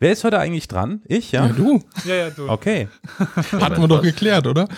Wer 0.00 0.12
ist 0.12 0.22
heute 0.22 0.38
eigentlich 0.38 0.68
dran? 0.68 1.02
Ich, 1.06 1.32
ja? 1.32 1.46
Ja, 1.46 1.52
du. 1.52 1.82
Ja, 2.04 2.14
ja, 2.14 2.30
du. 2.30 2.48
Okay. 2.48 2.88
Hatten 3.52 3.80
wir 3.80 3.88
doch 3.88 4.02
geklärt, 4.02 4.46
oder? 4.46 4.68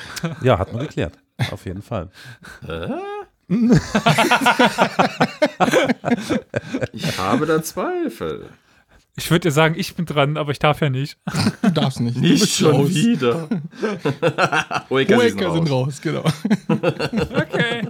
Ja, 0.42 0.58
hat 0.58 0.72
man 0.72 0.82
geklärt. 0.86 1.12
Auf 1.50 1.66
jeden 1.66 1.82
Fall. 1.82 2.08
Ich 6.92 7.18
habe 7.18 7.46
da 7.46 7.62
Zweifel. 7.62 8.46
Ich 9.16 9.30
würde 9.30 9.40
dir 9.48 9.50
sagen, 9.50 9.74
ich 9.76 9.94
bin 9.94 10.06
dran, 10.06 10.38
aber 10.38 10.52
ich 10.52 10.58
darf 10.58 10.80
ja 10.80 10.88
nicht. 10.88 11.18
Du 11.60 11.70
darfst 11.70 12.00
nicht. 12.00 12.16
du 12.16 12.20
Nicht 12.20 12.54
schon 12.56 12.74
raus. 12.76 12.88
wieder. 12.88 13.48
Sie 13.80 13.98
sind 13.98 14.90
Hoeker 14.90 15.52
sind 15.52 15.70
raus. 15.70 15.70
raus, 15.70 16.00
genau. 16.00 16.24
Okay. 16.68 17.88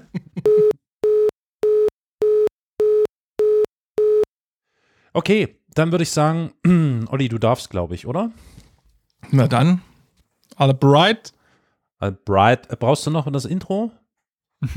Okay, 5.13 5.60
dann 5.75 5.93
würde 5.93 6.03
ich 6.03 6.11
sagen, 6.11 6.53
Olli, 7.11 7.29
du 7.29 7.39
darfst, 7.39 7.71
glaube 7.71 7.95
ich, 7.95 8.07
oder? 8.07 8.31
Na 9.31 9.47
dann. 9.49 9.83
Alle 10.57 10.75
bright. 10.75 11.33
Äh, 12.01 12.13
Bright, 12.13 12.69
brauchst 12.81 13.07
du 13.07 13.11
noch 13.11 13.31
das 13.31 13.45
Intro? 13.45 13.93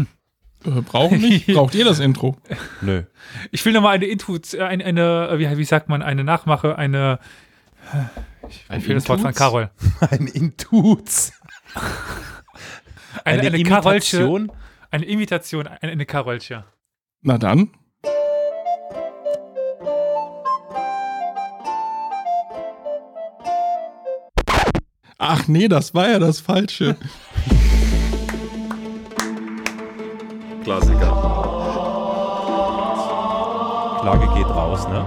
Äh, 0.66 0.82
brauchen 0.82 1.20
nicht. 1.20 1.48
Braucht 1.54 1.76
ihr 1.76 1.84
das 1.84 2.00
Intro? 2.00 2.38
Nö. 2.80 3.04
Ich 3.52 3.66
will 3.66 3.74
nochmal 3.74 3.96
eine 3.96 4.06
Intro, 4.06 4.38
äh, 4.38 4.62
eine, 4.62 4.86
eine 4.86 5.28
äh, 5.32 5.38
wie, 5.38 5.58
wie 5.58 5.66
sagt 5.66 5.90
man, 5.90 6.02
eine 6.02 6.24
Nachmache, 6.24 6.78
eine. 6.78 7.20
Ich 8.48 8.64
Ein 8.70 8.88
will 8.88 8.96
das 8.96 9.10
Wort 9.10 9.20
von? 9.20 9.34
Carol. 9.34 9.72
Ein 10.10 10.28
Intuts. 10.28 11.34
Eine, 13.26 13.42
eine, 13.42 13.48
Eine 13.56 13.64
Karolche. 13.64 14.18
Imitation. 14.20 14.52
Eine 14.90 15.06
Imitation, 15.06 15.68
eine, 15.68 15.92
eine 15.92 16.06
Karolche. 16.06 16.64
Na 17.22 17.38
dann. 17.38 17.72
Ach 25.26 25.48
nee, 25.48 25.70
das 25.70 25.94
war 25.94 26.09
ja 26.09 26.20
das 26.20 26.42
Falsche. 26.42 26.98
Klassiker. 30.66 31.11
Klage 34.02 34.28
geht 34.36 34.50
raus, 34.50 34.86
ne? 34.89 35.06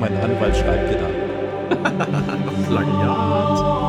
mein 0.00 0.16
Anwalt 0.16 0.56
schreibt 0.56 0.90
dir 0.90 0.98
dann. 0.98 1.14
Plagiat. 2.66 3.85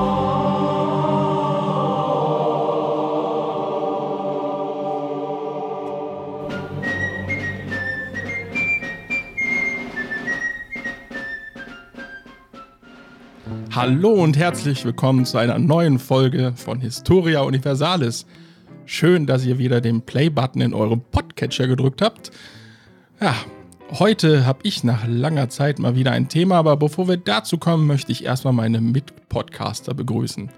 Hallo 13.77 14.09
und 14.09 14.37
herzlich 14.37 14.83
willkommen 14.85 15.23
zu 15.23 15.37
einer 15.37 15.59
neuen 15.59 15.99
Folge 15.99 16.51
von 16.55 16.81
Historia 16.81 17.41
Universalis. 17.41 18.25
Schön, 18.87 19.27
dass 19.27 19.45
ihr 19.45 19.59
wieder 19.59 19.81
den 19.81 20.01
Play-Button 20.01 20.61
in 20.61 20.73
eurem 20.73 21.01
Podcatcher 21.01 21.67
gedrückt 21.67 22.01
habt. 22.01 22.31
Ja, 23.21 23.35
heute 23.91 24.47
habe 24.47 24.61
ich 24.63 24.83
nach 24.83 25.05
langer 25.07 25.49
Zeit 25.49 25.77
mal 25.77 25.95
wieder 25.95 26.11
ein 26.11 26.27
Thema, 26.27 26.55
aber 26.55 26.75
bevor 26.75 27.07
wir 27.07 27.17
dazu 27.17 27.59
kommen, 27.59 27.85
möchte 27.85 28.11
ich 28.11 28.25
erstmal 28.25 28.53
meine 28.53 28.81
Mitpodcaster 28.81 29.93
begrüßen. 29.93 30.49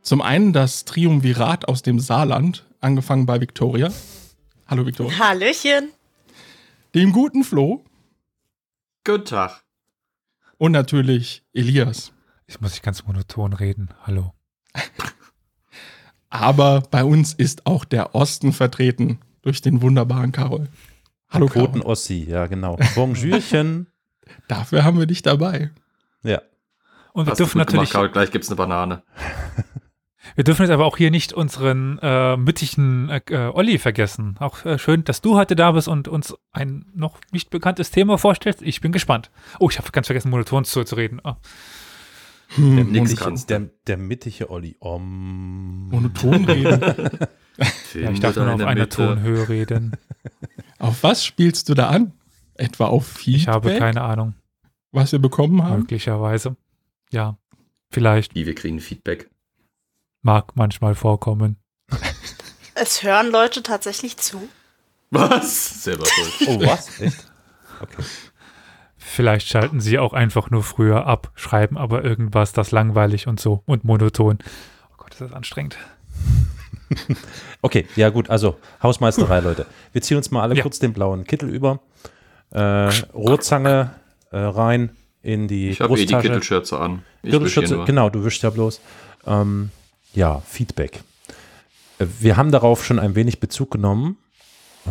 Zum 0.00 0.20
einen 0.20 0.52
das 0.52 0.84
Triumvirat 0.84 1.68
aus 1.68 1.82
dem 1.82 2.00
Saarland, 2.00 2.64
angefangen 2.80 3.24
bei 3.24 3.40
Victoria. 3.40 3.92
Hallo 4.66 4.84
Victoria. 4.84 5.16
Hallöchen. 5.16 5.92
Dem 6.92 7.12
guten 7.12 7.44
Flo 7.44 7.84
Guten 9.04 9.26
Tag. 9.26 9.62
und 10.58 10.72
natürlich 10.72 11.44
Elias. 11.52 12.11
Ich 12.52 12.60
muss 12.60 12.72
nicht 12.72 12.82
ganz 12.82 13.06
monoton 13.06 13.54
reden. 13.54 13.88
Hallo. 14.02 14.34
Aber 16.28 16.82
bei 16.90 17.02
uns 17.02 17.32
ist 17.32 17.66
auch 17.66 17.86
der 17.86 18.14
Osten 18.14 18.52
vertreten 18.52 19.20
durch 19.40 19.62
den 19.62 19.80
wunderbaren 19.80 20.32
Karol. 20.32 20.68
Hallo 21.30 21.46
Quoten 21.46 21.80
Karol. 21.80 21.92
Ossi, 21.92 22.26
ja 22.28 22.48
genau. 22.48 22.78
Bonjourchen. 22.94 23.86
Dafür 24.48 24.84
haben 24.84 24.98
wir 24.98 25.06
dich 25.06 25.22
dabei. 25.22 25.70
ja. 26.22 26.42
Und 27.14 27.24
wir 27.24 27.30
Hast 27.30 27.40
du 27.40 27.44
dürfen 27.44 27.58
gut 27.58 27.68
gemacht, 27.68 27.88
natürlich, 27.88 27.90
Karl. 27.90 28.10
Gleich 28.10 28.30
gibt's 28.30 28.48
eine 28.48 28.56
Banane. 28.56 29.02
wir 30.34 30.44
dürfen 30.44 30.62
jetzt 30.62 30.72
aber 30.72 30.84
auch 30.84 30.98
hier 30.98 31.10
nicht 31.10 31.32
unseren 31.32 31.98
äh, 32.02 32.36
müttigen 32.36 33.08
äh, 33.08 33.22
äh, 33.30 33.48
Olli 33.48 33.78
vergessen. 33.78 34.36
Auch 34.40 34.62
äh, 34.66 34.78
schön, 34.78 35.04
dass 35.04 35.22
du 35.22 35.36
heute 35.36 35.56
da 35.56 35.72
bist 35.72 35.88
und 35.88 36.06
uns 36.06 36.34
ein 36.52 36.84
noch 36.94 37.18
nicht 37.30 37.48
bekanntes 37.48 37.90
Thema 37.90 38.18
vorstellst. 38.18 38.60
Ich 38.60 38.82
bin 38.82 38.92
gespannt. 38.92 39.30
Oh, 39.58 39.70
ich 39.70 39.78
habe 39.78 39.90
ganz 39.90 40.06
vergessen, 40.06 40.30
monoton 40.30 40.66
zu, 40.66 40.84
zu 40.84 40.96
reden. 40.96 41.18
Oh. 41.24 41.36
Der, 42.56 42.64
Hm, 42.64 42.92
nix 42.92 43.10
mittige, 43.10 43.46
der, 43.46 43.60
der 43.86 43.96
mittige 43.96 44.50
Olli. 44.50 44.76
Om. 44.80 45.88
monoton 45.88 46.44
reden. 46.44 47.18
Ja, 47.94 48.10
ich 48.10 48.20
darf 48.20 48.34
nur 48.34 48.50
auf 48.54 48.62
einer 48.62 48.88
Tonhöhe 48.88 49.46
reden. 49.48 49.92
auf 50.78 51.02
was 51.02 51.22
spielst 51.24 51.68
du 51.68 51.74
da 51.74 51.90
an? 51.90 52.12
Etwa 52.54 52.86
auf 52.86 53.06
Feedback, 53.06 53.40
Ich 53.42 53.48
habe 53.48 53.78
keine 53.78 54.00
Ahnung. 54.00 54.34
was 54.90 55.12
wir 55.12 55.18
bekommen 55.18 55.62
haben? 55.62 55.80
Möglicherweise. 55.80 56.56
Ja, 57.12 57.36
vielleicht. 57.90 58.34
Wie, 58.34 58.46
wir 58.46 58.54
kriegen 58.54 58.80
Feedback. 58.80 59.30
Mag 60.22 60.56
manchmal 60.56 60.94
vorkommen. 60.94 61.56
Es 62.74 63.02
hören 63.02 63.30
Leute 63.30 63.62
tatsächlich 63.62 64.16
zu. 64.16 64.48
Was? 65.10 65.84
Selber 65.84 66.06
schuld. 66.06 66.48
Oh, 66.48 66.60
was? 66.66 67.00
Echt? 67.00 67.26
Okay. 67.82 68.02
Vielleicht 69.04 69.48
schalten 69.48 69.80
sie 69.80 69.98
auch 69.98 70.12
einfach 70.12 70.50
nur 70.50 70.62
früher 70.62 71.06
ab, 71.06 71.30
schreiben 71.34 71.76
aber 71.76 72.04
irgendwas, 72.04 72.52
das 72.52 72.70
langweilig 72.70 73.26
und 73.26 73.40
so 73.40 73.62
und 73.66 73.84
monoton. 73.84 74.38
Oh 74.90 74.94
Gott, 74.98 75.12
ist 75.12 75.20
das 75.20 75.32
anstrengend. 75.32 75.76
Okay, 77.62 77.86
ja 77.96 78.10
gut, 78.10 78.28
also 78.28 78.58
Hausmeisterei, 78.82 79.40
Leute. 79.40 79.66
Wir 79.92 80.02
ziehen 80.02 80.16
uns 80.16 80.30
mal 80.30 80.42
alle 80.42 80.56
Ja. 80.56 80.62
kurz 80.62 80.78
den 80.78 80.92
blauen 80.92 81.24
Kittel 81.24 81.48
über. 81.48 81.78
Äh, 82.50 82.58
Rohrzange 83.14 83.92
äh, 84.30 84.36
rein 84.38 84.90
in 85.22 85.48
die 85.48 85.70
Ich 85.70 85.80
habe 85.80 85.98
eh 85.98 86.04
die. 86.04 86.14
Kittelschürze 86.14 86.78
an. 86.78 87.02
Ich 87.22 87.32
nur. 87.70 87.84
genau, 87.86 88.10
du 88.10 88.24
wischst 88.24 88.42
ja 88.42 88.50
bloß. 88.50 88.80
Ähm, 89.26 89.70
ja, 90.12 90.42
Feedback. 90.46 91.02
Äh, 91.98 92.06
Wir 92.20 92.36
haben 92.36 92.50
darauf 92.50 92.84
schon 92.84 92.98
ein 92.98 93.14
wenig 93.14 93.40
Bezug 93.40 93.70
genommen. 93.70 94.18
Äh, 94.86 94.90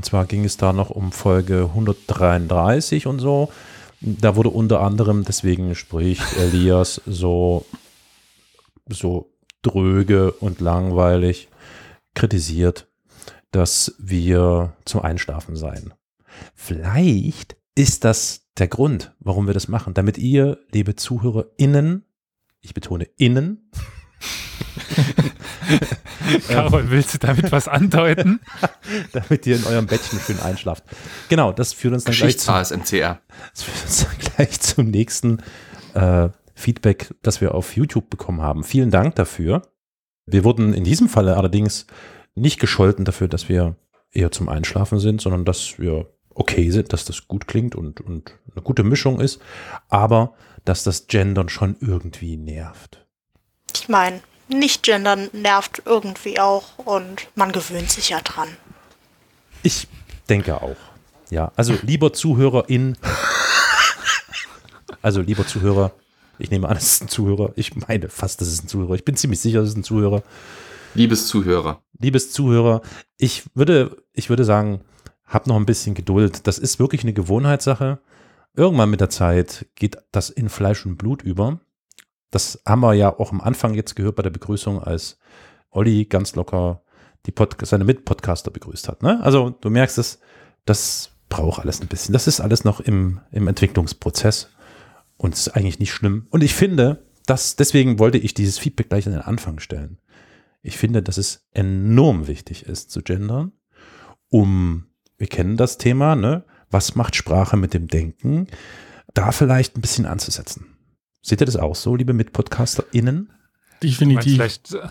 und 0.00 0.04
zwar 0.04 0.24
ging 0.24 0.46
es 0.46 0.56
da 0.56 0.72
noch 0.72 0.88
um 0.88 1.12
Folge 1.12 1.64
133 1.64 3.06
und 3.06 3.18
so. 3.18 3.52
Da 4.00 4.34
wurde 4.34 4.48
unter 4.48 4.80
anderem, 4.80 5.26
deswegen 5.26 5.74
spricht 5.74 6.38
Elias 6.38 7.02
so, 7.04 7.66
so 8.88 9.30
dröge 9.60 10.32
und 10.32 10.62
langweilig 10.62 11.48
kritisiert, 12.14 12.88
dass 13.50 13.94
wir 13.98 14.72
zum 14.86 15.02
Einschlafen 15.02 15.54
seien. 15.54 15.92
Vielleicht 16.54 17.58
ist 17.74 18.04
das 18.04 18.46
der 18.56 18.68
Grund, 18.68 19.14
warum 19.20 19.46
wir 19.46 19.52
das 19.52 19.68
machen, 19.68 19.92
damit 19.92 20.16
ihr, 20.16 20.60
liebe 20.72 20.96
ZuhörerInnen, 20.96 22.06
ich 22.62 22.72
betone 22.72 23.04
innen, 23.18 23.70
Carol, 26.48 26.90
willst 26.90 27.14
du 27.14 27.18
damit 27.18 27.52
was 27.52 27.68
andeuten? 27.68 28.40
damit 29.12 29.46
ihr 29.46 29.56
in 29.56 29.64
eurem 29.64 29.86
Bettchen 29.86 30.18
schön 30.20 30.40
einschlaft. 30.40 30.84
Genau, 31.28 31.52
das 31.52 31.72
führt 31.72 31.94
uns 31.94 32.04
dann 32.04 32.14
gleich 32.14 32.38
zum, 32.38 32.54
das 32.54 32.70
führt 32.70 33.82
uns 33.84 34.06
dann 34.06 34.18
gleich 34.36 34.60
zum 34.60 34.90
nächsten 34.90 35.42
äh, 35.94 36.28
Feedback, 36.54 37.14
das 37.22 37.40
wir 37.40 37.54
auf 37.54 37.76
YouTube 37.76 38.10
bekommen 38.10 38.42
haben. 38.42 38.64
Vielen 38.64 38.90
Dank 38.90 39.14
dafür. 39.14 39.62
Wir 40.26 40.44
wurden 40.44 40.74
in 40.74 40.84
diesem 40.84 41.08
Falle 41.08 41.36
allerdings 41.36 41.86
nicht 42.34 42.60
gescholten 42.60 43.04
dafür, 43.04 43.28
dass 43.28 43.48
wir 43.48 43.76
eher 44.12 44.30
zum 44.30 44.48
Einschlafen 44.48 44.98
sind, 44.98 45.20
sondern 45.20 45.44
dass 45.44 45.78
wir 45.78 46.12
okay 46.34 46.70
sind, 46.70 46.92
dass 46.92 47.04
das 47.04 47.28
gut 47.28 47.46
klingt 47.48 47.74
und, 47.74 48.00
und 48.00 48.38
eine 48.52 48.62
gute 48.62 48.82
Mischung 48.82 49.20
ist, 49.20 49.40
aber 49.88 50.34
dass 50.64 50.84
das 50.84 51.06
Gendern 51.06 51.48
schon 51.48 51.76
irgendwie 51.80 52.36
nervt. 52.36 53.04
Ich 53.74 53.88
meine, 53.88 54.20
nicht 54.50 54.82
gendern 54.82 55.28
nervt 55.32 55.82
irgendwie 55.84 56.38
auch 56.38 56.78
und 56.78 57.28
man 57.34 57.52
gewöhnt 57.52 57.90
sich 57.90 58.10
ja 58.10 58.20
dran. 58.20 58.48
Ich 59.62 59.88
denke 60.28 60.62
auch. 60.62 60.76
Ja, 61.30 61.52
also 61.56 61.74
lieber 61.82 62.12
Zuhörerin, 62.12 62.96
also 65.02 65.20
lieber 65.20 65.46
Zuhörer, 65.46 65.92
ich 66.38 66.50
nehme 66.50 66.68
an, 66.68 66.76
es 66.76 66.94
ist 66.94 67.02
ein 67.02 67.08
Zuhörer. 67.08 67.52
Ich 67.56 67.76
meine 67.76 68.08
fast, 68.08 68.40
das 68.40 68.48
ist 68.48 68.64
ein 68.64 68.68
Zuhörer. 68.68 68.94
Ich 68.94 69.04
bin 69.04 69.16
ziemlich 69.16 69.40
sicher, 69.40 69.60
es 69.60 69.70
ist 69.70 69.76
ein 69.76 69.84
Zuhörer. 69.84 70.22
Liebes 70.94 71.28
Zuhörer. 71.28 71.82
Liebes 71.98 72.32
Zuhörer, 72.32 72.80
ich 73.18 73.44
würde, 73.54 73.96
ich 74.12 74.28
würde 74.28 74.44
sagen, 74.44 74.80
hab 75.26 75.46
noch 75.46 75.56
ein 75.56 75.66
bisschen 75.66 75.94
Geduld. 75.94 76.46
Das 76.46 76.58
ist 76.58 76.78
wirklich 76.78 77.02
eine 77.02 77.12
Gewohnheitssache. 77.12 78.00
Irgendwann 78.56 78.90
mit 78.90 79.00
der 79.00 79.10
Zeit 79.10 79.66
geht 79.76 79.98
das 80.10 80.30
in 80.30 80.48
Fleisch 80.48 80.84
und 80.86 80.96
Blut 80.96 81.22
über. 81.22 81.60
Das 82.30 82.62
haben 82.66 82.80
wir 82.80 82.94
ja 82.94 83.18
auch 83.18 83.32
am 83.32 83.40
Anfang 83.40 83.74
jetzt 83.74 83.96
gehört 83.96 84.16
bei 84.16 84.22
der 84.22 84.30
Begrüßung, 84.30 84.82
als 84.82 85.18
Olli 85.70 86.04
ganz 86.04 86.34
locker 86.34 86.82
die 87.26 87.32
Pod 87.32 87.56
seine 87.62 87.84
Mitpodcaster 87.84 88.50
begrüßt 88.50 88.88
hat. 88.88 89.02
Ne? 89.02 89.20
Also 89.22 89.50
du 89.50 89.70
merkst 89.70 89.98
es, 89.98 90.20
das 90.64 91.10
braucht 91.28 91.60
alles 91.60 91.80
ein 91.80 91.88
bisschen. 91.88 92.12
Das 92.12 92.26
ist 92.26 92.40
alles 92.40 92.64
noch 92.64 92.80
im, 92.80 93.20
im 93.30 93.48
Entwicklungsprozess 93.48 94.48
und 95.16 95.34
ist 95.34 95.48
eigentlich 95.48 95.78
nicht 95.78 95.92
schlimm. 95.92 96.26
Und 96.30 96.42
ich 96.42 96.54
finde, 96.54 97.04
dass, 97.26 97.56
deswegen 97.56 97.98
wollte 97.98 98.18
ich 98.18 98.34
dieses 98.34 98.58
Feedback 98.58 98.88
gleich 98.88 99.06
an 99.06 99.12
den 99.12 99.22
Anfang 99.22 99.60
stellen. 99.60 99.98
Ich 100.62 100.76
finde, 100.76 101.02
dass 101.02 101.18
es 101.18 101.46
enorm 101.52 102.26
wichtig 102.26 102.66
ist 102.66 102.90
zu 102.90 103.02
gendern, 103.02 103.52
um, 104.28 104.86
wir 105.18 105.26
kennen 105.26 105.56
das 105.56 105.78
Thema, 105.78 106.14
ne? 106.14 106.44
Was 106.70 106.94
macht 106.94 107.16
Sprache 107.16 107.56
mit 107.56 107.74
dem 107.74 107.88
Denken? 107.88 108.46
Da 109.12 109.32
vielleicht 109.32 109.76
ein 109.76 109.80
bisschen 109.80 110.06
anzusetzen. 110.06 110.69
Seht 111.22 111.40
ihr 111.40 111.46
das 111.46 111.56
auch 111.56 111.74
so, 111.74 111.96
liebe 111.96 112.12
MitpodcasterInnen? 112.12 113.32
Definitiv. 113.82 114.34
Vielleicht, 114.34 114.74
äh, 114.74 114.88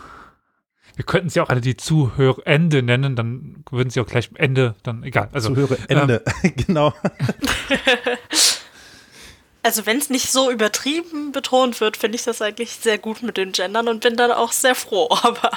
wir 0.96 1.06
könnten 1.06 1.30
sie 1.30 1.40
auch 1.40 1.50
alle 1.50 1.62
die 1.62 1.78
Zuhörende 1.78 2.84
nennen, 2.84 3.16
dann 3.16 3.64
würden 3.72 3.90
sie 3.90 4.00
auch 4.00 4.08
gleich 4.08 4.30
Ende, 4.36 4.76
dann 4.84 5.04
egal. 5.04 5.30
Also, 5.32 5.50
Zuhöre 5.50 5.78
Ende. 5.88 6.24
genau. 6.56 6.94
Also 9.62 9.86
wenn 9.86 9.98
es 9.98 10.10
nicht 10.10 10.32
so 10.32 10.50
übertrieben 10.50 11.32
betont 11.32 11.82
wird, 11.82 11.98
finde 11.98 12.16
ich 12.16 12.24
das 12.24 12.42
eigentlich 12.42 12.72
sehr 12.72 12.98
gut 12.98 13.22
mit 13.22 13.38
den 13.38 13.52
Gendern 13.52 13.88
und 13.88 14.02
bin 14.02 14.16
dann 14.16 14.32
auch 14.32 14.52
sehr 14.52 14.74
froh. 14.74 15.10
Aber 15.22 15.52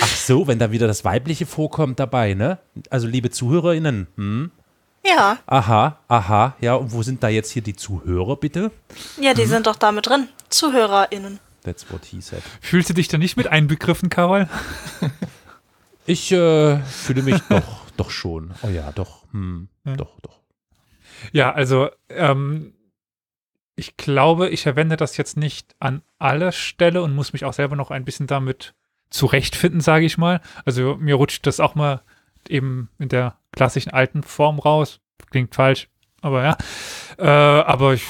Ach 0.00 0.16
so, 0.16 0.46
wenn 0.46 0.58
da 0.58 0.70
wieder 0.70 0.86
das 0.86 1.04
Weibliche 1.04 1.46
vorkommt 1.46 1.98
dabei, 1.98 2.34
ne? 2.34 2.58
Also 2.90 3.06
liebe 3.06 3.30
ZuhörerInnen, 3.30 4.06
hm? 4.16 4.50
Ja, 5.04 5.38
Aha, 5.46 5.98
aha, 6.08 6.56
ja, 6.60 6.74
und 6.74 6.92
wo 6.92 7.02
sind 7.02 7.22
da 7.22 7.28
jetzt 7.28 7.50
hier 7.50 7.62
die 7.62 7.74
Zuhörer, 7.76 8.36
bitte? 8.36 8.70
ja, 9.20 9.34
die 9.34 9.46
sind 9.46 9.66
doch 9.66 9.76
da 9.76 9.92
mit 9.92 10.06
drin. 10.06 10.28
ZuhörerInnen. 10.50 11.38
That's 11.62 11.90
what 11.92 12.04
he 12.06 12.20
said. 12.20 12.42
fühlst 12.60 12.88
du 12.90 12.94
dich 12.94 13.08
da 13.08 13.18
nicht 13.18 13.36
mit 13.36 13.46
einbegriffen, 13.46 14.08
Carol? 14.10 14.48
Ich 16.06 16.32
äh, 16.32 16.78
fühle 16.80 17.22
mich 17.22 17.40
doch, 17.48 17.82
doch 17.96 18.10
schon. 18.10 18.52
Oh 18.62 18.68
ja, 18.68 18.90
doch, 18.92 19.24
hm, 19.32 19.68
Ja. 19.84 19.94
doch, 19.96 20.18
doch. 20.20 20.40
Ja, 21.32 21.52
also 21.52 21.88
ähm, 22.08 22.72
ich 23.76 23.96
glaube, 23.96 24.48
ich 24.48 24.62
verwende 24.62 24.96
das 24.96 25.16
jetzt 25.18 25.36
nicht 25.36 25.76
an 25.78 26.02
aller 26.18 26.52
Stelle 26.52 27.02
und 27.02 27.14
muss 27.14 27.32
mich 27.32 27.44
auch 27.44 27.52
selber 27.52 27.76
noch 27.76 27.90
ein 27.90 28.04
bisschen 28.04 28.26
damit 28.26 28.74
zurechtfinden, 29.10 29.80
sage 29.80 30.04
ich 30.06 30.18
mal. 30.18 30.40
Also 30.64 30.96
mir 30.96 31.14
rutscht 31.14 31.46
das 31.46 31.60
auch 31.60 31.74
mal 31.74 32.02
eben 32.48 32.88
in 32.98 33.08
der 33.08 33.36
klassischen 33.52 33.90
alten 33.90 34.22
Form 34.22 34.58
raus. 34.58 35.00
Klingt 35.30 35.54
falsch, 35.54 35.88
aber 36.20 36.42
ja. 36.42 36.56
Äh, 37.18 37.62
aber 37.62 37.94
ich 37.94 38.04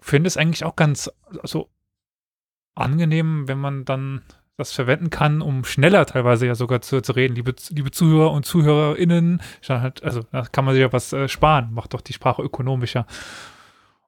finde 0.00 0.28
es 0.28 0.36
eigentlich 0.36 0.64
auch 0.64 0.76
ganz 0.76 1.10
so 1.42 1.70
angenehm, 2.74 3.48
wenn 3.48 3.58
man 3.58 3.84
dann 3.84 4.22
das 4.56 4.72
verwenden 4.72 5.10
kann, 5.10 5.42
um 5.42 5.64
schneller 5.64 6.06
teilweise 6.06 6.46
ja 6.46 6.54
sogar 6.54 6.80
zu, 6.80 7.00
zu 7.00 7.12
reden. 7.12 7.34
Liebe, 7.34 7.54
liebe 7.70 7.90
Zuhörer 7.90 8.30
und 8.30 8.46
ZuhörerInnen, 8.46 9.42
halt, 9.68 10.02
also 10.04 10.22
da 10.30 10.42
kann 10.42 10.64
man 10.64 10.74
sich 10.74 10.82
ja 10.82 10.92
was 10.92 11.12
äh, 11.12 11.28
sparen, 11.28 11.72
macht 11.72 11.94
doch 11.94 12.00
die 12.00 12.12
Sprache 12.12 12.42
ökonomischer. 12.42 13.06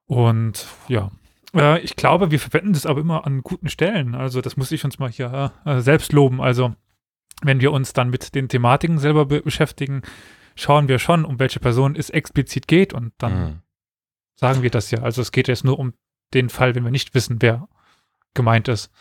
Und 0.05 0.65
ja, 0.87 1.11
äh, 1.53 1.79
ich 1.81 1.97
glaube, 1.97 2.31
wir 2.31 2.39
verwenden 2.39 2.73
das 2.73 2.85
aber 2.85 3.01
immer 3.01 3.25
an 3.25 3.41
guten 3.43 3.67
Stellen. 3.67 4.15
Also 4.15 4.39
das 4.39 4.55
muss 4.55 4.71
ich 4.71 4.85
uns 4.85 4.99
mal 4.99 5.09
hier 5.09 5.51
äh, 5.65 5.81
selbst 5.81 6.13
loben. 6.13 6.41
Also 6.41 6.73
wenn 7.43 7.61
wir 7.61 7.71
uns 7.71 7.93
dann 7.93 8.09
mit 8.09 8.35
den 8.35 8.49
Thematiken 8.49 8.97
selber 8.97 9.25
be 9.25 9.41
beschäftigen, 9.41 10.01
schauen 10.55 10.87
wir 10.87 10.99
schon, 10.99 11.25
um 11.25 11.39
welche 11.39 11.59
Person 11.59 11.95
es 11.95 12.09
explizit 12.09 12.67
geht 12.67 12.93
und 12.93 13.13
dann 13.17 13.33
Hm. 13.33 13.59
sagen 14.35 14.63
wir 14.63 14.71
das 14.71 14.91
ja. 14.91 15.01
Also 15.01 15.21
es 15.21 15.31
geht 15.31 15.47
jetzt 15.47 15.63
nur 15.63 15.77
um 15.79 15.93
den 16.33 16.49
Fall, 16.49 16.75
wenn 16.75 16.83
wir 16.83 16.91
nicht 16.91 17.13
wissen, 17.13 17.37
wer 17.41 17.67
gemeint 18.33 18.67
ist. 18.67 18.91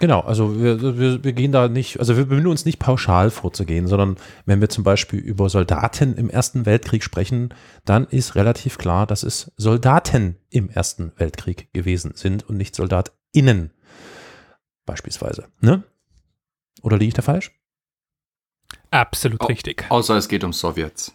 Genau, 0.00 0.20
also 0.20 0.60
wir, 0.60 0.98
wir, 0.98 1.22
wir 1.22 1.32
gehen 1.32 1.52
da 1.52 1.68
nicht, 1.68 2.00
also 2.00 2.16
wir 2.16 2.26
bemühen 2.26 2.48
uns 2.48 2.64
nicht 2.64 2.80
pauschal 2.80 3.30
vorzugehen, 3.30 3.86
sondern 3.86 4.16
wenn 4.44 4.60
wir 4.60 4.68
zum 4.68 4.82
Beispiel 4.82 5.20
über 5.20 5.48
Soldaten 5.48 6.16
im 6.16 6.28
Ersten 6.28 6.66
Weltkrieg 6.66 7.04
sprechen, 7.04 7.54
dann 7.84 8.04
ist 8.06 8.34
relativ 8.34 8.76
klar, 8.76 9.06
dass 9.06 9.22
es 9.22 9.52
Soldaten 9.56 10.36
im 10.50 10.68
Ersten 10.68 11.12
Weltkrieg 11.16 11.72
gewesen 11.72 12.12
sind 12.16 12.48
und 12.48 12.56
nicht 12.56 12.74
SoldatInnen 12.74 13.70
beispielsweise. 14.84 15.46
Ne? 15.60 15.84
Oder 16.82 16.98
liege 16.98 17.08
ich 17.08 17.14
da 17.14 17.22
falsch? 17.22 17.52
Absolut 18.90 19.42
Oh. 19.42 19.46
richtig. 19.46 19.84
Außer 19.88 20.16
es 20.16 20.28
geht 20.28 20.44
um 20.44 20.52
Sowjets. 20.52 21.12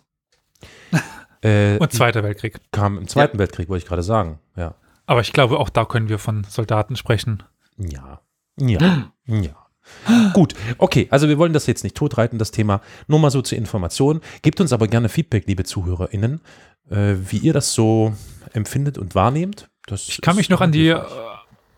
Äh, 1.41 1.77
Und 1.77 1.93
Zweiter 1.93 2.21
Weltkrieg. 2.21 2.57
kam 2.73 2.97
im 2.97 3.07
Zweiten 3.07 3.39
Weltkrieg, 3.39 3.69
wollte 3.69 3.83
ich 3.83 3.87
gerade 3.87 4.03
sagen. 4.03 4.39
Ja. 4.57 4.75
Aber 5.05 5.21
ich 5.21 5.31
glaube, 5.31 5.57
auch 5.57 5.69
da 5.69 5.85
können 5.85 6.09
wir 6.09 6.19
von 6.19 6.43
Soldaten 6.43 6.97
sprechen. 6.97 7.43
Ja. 7.77 8.19
Ja. 8.59 9.11
Ja. 9.25 9.67
Gut, 10.33 10.53
okay, 10.77 11.07
also 11.11 11.29
wir 11.29 11.37
wollen 11.37 11.53
das 11.53 11.65
jetzt 11.65 11.85
nicht 11.85 11.95
totreiten, 11.95 12.39
das 12.39 12.51
Thema. 12.51 12.81
Nur 13.07 13.19
mal 13.19 13.31
so 13.31 13.41
zur 13.41 13.57
Information. 13.57 14.19
Gebt 14.41 14.59
uns 14.59 14.73
aber 14.73 14.89
gerne 14.89 15.07
Feedback, 15.07 15.45
liebe 15.47 15.63
ZuhörerInnen, 15.63 16.41
äh, 16.89 17.15
wie 17.17 17.37
ihr 17.37 17.53
das 17.53 17.73
so 17.73 18.13
empfindet 18.51 18.97
und 18.97 19.15
wahrnehmt. 19.15 19.69
Das 19.87 20.09
Ich 20.09 20.19
kann 20.19 20.35
mich 20.35 20.49
noch 20.49 20.59
an 20.59 20.73
die 20.73 20.89
äh, 20.89 21.01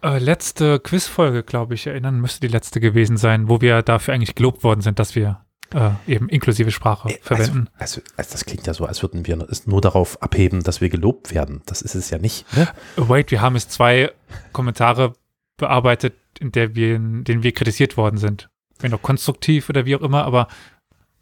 äh, 0.02 0.18
letzte 0.18 0.80
Quizfolge, 0.80 1.44
glaube 1.44 1.76
ich, 1.76 1.86
erinnern. 1.86 2.20
Müsste 2.20 2.40
die 2.40 2.52
letzte 2.52 2.80
gewesen 2.80 3.16
sein, 3.18 3.48
wo 3.48 3.62
wir 3.62 3.84
dafür 3.84 4.16
eigentlich 4.16 4.34
gelobt 4.34 4.64
worden 4.64 4.82
sind, 4.82 4.98
dass 4.98 5.14
wir 5.16 5.46
äh, 5.74 5.92
eben 6.08 6.30
inklusive 6.30 6.72
Sprache 6.72 7.10
Äh, 7.10 7.18
verwenden. 7.22 7.68
Also, 7.78 8.02
also, 8.02 8.14
also 8.18 8.32
das 8.32 8.46
klingt 8.46 8.68
ja 8.68 8.74
so, 8.74 8.86
als 8.86 9.02
würden 9.02 9.26
wir 9.28 9.38
es 9.50 9.68
nur 9.68 9.82
darauf 9.82 10.22
abheben, 10.22 10.64
dass 10.64 10.82
wir 10.82 10.90
gelobt 10.90 11.34
werden. 11.34 11.62
Das 11.66 11.82
ist 11.82 11.96
es 11.96 12.10
ja 12.10 12.18
nicht. 12.18 12.46
Ne? 12.56 12.68
Wait, 12.98 13.32
wir 13.32 13.42
haben 13.42 13.56
es 13.56 13.68
zwei 13.70 14.12
Kommentare 14.52 15.14
bearbeitet, 15.58 16.14
in 16.40 16.52
der 16.52 16.76
wir, 16.76 16.96
in 16.96 17.24
denen 17.24 17.44
wir 17.44 17.52
kritisiert 17.54 17.98
worden 17.98 18.18
sind. 18.18 18.50
Wenn 18.80 18.94
auch 18.94 19.02
konstruktiv 19.02 19.70
oder 19.70 19.86
wie 19.86 19.96
auch 19.96 20.02
immer, 20.02 20.24
aber 20.26 20.48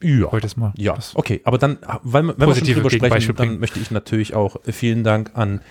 Ja. 0.01 0.31
heute 0.31 0.47
mal. 0.57 0.73
Ja, 0.77 0.97
okay, 1.15 1.41
aber 1.43 1.57
dann, 1.57 1.77
weil, 2.03 2.27
wenn 2.37 2.47
wir 2.47 2.55
schon 2.55 2.67
drüber 2.67 2.89
sprechen, 2.89 3.35
dann 3.35 3.47
bringen. 3.47 3.59
möchte 3.59 3.79
ich 3.79 3.91
natürlich 3.91 4.33
auch 4.33 4.55
vielen 4.63 5.03
Dank 5.03 5.31
an 5.35 5.61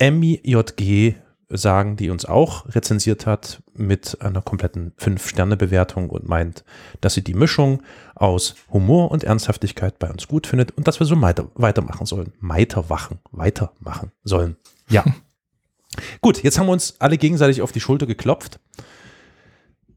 MIJG 0.00 1.14
sagen, 1.50 1.96
die 1.96 2.10
uns 2.10 2.24
auch 2.24 2.66
rezensiert 2.74 3.26
hat 3.26 3.62
mit 3.74 4.20
einer 4.20 4.40
kompletten 4.40 4.92
5-Sterne-Bewertung 4.98 6.08
und 6.10 6.28
meint, 6.28 6.64
dass 7.00 7.14
sie 7.14 7.24
die 7.24 7.34
Mischung 7.34 7.82
aus 8.14 8.54
Humor 8.72 9.10
und 9.10 9.24
Ernsthaftigkeit 9.24 9.98
bei 9.98 10.08
uns 10.10 10.28
gut 10.28 10.46
findet 10.46 10.76
und 10.76 10.86
dass 10.86 11.00
wir 11.00 11.06
so 11.06 11.20
weiter, 11.20 11.48
weitermachen 11.54 12.06
sollen. 12.06 12.32
Weiterwachen, 12.40 13.18
weitermachen 13.30 14.12
sollen. 14.22 14.56
Ja. 14.88 15.04
Gut, 16.20 16.42
jetzt 16.42 16.58
haben 16.58 16.66
wir 16.66 16.72
uns 16.72 16.94
alle 17.00 17.18
gegenseitig 17.18 17.62
auf 17.62 17.72
die 17.72 17.80
Schulter 17.80 18.06
geklopft. 18.06 18.60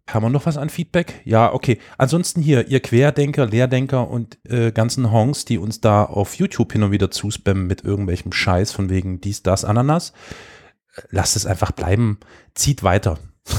Haben 0.07 0.25
wir 0.25 0.29
noch 0.29 0.45
was 0.45 0.57
an 0.57 0.69
Feedback? 0.69 1.21
Ja, 1.23 1.53
okay. 1.53 1.79
Ansonsten 1.97 2.41
hier, 2.41 2.67
ihr 2.67 2.81
Querdenker, 2.81 3.45
Lehrdenker 3.45 4.09
und 4.09 4.37
äh, 4.43 4.71
ganzen 4.71 5.11
Honks, 5.11 5.45
die 5.45 5.57
uns 5.57 5.79
da 5.79 6.03
auf 6.03 6.35
YouTube 6.35 6.73
hin 6.73 6.83
und 6.83 6.91
wieder 6.91 7.09
zuspammen 7.09 7.67
mit 7.67 7.83
irgendwelchem 7.85 8.33
Scheiß 8.33 8.73
von 8.73 8.89
wegen 8.89 9.21
dies, 9.21 9.43
das, 9.43 9.63
Ananas. 9.63 10.11
Lasst 11.09 11.35
es 11.35 11.45
einfach 11.45 11.71
bleiben. 11.71 12.19
Zieht 12.53 12.83
weiter. 12.83 13.19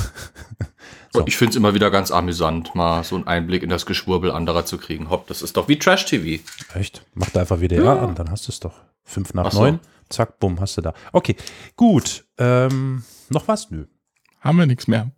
So. 1.14 1.24
Ich 1.28 1.36
finde 1.36 1.50
es 1.50 1.56
immer 1.56 1.74
wieder 1.74 1.92
ganz 1.92 2.10
amüsant, 2.10 2.74
mal 2.74 3.04
so 3.04 3.14
einen 3.14 3.28
Einblick 3.28 3.62
in 3.62 3.68
das 3.68 3.86
Geschwurbel 3.86 4.32
anderer 4.32 4.66
zu 4.66 4.78
kriegen. 4.78 5.10
Hopp, 5.10 5.28
das 5.28 5.42
ist 5.42 5.56
doch 5.56 5.68
wie 5.68 5.78
Trash-TV. 5.78 6.42
Echt? 6.74 7.06
Mach 7.14 7.30
da 7.30 7.42
einfach 7.42 7.60
WDR 7.60 8.02
an, 8.02 8.16
dann 8.16 8.32
hast 8.32 8.48
du 8.48 8.50
es 8.50 8.58
doch. 8.58 8.80
Fünf 9.04 9.32
nach 9.32 9.46
Ach 9.46 9.52
so. 9.52 9.60
neun. 9.60 9.78
Zack, 10.08 10.40
bumm, 10.40 10.60
hast 10.60 10.76
du 10.76 10.80
da. 10.80 10.92
Okay, 11.12 11.36
gut. 11.76 12.24
Ähm, 12.36 13.04
noch 13.30 13.46
was? 13.46 13.70
Nö. 13.70 13.86
Haben 14.40 14.58
wir 14.58 14.66
nichts 14.66 14.88
mehr. 14.88 15.12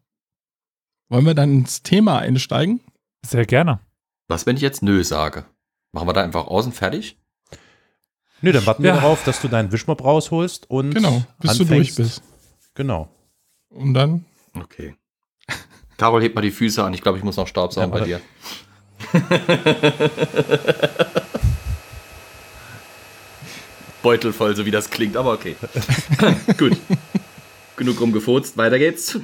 Wollen 1.09 1.25
wir 1.25 1.33
dann 1.35 1.61
ins 1.61 1.83
Thema 1.83 2.19
einsteigen? 2.19 2.81
Sehr 3.25 3.47
gerne. 3.47 3.81
Was, 4.29 4.45
wenn 4.45 4.57
ich 4.57 4.63
jetzt 4.63 4.83
Nö 4.83 5.03
sage? 5.03 5.47
Machen 5.93 6.09
wir 6.09 6.13
da 6.13 6.23
einfach 6.23 6.47
außen 6.47 6.73
fertig? 6.73 7.19
Nö, 8.47 8.53
dann 8.53 8.67
warten 8.67 8.85
Ja. 8.85 8.95
wir 8.95 9.01
darauf, 9.01 9.25
dass 9.25 9.41
du 9.41 9.49
deinen 9.49 9.71
Wischmopp 9.73 10.03
rausholst 10.05 10.71
und 10.71 10.95
Genau, 10.95 11.23
bis 11.41 11.53
du 11.59 11.65
durch 11.65 11.71
anfängst. 11.91 11.97
bist. 11.97 12.23
Genau. 12.75 13.09
Und 13.71 13.95
dann, 13.95 14.25
Okay. 14.55 14.95
Carol, 15.99 16.23
heb 16.23 16.35
mal 16.35 16.43
die 16.43 16.51
Füße 16.51 16.83
an. 16.85 16.93
Ich 16.95 17.03
glaube, 17.03 17.19
ich 17.19 17.25
muss 17.25 17.37
noch 17.37 17.47
Staubsaugen 17.47 17.93
Ja, 17.93 17.99
bei 17.99 18.05
dir. 18.05 18.21
Beutel 24.03 24.33
voll, 24.33 24.55
so 24.55 24.65
wie 24.67 24.71
das 24.71 24.91
klingt, 24.91 25.17
aber 25.17 25.33
okay. 25.33 25.57
Gut. 26.59 26.77
Genug 27.77 28.01
rumgefurzt, 28.01 28.57
weiter 28.57 28.79
geht's. 28.79 29.19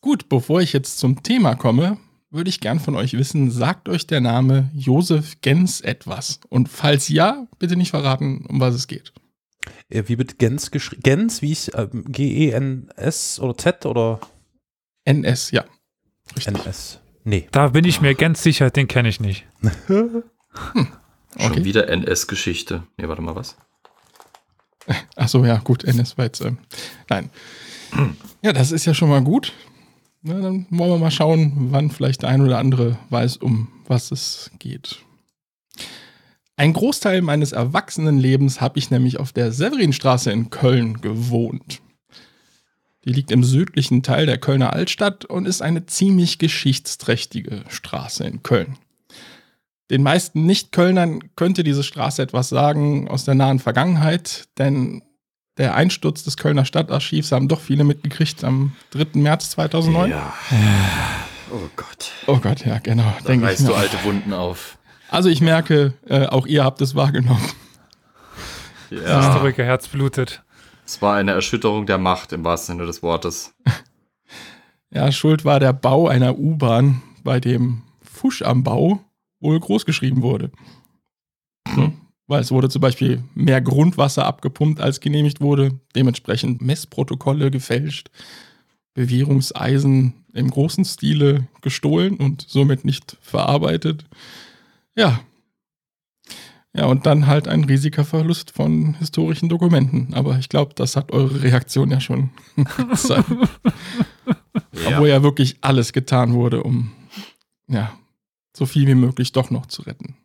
gut, 0.00 0.28
bevor 0.28 0.60
ich 0.60 0.72
jetzt 0.72 0.98
zum 0.98 1.22
Thema 1.22 1.54
komme, 1.54 1.98
würde 2.34 2.50
ich 2.50 2.60
gern 2.60 2.80
von 2.80 2.94
euch 2.96 3.12
wissen, 3.14 3.50
sagt 3.50 3.88
euch 3.88 4.06
der 4.06 4.20
Name 4.20 4.70
Josef 4.74 5.40
Gens 5.40 5.80
etwas? 5.80 6.40
Und 6.48 6.68
falls 6.68 7.08
ja, 7.08 7.46
bitte 7.58 7.76
nicht 7.76 7.90
verraten, 7.90 8.44
um 8.48 8.60
was 8.60 8.74
es 8.74 8.86
geht. 8.86 9.12
Äh, 9.88 10.04
Wie 10.06 10.18
wird 10.18 10.38
Gens 10.38 10.70
geschrieben? 10.70 11.02
Gens, 11.02 11.40
wie 11.42 11.52
ich, 11.52 11.72
ähm, 11.74 12.04
G-E-N-S 12.08 13.40
oder 13.40 13.56
Z 13.56 13.86
oder 13.86 14.20
NS, 15.04 15.50
ja. 15.52 15.64
Richtig. 16.36 16.54
N-S? 16.54 17.00
Nee. 17.24 17.48
Da 17.52 17.68
bin 17.68 17.84
ich 17.84 18.00
mir 18.00 18.14
ganz 18.14 18.42
sicher, 18.42 18.70
den 18.70 18.88
kenne 18.88 19.08
ich 19.08 19.20
nicht. 19.20 19.46
Schon 19.86 20.92
Okay. 21.36 21.64
wieder 21.64 21.88
NS-Geschichte. 21.88 22.84
Nee, 22.96 23.08
warte 23.08 23.20
mal, 23.22 23.34
was? 23.34 23.56
Achso, 25.16 25.44
ja, 25.44 25.56
gut, 25.58 25.82
NS 25.82 26.16
war 26.18 26.26
jetzt, 26.26 26.40
ähm, 26.42 26.58
nein. 27.08 27.30
Ja, 28.42 28.52
das 28.52 28.72
ist 28.72 28.84
ja 28.84 28.92
schon 28.92 29.08
mal 29.08 29.22
gut. 29.22 29.54
Na, 30.26 30.40
dann 30.40 30.66
wollen 30.70 30.90
wir 30.90 30.98
mal 30.98 31.10
schauen, 31.10 31.52
wann 31.70 31.90
vielleicht 31.90 32.22
der 32.22 32.30
ein 32.30 32.40
oder 32.40 32.58
andere 32.58 32.98
weiß, 33.10 33.36
um 33.36 33.68
was 33.86 34.10
es 34.10 34.50
geht. 34.58 35.00
Ein 36.56 36.72
Großteil 36.72 37.20
meines 37.20 37.52
Erwachsenenlebens 37.52 38.62
habe 38.62 38.78
ich 38.78 38.90
nämlich 38.90 39.20
auf 39.20 39.34
der 39.34 39.52
Severinstraße 39.52 40.32
in 40.32 40.48
Köln 40.48 41.02
gewohnt. 41.02 41.82
Die 43.04 43.12
liegt 43.12 43.32
im 43.32 43.44
südlichen 43.44 44.02
Teil 44.02 44.24
der 44.24 44.38
Kölner 44.38 44.72
Altstadt 44.72 45.26
und 45.26 45.46
ist 45.46 45.60
eine 45.60 45.84
ziemlich 45.84 46.38
geschichtsträchtige 46.38 47.62
Straße 47.68 48.24
in 48.24 48.42
Köln. 48.42 48.78
Den 49.90 50.02
meisten 50.02 50.46
Nicht-Kölnern 50.46 51.36
könnte 51.36 51.64
diese 51.64 51.82
Straße 51.82 52.22
etwas 52.22 52.48
sagen 52.48 53.08
aus 53.08 53.26
der 53.26 53.34
nahen 53.34 53.58
Vergangenheit, 53.58 54.48
denn 54.56 55.02
der 55.56 55.74
Einsturz 55.74 56.24
des 56.24 56.36
Kölner 56.36 56.64
Stadtarchivs 56.64 57.32
haben 57.32 57.48
doch 57.48 57.60
viele 57.60 57.84
mitgekriegt 57.84 58.42
am 58.44 58.72
3. 58.90 59.20
März 59.20 59.50
2009. 59.50 60.10
Ja. 60.10 60.32
Oh 61.50 61.68
Gott. 61.76 62.12
Oh 62.26 62.38
Gott, 62.38 62.64
ja, 62.66 62.78
genau. 62.78 63.12
Da 63.22 63.28
denke 63.28 63.46
ich 63.46 63.52
reißt 63.52 63.62
du 63.62 63.72
mir. 63.72 63.76
alte 63.76 64.02
Wunden 64.04 64.32
auf. 64.32 64.78
Also 65.10 65.28
ich 65.28 65.40
merke, 65.40 65.94
äh, 66.08 66.26
auch 66.26 66.46
ihr 66.46 66.64
habt 66.64 66.80
es 66.80 66.94
wahrgenommen. 66.94 67.48
Ja. 68.90 69.32
Historiker 69.32 69.64
Herz 69.64 69.88
blutet. 69.88 70.42
Es 70.86 71.00
war 71.00 71.16
eine 71.16 71.32
Erschütterung 71.32 71.86
der 71.86 71.98
Macht 71.98 72.32
im 72.32 72.44
wahrsten 72.44 72.76
Sinne 72.76 72.86
des 72.86 73.02
Wortes. 73.02 73.54
Ja, 74.90 75.10
schuld 75.10 75.44
war 75.44 75.58
der 75.58 75.72
Bau 75.72 76.06
einer 76.06 76.38
U-Bahn, 76.38 77.02
bei 77.24 77.40
dem 77.40 77.82
Fusch 78.00 78.42
am 78.42 78.62
Bau 78.62 79.00
wohl 79.40 79.58
großgeschrieben 79.58 80.22
wurde. 80.22 80.52
Ne? 81.74 81.92
Weil 82.26 82.40
es 82.40 82.50
wurde 82.50 82.70
zum 82.70 82.80
Beispiel 82.80 83.22
mehr 83.34 83.60
Grundwasser 83.60 84.24
abgepumpt, 84.24 84.80
als 84.80 85.00
genehmigt 85.00 85.40
wurde, 85.40 85.78
dementsprechend 85.94 86.62
Messprotokolle 86.62 87.50
gefälscht, 87.50 88.10
Bewährungseisen 88.94 90.14
im 90.32 90.50
großen 90.50 90.84
Stile 90.84 91.48
gestohlen 91.60 92.16
und 92.16 92.44
somit 92.48 92.84
nicht 92.84 93.16
verarbeitet. 93.20 94.04
Ja. 94.96 95.20
Ja, 96.76 96.86
und 96.86 97.06
dann 97.06 97.28
halt 97.28 97.46
ein 97.46 97.64
riesiger 97.64 98.04
Verlust 98.04 98.50
von 98.50 98.94
historischen 98.94 99.48
Dokumenten. 99.48 100.12
Aber 100.14 100.38
ich 100.38 100.48
glaube, 100.48 100.74
das 100.74 100.96
hat 100.96 101.12
eure 101.12 101.42
Reaktion 101.42 101.90
ja 101.90 102.00
schon 102.00 102.30
gezeigt. 102.90 103.30
Obwohl 104.86 105.08
ja 105.08 105.22
wirklich 105.22 105.56
alles 105.60 105.92
getan 105.92 106.32
wurde, 106.32 106.64
um 106.64 106.90
ja, 107.68 107.96
so 108.56 108.66
viel 108.66 108.86
wie 108.88 108.96
möglich 108.96 109.30
doch 109.32 109.50
noch 109.50 109.66
zu 109.66 109.82
retten. 109.82 110.16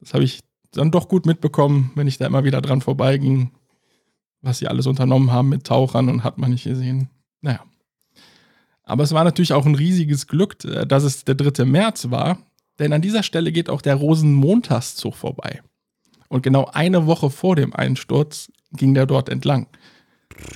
Das 0.00 0.14
habe 0.14 0.24
ich 0.24 0.40
dann 0.76 0.90
doch 0.90 1.08
gut 1.08 1.26
mitbekommen, 1.26 1.92
wenn 1.94 2.06
ich 2.06 2.18
da 2.18 2.26
immer 2.26 2.44
wieder 2.44 2.60
dran 2.60 2.80
vorbeiging, 2.80 3.50
was 4.42 4.58
sie 4.58 4.68
alles 4.68 4.86
unternommen 4.86 5.32
haben 5.32 5.48
mit 5.48 5.64
Tauchern 5.64 6.08
und 6.08 6.24
hat 6.24 6.38
man 6.38 6.50
nicht 6.50 6.64
gesehen. 6.64 7.08
Naja. 7.40 7.60
Aber 8.84 9.02
es 9.02 9.12
war 9.12 9.24
natürlich 9.24 9.52
auch 9.52 9.66
ein 9.66 9.74
riesiges 9.74 10.26
Glück, 10.26 10.62
äh, 10.64 10.86
dass 10.86 11.04
es 11.04 11.24
der 11.24 11.34
3. 11.34 11.64
März 11.64 12.10
war, 12.10 12.38
denn 12.78 12.92
an 12.92 13.02
dieser 13.02 13.22
Stelle 13.22 13.52
geht 13.52 13.70
auch 13.70 13.82
der 13.82 13.94
Rosenmontagszug 13.94 15.14
vorbei. 15.14 15.62
Und 16.28 16.42
genau 16.42 16.66
eine 16.72 17.06
Woche 17.06 17.30
vor 17.30 17.56
dem 17.56 17.74
Einsturz 17.74 18.50
ging 18.72 18.94
der 18.94 19.06
dort 19.06 19.28
entlang. 19.28 19.68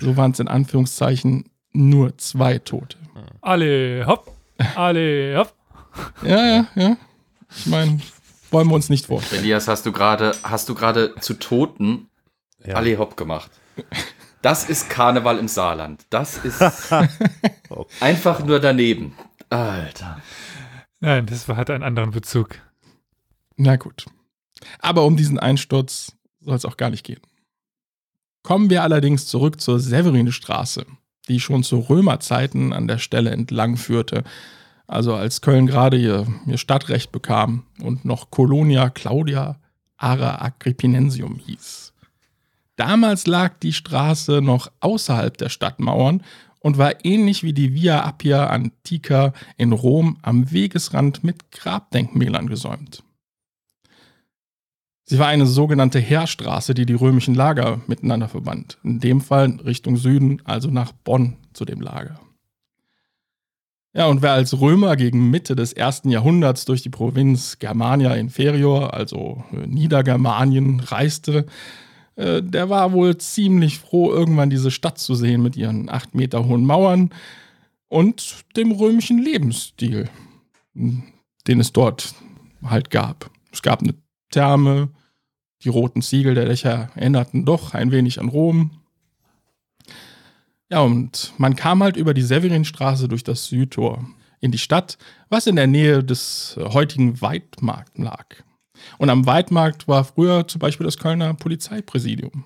So 0.01 0.17
waren 0.17 0.33
es 0.33 0.41
in 0.41 0.49
Anführungszeichen 0.49 1.51
nur 1.73 2.19
zwei 2.19 2.59
Tote. 2.59 2.97
Alle 3.41 4.05
hopp, 4.07 4.33
alle 4.75 5.39
hopp. 5.39 5.55
Ja, 6.23 6.47
ja, 6.47 6.67
ja. 6.75 6.97
Ich 7.57 7.67
meine, 7.67 8.01
wollen 8.51 8.69
wir 8.69 8.75
uns 8.75 8.89
nicht 8.89 9.07
vorstellen. 9.07 9.43
Elias, 9.43 9.69
hast 9.69 9.87
du 9.87 9.93
gerade, 9.93 10.35
hast 10.43 10.69
du 10.69 10.75
gerade 10.75 11.15
zu 11.21 11.35
Toten 11.35 12.09
Ja. 12.65 12.75
alle 12.75 12.99
hopp 12.99 13.17
gemacht? 13.17 13.51
Das 14.43 14.69
ist 14.69 14.89
Karneval 14.89 15.39
im 15.39 15.49
Saarland. 15.49 16.07
Das 16.11 16.39
ist 16.39 16.63
einfach 18.01 18.45
nur 18.45 18.61
daneben. 18.61 19.15
Alter. 19.51 20.21
Nein, 21.01 21.27
das 21.27 21.49
war, 21.49 21.57
hat 21.57 21.71
einen 21.71 21.83
anderen 21.85 22.11
Bezug. 22.11 22.57
Na 23.57 23.77
gut. 23.77 24.07
Aber 24.81 25.05
um 25.05 25.17
diesen 25.17 25.39
Einsturz 25.39 26.13
soll 26.41 26.57
es 26.57 26.65
auch 26.65 26.77
gar 26.77 26.91
nicht 26.91 27.05
gehen. 27.05 27.21
Kommen 28.43 28.71
wir 28.71 28.83
allerdings 28.83 29.27
zurück 29.27 29.61
zur 29.61 29.79
Severinstraße, 29.81 30.87
die 31.29 31.41
schon 31.41 31.63
zu 31.65 31.79
Römerzeiten 31.81 32.73
an 32.73 32.89
der 32.89 32.99
Stelle 32.99 33.31
entlang 33.31 33.77
führte. 33.77 34.25
Also 34.89 35.15
als 35.15 35.43
Köln 35.43 35.67
gerade 35.67 35.99
ihr, 35.99 36.27
ihr 36.47 36.57
Stadtrecht 36.57 37.13
bekam 37.13 37.65
und 37.83 38.05
noch 38.07 38.31
Colonia 38.31 38.89
Claudia 38.89 39.61
Ara 39.99 40.41
Agrippinensium 40.43 41.37
hieß. 41.37 41.93
Damals 42.77 43.27
lag 43.27 43.59
die 43.59 43.75
Straße 43.75 44.41
noch 44.41 44.71
außerhalb 44.81 45.37
der 45.37 45.51
Stadtmauern 45.51 46.23
und 46.61 46.79
war 46.79 47.05
ähnlich 47.05 47.43
wie 47.43 47.53
die 47.53 47.75
Via 47.75 48.09
Appia 48.09 48.47
Antica 48.47 49.35
in 49.59 49.73
Rom 49.73 50.17
am 50.23 50.51
Wegesrand 50.51 51.23
mit 51.23 51.51
Grabdenkmälern 51.53 52.49
gesäumt. 52.49 53.03
Sie 55.05 55.19
war 55.19 55.27
eine 55.27 55.47
sogenannte 55.47 55.99
Heerstraße, 55.99 56.75
die 56.75 56.87
die 56.87 56.95
römischen 56.95 57.35
Lager 57.35 57.81
miteinander 57.87 58.29
verband. 58.29 58.79
In 58.85 59.01
dem 59.01 59.21
Fall 59.21 59.59
Richtung 59.65 59.97
Süden, 59.97 60.41
also 60.45 60.71
nach 60.71 60.93
Bonn 60.93 61.37
zu 61.53 61.65
dem 61.65 61.81
Lager. 61.81 62.21
Ja, 63.95 64.07
und 64.07 64.23
wer 64.23 64.33
als 64.33 64.61
Römer 64.61 64.97
gegen 64.97 65.31
Mitte 65.31 65.57
des 65.57 65.73
ersten 65.73 66.11
Jahrhunderts 66.11 66.65
durch 66.67 66.83
die 66.83 66.91
Provinz 66.91 67.59
Germania 67.59 68.15
Inferior, 68.15 68.93
also 68.95 69.43
äh, 69.53 69.67
Niedergermanien, 69.67 70.81
reiste, 70.81 71.47
äh, 72.17 72.43
der 72.43 72.69
war 72.69 72.93
wohl 72.93 73.17
ziemlich 73.17 73.79
froh, 73.79 74.13
irgendwann 74.13 74.51
diese 74.51 74.71
Stadt 74.71 74.99
zu 74.99 75.15
sehen 75.15 75.43
mit 75.43 75.57
ihren 75.57 75.89
acht 75.89 76.15
Meter 76.15 76.45
hohen 76.47 76.67
Mauern 76.67 77.11
und 77.89 78.45
dem 78.57 78.73
römischen 78.73 79.19
Lebensstil, 79.19 80.11
den 80.75 81.61
es 81.61 81.73
dort 81.73 82.15
halt 82.63 82.91
gab. 82.91 83.31
Es 83.53 83.63
gab 83.63 83.83
eine 83.83 83.95
Therme, 84.31 84.91
die 85.63 85.71
roten 85.71 86.03
Ziegel 86.03 86.35
der 86.35 86.45
Dächer 86.45 86.91
erinnerten 86.95 87.45
doch 87.45 87.75
ein 87.75 87.91
wenig 87.91 88.21
an 88.21 88.29
Rom. 88.29 88.78
Ja, 90.71 90.81
und 90.81 91.33
man 91.39 91.57
kam 91.57 91.83
halt 91.83 91.97
über 91.97 92.15
die 92.15 92.23
Severinstraße 92.23 93.09
durch 93.09 93.25
das 93.25 93.47
Südtor 93.47 94.07
in 94.41 94.53
die 94.53 94.59
Stadt, 94.59 94.99
was 95.29 95.47
in 95.47 95.57
der 95.57 95.67
Nähe 95.67 96.05
des 96.05 96.59
heutigen 96.59 97.21
Weidmarkt 97.21 97.99
lag. 97.99 98.27
Und 98.99 99.11
am 99.11 99.27
Weidmarkt 99.27 99.89
war 99.89 100.05
früher 100.05 100.47
zum 100.47 100.61
Beispiel 100.61 100.85
das 100.85 100.99
Kölner 100.99 101.35
Polizeipräsidium. 101.35 102.45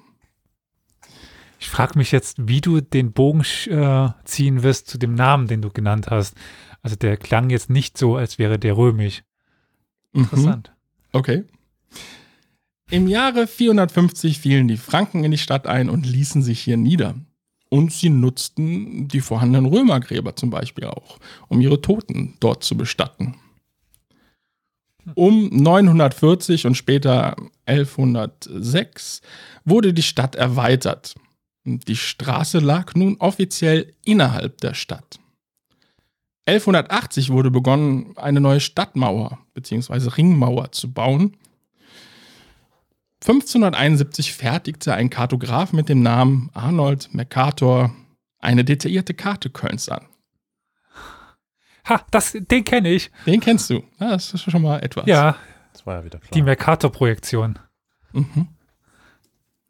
Ich 1.59 1.69
frage 1.69 1.99
mich 1.99 2.11
jetzt, 2.11 2.49
wie 2.49 2.61
du 2.61 2.81
den 2.81 3.13
Bogen 3.13 3.43
äh, 3.67 4.09
ziehen 4.25 4.63
wirst 4.63 4.89
zu 4.89 4.99
dem 4.99 5.15
Namen, 5.15 5.47
den 5.47 5.63
du 5.63 5.71
genannt 5.71 6.09
hast. 6.11 6.35
Also 6.81 6.97
der 6.97 7.17
klang 7.17 7.51
jetzt 7.51 7.71
nicht 7.71 7.97
so, 7.97 8.17
als 8.17 8.39
wäre 8.39 8.59
der 8.59 8.77
römisch. 8.77 9.23
Mhm. 10.13 10.23
Interessant. 10.23 10.73
Okay. 11.13 11.45
Im 12.91 13.07
Jahre 13.07 13.47
450 13.47 14.39
fielen 14.39 14.69
die 14.69 14.77
Franken 14.77 15.25
in 15.25 15.31
die 15.31 15.39
Stadt 15.39 15.67
ein 15.67 15.89
und 15.89 16.05
ließen 16.05 16.43
sich 16.43 16.61
hier 16.61 16.77
nieder. 16.77 17.15
Und 17.73 17.91
sie 17.91 18.11
nutzten 18.11 19.09
die 19.09 19.23
vorhandenen 19.23 19.65
Römergräber 19.65 20.37
zum 20.37 20.51
Beispiel 20.51 20.85
auch, 20.85 21.19
um 21.49 21.59
ihre 21.63 21.81
Toten 21.81 22.35
dort 22.39 22.63
zu 22.63 22.77
bestatten. 22.77 23.37
Um 25.15 25.49
940 25.49 26.67
und 26.67 26.75
später 26.75 27.35
1106 27.65 29.23
wurde 29.65 29.95
die 29.95 30.03
Stadt 30.03 30.35
erweitert. 30.35 31.15
Die 31.65 31.97
Straße 31.97 32.59
lag 32.59 32.95
nun 32.95 33.17
offiziell 33.21 33.95
innerhalb 34.05 34.61
der 34.61 34.75
Stadt. 34.75 35.19
1180 36.45 37.31
wurde 37.31 37.51
begonnen, 37.51 38.13
eine 38.17 38.43
neue 38.43 38.61
Stadtmauer 38.61 39.39
bzw. 39.55 40.11
Ringmauer 40.11 40.73
zu 40.73 40.93
bauen. 40.93 41.39
1571 43.23 44.33
fertigte 44.33 44.95
ein 44.95 45.09
Kartograf 45.09 45.73
mit 45.73 45.89
dem 45.89 46.03
Namen 46.03 46.51
Arnold 46.55 47.15
Mercator 47.15 47.95
eine 48.41 48.65
detaillierte 48.65 49.15
Karte 49.15 49.49
Kölns 49.51 49.89
an. 49.89 50.07
Ha, 51.89 52.05
das, 52.11 52.33
den 52.33 52.65
kenne 52.65 52.91
ich. 52.91 53.11
Den 53.27 53.41
kennst 53.41 53.71
du. 53.71 53.83
Ja, 54.01 54.11
das 54.11 54.35
ist 54.35 54.51
schon 54.51 54.63
mal 54.63 54.81
etwas. 54.81 55.07
Ja, 55.07 55.37
Das 55.73 55.87
war 55.87 55.97
ja 55.99 56.05
wieder 56.05 56.19
klar. 56.19 56.31
die 56.33 56.43
Mercator-Projektion. 56.43 57.59
Mhm. 58.13 58.49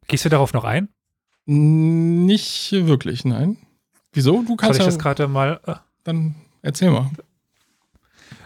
Gehst 0.08 0.24
du 0.24 0.28
darauf 0.30 0.52
noch 0.54 0.64
ein? 0.64 0.88
Nicht 1.44 2.72
wirklich, 2.72 3.24
nein. 3.24 3.58
Wieso? 4.12 4.42
Du 4.42 4.48
Soll 4.48 4.56
kannst 4.56 4.78
ich 4.80 4.84
ja, 4.84 4.90
das 4.90 4.98
gerade 4.98 5.28
mal. 5.28 5.60
Äh, 5.66 5.74
dann 6.04 6.34
erzähl 6.62 6.90
mal. 6.90 7.10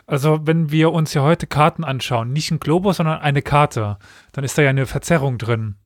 Also, 0.06 0.40
wenn 0.46 0.70
wir 0.70 0.92
uns 0.92 1.12
hier 1.12 1.22
heute 1.22 1.46
Karten 1.46 1.82
anschauen, 1.84 2.32
nicht 2.32 2.50
ein 2.50 2.60
Globus, 2.60 2.98
sondern 2.98 3.20
eine 3.20 3.42
Karte, 3.42 3.98
dann 4.32 4.44
ist 4.44 4.56
da 4.56 4.62
ja 4.62 4.70
eine 4.70 4.86
Verzerrung 4.86 5.36
drin. 5.38 5.76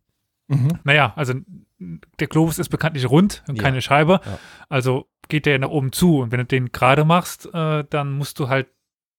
Mhm. 0.49 0.79
Naja, 0.85 1.13
also 1.17 1.35
der 1.79 2.27
Globus 2.27 2.59
ist 2.59 2.69
bekanntlich 2.69 3.09
rund 3.09 3.43
und 3.49 3.57
Ja. 3.57 3.63
keine 3.63 3.81
Scheibe. 3.81 4.21
Ja. 4.25 4.39
Also 4.69 5.07
geht 5.29 5.47
der 5.47 5.59
nach 5.59 5.69
oben 5.71 5.93
zu. 5.93 6.19
Und 6.19 6.33
wenn 6.33 6.41
du 6.41 6.45
den 6.45 6.73
gerade 6.73 7.05
machst, 7.05 7.49
äh, 7.55 7.85
dann 7.89 8.13
musst 8.13 8.39
du 8.39 8.49
halt 8.49 8.67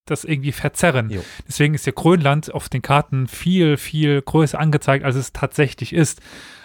das 0.05 0.24
irgendwie 0.24 0.51
verzerren. 0.51 1.10
Jo. 1.10 1.24
Deswegen 1.48 1.74
ist 1.74 1.86
ja 1.86 1.93
Grönland 1.96 2.53
auf 2.53 2.70
den 2.70 2.81
Karten 2.81 3.27
viel, 3.27 3.77
viel 3.77 4.22
größer 4.22 4.60
angezeigt, 4.60 5.05
als 5.05 5.15
es 5.15 5.31
tatsächlich 5.31 5.93
ist. 5.93 6.22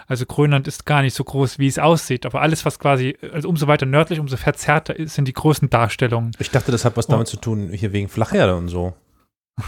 Also 0.06 0.24
Grönland 0.26 0.68
ist 0.68 0.86
gar 0.86 1.02
nicht 1.02 1.14
so 1.14 1.24
groß, 1.24 1.58
wie 1.58 1.66
es 1.66 1.78
aussieht. 1.78 2.26
Aber 2.26 2.40
alles, 2.40 2.64
was 2.64 2.78
quasi, 2.78 3.16
also 3.32 3.48
umso 3.48 3.66
weiter 3.66 3.86
nördlich, 3.86 4.20
umso 4.20 4.36
verzerrter 4.36 4.96
ist, 4.96 5.14
sind 5.14 5.26
die 5.26 5.32
größten 5.32 5.68
Darstellungen. 5.68 6.32
Ich 6.38 6.50
dachte, 6.50 6.70
das 6.70 6.84
hat 6.84 6.96
was 6.96 7.06
damit 7.06 7.26
zu 7.26 7.36
tun, 7.36 7.70
hier 7.70 7.92
wegen 7.92 8.08
Flacherde 8.08 8.56
und 8.56 8.68
so. 8.68 8.94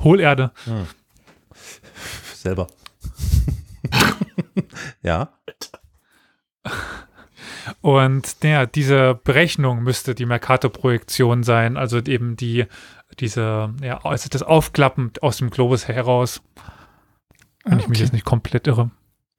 Hohlerde. 0.00 0.52
Hm. 0.64 0.86
Selber. 2.34 2.68
ja. 5.02 5.32
Und 7.80 8.36
ja, 8.42 8.66
diese 8.66 9.14
Berechnung 9.14 9.82
müsste 9.82 10.14
die 10.14 10.26
Mercator-Projektion 10.26 11.42
sein, 11.42 11.76
also 11.76 11.98
eben 11.98 12.36
die, 12.36 12.66
diese, 13.18 13.74
ja, 13.82 14.04
also 14.04 14.28
das 14.30 14.42
Aufklappen 14.42 15.12
aus 15.20 15.38
dem 15.38 15.50
Globus 15.50 15.88
heraus. 15.88 16.40
Wenn 17.64 17.80
ich 17.80 17.88
mich 17.88 17.98
okay. 17.98 18.04
jetzt 18.04 18.12
nicht 18.12 18.24
komplett 18.24 18.66
irre. 18.66 18.90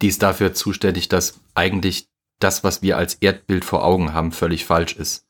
Die 0.01 0.07
ist 0.07 0.21
dafür 0.23 0.53
zuständig, 0.53 1.09
dass 1.09 1.39
eigentlich 1.55 2.07
das, 2.39 2.63
was 2.63 2.81
wir 2.81 2.97
als 2.97 3.15
Erdbild 3.15 3.65
vor 3.65 3.83
Augen 3.83 4.13
haben, 4.13 4.31
völlig 4.31 4.65
falsch 4.65 4.95
ist. 4.95 5.25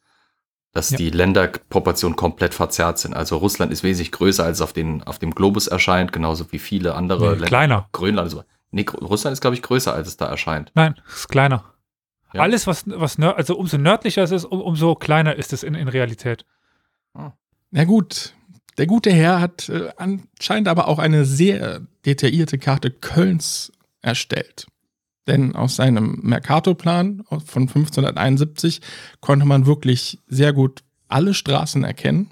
Dass 0.71 0.91
Ja. 0.91 0.97
die 0.97 1.09
Länderproportionen 1.09 2.15
komplett 2.15 2.53
verzerrt 2.53 2.99
sind. 2.99 3.15
Also 3.15 3.37
Russland 3.37 3.71
ist 3.73 3.81
wesentlich 3.81 4.11
größer, 4.11 4.43
als 4.43 4.61
auf, 4.61 4.71
den, 4.73 5.01
auf 5.03 5.17
dem 5.17 5.33
Globus 5.33 5.65
erscheint, 5.65 6.13
genauso 6.13 6.51
wie 6.51 6.59
viele 6.59 6.93
andere 6.93 7.21
Nee, 7.25 7.29
Länder. 7.31 7.47
kleiner. 7.47 7.89
Grönland. 7.91 8.29
So. 8.29 8.43
Nee, 8.69 8.85
Russland 9.01 9.33
ist, 9.33 9.41
glaube 9.41 9.55
ich, 9.55 9.63
größer, 9.63 9.91
als 9.91 10.07
es 10.07 10.17
da 10.17 10.27
erscheint. 10.27 10.71
Nein, 10.75 10.93
ist 11.07 11.27
kleiner. 11.29 11.63
Ja. 12.33 12.41
Alles, 12.41 12.67
was, 12.67 12.83
was 12.85 13.17
nör 13.17 13.35
also 13.37 13.57
umso 13.57 13.79
nördlicher 13.79 14.21
es 14.21 14.29
ist, 14.29 14.45
um, 14.45 14.61
umso 14.61 14.93
kleiner 14.93 15.35
ist 15.35 15.51
es 15.53 15.63
in, 15.63 15.73
in 15.73 15.87
Realität. 15.87 16.45
Na 17.71 17.83
gut, 17.85 18.35
der 18.77 18.85
gute 18.85 19.11
Herr 19.11 19.41
hat 19.41 19.69
äh, 19.69 19.89
anscheinend 19.97 20.67
aber 20.67 20.87
auch 20.87 20.99
eine 20.99 21.25
sehr 21.25 21.81
detaillierte 22.05 22.59
Karte 22.59 22.91
Kölns 22.91 23.71
erstellt. 24.01 24.67
Denn 25.27 25.55
aus 25.55 25.75
seinem 25.75 26.19
Mercatorplan 26.23 27.23
von 27.45 27.63
1571 27.63 28.81
konnte 29.21 29.45
man 29.45 29.65
wirklich 29.65 30.19
sehr 30.27 30.53
gut 30.53 30.83
alle 31.07 31.33
Straßen 31.33 31.83
erkennen 31.83 32.31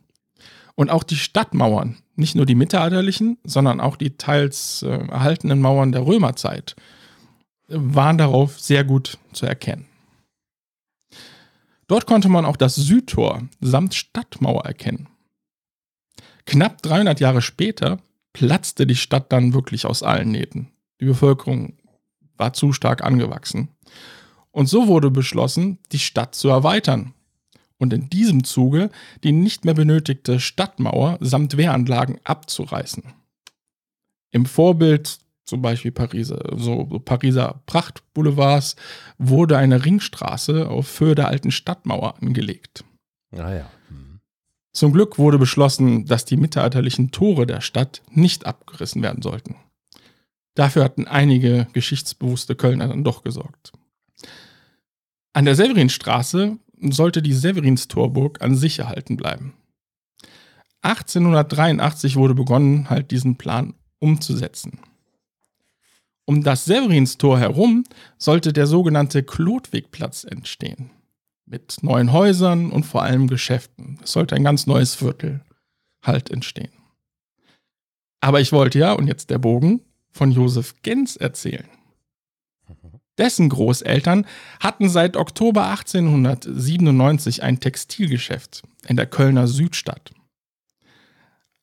und 0.76 0.90
auch 0.90 1.04
die 1.04 1.16
Stadtmauern, 1.16 1.98
nicht 2.16 2.36
nur 2.36 2.46
die 2.46 2.56
mittelalterlichen, 2.56 3.38
sondern 3.44 3.80
auch 3.80 3.98
die 3.98 4.18
teils 4.18 4.84
äh, 4.84 4.90
erhaltenen 4.90 5.60
Mauern 5.60 5.92
der 5.92 6.06
Römerzeit, 6.06 6.76
waren 7.68 8.18
darauf 8.18 8.60
sehr 8.60 8.84
gut 8.84 9.18
zu 9.34 9.46
erkennen. 9.46 9.86
Dort 11.88 12.06
konnte 12.06 12.30
man 12.30 12.46
auch 12.46 12.58
das 12.58 12.76
Südtor 12.76 13.48
samt 13.62 13.96
Stadtmauer 13.96 14.66
erkennen. 14.66 15.08
Knapp 16.46 16.82
300 16.82 17.20
Jahre 17.20 17.42
später 17.42 18.00
platzte 18.34 18.86
die 18.86 18.96
Stadt 18.96 19.32
dann 19.32 19.54
wirklich 19.54 19.86
aus 19.86 20.04
allen 20.04 20.32
Nähten. 20.32 20.70
Die 21.00 21.06
Bevölkerung 21.06 21.78
war 22.38 22.54
zu 22.54 22.74
stark 22.74 23.04
angewachsen. 23.04 23.70
Und 24.52 24.68
so 24.68 24.88
wurde 24.88 25.12
beschlossen, 25.12 25.80
die 25.92 26.00
Stadt 26.00 26.36
zu 26.36 26.50
erweitern. 26.50 27.14
Und 27.78 27.94
in 27.94 28.10
diesem 28.10 28.44
Zuge 28.44 28.90
die 29.24 29.32
nicht 29.32 29.66
mehr 29.66 29.76
benötigte 29.76 30.40
Stadtmauer 30.40 31.18
samt 31.22 31.58
Wehranlagen 31.58 32.18
abzureißen. 32.24 33.04
Im 34.32 34.46
Vorbild, 34.46 35.20
zum 35.46 35.62
Beispiel 35.62 35.92
Pariser, 35.92 36.44
so 36.58 36.88
so 36.90 37.00
Pariser 37.00 37.62
Prachtboulevards, 37.68 38.76
wurde 39.18 39.58
eine 39.58 39.86
Ringstraße 39.86 40.68
auf 40.68 41.00
Höhe 41.00 41.16
der 41.16 41.28
alten 41.28 41.52
Stadtmauer 41.52 42.16
angelegt. 42.22 42.84
Ah 43.32 43.54
ja. 43.54 43.72
Hm. 43.90 44.20
Zum 44.74 44.92
Glück 44.92 45.18
wurde 45.18 45.38
beschlossen, 45.38 46.06
dass 46.06 46.26
die 46.26 46.38
mittelalterlichen 46.38 47.12
Tore 47.12 47.46
der 47.46 47.62
Stadt 47.62 48.02
nicht 48.10 48.46
abgerissen 48.46 49.02
werden 49.02 49.22
sollten. 49.22 49.56
Dafür 50.58 50.84
hatten 50.84 51.06
einige 51.06 51.68
geschichtsbewusste 51.74 52.56
Kölner 52.56 52.88
dann 52.88 53.04
doch 53.04 53.24
gesorgt. 53.24 53.74
An 55.32 55.46
der 55.46 55.54
Severinstraße 55.54 56.58
sollte 56.82 57.22
die 57.22 57.34
Severinstorburg 57.34 58.42
an 58.42 58.56
sich 58.56 58.80
erhalten 58.80 59.18
bleiben. 59.18 59.54
1883 60.82 62.16
wurde 62.16 62.34
begonnen, 62.34 62.90
halt 62.90 63.12
diesen 63.12 63.38
Plan 63.38 63.76
umzusetzen. 64.00 64.80
Um 66.26 66.42
das 66.42 66.66
Severinstor 66.66 67.38
herum 67.38 67.84
sollte 68.18 68.52
der 68.52 68.66
sogenannte 68.66 69.22
Klotwigplatz 69.22 70.24
entstehen 70.24 70.90
mit 71.46 71.84
neuen 71.84 72.12
Häusern 72.12 72.72
und 72.72 72.84
vor 72.84 73.04
allem 73.04 73.28
Geschäften. 73.28 74.00
Es 74.04 74.14
sollte 74.14 74.34
ein 74.34 74.44
ganz 74.44 74.66
neues 74.66 74.96
Viertel 74.96 75.42
halt 76.02 76.32
entstehen. 76.32 76.74
Aber 78.22 78.42
ich 78.42 78.52
wollte 78.52 78.80
ja, 78.80 78.94
und 78.94 79.06
jetzt 79.06 79.30
der 79.30 79.38
Bogen, 79.38 79.82
von 80.18 80.32
Josef 80.32 80.76
Gens 80.82 81.16
erzählen. 81.16 81.68
Dessen 83.18 83.50
Großeltern 83.50 84.26
hatten 84.60 84.90
seit 84.90 85.18
Oktober 85.18 85.68
1897 85.70 87.42
ein 87.42 87.60
Textilgeschäft 87.60 88.64
in 88.88 88.96
der 88.96 89.08
Kölner 89.08 89.48
Südstadt. 89.48 90.14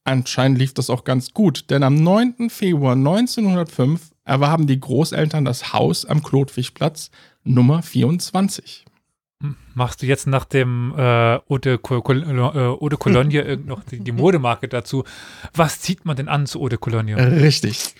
Anscheinend 0.05 0.59
lief 0.59 0.75
das 0.75 0.91
auch 0.91 1.05
ganz 1.05 1.33
gut, 1.33 1.71
denn 1.71 1.83
am 1.83 1.95
9. 1.95 2.51
Februar 2.51 2.93
1905 2.93 4.13
erwarben 4.25 4.67
die 4.67 4.81
Großeltern 4.81 5.45
das 5.45 5.73
Haus 5.73 6.05
am 6.05 6.23
Klotwigplatz 6.23 7.11
Nummer 7.45 7.83
24. 7.83 8.85
Hm, 9.43 9.57
Machst 9.75 10.03
du 10.03 10.07
jetzt 10.07 10.27
nach 10.27 10.45
dem 10.45 10.93
äh, 10.97 11.37
Eau 11.49 11.59
de, 11.59 11.75
äh, 11.75 11.79
Cologne 11.79 13.59
noch 13.65 13.85
die, 13.85 14.01
die 14.01 14.13
Modemarke 14.13 14.69
dazu? 14.69 15.05
Was 15.55 15.81
zieht 15.81 16.05
man 16.05 16.17
denn 16.17 16.29
an 16.29 16.47
zu 16.47 16.61
Eau 16.61 16.69
de 16.69 16.79
Cologne? 16.79 17.17
Richtig. 17.41 17.95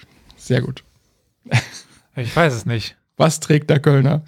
Sehr 0.45 0.61
gut. 0.61 0.85
Ich 2.17 2.35
weiß 2.37 2.53
es 2.53 2.67
nicht. 2.67 2.97
Was 3.17 3.41
trägt 3.41 3.71
der 3.71 3.81
Kölner? 3.81 4.23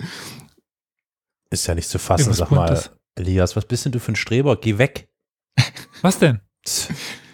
Ist 1.50 1.66
ja 1.66 1.74
nicht 1.74 1.88
zu 1.88 1.98
fassen, 1.98 2.22
Irgendwas 2.22 2.38
sag 2.38 2.50
mal. 2.50 2.66
Buntes. 2.68 2.90
Elias, 3.16 3.54
was 3.56 3.64
bist 3.66 3.84
denn 3.84 3.92
du 3.92 4.00
für 4.00 4.12
ein 4.12 4.16
Streber? 4.16 4.56
Geh 4.56 4.78
weg. 4.78 5.08
Was 6.02 6.18
denn? 6.18 6.40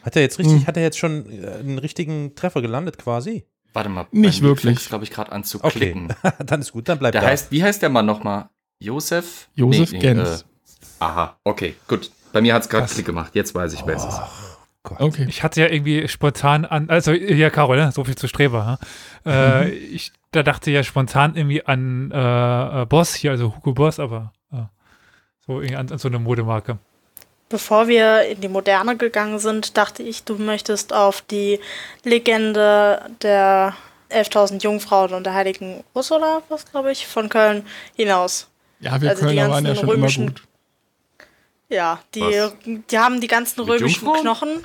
Hat 0.02 0.14
er 0.16 0.22
jetzt 0.22 0.38
richtig, 0.38 0.58
Hm. 0.60 0.66
hat 0.66 0.76
er 0.76 0.82
jetzt 0.84 0.98
schon 0.98 1.28
äh, 1.42 1.46
einen 1.58 1.78
richtigen 1.78 2.34
Treffer 2.36 2.62
gelandet 2.62 2.98
quasi? 2.98 3.44
Warte 3.72 3.88
mal. 3.88 4.06
Nicht 4.12 4.42
wirklich. 4.42 4.86
glaube 4.88 5.04
ich, 5.04 5.10
gerade 5.10 5.32
an 5.32 5.42
zu 5.44 5.58
Okay. 5.62 5.70
klicken. 5.78 6.08
dann 6.46 6.60
ist 6.60 6.72
gut, 6.72 6.88
dann 6.88 6.98
bleib 6.98 7.12
Der 7.12 7.22
da. 7.22 7.26
heißt, 7.28 7.50
wie 7.50 7.62
heißt 7.62 7.82
der 7.82 7.88
Mann 7.88 8.06
nochmal? 8.06 8.50
Josef? 8.78 9.48
Josef 9.54 9.90
Nee, 9.92 9.98
nee, 9.98 10.02
Gens. 10.02 10.42
äh, 10.42 10.44
aha, 11.00 11.36
okay, 11.44 11.74
gut. 11.88 12.10
Bei 12.32 12.40
mir 12.40 12.54
hat 12.54 12.62
es 12.62 12.68
gerade? 12.68 12.86
Klick 12.86 13.06
gemacht. 13.06 13.34
Jetzt 13.34 13.54
weiß 13.54 13.72
ich, 13.74 13.84
wer 13.86 13.96
es 13.96 14.04
ist. 14.04 14.20
Gott. 14.84 15.00
Okay. 15.00 15.26
Ich 15.28 15.42
hatte 15.42 15.60
ja 15.60 15.68
irgendwie 15.68 16.08
spontan 16.08 16.64
an, 16.64 16.90
also 16.90 17.12
ja, 17.12 17.50
Carol, 17.50 17.76
ne? 17.76 17.92
so 17.92 18.02
viel 18.04 18.16
zu 18.16 18.26
Streber. 18.26 18.78
Hm? 19.24 19.32
Äh, 19.32 19.68
ich, 19.68 20.12
da 20.32 20.42
dachte 20.42 20.70
ja 20.70 20.82
spontan 20.82 21.36
irgendwie 21.36 21.64
an 21.64 22.10
äh, 22.10 22.82
äh, 22.82 22.86
Boss 22.86 23.14
hier, 23.14 23.30
also 23.30 23.54
Hugo 23.56 23.72
Boss, 23.74 24.00
aber 24.00 24.32
äh, 24.52 24.56
so 25.46 25.60
irgendwie 25.60 25.76
an, 25.76 25.88
an 25.90 25.98
so 25.98 26.08
eine 26.08 26.18
Modemarke. 26.18 26.78
Bevor 27.48 27.86
wir 27.86 28.22
in 28.26 28.40
die 28.40 28.48
Moderne 28.48 28.96
gegangen 28.96 29.38
sind, 29.38 29.76
dachte 29.76 30.02
ich, 30.02 30.24
du 30.24 30.36
möchtest 30.36 30.92
auf 30.92 31.20
die 31.20 31.60
Legende 32.02 33.02
der 33.22 33.74
11.000 34.10 34.62
Jungfrauen 34.62 35.12
und 35.14 35.24
der 35.24 35.34
heiligen 35.34 35.84
Ursula, 35.94 36.42
was 36.48 36.64
glaube 36.70 36.90
ich, 36.92 37.06
von 37.06 37.28
Köln 37.28 37.64
hinaus. 37.94 38.48
Ja, 38.80 39.00
wir 39.00 39.10
Also 39.10 39.22
die 39.28 39.36
Kölner 39.36 39.50
waren 39.50 39.64
ja 39.66 39.74
schon 39.74 39.84
immer 39.84 39.92
römischen- 39.94 40.26
gut. 40.28 40.42
Ja, 41.68 42.00
die, 42.14 42.20
Was? 42.20 42.54
die 42.64 42.98
haben 42.98 43.20
die 43.20 43.28
ganzen 43.28 43.60
Mit 43.60 43.68
römischen 43.70 44.04
Jungfrauen? 44.04 44.20
Knochen. 44.22 44.64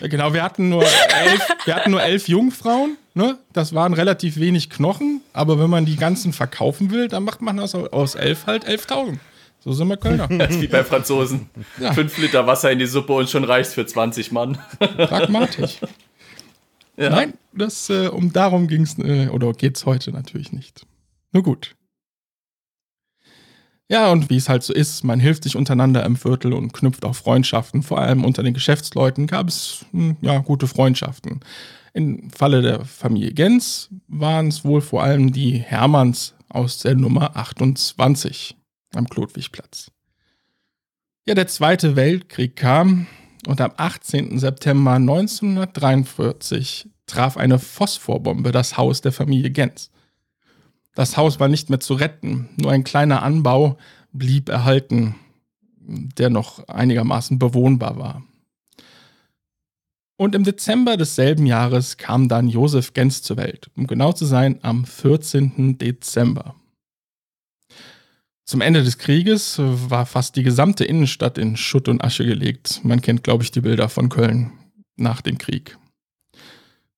Genau, 0.00 0.32
wir 0.32 0.42
hatten 0.42 0.68
nur 0.68 0.84
elf, 0.84 1.48
wir 1.64 1.74
hatten 1.74 1.90
nur 1.90 2.02
elf 2.02 2.28
Jungfrauen. 2.28 2.96
Ne? 3.14 3.36
Das 3.52 3.74
waren 3.74 3.94
relativ 3.94 4.38
wenig 4.38 4.70
Knochen, 4.70 5.22
aber 5.32 5.58
wenn 5.58 5.70
man 5.70 5.86
die 5.86 5.96
ganzen 5.96 6.32
verkaufen 6.32 6.90
will, 6.90 7.08
dann 7.08 7.24
macht 7.24 7.42
man 7.42 7.56
das 7.56 7.74
aus 7.74 8.14
elf 8.14 8.46
halt 8.46 8.68
11.000. 8.68 9.18
So 9.60 9.72
sind 9.72 9.88
wir 9.88 9.96
Kölner. 9.96 10.28
Das 10.28 10.50
ist 10.54 10.62
wie 10.62 10.68
bei 10.68 10.84
Franzosen. 10.84 11.50
Ja. 11.80 11.92
Fünf 11.92 12.16
Liter 12.18 12.46
Wasser 12.46 12.70
in 12.70 12.78
die 12.78 12.86
Suppe 12.86 13.12
und 13.12 13.28
schon 13.28 13.44
reicht's 13.44 13.74
für 13.74 13.84
20 13.84 14.30
Mann. 14.30 14.58
Pragmatisch. 14.78 15.78
Ja. 16.96 17.10
Nein, 17.10 17.34
das, 17.52 17.90
äh, 17.90 18.08
um 18.08 18.32
darum 18.32 18.66
ging 18.66 18.82
es, 18.82 18.98
äh, 18.98 19.28
oder 19.28 19.52
geht 19.52 19.76
es 19.76 19.86
heute 19.86 20.10
natürlich 20.10 20.52
nicht. 20.52 20.84
Nur 21.32 21.44
gut. 21.44 21.76
Ja, 23.90 24.12
und 24.12 24.28
wie 24.28 24.36
es 24.36 24.50
halt 24.50 24.62
so 24.62 24.74
ist, 24.74 25.02
man 25.02 25.18
hilft 25.18 25.44
sich 25.44 25.56
untereinander 25.56 26.04
im 26.04 26.16
Viertel 26.16 26.52
und 26.52 26.74
knüpft 26.74 27.06
auch 27.06 27.14
Freundschaften. 27.14 27.82
Vor 27.82 27.98
allem 27.98 28.22
unter 28.24 28.42
den 28.42 28.52
Geschäftsleuten 28.52 29.26
gab 29.26 29.48
es 29.48 29.86
hm, 29.92 30.18
ja, 30.20 30.38
gute 30.40 30.66
Freundschaften. 30.66 31.40
Im 31.94 32.28
Falle 32.30 32.60
der 32.60 32.84
Familie 32.84 33.32
Gens 33.32 33.88
waren 34.06 34.48
es 34.48 34.62
wohl 34.64 34.82
vor 34.82 35.02
allem 35.02 35.32
die 35.32 35.58
Hermanns 35.58 36.34
aus 36.50 36.80
der 36.80 36.96
Nummer 36.96 37.34
28 37.36 38.56
am 38.94 39.08
Klotwigplatz. 39.08 39.90
Ja, 41.26 41.34
der 41.34 41.46
Zweite 41.46 41.96
Weltkrieg 41.96 42.56
kam 42.56 43.06
und 43.46 43.60
am 43.60 43.72
18. 43.76 44.38
September 44.38 44.92
1943 44.92 46.88
traf 47.06 47.38
eine 47.38 47.58
Phosphorbombe 47.58 48.52
das 48.52 48.76
Haus 48.76 49.00
der 49.00 49.12
Familie 49.12 49.50
Gens. 49.50 49.90
Das 50.98 51.16
Haus 51.16 51.38
war 51.38 51.46
nicht 51.46 51.70
mehr 51.70 51.78
zu 51.78 51.94
retten, 51.94 52.48
nur 52.56 52.72
ein 52.72 52.82
kleiner 52.82 53.22
Anbau 53.22 53.78
blieb 54.10 54.48
erhalten, 54.48 55.14
der 55.78 56.28
noch 56.28 56.66
einigermaßen 56.66 57.38
bewohnbar 57.38 57.98
war. 57.98 58.24
Und 60.16 60.34
im 60.34 60.42
Dezember 60.42 60.96
desselben 60.96 61.46
Jahres 61.46 61.98
kam 61.98 62.28
dann 62.28 62.48
Josef 62.48 62.94
Gens 62.94 63.22
zur 63.22 63.36
Welt, 63.36 63.70
um 63.76 63.86
genau 63.86 64.12
zu 64.12 64.24
sein, 64.24 64.58
am 64.62 64.84
14. 64.84 65.78
Dezember. 65.78 66.56
Zum 68.44 68.60
Ende 68.60 68.82
des 68.82 68.98
Krieges 68.98 69.60
war 69.60 70.04
fast 70.04 70.34
die 70.34 70.42
gesamte 70.42 70.84
Innenstadt 70.84 71.38
in 71.38 71.56
Schutt 71.56 71.86
und 71.86 72.02
Asche 72.02 72.26
gelegt. 72.26 72.80
Man 72.82 73.02
kennt, 73.02 73.22
glaube 73.22 73.44
ich, 73.44 73.52
die 73.52 73.60
Bilder 73.60 73.88
von 73.88 74.08
Köln 74.08 74.50
nach 74.96 75.20
dem 75.20 75.38
Krieg. 75.38 75.78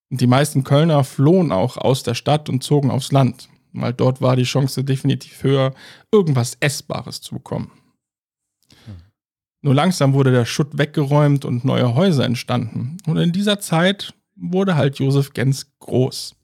Die 0.09 0.27
meisten 0.27 0.65
Kölner 0.65 1.05
flohen 1.05 1.53
auch 1.53 1.77
aus 1.77 2.03
der 2.03 2.15
Stadt 2.15 2.49
und 2.49 2.63
zogen 2.63 2.91
aufs 2.91 3.13
Land, 3.13 3.51
weil 3.73 3.93
dort 3.93 4.21
war 4.21 4.37
die 4.37 4.45
Chance 4.45 4.85
definitiv 4.85 5.43
höher, 5.43 5.75
irgendwas 6.13 6.57
Essbares 6.61 7.21
zu 7.21 7.35
bekommen. 7.35 7.71
Nur 9.63 9.75
langsam 9.75 10.15
wurde 10.15 10.33
der 10.33 10.47
Schutt 10.47 10.79
weggeräumt 10.79 11.45
und 11.45 11.65
neue 11.65 11.95
Häuser 11.95 12.25
entstanden. 12.25 12.97
Und 13.07 13.19
in 13.19 13.33
dieser 13.33 13.61
Zeit 13.61 14.15
wurde 14.35 14.75
halt 14.75 14.99
Josef 14.99 15.35
Gens 15.35 15.71
groß. 15.81 16.35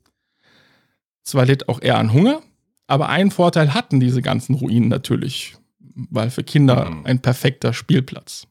Zwar 1.22 1.46
litt 1.46 1.68
auch 1.68 1.80
er 1.80 1.98
an 1.98 2.12
Hunger, 2.12 2.42
aber 2.86 3.08
einen 3.08 3.30
Vorteil 3.30 3.74
hatten 3.74 4.00
diese 4.00 4.22
ganzen 4.22 4.54
Ruinen 4.54 4.88
natürlich, 4.88 5.56
weil 5.80 6.30
für 6.30 6.44
Kinder 6.44 6.90
mhm. 6.90 7.06
ein 7.06 7.20
perfekter 7.20 7.72
Spielplatz. 7.72 8.46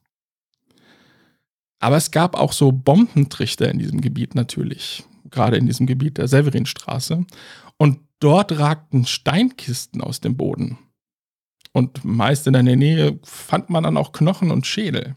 Aber 1.78 1.96
es 1.96 2.10
gab 2.10 2.34
auch 2.34 2.52
so 2.52 2.72
Bombentrichter 2.72 3.70
in 3.70 3.78
diesem 3.78 4.00
Gebiet 4.00 4.34
natürlich, 4.34 5.04
gerade 5.30 5.56
in 5.56 5.66
diesem 5.66 5.86
Gebiet 5.86 6.18
der 6.18 6.26
Severinstraße. 6.26 7.24
Und 7.76 8.00
dort 8.20 8.58
ragten 8.58 9.06
Steinkisten 9.06 10.00
aus 10.00 10.20
dem 10.20 10.36
Boden. 10.36 10.78
Und 11.72 12.04
meist 12.04 12.46
in 12.46 12.54
der 12.54 12.62
Nähe 12.62 13.18
fand 13.22 13.68
man 13.68 13.84
dann 13.84 13.96
auch 13.96 14.12
Knochen 14.12 14.50
und 14.50 14.66
Schädel. 14.66 15.16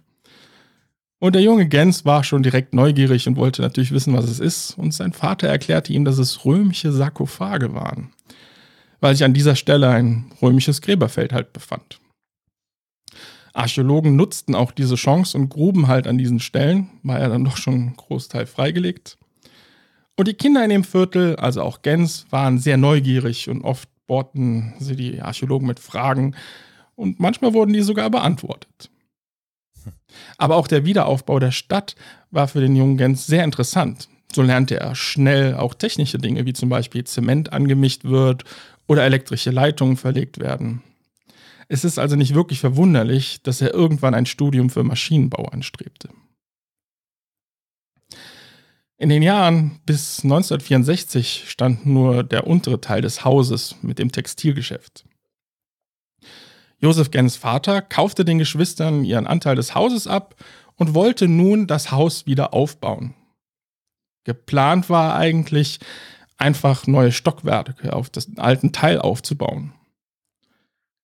Und 1.20 1.36
der 1.36 1.42
junge 1.42 1.68
Gens 1.68 2.06
war 2.06 2.24
schon 2.24 2.44
direkt 2.44 2.74
neugierig 2.74 3.28
und 3.28 3.36
wollte 3.36 3.62
natürlich 3.62 3.92
wissen, 3.92 4.14
was 4.14 4.26
es 4.26 4.40
ist. 4.40 4.78
Und 4.78 4.94
sein 4.94 5.14
Vater 5.14 5.48
erklärte 5.48 5.94
ihm, 5.94 6.06
dass 6.06 6.18
es 6.18 6.46
römische 6.46 6.92
Sarkophage 6.92 7.74
waren, 7.74 8.14
weil 9.02 9.16
sich 9.16 9.26
an 9.26 9.34
dieser 9.34 9.56
Stelle 9.56 9.90
ein 9.90 10.32
römisches 10.42 10.82
Gräberfeld 10.82 11.34
halt 11.34 11.54
befand. 11.54 12.00
Archäologen 13.54 14.16
nutzten 14.16 14.56
auch 14.56 14.72
diese 14.72 14.96
Chance 14.96 15.38
und 15.38 15.50
gruben 15.50 15.88
halt 15.88 16.08
an 16.08 16.18
diesen 16.18 16.40
Stellen, 16.40 16.90
war 17.04 17.20
ja 17.20 17.28
dann 17.28 17.44
doch 17.44 17.58
schon 17.58 17.74
ein 17.74 17.96
Großteil 17.98 18.46
freigelegt. 18.46 19.19
Und 20.20 20.28
die 20.28 20.34
Kinder 20.34 20.62
in 20.66 20.70
dem 20.70 20.84
Viertel, 20.84 21.38
also 21.38 21.62
auch 21.62 21.82
Gens, 21.82 22.26
waren 22.30 22.60
sehr 22.60 22.76
neugierig 22.76 23.48
und 23.48 23.62
oft 23.62 23.88
bohrten 24.06 24.74
sie 24.78 24.98
die 24.98 25.22
Archäologen 25.22 25.66
mit 25.66 25.80
Fragen 25.80 26.36
und 26.96 27.22
manchmal 27.22 27.54
wurden 27.54 27.72
die 27.72 27.80
sogar 27.80 28.10
beantwortet. 28.10 28.90
Aber 30.38 30.58
auch 30.58 30.68
der 30.68 30.84
Wiederaufbau 30.84 31.40
der 31.40 31.52
Stadt 31.52 31.96
war 32.32 32.50
für 32.50 32.60
den 32.60 32.76
jungen 32.76 32.98
Gens 32.98 33.28
sehr 33.28 33.46
interessant. 33.46 34.10
So 34.34 34.42
lernte 34.42 34.78
er 34.78 34.94
schnell 34.94 35.56
auch 35.56 35.74
technische 35.74 36.18
Dinge, 36.18 36.46
wie 36.46 36.52
zum 36.52 36.68
Beispiel 36.68 37.06
Zement 37.06 37.54
angemischt 37.54 38.04
wird 38.04 38.44
oder 38.88 39.06
elektrische 39.06 39.52
Leitungen 39.52 39.96
verlegt 39.96 40.38
werden. 40.38 40.82
Es 41.70 41.86
ist 41.86 41.98
also 41.98 42.18
nicht 42.18 42.36
wirklich 42.36 42.60
verwunderlich, 42.60 43.42
dass 43.42 43.62
er 43.62 43.74
irgendwann 43.74 44.16
ein 44.16 44.26
Studium 44.26 44.70
für 44.70 44.84
Maschinenbau 44.84 45.46
anstrebte. 45.46 46.10
In 49.02 49.08
den 49.08 49.22
Jahren 49.24 49.80
bis 49.86 50.26
1964 50.26 51.46
stand 51.50 51.86
nur 51.86 52.22
der 52.22 52.46
untere 52.48 52.82
Teil 52.82 53.02
des 53.02 53.24
Hauses 53.24 53.78
mit 53.82 53.98
dem 53.98 54.12
Textilgeschäft. 54.12 55.06
Josef 56.80 57.10
Gens 57.10 57.38
Vater 57.38 57.82
kaufte 57.82 58.26
den 58.26 58.40
Geschwistern 58.40 59.06
ihren 59.06 59.26
Anteil 59.26 59.56
des 59.56 59.74
Hauses 59.74 60.06
ab 60.06 60.36
und 60.76 60.94
wollte 60.94 61.30
nun 61.30 61.66
das 61.66 61.92
Haus 61.92 62.26
wieder 62.26 62.54
aufbauen. 62.54 63.16
Geplant 64.26 64.90
war 64.90 65.16
eigentlich, 65.16 65.80
einfach 66.38 66.86
neue 66.86 67.14
Stockwerke 67.14 67.94
auf 67.94 68.10
den 68.10 68.38
alten 68.38 68.74
Teil 68.74 69.00
aufzubauen. 69.00 69.74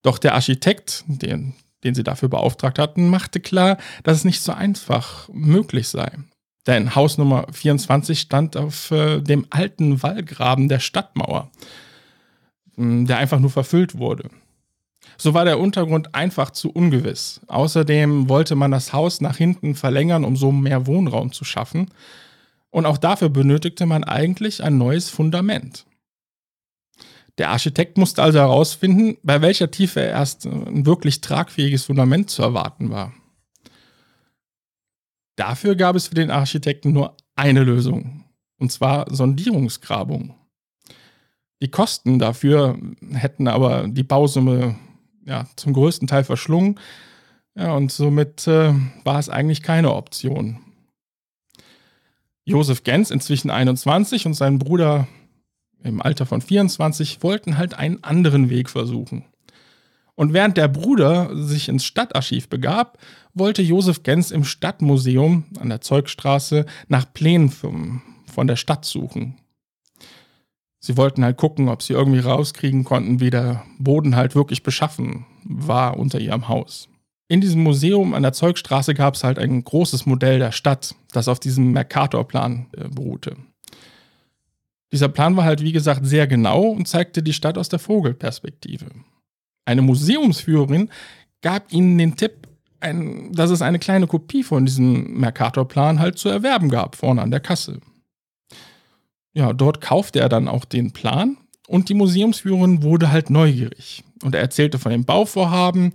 Doch 0.02 0.18
der 0.18 0.34
Architekt, 0.34 1.06
den, 1.08 1.56
den 1.86 1.96
sie 1.96 2.04
dafür 2.04 2.28
beauftragt 2.28 2.78
hatten, 2.78 3.10
machte 3.10 3.40
klar, 3.40 3.78
dass 4.04 4.18
es 4.18 4.26
nicht 4.26 4.42
so 4.42 4.52
einfach 4.52 5.30
möglich 5.30 5.88
sei. 5.88 6.12
Denn 6.68 6.96
Haus 6.96 7.18
Nummer 7.18 7.48
24 7.52 8.20
stand 8.20 8.58
auf 8.58 8.92
äh, 8.92 9.22
dem 9.22 9.46
alten 9.50 10.02
Wallgraben 10.02 10.68
der 10.68 10.80
Stadtmauer, 10.80 11.52
hm, 12.76 13.06
der 13.06 13.18
einfach 13.18 13.40
nur 13.40 13.52
verfüllt 13.52 13.98
wurde. 13.98 14.30
So 15.18 15.34
war 15.34 15.46
der 15.46 15.60
Untergrund 15.60 16.16
einfach 16.16 16.52
zu 16.52 16.72
ungewiss. 16.72 17.42
Außerdem 17.48 18.28
wollte 18.28 18.56
man 18.56 18.72
das 18.72 18.92
Haus 18.92 19.22
nach 19.22 19.38
hinten 19.38 19.76
verlängern, 19.76 20.26
um 20.26 20.36
so 20.36 20.52
mehr 20.52 20.88
Wohnraum 20.88 21.32
zu 21.32 21.46
schaffen. 21.46 21.92
Und 22.70 22.86
auch 22.86 22.98
dafür 22.98 23.30
benötigte 23.30 23.86
man 23.86 24.04
eigentlich 24.04 24.64
ein 24.64 24.78
neues 24.78 25.10
Fundament. 25.10 25.86
Der 27.38 27.50
Architekt 27.50 27.98
musste 27.98 28.24
also 28.24 28.40
herausfinden, 28.40 29.18
bei 29.24 29.42
welcher 29.42 29.70
Tiefe 29.70 30.00
erst 30.00 30.46
ein 30.46 30.86
wirklich 30.86 31.22
tragfähiges 31.22 31.86
Fundament 31.86 32.30
zu 32.30 32.42
erwarten 32.42 32.90
war. 32.90 33.14
Dafür 35.36 35.76
gab 35.76 35.96
es 35.96 36.08
für 36.08 36.16
den 36.16 36.32
Architekten 36.32 36.94
nur 36.94 37.16
eine 37.36 37.64
Lösung, 37.64 38.26
und 38.58 38.72
zwar 38.72 39.14
Sondierungsgrabung. 39.14 40.36
Die 41.62 41.72
Kosten 41.72 42.20
dafür 42.20 42.78
hätten 43.12 43.48
aber 43.48 43.88
die 43.88 44.04
Bausumme 44.04 44.76
ja, 45.26 45.48
zum 45.56 45.74
größten 45.74 46.08
Teil 46.08 46.24
verschlungen, 46.24 46.80
ja, 47.58 47.74
und 47.74 47.92
somit 47.92 48.48
äh, 48.48 48.74
war 49.06 49.18
es 49.18 49.30
eigentlich 49.30 49.62
keine 49.62 49.94
Option. 49.94 50.60
Josef 52.44 52.84
Gens, 52.84 53.12
inzwischen 53.12 53.50
21, 53.50 54.26
und 54.26 54.34
sein 54.34 54.60
Bruder 54.60 55.08
im 55.84 56.02
Alter 56.02 56.26
von 56.26 56.42
24 56.42 57.24
wollten 57.24 57.58
halt 57.58 57.74
einen 57.74 58.04
anderen 58.04 58.50
Weg 58.50 58.70
versuchen. 58.70 59.24
Und 60.16 60.34
während 60.34 60.58
der 60.58 60.68
Bruder 60.68 61.30
sich 61.36 61.70
ins 61.70 61.86
Stadtarchiv 61.86 62.50
begab, 62.50 62.98
wollte 63.36 63.62
Josef 63.62 64.02
Gens 64.02 64.32
im 64.32 64.44
Stadtmuseum 64.44 65.44
an 65.60 65.70
der 65.70 65.82
Zeugstraße 65.82 66.66
nach 66.88 67.14
Plänen 67.14 67.50
von 67.52 68.48
der 68.48 68.56
Stadt 68.56 68.86
suchen. 68.86 69.38
Sie 70.80 70.98
wollten 70.98 71.24
halt 71.24 71.38
gucken, 71.38 71.68
ob 71.68 71.82
sie 71.82 71.94
irgendwie 71.94 72.20
rauskriegen 72.20 72.84
konnten, 72.84 73.20
wie 73.20 73.32
der 73.32 73.64
Boden 73.80 74.16
halt 74.16 74.36
wirklich 74.36 74.64
beschaffen 74.64 75.26
war 75.44 75.98
unter 75.98 76.20
ihrem 76.20 76.48
Haus. 76.48 76.90
In 77.28 77.42
diesem 77.42 77.64
Museum 77.64 78.14
an 78.14 78.22
der 78.22 78.34
Zeugstraße 78.34 78.94
gab 78.94 79.16
es 79.16 79.24
halt 79.24 79.40
ein 79.40 79.64
großes 79.64 80.06
Modell 80.06 80.38
der 80.38 80.52
Stadt, 80.52 80.94
das 81.12 81.28
auf 81.28 81.40
diesem 81.40 81.72
Mercatorplan 81.72 82.68
äh, 82.78 82.88
beruhte. 82.88 83.36
Dieser 84.92 85.10
Plan 85.10 85.36
war 85.36 85.44
halt, 85.44 85.62
wie 85.62 85.72
gesagt, 85.72 86.06
sehr 86.06 86.28
genau 86.28 86.68
und 86.68 86.88
zeigte 86.88 87.24
die 87.24 87.34
Stadt 87.34 87.58
aus 87.58 87.68
der 87.68 87.80
Vogelperspektive. 87.80 88.86
Eine 89.66 89.82
Museumsführerin 89.82 90.92
gab 91.42 91.74
ihnen 91.74 91.98
den 91.98 92.16
Tipp, 92.16 92.48
ein, 92.86 93.34
dass 93.34 93.50
es 93.50 93.62
eine 93.62 93.80
kleine 93.80 94.08
Kopie 94.08 94.44
von 94.44 94.66
diesem 94.66 95.20
Mercatorplan 95.20 96.00
halt 96.00 96.18
zu 96.18 96.30
erwerben 96.30 96.70
gab, 96.70 96.96
vorne 96.96 97.22
an 97.22 97.32
der 97.32 97.40
Kasse. 97.40 97.80
Ja, 99.34 99.52
dort 99.52 99.82
kaufte 99.82 100.20
er 100.20 100.30
dann 100.30 100.48
auch 100.48 100.64
den 100.64 100.94
Plan 100.94 101.38
und 101.68 101.90
die 101.90 101.94
Museumsführerin 101.94 102.84
wurde 102.84 103.12
halt 103.12 103.30
neugierig. 103.30 104.04
Und 104.24 104.34
er 104.34 104.42
erzählte 104.42 104.80
von 104.80 104.92
dem 104.92 105.04
Bauvorhaben 105.04 105.94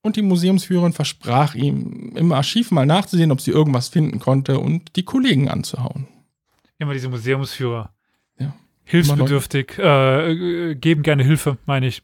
und 0.00 0.16
die 0.16 0.22
Museumsführerin 0.22 0.92
versprach 0.92 1.54
ihm, 1.54 2.12
im 2.16 2.32
Archiv 2.32 2.70
mal 2.70 2.86
nachzusehen, 2.86 3.32
ob 3.32 3.40
sie 3.40 3.50
irgendwas 3.50 3.88
finden 3.88 4.20
konnte 4.20 4.58
und 4.58 4.96
die 4.96 5.04
Kollegen 5.04 5.48
anzuhauen. 5.48 6.08
Immer 6.78 6.94
diese 6.94 7.08
Museumsführer 7.08 7.90
hilfsbedürftig, 8.88 9.78
äh, 9.78 10.74
geben 10.74 11.02
gerne 11.02 11.22
Hilfe, 11.22 11.58
meine 11.66 11.86
ich. 11.86 12.02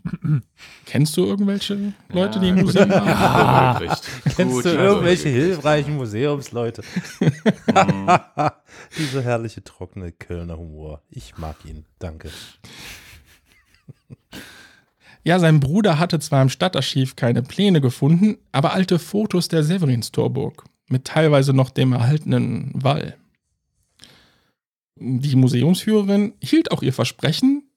Kennst 0.86 1.16
du 1.16 1.24
irgendwelche 1.24 1.94
Leute, 2.10 2.36
ja, 2.36 2.40
die 2.40 2.48
im 2.50 2.60
Museum 2.60 2.90
haben? 2.90 3.86
Ja. 3.86 3.96
Kennst 4.36 4.54
Gut, 4.54 4.64
du 4.66 4.68
irgendwelche 4.68 5.28
also 5.28 5.40
hilfreichen 5.40 5.96
Museumsleute? 5.96 6.82
Dieser 8.98 9.22
herrliche, 9.22 9.64
trockene 9.64 10.12
Kölner 10.12 10.58
Humor. 10.58 11.02
Ich 11.08 11.38
mag 11.38 11.56
ihn. 11.64 11.86
Danke. 11.98 12.30
Ja, 15.22 15.38
sein 15.38 15.60
Bruder 15.60 15.98
hatte 15.98 16.18
zwar 16.18 16.42
im 16.42 16.50
Stadtarchiv 16.50 17.16
keine 17.16 17.42
Pläne 17.42 17.80
gefunden, 17.80 18.36
aber 18.52 18.74
alte 18.74 18.98
Fotos 18.98 19.48
der 19.48 19.62
Severinstorburg 19.62 20.64
mit 20.88 21.06
teilweise 21.06 21.54
noch 21.54 21.70
dem 21.70 21.94
erhaltenen 21.94 22.72
Wall. 22.74 23.16
Die 24.96 25.36
Museumsführerin 25.36 26.34
hielt 26.40 26.70
auch 26.70 26.82
ihr 26.82 26.92
Versprechen, 26.92 27.68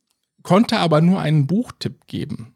konnte 0.43 0.77
aber 0.77 1.01
nur 1.01 1.19
einen 1.19 1.47
Buchtipp 1.47 2.07
geben. 2.07 2.55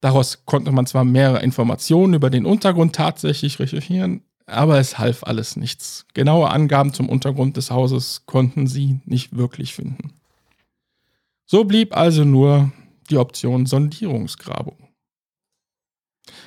Daraus 0.00 0.44
konnte 0.46 0.72
man 0.72 0.86
zwar 0.86 1.04
mehrere 1.04 1.42
Informationen 1.42 2.14
über 2.14 2.30
den 2.30 2.46
Untergrund 2.46 2.94
tatsächlich 2.94 3.58
recherchieren, 3.58 4.22
aber 4.46 4.78
es 4.78 4.98
half 4.98 5.24
alles 5.24 5.56
nichts. 5.56 6.06
Genaue 6.14 6.50
Angaben 6.50 6.92
zum 6.92 7.08
Untergrund 7.08 7.56
des 7.56 7.70
Hauses 7.70 8.24
konnten 8.26 8.66
sie 8.66 9.00
nicht 9.04 9.36
wirklich 9.36 9.74
finden. 9.74 10.14
So 11.46 11.64
blieb 11.64 11.96
also 11.96 12.24
nur 12.24 12.72
die 13.10 13.18
Option 13.18 13.66
Sondierungsgrabung. 13.66 14.89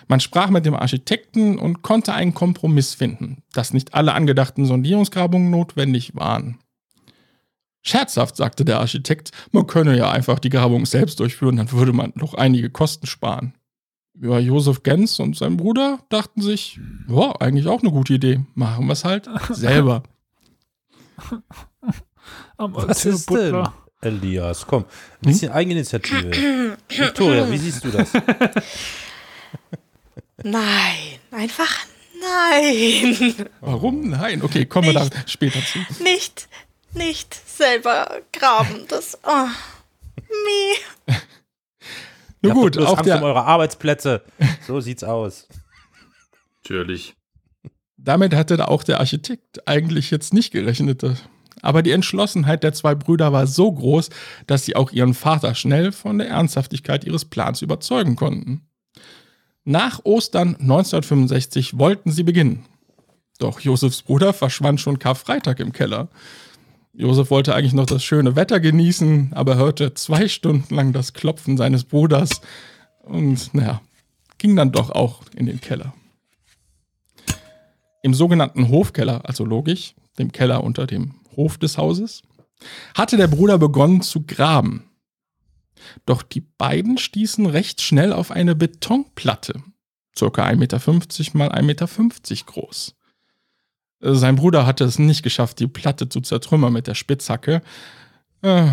Man 0.07 0.19
sprach 0.19 0.49
mit 0.49 0.65
dem 0.65 0.75
Architekten 0.75 1.57
und 1.57 1.81
konnte 1.81 2.13
einen 2.13 2.33
Kompromiss 2.33 2.93
finden, 2.93 3.43
dass 3.53 3.73
nicht 3.73 3.93
alle 3.93 4.13
angedachten 4.13 4.65
Sondierungsgrabungen 4.65 5.49
notwendig 5.49 6.15
waren. 6.15 6.59
Scherzhaft 7.81 8.37
sagte 8.37 8.63
der 8.63 8.79
Architekt, 8.79 9.31
man 9.51 9.67
könne 9.67 9.97
ja 9.97 10.09
einfach 10.09 10.39
die 10.39 10.49
Grabung 10.49 10.85
selbst 10.85 11.19
durchführen, 11.19 11.57
dann 11.57 11.71
würde 11.71 11.91
man 11.91 12.13
doch 12.15 12.33
einige 12.33 12.69
Kosten 12.69 13.07
sparen. 13.07 13.53
Ja, 14.21 14.39
Josef 14.39 14.83
Gens 14.83 15.19
und 15.19 15.35
sein 15.35 15.57
Bruder 15.57 15.99
dachten 16.09 16.41
sich, 16.41 16.79
ja, 17.09 17.33
eigentlich 17.41 17.67
auch 17.67 17.81
eine 17.81 17.91
gute 17.91 18.13
Idee. 18.13 18.41
Machen 18.53 18.85
wir 18.85 18.93
es 18.93 19.03
halt 19.03 19.27
selber. 19.49 20.03
Was 22.57 23.05
ist 23.05 23.29
denn, 23.29 23.67
Elias? 24.01 24.65
Komm, 24.65 24.83
ein 24.83 25.27
bisschen 25.31 25.51
Eigeninitiative. 25.51 26.77
Victoria, 26.87 27.49
wie 27.49 27.57
siehst 27.57 27.83
du 27.83 27.89
das? 27.89 28.11
Nein, 30.43 31.19
einfach 31.31 31.85
nein. 32.21 33.33
Warum? 33.61 34.09
Nein. 34.09 34.41
Okay, 34.41 34.65
kommen 34.65 34.87
wir 34.87 34.93
da 34.93 35.07
später 35.25 35.59
zu. 35.65 35.79
Nicht, 36.03 36.47
nicht 36.93 37.33
selber 37.33 38.21
graben. 38.31 38.85
Das, 38.87 39.17
oh, 39.23 39.47
Ihr 42.41 42.49
habt 42.49 42.59
gut, 42.59 42.77
auf 42.77 42.97
Angst 42.97 43.01
um 43.01 43.05
der, 43.05 43.23
eure 43.23 43.45
Arbeitsplätze. 43.45 44.23
So 44.67 44.81
sieht's 44.81 45.03
aus. 45.03 45.47
Natürlich. 46.63 47.15
damit 47.97 48.33
hatte 48.35 48.67
auch 48.67 48.83
der 48.83 48.99
Architekt 48.99 49.67
eigentlich 49.67 50.11
jetzt 50.11 50.33
nicht 50.33 50.51
gerechnet. 50.51 51.03
Aber 51.61 51.81
die 51.81 51.91
Entschlossenheit 51.91 52.63
der 52.63 52.73
zwei 52.73 52.95
Brüder 52.95 53.31
war 53.31 53.47
so 53.47 53.71
groß, 53.71 54.09
dass 54.47 54.65
sie 54.65 54.75
auch 54.75 54.91
ihren 54.91 55.13
Vater 55.13 55.55
schnell 55.55 55.93
von 55.93 56.17
der 56.17 56.27
Ernsthaftigkeit 56.27 57.05
ihres 57.05 57.25
Plans 57.25 57.61
überzeugen 57.61 58.17
konnten. 58.17 58.67
Nach 59.65 60.01
Ostern 60.03 60.55
1965 60.55 61.77
wollten 61.77 62.11
sie 62.11 62.23
beginnen. 62.23 62.65
Doch 63.39 63.61
Josefs 63.61 64.01
Bruder 64.01 64.33
verschwand 64.33 64.81
schon 64.81 64.99
Karfreitag 64.99 65.59
im 65.59 65.71
Keller. 65.71 66.09
Josef 66.93 67.31
wollte 67.31 67.55
eigentlich 67.55 67.73
noch 67.73 67.85
das 67.85 68.03
schöne 68.03 68.35
Wetter 68.35 68.59
genießen, 68.59 69.31
aber 69.33 69.55
hörte 69.55 69.93
zwei 69.93 70.27
Stunden 70.27 70.75
lang 70.75 70.93
das 70.93 71.13
Klopfen 71.13 71.57
seines 71.57 71.85
Bruders 71.85 72.41
und, 73.03 73.53
naja, 73.53 73.81
ging 74.37 74.55
dann 74.55 74.71
doch 74.71 74.91
auch 74.91 75.21
in 75.35 75.45
den 75.45 75.61
Keller. 75.61 75.93
Im 78.01 78.13
sogenannten 78.13 78.69
Hofkeller, 78.69 79.21
also 79.23 79.45
logisch, 79.45 79.95
dem 80.19 80.31
Keller 80.31 80.63
unter 80.63 80.85
dem 80.85 81.15
Hof 81.37 81.57
des 81.57 81.77
Hauses, 81.77 82.21
hatte 82.95 83.17
der 83.17 83.27
Bruder 83.27 83.57
begonnen 83.57 84.01
zu 84.01 84.23
graben. 84.23 84.83
Doch 86.05 86.23
die 86.23 86.41
beiden 86.41 86.97
stießen 86.97 87.45
recht 87.45 87.81
schnell 87.81 88.13
auf 88.13 88.31
eine 88.31 88.55
Betonplatte, 88.55 89.61
circa 90.17 90.45
1,50 90.45 90.55
Meter 90.57 91.37
mal 91.37 91.51
1,50 91.51 91.63
Meter 91.63 91.87
groß. 92.45 92.95
Äh, 94.01 94.13
Sein 94.13 94.35
Bruder 94.35 94.65
hatte 94.65 94.83
es 94.83 94.99
nicht 94.99 95.23
geschafft, 95.23 95.59
die 95.59 95.67
Platte 95.67 96.09
zu 96.09 96.21
zertrümmern 96.21 96.73
mit 96.73 96.87
der 96.87 96.95
Spitzhacke. 96.95 97.61
Äh, 98.41 98.67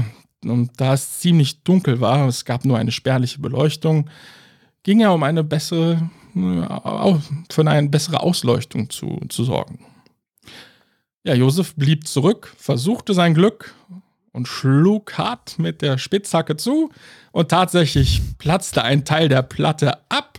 Und 0.45 0.73
da 0.81 0.95
es 0.95 1.21
ziemlich 1.21 1.63
dunkel 1.65 2.01
war, 2.01 2.27
es 2.27 2.45
gab 2.45 2.65
nur 2.65 2.79
eine 2.79 2.93
spärliche 2.93 3.41
Beleuchtung, 3.41 4.09
ging 4.83 5.01
er 5.01 5.13
um 5.13 5.23
eine 5.23 5.45
bessere, 5.45 6.11
äh, 6.35 7.15
für 7.51 7.67
eine 7.67 7.89
bessere 7.89 8.21
Ausleuchtung 8.21 8.89
zu, 8.89 9.21
zu 9.29 9.45
sorgen. 9.45 9.85
Ja, 11.23 11.35
Josef 11.35 11.75
blieb 11.75 12.07
zurück, 12.07 12.55
versuchte 12.57 13.13
sein 13.13 13.35
Glück 13.35 13.75
und 14.33 14.49
schlug 14.49 15.19
hart 15.19 15.59
mit 15.59 15.83
der 15.83 15.99
Spitzhacke 15.99 16.57
zu 16.57 16.91
und 17.33 17.51
tatsächlich 17.51 18.21
platzte 18.39 18.83
ein 18.85 19.05
Teil 19.05 19.29
der 19.29 19.43
Platte 19.43 19.99
ab, 20.11 20.39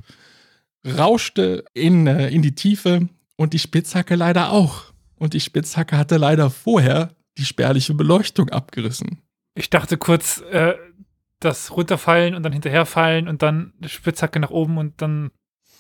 rauschte 0.86 1.66
in, 1.74 2.08
äh, 2.08 2.30
in 2.30 2.42
die 2.42 2.56
Tiefe 2.56 3.10
und 3.36 3.54
die 3.54 3.60
Spitzhacke 3.60 4.16
leider 4.16 4.52
auch. 4.52 4.86
Und 5.18 5.34
die 5.34 5.40
Spitzhacke 5.40 5.98
hatte 5.98 6.18
leider 6.18 6.50
vorher 6.50 7.16
die 7.38 7.46
spärliche 7.46 7.94
Beleuchtung 7.94 8.50
abgerissen. 8.50 9.22
Ich 9.56 9.70
dachte 9.70 9.98
kurz, 9.98 10.42
äh, 10.52 10.76
das 11.40 11.72
runterfallen 11.76 12.36
und 12.36 12.44
dann 12.44 12.54
hinterherfallen 12.54 13.28
und 13.28 13.42
dann 13.42 13.74
die 13.80 13.90
Spitzhacke 13.90 14.40
nach 14.40 14.52
oben 14.52 14.78
und 14.78 15.02
dann 15.02 15.32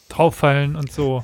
drauffallen 0.09 0.75
und 0.75 0.91
so. 0.91 1.23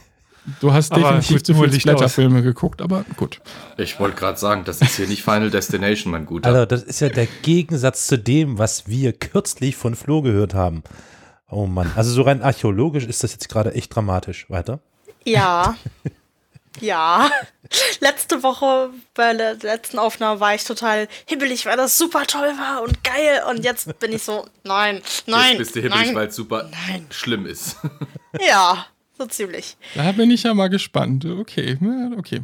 Du 0.60 0.72
hast 0.72 0.92
Aber 0.94 1.02
definitiv 1.02 1.44
zu 1.44 1.54
viele. 1.54 1.80
Splatterfilme 1.80 2.42
geguckt, 2.42 2.82
aber 2.82 3.06
gut. 3.18 3.42
Ich 3.78 4.00
wollte 4.00 4.16
gerade 4.16 4.38
sagen, 4.38 4.64
das 4.64 4.82
ist 4.82 4.96
hier 4.96 5.08
nicht 5.08 5.24
Final 5.24 5.50
Destination, 5.50 6.12
mein 6.12 6.26
Guter. 6.26 6.50
Also, 6.50 6.66
das 6.66 6.84
ist 6.84 7.00
ja 7.02 7.10
der 7.10 7.28
Gegensatz 7.42 8.08
zu 8.08 8.18
dem, 8.18 8.58
was 8.58 8.88
wir 8.88 9.14
kürzlich 9.14 9.76
von 9.76 9.96
Flo 9.96 10.22
gehört 10.22 10.54
haben. 10.54 10.84
Oh 11.50 11.66
Mann. 11.66 11.92
Also, 11.96 12.12
so 12.12 12.22
rein 12.22 12.42
archäologisch 12.42 13.06
ist 13.06 13.24
das 13.24 13.34
jetzt 13.34 13.50
gerade 13.50 13.74
echt 13.74 13.94
dramatisch. 13.96 14.50
Weiter. 14.50 14.80
Ja. 15.26 15.76
Ja. 16.80 17.30
Letzte 18.02 18.44
Woche 18.44 18.92
bei 19.14 19.34
der 19.34 19.56
letzten 19.56 20.00
Aufnahme 20.00 20.40
war 20.40 20.54
ich 20.54 20.64
total 20.64 21.08
hibbelig, 21.26 21.66
weil 21.66 21.76
das 21.76 21.98
super 21.98 22.26
toll 22.28 22.50
war 22.50 22.84
und 22.84 23.04
geil. 23.04 23.42
Und 23.50 23.64
jetzt 23.64 23.98
bin 24.00 24.14
ich 24.14 24.24
so, 24.24 24.46
nein, 24.64 25.02
nein. 25.26 25.50
Jetzt 25.50 25.58
bist 25.58 25.76
du 25.76 25.82
hibbelig, 25.82 26.14
weil 26.16 26.28
es 26.28 26.36
super 26.36 26.70
Nein. 26.88 27.08
schlimm 27.10 27.46
ist. 27.46 27.78
Ja, 28.48 28.86
so 29.18 29.26
ziemlich. 29.26 29.78
Da 29.96 30.12
bin 30.12 30.32
ich 30.32 30.44
ja 30.44 30.54
mal 30.54 30.70
gespannt. 30.70 31.26
Okay, 31.26 31.78
ja, 31.82 32.12
okay. 32.18 32.42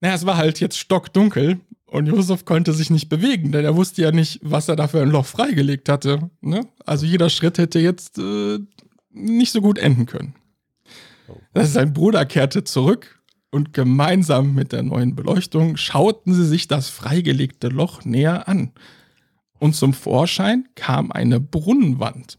Naja, 0.00 0.14
es 0.14 0.26
war 0.26 0.36
halt 0.36 0.60
jetzt 0.60 0.78
stockdunkel 0.78 1.60
und 1.86 2.06
Josef 2.06 2.44
konnte 2.44 2.72
sich 2.72 2.90
nicht 2.90 3.08
bewegen, 3.08 3.52
denn 3.52 3.64
er 3.64 3.76
wusste 3.76 4.02
ja 4.02 4.12
nicht, 4.12 4.40
was 4.42 4.68
er 4.68 4.76
da 4.76 4.88
für 4.88 5.02
ein 5.02 5.10
Loch 5.10 5.26
freigelegt 5.26 5.88
hatte. 5.88 6.30
Ne? 6.40 6.66
Also 6.86 7.04
jeder 7.04 7.28
Schritt 7.28 7.58
hätte 7.58 7.80
jetzt 7.80 8.18
äh, 8.18 8.58
nicht 9.10 9.52
so 9.52 9.60
gut 9.60 9.78
enden 9.78 10.06
können. 10.06 10.34
Sein 11.54 11.92
Bruder 11.92 12.24
kehrte 12.24 12.64
zurück 12.64 13.20
und 13.50 13.72
gemeinsam 13.72 14.54
mit 14.54 14.72
der 14.72 14.82
neuen 14.82 15.14
Beleuchtung 15.14 15.76
schauten 15.76 16.32
sie 16.32 16.46
sich 16.46 16.68
das 16.68 16.88
freigelegte 16.88 17.68
Loch 17.68 18.04
näher 18.04 18.48
an. 18.48 18.72
Und 19.58 19.74
zum 19.74 19.92
Vorschein 19.92 20.68
kam 20.74 21.12
eine 21.12 21.38
Brunnenwand. 21.40 22.38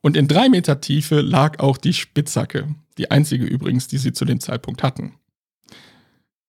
Und 0.00 0.16
in 0.16 0.28
drei 0.28 0.48
Meter 0.48 0.80
Tiefe 0.80 1.20
lag 1.20 1.58
auch 1.58 1.76
die 1.76 1.92
Spitzhacke, 1.92 2.74
die 2.98 3.10
einzige 3.10 3.44
übrigens, 3.44 3.88
die 3.88 3.98
sie 3.98 4.12
zu 4.12 4.24
dem 4.24 4.40
Zeitpunkt 4.40 4.82
hatten. 4.82 5.14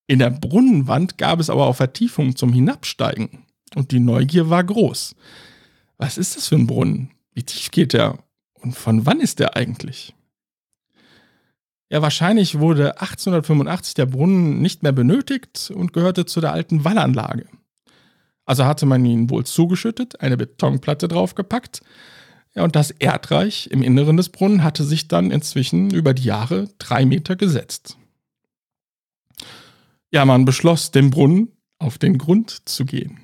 In 0.07 0.19
der 0.19 0.31
Brunnenwand 0.31 1.17
gab 1.17 1.39
es 1.39 1.49
aber 1.49 1.67
auch 1.67 1.75
Vertiefungen 1.75 2.35
zum 2.35 2.51
Hinabsteigen 2.53 3.45
und 3.75 3.91
die 3.91 3.99
Neugier 3.99 4.49
war 4.49 4.63
groß. 4.63 5.15
Was 5.97 6.17
ist 6.17 6.35
das 6.35 6.47
für 6.47 6.55
ein 6.55 6.67
Brunnen? 6.67 7.11
Wie 7.33 7.43
tief 7.43 7.71
geht 7.71 7.93
der? 7.93 8.17
Und 8.53 8.75
von 8.75 9.05
wann 9.05 9.19
ist 9.19 9.39
der 9.39 9.55
eigentlich? 9.55 10.15
Ja, 11.91 12.01
wahrscheinlich 12.01 12.59
wurde 12.59 13.01
1885 13.01 13.95
der 13.95 14.05
Brunnen 14.05 14.61
nicht 14.61 14.83
mehr 14.83 14.91
benötigt 14.91 15.71
und 15.73 15.93
gehörte 15.93 16.25
zu 16.25 16.39
der 16.39 16.53
alten 16.53 16.83
Wallanlage. 16.85 17.47
Also 18.45 18.65
hatte 18.65 18.85
man 18.85 19.05
ihn 19.05 19.29
wohl 19.29 19.45
zugeschüttet, 19.45 20.21
eine 20.21 20.37
Betonplatte 20.37 21.07
draufgepackt 21.07 21.81
ja, 22.55 22.63
und 22.63 22.75
das 22.75 22.91
Erdreich 22.91 23.67
im 23.71 23.83
Inneren 23.83 24.17
des 24.17 24.29
Brunnen 24.29 24.63
hatte 24.63 24.83
sich 24.83 25.07
dann 25.07 25.31
inzwischen 25.31 25.91
über 25.91 26.13
die 26.13 26.23
Jahre 26.23 26.67
drei 26.79 27.05
Meter 27.05 27.35
gesetzt. 27.35 27.97
Ja, 30.11 30.25
man 30.25 30.45
beschloss, 30.45 30.89
dem 30.91 31.11
Brunnen 31.11 31.51
auf 31.77 31.99
den 31.99 32.17
Grund 32.17 32.67
zu 32.67 32.85
gehen. 32.85 33.19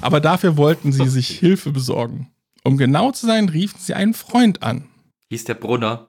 Aber 0.00 0.20
dafür 0.20 0.56
wollten 0.56 0.92
sie 0.92 1.08
sich 1.08 1.28
Hilfe 1.28 1.70
besorgen. 1.70 2.30
Um 2.62 2.76
genau 2.76 3.12
zu 3.12 3.26
sein, 3.26 3.48
riefen 3.48 3.78
sie 3.80 3.94
einen 3.94 4.14
Freund 4.14 4.62
an. 4.62 4.88
Hieß 5.30 5.44
der 5.44 5.54
Brunner? 5.54 6.08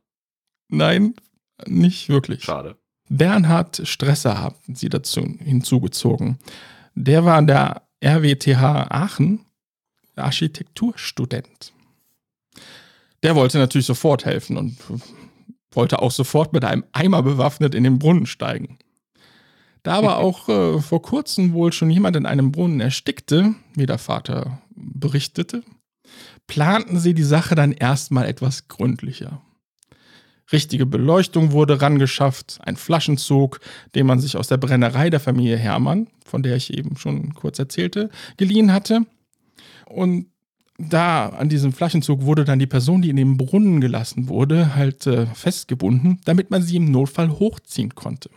Nein, 0.69 1.15
nicht 1.65 2.09
wirklich. 2.09 2.43
Schade. 2.43 2.77
Bernhard 3.09 3.87
Stresser 3.87 4.39
haben 4.39 4.75
sie 4.75 4.89
dazu 4.89 5.21
hinzugezogen. 5.39 6.39
Der 6.95 7.23
war 7.25 7.37
an 7.37 7.47
der 7.47 7.84
RWTH 8.05 8.91
Aachen 8.91 9.39
Architekturstudent. 10.15 11.73
Der 13.23 13.35
wollte 13.35 13.57
natürlich 13.57 13.87
sofort 13.87 14.25
helfen 14.25 14.57
und 14.57 14.77
wollte 15.71 16.01
auch 16.01 16.11
sofort 16.11 16.53
mit 16.53 16.63
einem 16.63 16.85
Eimer 16.93 17.23
bewaffnet 17.23 17.75
in 17.75 17.83
den 17.83 17.99
Brunnen 17.99 18.25
steigen. 18.25 18.77
Da 19.83 19.95
aber 19.95 20.17
auch 20.19 20.47
äh, 20.47 20.79
vor 20.81 21.01
kurzem 21.01 21.53
wohl 21.53 21.73
schon 21.73 21.89
jemand 21.89 22.15
in 22.15 22.25
einem 22.25 22.51
Brunnen 22.51 22.79
erstickte, 22.79 23.55
wie 23.73 23.85
der 23.85 23.97
Vater 23.97 24.61
berichtete, 24.75 25.63
planten 26.47 26.99
sie 26.99 27.13
die 27.13 27.23
Sache 27.23 27.55
dann 27.55 27.71
erstmal 27.71 28.25
etwas 28.25 28.67
gründlicher. 28.67 29.41
Richtige 30.51 30.85
Beleuchtung 30.85 31.51
wurde 31.51 31.81
rangeschafft, 31.81 32.59
ein 32.63 32.75
Flaschenzug, 32.75 33.59
den 33.95 34.05
man 34.05 34.19
sich 34.19 34.37
aus 34.37 34.47
der 34.47 34.57
Brennerei 34.57 35.09
der 35.09 35.19
Familie 35.19 35.57
Hermann, 35.57 36.07
von 36.23 36.43
der 36.43 36.55
ich 36.55 36.73
eben 36.73 36.97
schon 36.97 37.33
kurz 37.33 37.57
erzählte, 37.57 38.09
geliehen 38.37 38.71
hatte. 38.71 39.05
Und 39.85 40.27
da 40.77 41.29
an 41.29 41.49
diesem 41.49 41.71
Flaschenzug 41.71 42.23
wurde 42.23 42.43
dann 42.43 42.59
die 42.59 42.67
Person, 42.67 43.01
die 43.01 43.09
in 43.09 43.15
den 43.15 43.37
Brunnen 43.37 43.81
gelassen 43.81 44.27
wurde, 44.27 44.75
halt 44.75 45.07
äh, 45.07 45.25
festgebunden, 45.27 46.19
damit 46.25 46.51
man 46.51 46.61
sie 46.61 46.77
im 46.77 46.91
Notfall 46.91 47.29
hochziehen 47.29 47.95
konnte. 47.95 48.29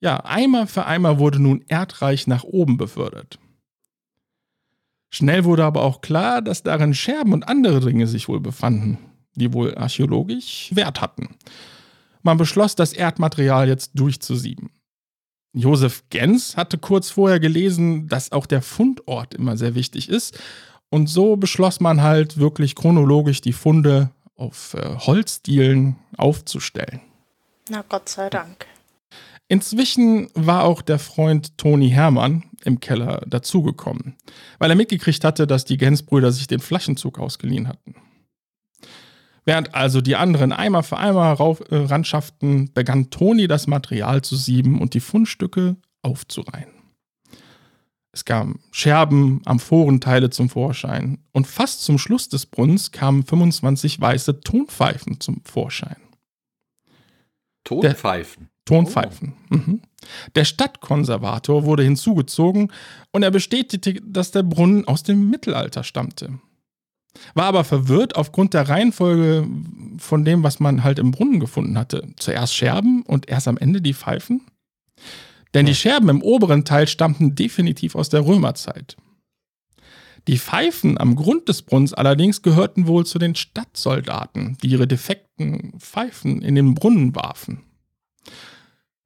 Ja, 0.00 0.24
Eimer 0.24 0.66
für 0.66 0.86
Eimer 0.86 1.18
wurde 1.18 1.40
nun 1.40 1.64
erdreich 1.68 2.26
nach 2.26 2.44
oben 2.44 2.76
befördert. 2.76 3.38
Schnell 5.10 5.44
wurde 5.44 5.64
aber 5.64 5.82
auch 5.82 6.00
klar, 6.00 6.40
dass 6.40 6.62
darin 6.62 6.94
Scherben 6.94 7.32
und 7.32 7.46
andere 7.46 7.80
Dinge 7.80 8.06
sich 8.06 8.28
wohl 8.28 8.40
befanden, 8.40 8.98
die 9.34 9.52
wohl 9.52 9.74
archäologisch 9.76 10.70
Wert 10.74 11.00
hatten. 11.00 11.36
Man 12.22 12.36
beschloss, 12.36 12.76
das 12.76 12.92
Erdmaterial 12.92 13.68
jetzt 13.68 13.92
durchzusieben. 13.94 14.70
Josef 15.54 16.04
Gens 16.10 16.56
hatte 16.56 16.78
kurz 16.78 17.10
vorher 17.10 17.40
gelesen, 17.40 18.08
dass 18.08 18.32
auch 18.32 18.46
der 18.46 18.62
Fundort 18.62 19.34
immer 19.34 19.56
sehr 19.56 19.74
wichtig 19.74 20.08
ist. 20.08 20.38
Und 20.88 21.08
so 21.08 21.36
beschloss 21.36 21.80
man 21.80 22.02
halt 22.02 22.38
wirklich 22.38 22.74
chronologisch 22.74 23.40
die 23.40 23.52
Funde 23.52 24.10
auf 24.36 24.74
äh, 24.74 24.96
Holzdielen 24.98 25.96
aufzustellen. 26.16 27.00
Na 27.68 27.84
Gott 27.88 28.08
sei 28.08 28.28
Dank. 28.30 28.66
Inzwischen 29.48 30.30
war 30.34 30.64
auch 30.64 30.80
der 30.80 30.98
Freund 30.98 31.58
Toni 31.58 31.90
Hermann 31.90 32.44
im 32.64 32.80
Keller 32.80 33.22
dazugekommen, 33.26 34.16
weil 34.58 34.70
er 34.70 34.76
mitgekriegt 34.76 35.24
hatte, 35.24 35.46
dass 35.46 35.64
die 35.64 35.76
Gensbrüder 35.76 36.32
sich 36.32 36.46
den 36.46 36.60
Flaschenzug 36.60 37.18
ausgeliehen 37.18 37.68
hatten. 37.68 37.96
Während 39.44 39.74
also 39.74 40.00
die 40.00 40.16
anderen 40.16 40.52
einmal 40.52 40.82
für 40.82 40.98
einmal 40.98 41.34
rauf, 41.34 41.60
äh, 41.70 41.76
ranschafften, 41.76 42.72
begann 42.72 43.10
Toni 43.10 43.48
das 43.48 43.66
Material 43.66 44.22
zu 44.22 44.36
sieben 44.36 44.80
und 44.80 44.94
die 44.94 45.00
Fundstücke 45.00 45.76
aufzureihen. 46.02 46.70
Es 48.12 48.24
kamen 48.26 48.60
Scherben, 48.70 49.40
Amphorenteile 49.46 50.28
zum 50.28 50.50
Vorschein 50.50 51.18
und 51.32 51.46
fast 51.46 51.82
zum 51.82 51.98
Schluss 51.98 52.28
des 52.28 52.44
Brunnens 52.44 52.92
kamen 52.92 53.24
25 53.24 54.00
weiße 54.00 54.40
Tonpfeifen 54.40 55.18
zum 55.18 55.40
Vorschein. 55.44 55.96
Tonpfeifen? 57.64 58.48
Der, 58.48 58.64
Tonpfeifen. 58.64 59.34
Oh. 59.50 59.56
Mhm. 59.56 59.82
Der 60.34 60.44
Stadtkonservator 60.44 61.64
wurde 61.64 61.84
hinzugezogen 61.84 62.70
und 63.12 63.22
er 63.22 63.30
bestätigte, 63.30 63.94
dass 63.94 64.30
der 64.30 64.42
Brunnen 64.42 64.86
aus 64.86 65.02
dem 65.02 65.30
Mittelalter 65.30 65.82
stammte. 65.82 66.38
War 67.34 67.44
aber 67.44 67.64
verwirrt 67.64 68.16
aufgrund 68.16 68.54
der 68.54 68.68
Reihenfolge 68.68 69.46
von 69.98 70.24
dem, 70.24 70.42
was 70.42 70.60
man 70.60 70.82
halt 70.82 70.98
im 70.98 71.10
Brunnen 71.10 71.40
gefunden 71.40 71.78
hatte. 71.78 72.08
Zuerst 72.16 72.54
Scherben 72.54 73.02
und 73.02 73.28
erst 73.28 73.48
am 73.48 73.58
Ende 73.58 73.80
die 73.80 73.94
Pfeifen. 73.94 74.46
Denn 75.54 75.66
die 75.66 75.74
Scherben 75.74 76.08
im 76.08 76.22
oberen 76.22 76.64
Teil 76.64 76.88
stammten 76.88 77.34
definitiv 77.34 77.94
aus 77.94 78.08
der 78.08 78.24
Römerzeit. 78.24 78.96
Die 80.28 80.38
Pfeifen 80.38 80.98
am 80.98 81.16
Grund 81.16 81.48
des 81.48 81.62
Brunnens 81.62 81.92
allerdings 81.92 82.42
gehörten 82.42 82.86
wohl 82.86 83.04
zu 83.04 83.18
den 83.18 83.34
Stadtsoldaten, 83.34 84.56
die 84.62 84.68
ihre 84.68 84.86
defekten 84.86 85.78
Pfeifen 85.78 86.42
in 86.42 86.54
den 86.54 86.74
Brunnen 86.74 87.14
warfen. 87.14 87.64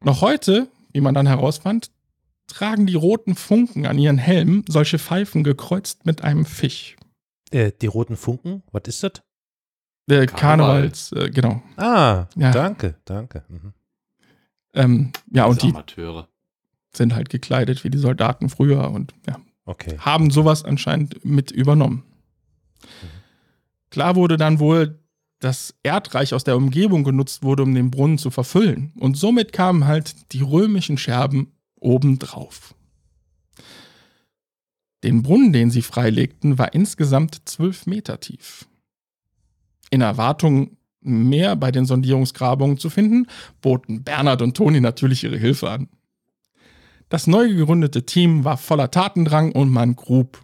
Noch 0.05 0.21
heute, 0.21 0.69
wie 0.93 1.01
man 1.01 1.15
dann 1.15 1.27
herausfand, 1.27 1.91
tragen 2.47 2.87
die 2.87 2.95
roten 2.95 3.35
Funken 3.35 3.87
an 3.87 3.99
ihren 3.99 4.19
Helmen 4.19 4.63
solche 4.69 4.99
Pfeifen 4.99 5.43
gekreuzt 5.43 6.05
mit 6.05 6.23
einem 6.23 6.45
Fisch. 6.45 6.97
Äh, 7.51 7.73
die 7.81 7.87
roten 7.87 8.17
Funken, 8.17 8.63
was 8.73 8.83
ist 8.87 9.03
das? 9.03 9.23
Äh, 10.09 10.27
Karnevals, 10.27 11.13
äh, 11.13 11.31
genau. 11.31 11.63
Ah, 11.77 12.27
ja. 12.37 12.51
danke, 12.53 12.97
danke. 13.05 13.45
Mhm. 13.49 13.73
Ähm, 14.75 15.13
ja, 15.33 15.47
und 15.47 15.63
die 15.63 15.71
Amateure. 15.71 16.29
sind 16.95 17.15
halt 17.15 17.29
gekleidet 17.29 17.83
wie 17.83 17.91
die 17.91 17.99
Soldaten 17.99 18.49
früher 18.49 18.91
und 18.91 19.15
ja, 19.27 19.41
okay. 19.65 19.99
haben 19.99 20.31
sowas 20.31 20.65
anscheinend 20.65 21.25
mit 21.25 21.51
übernommen. 21.51 22.05
Mhm. 22.83 23.09
Klar 23.91 24.17
wurde 24.17 24.37
dann 24.37 24.59
wohl, 24.59 24.99
dass 25.41 25.75
Erdreich 25.83 26.35
aus 26.35 26.45
der 26.45 26.57
Umgebung 26.57 27.05
genutzt 27.05 27.43
wurde, 27.43 27.63
um 27.63 27.75
den 27.75 27.91
Brunnen 27.91 28.19
zu 28.19 28.31
verfüllen. 28.31 28.93
Und 28.99 29.17
somit 29.17 29.53
kamen 29.53 29.87
halt 29.87 30.33
die 30.33 30.43
römischen 30.43 30.99
Scherben 30.99 31.53
obendrauf. 31.79 32.75
Den 35.07 35.23
Brunnen, 35.23 35.53
den 35.53 35.71
sie 35.71 35.83
freilegten, 35.83 36.59
war 36.59 36.75
insgesamt 36.75 37.43
zwölf 37.45 37.87
Meter 37.87 38.19
tief. 38.19 38.67
In 39.91 40.01
Erwartung, 40.01 40.79
mehr 41.01 41.55
bei 41.55 41.71
den 41.71 41.87
Sondierungsgrabungen 41.87 42.77
zu 42.77 42.91
finden, 42.91 43.29
boten 43.61 44.03
Bernhard 44.03 44.43
und 44.43 44.57
Toni 44.57 44.81
natürlich 44.81 45.23
ihre 45.23 45.39
Hilfe 45.39 45.71
an. 45.71 45.89
Das 47.09 47.29
neu 47.29 47.55
gegründete 47.55 48.05
Team 48.05 48.43
war 48.43 48.57
voller 48.57 48.91
Tatendrang 48.91 49.53
und 49.53 49.71
man 49.71 49.95
grub. 49.95 50.43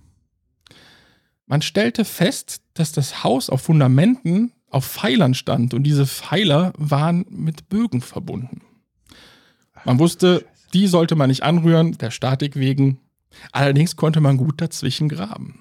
Man 1.47 1.61
stellte 1.61 2.05
fest, 2.05 2.63
dass 2.75 2.93
das 2.93 3.25
Haus 3.25 3.51
auf 3.51 3.63
Fundamenten 3.63 4.53
auf 4.71 4.87
Pfeilern 4.87 5.35
stand 5.35 5.75
und 5.75 5.83
diese 5.83 6.07
Pfeiler 6.07 6.73
waren 6.79 7.27
mit 7.31 7.69
Bögen 7.69 8.01
verbunden. 8.01 8.61
Man 9.85 9.99
wusste, 9.99 10.47
die 10.73 10.87
sollte 10.87 11.17
man 11.17 11.31
nicht 11.31 11.43
anrühren, 11.43 11.99
der 11.99 12.13
Statik 12.13 12.55
wegen, 12.55 13.01
Allerdings 13.51 13.97
konnte 13.97 14.21
man 14.21 14.37
gut 14.37 14.61
dazwischen 14.61 15.09
graben. 15.09 15.61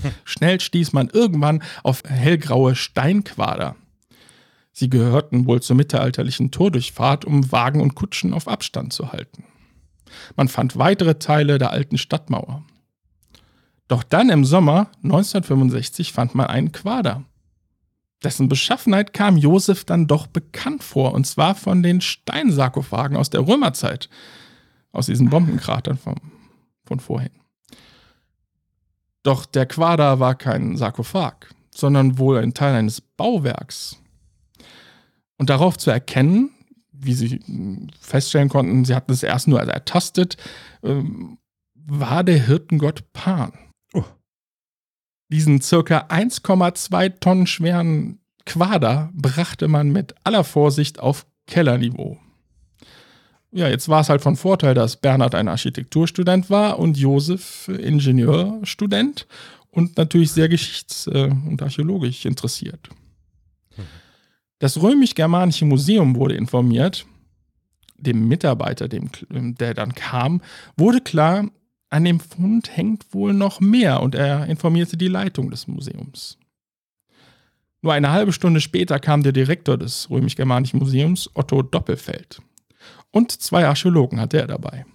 Hm. 0.00 0.12
Schnell 0.24 0.60
stieß 0.60 0.92
man 0.92 1.08
irgendwann 1.08 1.62
auf 1.82 2.02
hellgraue 2.04 2.74
Steinquader. 2.74 3.76
Sie 4.72 4.88
gehörten 4.88 5.46
wohl 5.46 5.60
zur 5.60 5.76
mittelalterlichen 5.76 6.50
Tordurchfahrt, 6.50 7.24
um 7.24 7.50
Wagen 7.52 7.80
und 7.80 7.94
Kutschen 7.94 8.32
auf 8.32 8.48
Abstand 8.48 8.92
zu 8.92 9.12
halten. 9.12 9.44
Man 10.36 10.48
fand 10.48 10.78
weitere 10.78 11.18
Teile 11.18 11.58
der 11.58 11.70
alten 11.70 11.98
Stadtmauer. 11.98 12.64
Doch 13.88 14.02
dann 14.02 14.30
im 14.30 14.44
Sommer 14.44 14.90
1965 15.02 16.12
fand 16.12 16.34
man 16.34 16.46
einen 16.46 16.72
Quader. 16.72 17.24
Dessen 18.22 18.48
Beschaffenheit 18.48 19.12
kam 19.14 19.36
Josef 19.36 19.84
dann 19.84 20.06
doch 20.06 20.26
bekannt 20.26 20.84
vor, 20.84 21.12
und 21.12 21.26
zwar 21.26 21.54
von 21.54 21.82
den 21.82 22.00
Steinsarkophagen 22.00 23.16
aus 23.16 23.30
der 23.30 23.46
Römerzeit, 23.46 24.08
aus 24.92 25.06
diesen 25.06 25.30
Bombenkratern 25.30 25.98
vom 25.98 26.16
von 26.90 26.98
vorhin. 26.98 27.30
Doch 29.22 29.46
der 29.46 29.66
Quader 29.66 30.18
war 30.18 30.34
kein 30.34 30.76
Sarkophag, 30.76 31.54
sondern 31.72 32.18
wohl 32.18 32.38
ein 32.38 32.52
Teil 32.52 32.74
eines 32.74 33.00
Bauwerks. 33.00 33.96
Und 35.38 35.50
darauf 35.50 35.78
zu 35.78 35.92
erkennen, 35.92 36.50
wie 36.90 37.14
sie 37.14 37.88
feststellen 38.00 38.48
konnten, 38.48 38.84
sie 38.84 38.96
hatten 38.96 39.12
es 39.12 39.22
erst 39.22 39.46
nur 39.46 39.60
ertastet, 39.60 40.36
ähm, 40.82 41.38
war 41.76 42.24
der 42.24 42.44
Hirtengott 42.44 43.12
Pan. 43.12 43.52
Oh. 43.94 44.04
Diesen 45.28 45.60
circa 45.60 46.08
1,2 46.08 47.20
Tonnen 47.20 47.46
schweren 47.46 48.18
Quader 48.46 49.10
brachte 49.14 49.68
man 49.68 49.92
mit 49.92 50.16
aller 50.24 50.42
Vorsicht 50.42 50.98
auf 50.98 51.24
Kellerniveau 51.46 52.18
ja, 53.52 53.68
jetzt 53.68 53.88
war 53.88 54.00
es 54.00 54.08
halt 54.08 54.22
von 54.22 54.36
Vorteil, 54.36 54.74
dass 54.74 54.96
Bernhard 54.96 55.34
ein 55.34 55.48
Architekturstudent 55.48 56.50
war 56.50 56.78
und 56.78 56.96
Josef 56.96 57.68
Ingenieurstudent 57.68 59.26
und 59.70 59.96
natürlich 59.96 60.30
sehr 60.32 60.48
geschichts- 60.48 61.06
äh, 61.08 61.30
und 61.46 61.60
archäologisch 61.62 62.24
interessiert. 62.24 62.88
Das 64.60 64.80
römisch-germanische 64.80 65.64
Museum 65.64 66.14
wurde 66.16 66.34
informiert. 66.34 67.06
Dem 67.96 68.28
Mitarbeiter, 68.28 68.88
dem, 68.88 69.10
der 69.30 69.74
dann 69.74 69.94
kam, 69.94 70.42
wurde 70.76 71.00
klar, 71.00 71.46
an 71.88 72.04
dem 72.04 72.20
Fund 72.20 72.76
hängt 72.76 73.12
wohl 73.12 73.32
noch 73.34 73.60
mehr 73.60 74.02
und 74.02 74.14
er 74.14 74.46
informierte 74.46 74.96
die 74.96 75.08
Leitung 75.08 75.50
des 75.50 75.66
Museums. 75.66 76.38
Nur 77.82 77.94
eine 77.94 78.10
halbe 78.10 78.32
Stunde 78.32 78.60
später 78.60 78.98
kam 79.00 79.22
der 79.22 79.32
Direktor 79.32 79.76
des 79.76 80.08
römisch-germanischen 80.08 80.78
Museums, 80.78 81.30
Otto 81.34 81.62
Doppelfeld 81.62 82.40
und 83.12 83.32
zwei 83.32 83.66
Archäologen 83.66 84.20
hatte 84.20 84.38
er 84.38 84.46
dabei. 84.46 84.86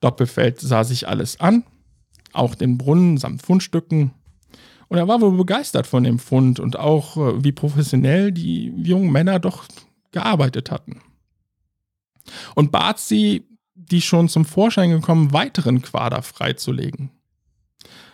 Doppelfeld 0.00 0.60
sah 0.60 0.84
sich 0.84 1.08
alles 1.08 1.40
an, 1.40 1.64
auch 2.32 2.54
den 2.54 2.78
Brunnen 2.78 3.16
samt 3.16 3.42
Fundstücken, 3.42 4.12
und 4.88 4.98
er 4.98 5.08
war 5.08 5.20
wohl 5.20 5.36
begeistert 5.36 5.86
von 5.86 6.04
dem 6.04 6.18
Fund 6.18 6.60
und 6.60 6.78
auch 6.78 7.16
äh, 7.16 7.44
wie 7.44 7.52
professionell 7.52 8.32
die 8.32 8.72
jungen 8.76 9.10
Männer 9.10 9.38
doch 9.38 9.64
gearbeitet 10.12 10.70
hatten. 10.70 11.00
Und 12.54 12.72
bat 12.72 12.98
sie, 12.98 13.48
die 13.74 14.00
schon 14.00 14.28
zum 14.28 14.44
Vorschein 14.44 14.90
gekommen 14.90 15.32
weiteren 15.32 15.82
Quader 15.82 16.22
freizulegen. 16.22 17.10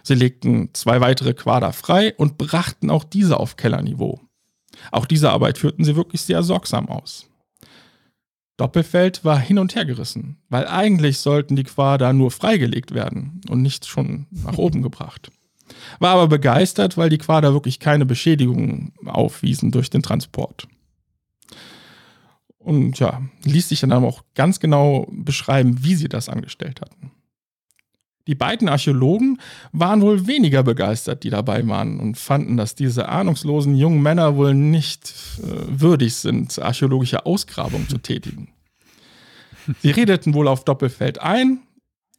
Sie 0.02 0.14
legten 0.14 0.70
zwei 0.74 1.00
weitere 1.00 1.34
Quader 1.34 1.72
frei 1.72 2.14
und 2.16 2.36
brachten 2.36 2.90
auch 2.90 3.04
diese 3.04 3.38
auf 3.38 3.56
Kellerniveau. 3.56 4.20
Auch 4.90 5.06
diese 5.06 5.30
Arbeit 5.30 5.58
führten 5.58 5.84
sie 5.84 5.94
wirklich 5.94 6.22
sehr 6.22 6.42
sorgsam 6.42 6.88
aus. 6.88 7.28
Doppelfeld 8.62 9.24
war 9.24 9.40
hin 9.40 9.58
und 9.58 9.74
her 9.74 9.84
gerissen, 9.84 10.36
weil 10.48 10.68
eigentlich 10.68 11.18
sollten 11.18 11.56
die 11.56 11.64
Quader 11.64 12.12
nur 12.12 12.30
freigelegt 12.30 12.94
werden 12.94 13.40
und 13.48 13.60
nicht 13.60 13.86
schon 13.86 14.26
nach 14.30 14.56
oben 14.56 14.82
gebracht. 14.84 15.32
War 15.98 16.10
aber 16.10 16.28
begeistert, 16.28 16.96
weil 16.96 17.08
die 17.08 17.18
Quader 17.18 17.54
wirklich 17.54 17.80
keine 17.80 18.06
Beschädigungen 18.06 18.92
aufwiesen 19.04 19.72
durch 19.72 19.90
den 19.90 20.04
Transport. 20.04 20.68
Und 22.58 23.00
ja, 23.00 23.20
ließ 23.42 23.70
sich 23.70 23.80
dann 23.80 23.90
auch 23.90 24.22
ganz 24.36 24.60
genau 24.60 25.08
beschreiben, 25.10 25.82
wie 25.82 25.96
sie 25.96 26.08
das 26.08 26.28
angestellt 26.28 26.80
hatten. 26.80 27.10
Die 28.28 28.36
beiden 28.36 28.68
Archäologen 28.68 29.40
waren 29.72 30.00
wohl 30.00 30.26
weniger 30.26 30.62
begeistert, 30.62 31.24
die 31.24 31.30
dabei 31.30 31.66
waren, 31.66 31.98
und 31.98 32.16
fanden, 32.16 32.56
dass 32.56 32.74
diese 32.74 33.08
ahnungslosen 33.08 33.74
jungen 33.74 34.00
Männer 34.00 34.36
wohl 34.36 34.54
nicht 34.54 35.12
äh, 35.38 35.80
würdig 35.80 36.14
sind, 36.14 36.56
archäologische 36.60 37.26
Ausgrabungen 37.26 37.88
zu 37.88 37.98
tätigen. 38.02 38.51
Sie 39.80 39.90
redeten 39.90 40.34
wohl 40.34 40.48
auf 40.48 40.64
Doppelfeld 40.64 41.20
ein, 41.20 41.60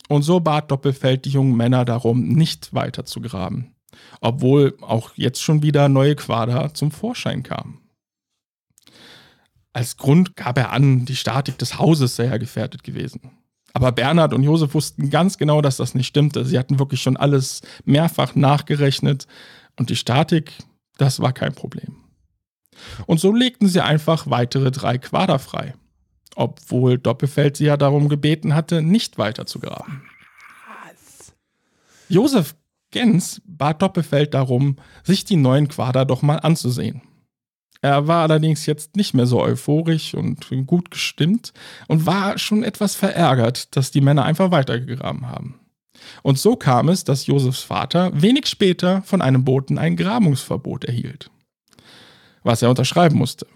und 0.10 0.24
so 0.24 0.40
bat 0.40 0.70
Doppelfeld 0.70 1.26
die 1.26 1.30
jungen 1.30 1.56
Männer 1.56 1.86
darum, 1.86 2.28
nicht 2.28 2.74
weiter 2.74 3.06
zu 3.06 3.22
graben, 3.22 3.74
obwohl 4.22 4.78
auch 4.82 5.12
jetzt 5.16 5.42
schon 5.42 5.64
wieder 5.64 5.90
neue 5.90 6.16
Quader 6.16 6.74
zum 6.74 6.92
Vorschein 6.92 7.44
kamen. 7.44 7.80
Als 9.72 9.98
Grund 9.98 10.36
gab 10.36 10.58
er 10.58 10.72
an, 10.72 11.06
die 11.06 11.16
Statik 11.16 11.58
des 11.58 11.80
Hauses 11.80 12.16
sei 12.16 12.26
ja 12.26 12.38
gefährdet 12.38 12.84
gewesen. 12.84 13.32
Aber 13.74 13.92
Bernhard 13.92 14.34
und 14.34 14.44
Josef 14.44 14.76
wussten 14.76 15.10
ganz 15.10 15.40
genau, 15.40 15.62
dass 15.62 15.78
das 15.78 15.96
nicht 15.96 16.06
stimmte. 16.06 16.46
Sie 16.46 16.60
hatten 16.60 16.78
wirklich 16.78 17.02
schon 17.02 17.18
alles 17.18 17.62
mehrfach 17.86 18.36
nachgerechnet 18.36 19.26
und 19.78 19.90
die 19.90 19.96
Statik, 19.96 20.54
das 20.98 21.22
war 21.22 21.34
kein 21.34 21.56
Problem. 21.56 21.96
Und 23.08 23.20
so 23.20 23.34
legten 23.34 23.68
sie 23.68 23.82
einfach 23.82 24.30
weitere 24.30 24.70
drei 24.70 25.00
Quader 25.00 25.40
frei, 25.40 25.74
obwohl 26.36 26.98
Doppelfeld 26.98 27.58
sie 27.58 27.66
ja 27.66 27.78
darum 27.78 28.10
gebeten 28.10 28.56
hatte, 28.56 28.82
nicht 28.82 29.18
weiter 29.18 29.46
zu 29.46 29.60
graben. 29.60 30.04
Josef 32.10 32.56
Gens 32.92 33.42
bat 33.46 33.82
Doppelfeld 33.82 34.34
darum, 34.34 34.78
sich 35.04 35.26
die 35.26 35.36
neuen 35.36 35.68
Quader 35.68 36.06
doch 36.06 36.22
mal 36.22 36.38
anzusehen. 36.38 37.02
Er 37.82 38.08
war 38.08 38.22
allerdings 38.22 38.66
jetzt 38.66 38.96
nicht 38.96 39.14
mehr 39.14 39.26
so 39.26 39.42
euphorisch 39.42 40.14
und 40.14 40.48
gut 40.68 40.92
gestimmt 40.92 41.54
und 41.88 42.06
war 42.06 42.38
schon 42.38 42.64
etwas 42.64 42.96
verärgert, 42.96 43.76
dass 43.76 43.92
die 43.92 44.00
Männer 44.00 44.24
einfach 44.24 44.52
weitergegraben 44.52 45.28
haben. 45.28 45.60
Und 46.22 46.40
so 46.40 46.56
kam 46.56 46.88
es, 46.88 47.04
dass 47.04 47.26
Josefs 47.26 47.62
Vater 47.62 48.12
wenig 48.14 48.48
später 48.48 49.02
von 49.02 49.22
einem 49.22 49.44
Boten 49.44 49.78
ein 49.78 49.98
Grabungsverbot 49.98 50.86
erhielt, 50.86 51.30
was 52.44 52.62
er 52.62 52.70
unterschreiben 52.70 53.18
musste. 53.18 53.48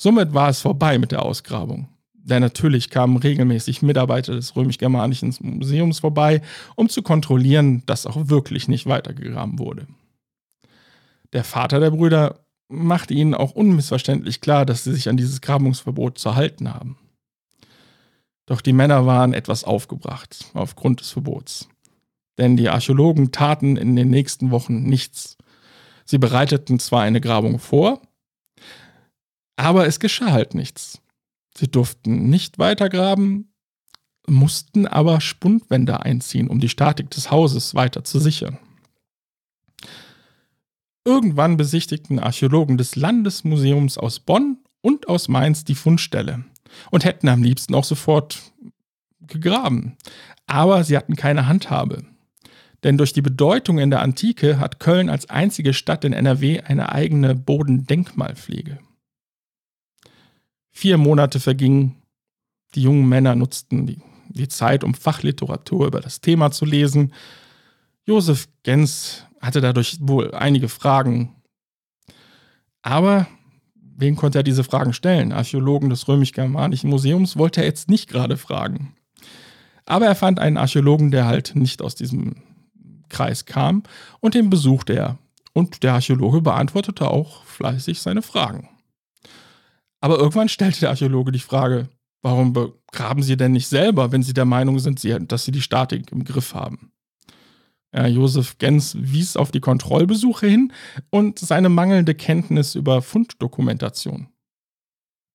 Somit 0.00 0.32
war 0.32 0.48
es 0.48 0.60
vorbei 0.60 0.96
mit 0.96 1.10
der 1.10 1.22
Ausgrabung. 1.24 1.88
Denn 2.14 2.40
natürlich 2.40 2.88
kamen 2.88 3.16
regelmäßig 3.16 3.82
Mitarbeiter 3.82 4.34
des 4.34 4.54
römisch-germanischen 4.54 5.34
Museums 5.40 5.98
vorbei, 5.98 6.40
um 6.76 6.88
zu 6.88 7.02
kontrollieren, 7.02 7.82
dass 7.86 8.06
auch 8.06 8.28
wirklich 8.28 8.68
nicht 8.68 8.86
weitergegraben 8.86 9.58
wurde. 9.58 9.86
Der 11.32 11.42
Vater 11.42 11.80
der 11.80 11.90
Brüder 11.90 12.38
machte 12.68 13.12
ihnen 13.12 13.34
auch 13.34 13.52
unmissverständlich 13.52 14.40
klar, 14.40 14.64
dass 14.64 14.84
sie 14.84 14.92
sich 14.92 15.08
an 15.08 15.16
dieses 15.16 15.40
Grabungsverbot 15.40 16.18
zu 16.18 16.36
halten 16.36 16.72
haben. 16.72 16.96
Doch 18.46 18.60
die 18.60 18.72
Männer 18.72 19.04
waren 19.04 19.34
etwas 19.34 19.64
aufgebracht 19.64 20.46
aufgrund 20.54 21.00
des 21.00 21.10
Verbots. 21.10 21.68
Denn 22.38 22.56
die 22.56 22.68
Archäologen 22.68 23.32
taten 23.32 23.76
in 23.76 23.96
den 23.96 24.10
nächsten 24.10 24.52
Wochen 24.52 24.84
nichts. 24.84 25.36
Sie 26.04 26.18
bereiteten 26.18 26.78
zwar 26.78 27.02
eine 27.02 27.20
Grabung 27.20 27.58
vor, 27.58 28.00
aber 29.58 29.86
es 29.86 29.98
geschah 29.98 30.30
halt 30.30 30.54
nichts. 30.54 31.02
Sie 31.56 31.68
durften 31.68 32.30
nicht 32.30 32.58
weitergraben, 32.58 33.52
mussten 34.26 34.86
aber 34.86 35.20
Spundwände 35.20 36.00
einziehen, 36.00 36.48
um 36.48 36.60
die 36.60 36.68
Statik 36.68 37.10
des 37.10 37.32
Hauses 37.32 37.74
weiter 37.74 38.04
zu 38.04 38.20
sichern. 38.20 38.58
Irgendwann 41.04 41.56
besichtigten 41.56 42.20
Archäologen 42.20 42.78
des 42.78 42.94
Landesmuseums 42.94 43.98
aus 43.98 44.20
Bonn 44.20 44.58
und 44.80 45.08
aus 45.08 45.26
Mainz 45.26 45.64
die 45.64 45.74
Fundstelle 45.74 46.44
und 46.90 47.04
hätten 47.04 47.28
am 47.28 47.42
liebsten 47.42 47.74
auch 47.74 47.84
sofort 47.84 48.40
gegraben. 49.20 49.96
Aber 50.46 50.84
sie 50.84 50.96
hatten 50.96 51.16
keine 51.16 51.48
Handhabe. 51.48 52.04
Denn 52.84 52.96
durch 52.96 53.12
die 53.12 53.22
Bedeutung 53.22 53.78
in 53.78 53.90
der 53.90 54.02
Antike 54.02 54.60
hat 54.60 54.78
Köln 54.78 55.10
als 55.10 55.28
einzige 55.28 55.74
Stadt 55.74 56.04
in 56.04 56.12
NRW 56.12 56.60
eine 56.60 56.92
eigene 56.92 57.34
Bodendenkmalpflege. 57.34 58.78
Vier 60.78 60.96
Monate 60.96 61.40
vergingen. 61.40 61.96
Die 62.76 62.82
jungen 62.82 63.08
Männer 63.08 63.34
nutzten 63.34 63.84
die, 63.84 64.00
die 64.28 64.46
Zeit, 64.46 64.84
um 64.84 64.94
Fachliteratur 64.94 65.88
über 65.88 66.00
das 66.00 66.20
Thema 66.20 66.52
zu 66.52 66.64
lesen. 66.64 67.12
Josef 68.04 68.46
Gens 68.62 69.26
hatte 69.40 69.60
dadurch 69.60 69.98
wohl 70.00 70.32
einige 70.36 70.68
Fragen. 70.68 71.34
Aber 72.80 73.26
wen 73.74 74.14
konnte 74.14 74.38
er 74.38 74.44
diese 74.44 74.62
Fragen 74.62 74.92
stellen? 74.92 75.32
Archäologen 75.32 75.90
des 75.90 76.06
römisch-germanischen 76.06 76.90
Museums 76.90 77.36
wollte 77.36 77.62
er 77.62 77.66
jetzt 77.66 77.90
nicht 77.90 78.08
gerade 78.08 78.36
fragen. 78.36 78.94
Aber 79.84 80.06
er 80.06 80.14
fand 80.14 80.38
einen 80.38 80.58
Archäologen, 80.58 81.10
der 81.10 81.26
halt 81.26 81.56
nicht 81.56 81.82
aus 81.82 81.96
diesem 81.96 82.36
Kreis 83.08 83.46
kam, 83.46 83.82
und 84.20 84.36
den 84.36 84.48
besuchte 84.48 84.92
er. 84.92 85.18
Und 85.52 85.82
der 85.82 85.94
Archäologe 85.94 86.40
beantwortete 86.40 87.10
auch 87.10 87.42
fleißig 87.42 88.00
seine 88.00 88.22
Fragen. 88.22 88.68
Aber 90.00 90.18
irgendwann 90.18 90.48
stellte 90.48 90.80
der 90.80 90.90
Archäologe 90.90 91.32
die 91.32 91.38
Frage, 91.38 91.88
warum 92.22 92.52
begraben 92.52 93.22
Sie 93.22 93.36
denn 93.36 93.52
nicht 93.52 93.68
selber, 93.68 94.12
wenn 94.12 94.22
Sie 94.22 94.34
der 94.34 94.44
Meinung 94.44 94.78
sind, 94.78 95.02
dass 95.30 95.44
Sie 95.44 95.52
die 95.52 95.62
Statik 95.62 96.12
im 96.12 96.24
Griff 96.24 96.54
haben? 96.54 96.92
Josef 97.92 98.58
Gens 98.58 98.96
wies 98.98 99.36
auf 99.36 99.50
die 99.50 99.60
Kontrollbesuche 99.60 100.46
hin 100.46 100.72
und 101.10 101.38
seine 101.38 101.70
mangelnde 101.70 102.14
Kenntnis 102.14 102.74
über 102.74 103.00
Funddokumentation. 103.00 104.28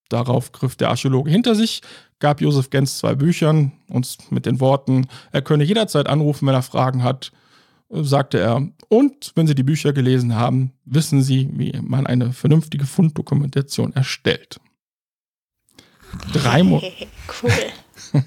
Darauf 0.10 0.52
griff 0.52 0.76
der 0.76 0.90
Archäologe 0.90 1.32
hinter 1.32 1.56
sich, 1.56 1.82
gab 2.20 2.42
Josef 2.42 2.70
Gens 2.70 3.00
zwei 3.00 3.16
Büchern 3.16 3.72
und 3.90 4.32
mit 4.32 4.46
den 4.46 4.60
Worten, 4.60 5.08
er 5.32 5.42
könne 5.42 5.64
jederzeit 5.64 6.08
anrufen, 6.08 6.48
wenn 6.48 6.54
er 6.54 6.62
Fragen 6.62 7.02
hat, 7.02 7.32
sagte 8.02 8.40
er, 8.40 8.68
und 8.90 9.32
wenn 9.36 9.48
Sie 9.48 9.56
die 9.56 9.64
Bücher 9.64 9.94
gelesen 9.94 10.36
haben, 10.36 10.72
wissen 10.86 11.22
Sie, 11.22 11.50
wie 11.54 11.80
man 11.82 12.08
eine 12.08 12.34
vernünftige 12.34 12.86
Funddokumentation 12.86 13.94
erstellt. 13.94 14.60
Drei, 16.32 16.64
Mo 16.64 16.82
cool. 17.42 17.52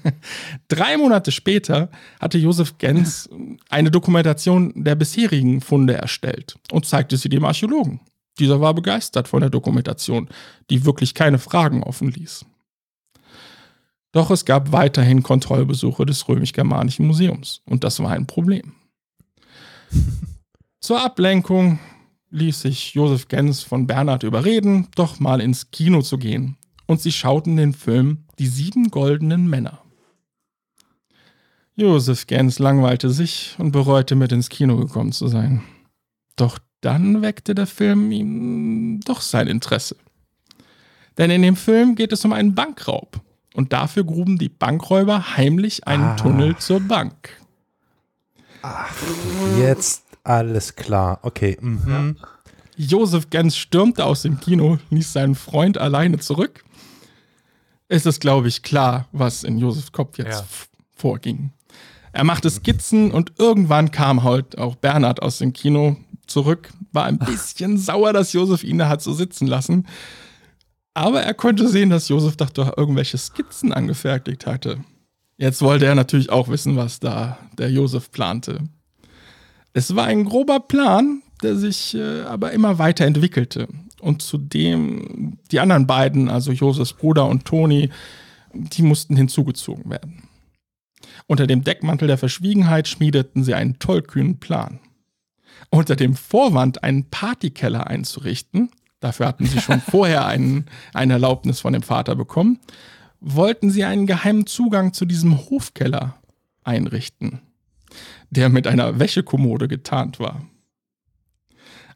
Drei 0.67 0.97
Monate 0.97 1.31
später 1.31 1.89
hatte 2.19 2.37
Josef 2.37 2.77
Gens 2.77 3.29
eine 3.69 3.91
Dokumentation 3.91 4.73
der 4.75 4.95
bisherigen 4.95 5.61
Funde 5.61 5.93
erstellt 5.93 6.57
und 6.71 6.85
zeigte 6.85 7.17
sie 7.17 7.29
dem 7.29 7.45
Archäologen. 7.45 8.01
Dieser 8.39 8.61
war 8.61 8.73
begeistert 8.73 9.27
von 9.27 9.41
der 9.41 9.49
Dokumentation, 9.49 10.29
die 10.69 10.85
wirklich 10.85 11.13
keine 11.13 11.39
Fragen 11.39 11.83
offen 11.83 12.11
ließ. 12.11 12.45
Doch 14.11 14.31
es 14.31 14.45
gab 14.45 14.71
weiterhin 14.71 15.23
Kontrollbesuche 15.23 16.05
des 16.05 16.27
römisch-germanischen 16.27 17.05
Museums 17.05 17.61
und 17.65 17.83
das 17.83 17.99
war 17.99 18.11
ein 18.11 18.27
Problem. 18.27 18.73
Zur 20.79 21.01
Ablenkung 21.03 21.79
ließ 22.29 22.61
sich 22.61 22.93
Josef 22.93 23.27
Gens 23.27 23.63
von 23.63 23.87
Bernhard 23.87 24.23
überreden, 24.23 24.87
doch 24.95 25.19
mal 25.19 25.41
ins 25.41 25.71
Kino 25.71 26.01
zu 26.01 26.17
gehen. 26.17 26.57
Und 26.85 27.01
sie 27.01 27.11
schauten 27.11 27.57
den 27.57 27.73
Film 27.73 28.25
Die 28.39 28.47
sieben 28.47 28.89
goldenen 28.89 29.47
Männer. 29.47 29.81
Josef 31.75 32.25
Gens 32.25 32.59
langweilte 32.59 33.09
sich 33.09 33.55
und 33.59 33.71
bereute, 33.71 34.15
mit 34.15 34.31
ins 34.31 34.49
Kino 34.49 34.77
gekommen 34.77 35.11
zu 35.11 35.27
sein. 35.27 35.63
Doch 36.35 36.57
dann 36.81 37.21
weckte 37.21 37.53
der 37.53 37.67
Film 37.67 38.11
ihm 38.11 38.99
doch 39.01 39.21
sein 39.21 39.47
Interesse. 39.47 39.95
Denn 41.17 41.31
in 41.31 41.41
dem 41.41 41.55
Film 41.55 41.95
geht 41.95 42.13
es 42.13 42.23
um 42.25 42.33
einen 42.33 42.55
Bankraub. 42.55 43.21
Und 43.53 43.73
dafür 43.73 44.03
gruben 44.03 44.37
die 44.37 44.49
Bankräuber 44.49 45.35
heimlich 45.35 45.87
einen 45.87 46.03
ah. 46.03 46.15
Tunnel 46.15 46.57
zur 46.57 46.79
Bank. 46.79 47.41
Ach, 48.61 48.93
jetzt 49.59 50.03
alles 50.23 50.75
klar. 50.75 51.19
Okay. 51.21 51.57
Mhm. 51.59 52.17
Josef 52.75 53.29
Gens 53.29 53.57
stürmte 53.57 54.05
aus 54.05 54.21
dem 54.21 54.39
Kino, 54.39 54.77
ließ 54.89 55.13
seinen 55.13 55.35
Freund 55.35 55.77
alleine 55.77 56.19
zurück. 56.19 56.63
Es 57.87 58.05
ist, 58.05 58.19
glaube 58.21 58.47
ich, 58.47 58.61
klar, 58.61 59.07
was 59.11 59.43
in 59.43 59.57
Josefs 59.57 59.91
Kopf 59.91 60.17
jetzt 60.17 60.41
ja. 60.41 60.45
vorging. 60.95 61.51
Er 62.11 62.23
machte 62.23 62.49
Skizzen 62.49 63.11
und 63.11 63.33
irgendwann 63.37 63.91
kam 63.91 64.23
halt 64.23 64.57
auch 64.57 64.75
Bernhard 64.75 65.21
aus 65.21 65.37
dem 65.37 65.53
Kino 65.53 65.97
zurück, 66.27 66.69
war 66.91 67.05
ein 67.05 67.19
bisschen 67.19 67.77
sauer, 67.77 68.13
dass 68.13 68.33
Josef 68.33 68.63
ihn 68.63 68.77
da 68.77 68.89
hat 68.89 69.01
so 69.01 69.13
sitzen 69.13 69.47
lassen. 69.47 69.87
Aber 70.93 71.21
er 71.21 71.33
konnte 71.33 71.67
sehen, 71.67 71.89
dass 71.89 72.09
Josef 72.09 72.35
doch 72.35 72.77
irgendwelche 72.77 73.17
Skizzen 73.17 73.71
angefertigt 73.71 74.45
hatte. 74.45 74.83
Jetzt 75.37 75.61
wollte 75.61 75.85
er 75.85 75.95
natürlich 75.95 76.31
auch 76.31 76.49
wissen, 76.49 76.75
was 76.75 76.99
da 76.99 77.37
der 77.57 77.69
Josef 77.69 78.11
plante. 78.11 78.63
Es 79.73 79.95
war 79.95 80.05
ein 80.05 80.25
grober 80.25 80.59
Plan, 80.59 81.21
der 81.43 81.55
sich 81.55 81.93
äh, 81.93 82.21
aber 82.21 82.51
immer 82.51 82.79
weiter 82.79 83.05
entwickelte. 83.05 83.67
Und 84.01 84.21
zudem 84.21 85.37
die 85.51 85.59
anderen 85.59 85.85
beiden, 85.87 86.29
also 86.29 86.51
Josefs 86.51 86.93
Bruder 86.93 87.27
und 87.27 87.45
Toni, 87.45 87.89
die 88.53 88.81
mussten 88.81 89.15
hinzugezogen 89.15 89.89
werden. 89.89 90.23
Unter 91.27 91.45
dem 91.45 91.63
Deckmantel 91.63 92.07
der 92.07 92.17
Verschwiegenheit 92.17 92.87
schmiedeten 92.87 93.43
sie 93.43 93.53
einen 93.53 93.79
tollkühnen 93.79 94.39
Plan. 94.39 94.79
Unter 95.69 95.95
dem 95.95 96.15
Vorwand, 96.15 96.83
einen 96.83 97.09
Partykeller 97.09 97.87
einzurichten, 97.87 98.69
dafür 98.99 99.27
hatten 99.27 99.45
sie 99.45 99.59
schon 99.59 99.81
vorher 99.89 100.25
einen, 100.25 100.65
eine 100.93 101.13
Erlaubnis 101.13 101.59
von 101.59 101.73
dem 101.73 101.83
Vater 101.83 102.15
bekommen, 102.15 102.59
wollten 103.19 103.69
sie 103.69 103.83
einen 103.83 104.07
geheimen 104.07 104.45
Zugang 104.45 104.93
zu 104.93 105.05
diesem 105.05 105.37
Hofkeller 105.49 106.17
einrichten, 106.63 107.41
der 108.29 108.49
mit 108.49 108.67
einer 108.67 108.99
Wäschekommode 108.99 109.67
getarnt 109.67 110.19
war. 110.19 110.45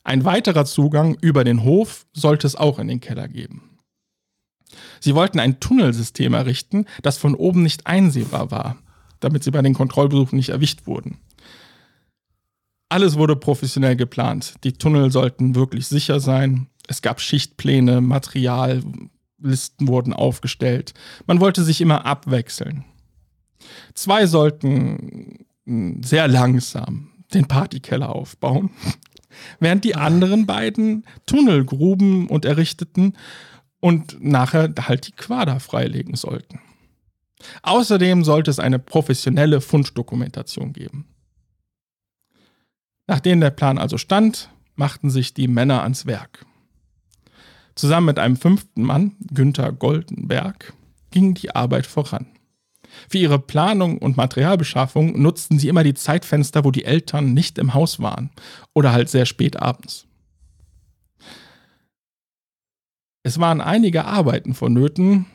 Ein 0.03 0.25
weiterer 0.25 0.65
Zugang 0.65 1.15
über 1.21 1.43
den 1.43 1.63
Hof 1.63 2.07
sollte 2.13 2.47
es 2.47 2.55
auch 2.55 2.79
in 2.79 2.87
den 2.87 3.01
Keller 3.01 3.27
geben. 3.27 3.77
Sie 4.99 5.15
wollten 5.15 5.39
ein 5.39 5.59
Tunnelsystem 5.59 6.33
errichten, 6.33 6.85
das 7.01 7.17
von 7.17 7.35
oben 7.35 7.61
nicht 7.61 7.87
einsehbar 7.87 8.51
war, 8.51 8.77
damit 9.19 9.43
sie 9.43 9.51
bei 9.51 9.61
den 9.61 9.73
Kontrollbesuchen 9.73 10.37
nicht 10.37 10.49
erwischt 10.49 10.87
wurden. 10.87 11.19
Alles 12.89 13.15
wurde 13.15 13.35
professionell 13.35 13.95
geplant. 13.95 14.55
Die 14.63 14.73
Tunnel 14.73 15.11
sollten 15.11 15.55
wirklich 15.55 15.87
sicher 15.87 16.19
sein. 16.19 16.67
Es 16.87 17.01
gab 17.01 17.21
Schichtpläne, 17.21 18.01
Material, 18.01 18.83
Listen 19.41 19.87
wurden 19.87 20.13
aufgestellt. 20.13 20.93
Man 21.27 21.39
wollte 21.39 21.63
sich 21.63 21.81
immer 21.81 22.05
abwechseln. 22.05 22.85
Zwei 23.93 24.25
sollten 24.25 25.45
hm, 25.65 26.03
sehr 26.03 26.27
langsam 26.27 27.11
den 27.33 27.47
Partykeller 27.47 28.13
aufbauen. 28.13 28.71
während 29.59 29.83
die 29.83 29.95
anderen 29.95 30.45
beiden 30.45 31.05
Tunnel 31.25 31.65
gruben 31.65 32.27
und 32.27 32.45
errichteten 32.45 33.17
und 33.79 34.23
nachher 34.23 34.73
halt 34.79 35.07
die 35.07 35.13
Quader 35.13 35.59
freilegen 35.59 36.15
sollten. 36.15 36.59
Außerdem 37.63 38.23
sollte 38.23 38.51
es 38.51 38.59
eine 38.59 38.79
professionelle 38.79 39.61
Funddokumentation 39.61 40.73
geben. 40.73 41.07
Nachdem 43.07 43.41
der 43.41 43.49
Plan 43.49 43.77
also 43.77 43.97
stand, 43.97 44.49
machten 44.75 45.09
sich 45.09 45.33
die 45.33 45.47
Männer 45.47 45.81
ans 45.81 46.05
Werk. 46.05 46.45
Zusammen 47.75 48.07
mit 48.07 48.19
einem 48.19 48.35
fünften 48.35 48.83
Mann, 48.83 49.15
Günther 49.33 49.71
Goldenberg, 49.71 50.73
ging 51.11 51.33
die 51.33 51.55
Arbeit 51.55 51.85
voran. 51.85 52.27
Für 53.09 53.17
ihre 53.17 53.39
Planung 53.39 53.97
und 53.97 54.17
Materialbeschaffung 54.17 55.21
nutzten 55.21 55.59
sie 55.59 55.69
immer 55.69 55.83
die 55.83 55.93
Zeitfenster, 55.93 56.65
wo 56.65 56.71
die 56.71 56.85
Eltern 56.85 57.33
nicht 57.33 57.57
im 57.57 57.73
Haus 57.73 57.99
waren 57.99 58.31
oder 58.73 58.91
halt 58.91 59.09
sehr 59.09 59.25
spät 59.25 59.61
abends. 59.61 60.07
Es 63.23 63.39
waren 63.39 63.61
einige 63.61 64.05
Arbeiten 64.05 64.53
vonnöten, 64.53 65.27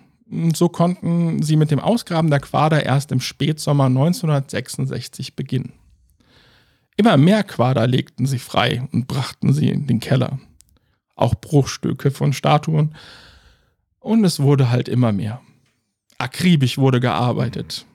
so 0.54 0.68
konnten 0.68 1.42
sie 1.42 1.56
mit 1.56 1.70
dem 1.70 1.78
Ausgraben 1.78 2.30
der 2.30 2.40
Quader 2.40 2.84
erst 2.84 3.12
im 3.12 3.20
Spätsommer 3.20 3.84
1966 3.84 5.36
beginnen. 5.36 5.72
Immer 6.96 7.16
mehr 7.16 7.44
Quader 7.44 7.86
legten 7.86 8.26
sie 8.26 8.38
frei 8.38 8.88
und 8.92 9.06
brachten 9.06 9.52
sie 9.52 9.68
in 9.68 9.86
den 9.86 10.00
Keller. 10.00 10.40
Auch 11.16 11.34
Bruchstücke 11.34 12.12
von 12.12 12.32
Statuen. 12.32 12.94
Und 13.98 14.24
es 14.24 14.38
wurde 14.38 14.70
halt 14.70 14.88
immer 14.88 15.10
mehr. 15.10 15.40
Akribisch 16.18 16.78
wurde 16.78 17.00
gearbeitet. 17.00 17.86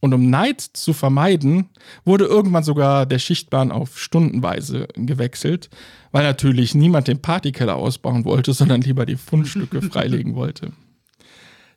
Und 0.00 0.14
um 0.14 0.30
Neid 0.30 0.60
zu 0.60 0.92
vermeiden, 0.92 1.70
wurde 2.04 2.24
irgendwann 2.24 2.62
sogar 2.62 3.04
der 3.04 3.18
Schichtplan 3.18 3.72
auf 3.72 3.98
stundenweise 3.98 4.86
gewechselt, 4.94 5.70
weil 6.12 6.22
natürlich 6.22 6.74
niemand 6.74 7.08
den 7.08 7.20
Partykeller 7.20 7.74
ausbauen 7.74 8.24
wollte, 8.24 8.52
sondern 8.52 8.82
lieber 8.82 9.06
die 9.06 9.16
Fundstücke 9.16 9.82
freilegen 9.90 10.36
wollte. 10.36 10.72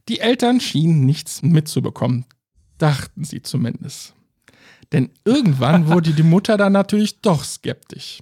Die 0.08 0.20
Eltern 0.20 0.60
schienen 0.60 1.06
nichts 1.06 1.42
mitzubekommen, 1.42 2.26
dachten 2.78 3.24
sie 3.24 3.42
zumindest. 3.42 4.14
Denn 4.92 5.10
irgendwann 5.26 5.88
wurde 5.88 6.12
die 6.12 6.24
Mutter 6.24 6.58
dann 6.58 6.74
natürlich 6.74 7.22
doch 7.22 7.44
skeptisch. 7.44 8.22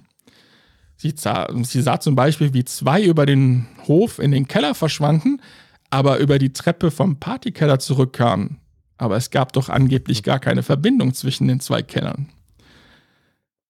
Sie 1.00 1.14
sah, 1.16 1.48
sie 1.62 1.80
sah 1.80 1.98
zum 1.98 2.14
Beispiel, 2.14 2.52
wie 2.52 2.66
zwei 2.66 3.02
über 3.02 3.24
den 3.24 3.66
Hof 3.88 4.18
in 4.18 4.32
den 4.32 4.46
Keller 4.46 4.74
verschwanden, 4.74 5.40
aber 5.88 6.18
über 6.18 6.38
die 6.38 6.52
Treppe 6.52 6.90
vom 6.90 7.18
Partykeller 7.18 7.78
zurückkamen. 7.78 8.58
Aber 8.98 9.16
es 9.16 9.30
gab 9.30 9.54
doch 9.54 9.70
angeblich 9.70 10.22
gar 10.22 10.38
keine 10.38 10.62
Verbindung 10.62 11.14
zwischen 11.14 11.48
den 11.48 11.58
zwei 11.58 11.80
Kellern. 11.80 12.28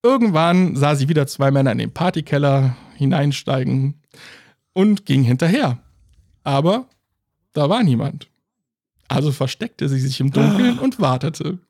Irgendwann 0.03 0.75
sah 0.75 0.97
sie 0.97 1.09
wieder 1.09 1.29
zwei 1.29 1.53
Männer 1.53 1.71
in 1.71 1.79
den 1.79 1.95
Partykeller 1.95 2.77
hineinsteigen 2.97 4.03
und 4.73 5.07
ging 5.07 5.23
hinterher. 5.23 5.79
Aber 6.43 6.89
da 7.53 7.69
war 7.69 7.85
niemand. 7.85 8.29
Also 9.07 9.31
versteckte 9.31 9.89
sie 9.89 10.01
sich 10.01 10.19
im 10.19 10.33
Dunkeln 10.33 10.81
und 10.81 10.99
wartete. 10.99 11.61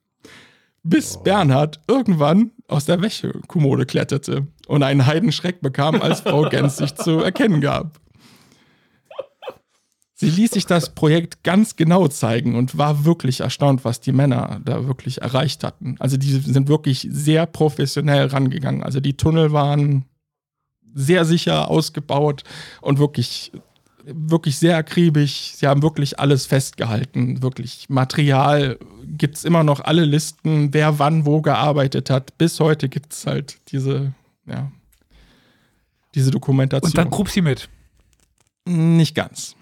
Bis 0.83 1.16
oh. 1.16 1.22
Bernhard 1.22 1.81
irgendwann 1.87 2.53
aus 2.68 2.87
der 2.87 3.03
Wäschekommode 3.03 3.87
kletterte 3.87 4.47
und 4.66 4.83
einen 4.83 5.07
Heidenschreck 5.07 5.61
bekam, 5.61 6.01
als 6.01 6.20
Frau 6.20 6.49
Gens 6.49 6.76
sich 6.76 6.95
zu 6.95 7.18
erkennen 7.18 7.61
gab. 7.61 8.01
Sie 10.14 10.28
ließ 10.28 10.51
sich 10.51 10.66
das 10.66 10.95
Projekt 10.95 11.45
ganz 11.45 11.76
genau 11.76 12.07
zeigen 12.07 12.55
und 12.55 12.76
war 12.76 13.07
wirklich 13.07 13.41
erstaunt, 13.41 13.87
was 13.87 14.01
die 14.01 14.12
Männer 14.12 14.61
da 14.62 14.87
wirklich 14.87 15.22
erreicht 15.22 15.64
hatten. 15.64 15.97
Also 15.99 16.18
die 16.18 16.31
sind 16.31 16.68
wirklich 16.68 17.09
sehr 17.11 17.47
professionell 17.47 18.26
rangegangen. 18.26 18.83
Also 18.83 19.01
die 19.01 19.16
Tunnel 19.16 19.53
waren 19.53 20.05
sehr 20.93 21.24
sicher 21.24 21.70
ausgebaut 21.70 22.45
und 22.83 22.99
wirklich 22.99 23.51
wirklich 24.05 24.59
sehr 24.59 24.76
akribisch. 24.76 25.53
Sie 25.55 25.66
haben 25.66 25.83
wirklich 25.83 26.18
alles 26.18 26.47
festgehalten. 26.47 27.43
Wirklich 27.43 27.87
Material 27.89 28.78
gibt 29.17 29.37
es 29.37 29.45
immer 29.45 29.63
noch 29.63 29.81
alle 29.81 30.05
Listen, 30.05 30.73
wer 30.73 30.99
wann 30.99 31.27
wo 31.27 31.41
gearbeitet 31.41 32.11
hat. 32.11 32.37
Bis 32.39 32.61
heute 32.61 32.89
gibt 32.89 33.13
es 33.13 33.27
halt 33.27 33.59
diese, 33.71 34.13
ja, 34.47 34.71
diese 36.15 36.31
Dokumentation. 36.31 36.91
Und 36.91 36.99
dann 36.99 37.11
grub 37.11 37.29
sie 37.29 37.43
mit. 37.43 37.69
Nicht 38.67 39.15
ganz. 39.15 39.57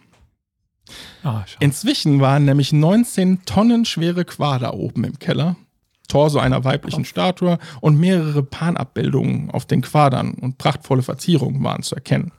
Oh, 1.25 1.41
Inzwischen 1.61 2.21
waren 2.21 2.45
nämlich 2.45 2.73
19 2.73 3.45
Tonnen 3.45 3.85
schwere 3.85 4.25
Quader 4.25 4.75
oben 4.75 5.05
im 5.05 5.19
Keller. 5.19 5.57
Torso 6.09 6.39
einer 6.39 6.65
weiblichen 6.65 7.05
Statue 7.05 7.59
und 7.83 8.01
mehrere 8.01 8.43
Panabbildungen 8.43 9.51
auf 9.51 9.67
den 9.67 9.83
Quadern 9.83 10.33
und 10.33 10.57
prachtvolle 10.57 11.03
Verzierungen 11.03 11.63
waren 11.63 11.83
zu 11.83 11.95
erkennen. 11.95 12.33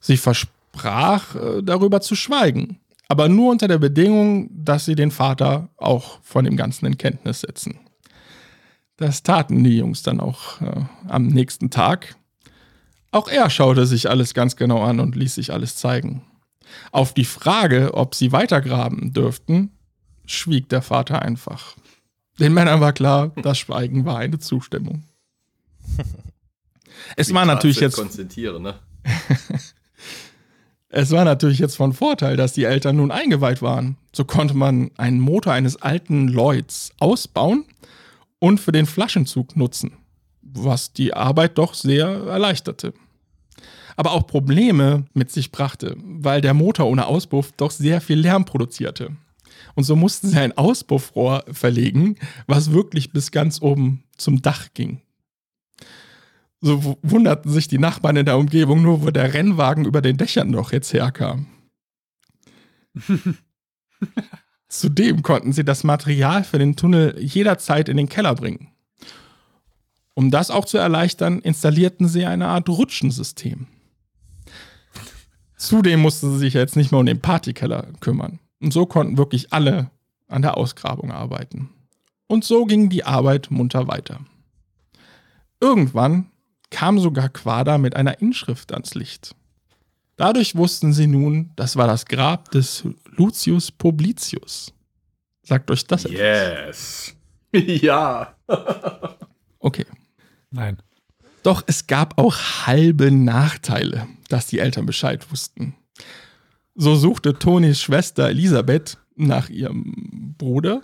Sie 0.00 0.16
versprach, 0.16 1.34
äh, 1.34 1.62
darüber 1.62 2.00
zu 2.00 2.16
schweigen. 2.16 2.80
Aber 3.08 3.28
nur 3.28 3.52
unter 3.52 3.68
der 3.68 3.78
Bedingung, 3.78 4.50
dass 4.52 4.84
sie 4.84 4.94
den 4.94 5.10
Vater 5.10 5.68
auch 5.76 6.18
von 6.22 6.44
dem 6.44 6.56
Ganzen 6.56 6.86
in 6.86 6.98
Kenntnis 6.98 7.40
setzen. 7.40 7.78
Das 8.96 9.22
taten 9.22 9.62
die 9.62 9.76
Jungs 9.76 10.02
dann 10.02 10.20
auch 10.20 10.60
äh, 10.60 10.84
am 11.06 11.26
nächsten 11.28 11.70
Tag. 11.70 12.16
Auch 13.12 13.28
er 13.28 13.48
schaute 13.50 13.86
sich 13.86 14.10
alles 14.10 14.34
ganz 14.34 14.56
genau 14.56 14.82
an 14.82 15.00
und 15.00 15.14
ließ 15.14 15.34
sich 15.34 15.52
alles 15.52 15.76
zeigen. 15.76 16.22
Auf 16.90 17.14
die 17.14 17.24
Frage, 17.24 17.94
ob 17.94 18.14
sie 18.14 18.32
weitergraben 18.32 19.12
dürften, 19.12 19.70
schwieg 20.24 20.68
der 20.68 20.82
Vater 20.82 21.22
einfach. 21.22 21.76
Den 22.38 22.52
Männern 22.54 22.80
war 22.80 22.92
klar, 22.92 23.32
das 23.36 23.58
Schweigen 23.58 24.04
war 24.04 24.18
eine 24.18 24.38
Zustimmung. 24.38 25.04
es 27.16 27.32
war 27.32 27.46
natürlich 27.46 27.80
jetzt. 27.80 27.96
Konzentrieren, 27.96 28.62
ne? 28.62 28.74
Es 30.88 31.10
war 31.10 31.24
natürlich 31.24 31.58
jetzt 31.58 31.76
von 31.76 31.92
Vorteil, 31.92 32.36
dass 32.36 32.52
die 32.52 32.64
Eltern 32.64 32.96
nun 32.96 33.10
eingeweiht 33.10 33.60
waren. 33.60 33.96
So 34.14 34.24
konnte 34.24 34.54
man 34.54 34.90
einen 34.96 35.20
Motor 35.20 35.52
eines 35.52 35.82
alten 35.82 36.28
Lloyds 36.28 36.92
ausbauen 37.00 37.64
und 38.38 38.60
für 38.60 38.72
den 38.72 38.86
Flaschenzug 38.86 39.56
nutzen, 39.56 39.92
was 40.42 40.92
die 40.92 41.12
Arbeit 41.12 41.58
doch 41.58 41.74
sehr 41.74 42.06
erleichterte. 42.06 42.94
Aber 43.96 44.12
auch 44.12 44.26
Probleme 44.26 45.06
mit 45.14 45.30
sich 45.32 45.50
brachte, 45.50 45.96
weil 46.02 46.40
der 46.40 46.54
Motor 46.54 46.86
ohne 46.86 47.06
Auspuff 47.06 47.52
doch 47.56 47.70
sehr 47.70 48.00
viel 48.00 48.18
Lärm 48.18 48.44
produzierte. 48.44 49.10
Und 49.74 49.84
so 49.84 49.96
mussten 49.96 50.28
sie 50.28 50.38
ein 50.38 50.56
Auspuffrohr 50.56 51.44
verlegen, 51.50 52.16
was 52.46 52.72
wirklich 52.72 53.12
bis 53.12 53.32
ganz 53.32 53.60
oben 53.60 54.04
zum 54.16 54.42
Dach 54.42 54.68
ging. 54.74 55.00
So 56.60 56.98
wunderten 57.02 57.50
sich 57.50 57.68
die 57.68 57.78
Nachbarn 57.78 58.16
in 58.16 58.26
der 58.26 58.38
Umgebung 58.38 58.82
nur, 58.82 59.02
wo 59.02 59.10
der 59.10 59.34
Rennwagen 59.34 59.84
über 59.84 60.00
den 60.00 60.16
Dächern 60.16 60.50
noch 60.50 60.72
jetzt 60.72 60.92
herkam. 60.92 61.46
Zudem 64.68 65.22
konnten 65.22 65.52
sie 65.52 65.64
das 65.64 65.84
Material 65.84 66.44
für 66.44 66.58
den 66.58 66.76
Tunnel 66.76 67.16
jederzeit 67.20 67.88
in 67.88 67.96
den 67.96 68.08
Keller 68.08 68.34
bringen. 68.34 68.72
Um 70.14 70.30
das 70.30 70.50
auch 70.50 70.64
zu 70.64 70.78
erleichtern, 70.78 71.40
installierten 71.40 72.08
sie 72.08 72.24
eine 72.24 72.48
Art 72.48 72.68
Rutschensystem. 72.68 73.66
Zudem 75.56 76.00
mussten 76.00 76.32
sie 76.32 76.38
sich 76.38 76.54
jetzt 76.54 76.76
nicht 76.76 76.90
mehr 76.90 77.00
um 77.00 77.06
den 77.06 77.20
Partykeller 77.20 77.92
kümmern. 78.00 78.38
Und 78.60 78.72
so 78.72 78.86
konnten 78.86 79.18
wirklich 79.18 79.52
alle 79.52 79.90
an 80.28 80.42
der 80.42 80.56
Ausgrabung 80.56 81.12
arbeiten. 81.12 81.70
Und 82.26 82.44
so 82.44 82.64
ging 82.64 82.88
die 82.88 83.04
Arbeit 83.04 83.50
munter 83.50 83.88
weiter. 83.88 84.20
Irgendwann 85.60 86.30
kam 86.76 86.98
sogar 86.98 87.30
Quada 87.30 87.78
mit 87.78 87.96
einer 87.96 88.20
Inschrift 88.20 88.70
ans 88.74 88.94
Licht. 88.94 89.34
Dadurch 90.16 90.56
wussten 90.56 90.92
sie 90.92 91.06
nun, 91.06 91.50
das 91.56 91.76
war 91.76 91.86
das 91.86 92.04
Grab 92.04 92.50
des 92.50 92.84
Lucius 93.06 93.70
Publicius. 93.70 94.74
Sagt 95.42 95.70
euch 95.70 95.86
das 95.86 96.04
etwas? 96.04 96.18
Yes. 96.20 97.16
ja. 97.82 98.36
okay. 99.58 99.86
Nein. 100.50 100.76
Doch 101.42 101.64
es 101.66 101.86
gab 101.86 102.18
auch 102.18 102.36
halbe 102.66 103.10
Nachteile, 103.10 104.06
dass 104.28 104.46
die 104.46 104.58
Eltern 104.58 104.84
Bescheid 104.84 105.30
wussten. 105.30 105.76
So 106.74 106.94
suchte 106.94 107.38
Tonis 107.38 107.80
Schwester 107.80 108.28
Elisabeth 108.28 108.98
nach 109.14 109.48
ihrem 109.48 110.34
Bruder 110.36 110.82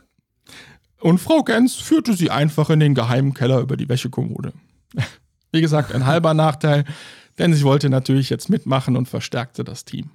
und 1.00 1.18
Frau 1.18 1.42
Gens 1.42 1.74
führte 1.74 2.14
sie 2.14 2.30
einfach 2.30 2.70
in 2.70 2.80
den 2.80 2.94
geheimen 2.94 3.34
Keller 3.34 3.60
über 3.60 3.76
die 3.76 3.90
Wäschekommode. 3.90 4.54
Wie 5.52 5.60
gesagt, 5.60 5.94
ein 5.94 6.06
halber 6.06 6.34
Nachteil, 6.34 6.84
denn 7.38 7.54
sie 7.54 7.62
wollte 7.62 7.90
natürlich 7.90 8.30
jetzt 8.30 8.48
mitmachen 8.48 8.96
und 8.96 9.08
verstärkte 9.08 9.64
das 9.64 9.84
Team. 9.84 10.10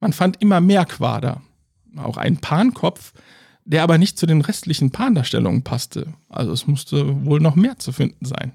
Man 0.00 0.12
fand 0.12 0.42
immer 0.42 0.60
mehr 0.60 0.84
Quader, 0.84 1.42
auch 1.96 2.16
einen 2.16 2.38
Pankopf, 2.38 3.12
der 3.64 3.82
aber 3.82 3.98
nicht 3.98 4.18
zu 4.18 4.26
den 4.26 4.40
restlichen 4.40 4.90
Pandarstellungen 4.90 5.62
passte. 5.62 6.14
Also 6.28 6.52
es 6.52 6.66
musste 6.66 7.24
wohl 7.24 7.40
noch 7.40 7.56
mehr 7.56 7.78
zu 7.78 7.92
finden 7.92 8.24
sein. 8.24 8.52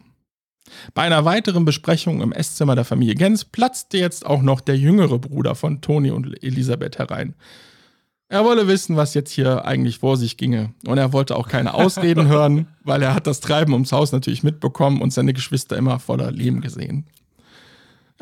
Bei 0.94 1.02
einer 1.04 1.26
weiteren 1.26 1.66
Besprechung 1.66 2.22
im 2.22 2.32
Esszimmer 2.32 2.76
der 2.76 2.86
Familie 2.86 3.16
Gens 3.16 3.44
platzte 3.44 3.98
jetzt 3.98 4.26
auch 4.26 4.42
noch 4.42 4.62
der 4.62 4.78
jüngere 4.78 5.20
Bruder 5.20 5.56
von 5.56 5.82
Toni 5.82 6.12
und 6.12 6.42
Elisabeth 6.44 6.98
herein. 6.98 7.36
Er 8.32 8.46
wolle 8.46 8.66
wissen, 8.70 8.96
was 8.96 9.14
jetzt 9.14 9.30
hier 9.30 9.66
eigentlich 9.66 10.00
vor 10.00 10.16
sich 10.16 10.38
ginge. 10.38 10.74
Und 10.86 10.98
er 10.98 11.12
wollte 11.12 11.36
auch 11.36 11.50
keine 11.50 11.74
Ausreden 11.74 12.28
hören, 12.30 12.66
weil 12.86 13.04
er 13.04 13.14
hat 13.14 13.28
das 13.28 13.42
Treiben 13.42 13.74
ums 13.74 13.92
Haus 13.92 14.14
natürlich 14.14 14.42
mitbekommen 14.42 15.02
und 15.02 15.12
seine 15.12 15.34
Geschwister 15.34 15.76
immer 15.76 16.00
voller 16.00 16.32
Leben 16.32 16.62
gesehen. 16.62 17.06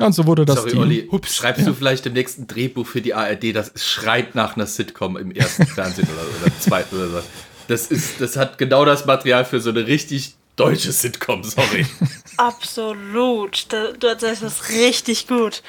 Ja, 0.00 0.06
und 0.06 0.12
so 0.12 0.26
wurde 0.26 0.44
das 0.44 0.56
Sorry, 0.56 0.70
Team. 0.72 0.80
Olli, 0.80 1.08
Hups, 1.12 1.36
schreibst 1.36 1.64
du 1.64 1.74
vielleicht 1.74 2.06
im 2.06 2.14
nächsten 2.14 2.48
Drehbuch 2.48 2.88
für 2.88 3.00
die 3.00 3.14
ARD, 3.14 3.54
das 3.54 3.70
schreit 3.76 4.34
nach 4.34 4.56
einer 4.56 4.66
Sitcom 4.66 5.16
im 5.16 5.30
ersten 5.30 5.64
Fernsehen 5.64 6.08
oder, 6.12 6.22
oder 6.22 6.46
im 6.46 6.60
zweiten 6.60 6.96
oder 6.96 7.08
so. 7.08 7.22
Das, 7.68 7.86
ist, 7.86 8.20
das 8.20 8.36
hat 8.36 8.58
genau 8.58 8.84
das 8.84 9.06
Material 9.06 9.44
für 9.44 9.60
so 9.60 9.70
eine 9.70 9.86
richtig 9.86 10.34
deutsche 10.56 10.90
Sitcom, 10.90 11.44
sorry. 11.44 11.86
Absolut. 12.36 13.72
Du, 13.72 13.96
du 13.96 14.08
erzählst 14.08 14.42
das 14.42 14.70
richtig 14.70 15.28
gut. 15.28 15.62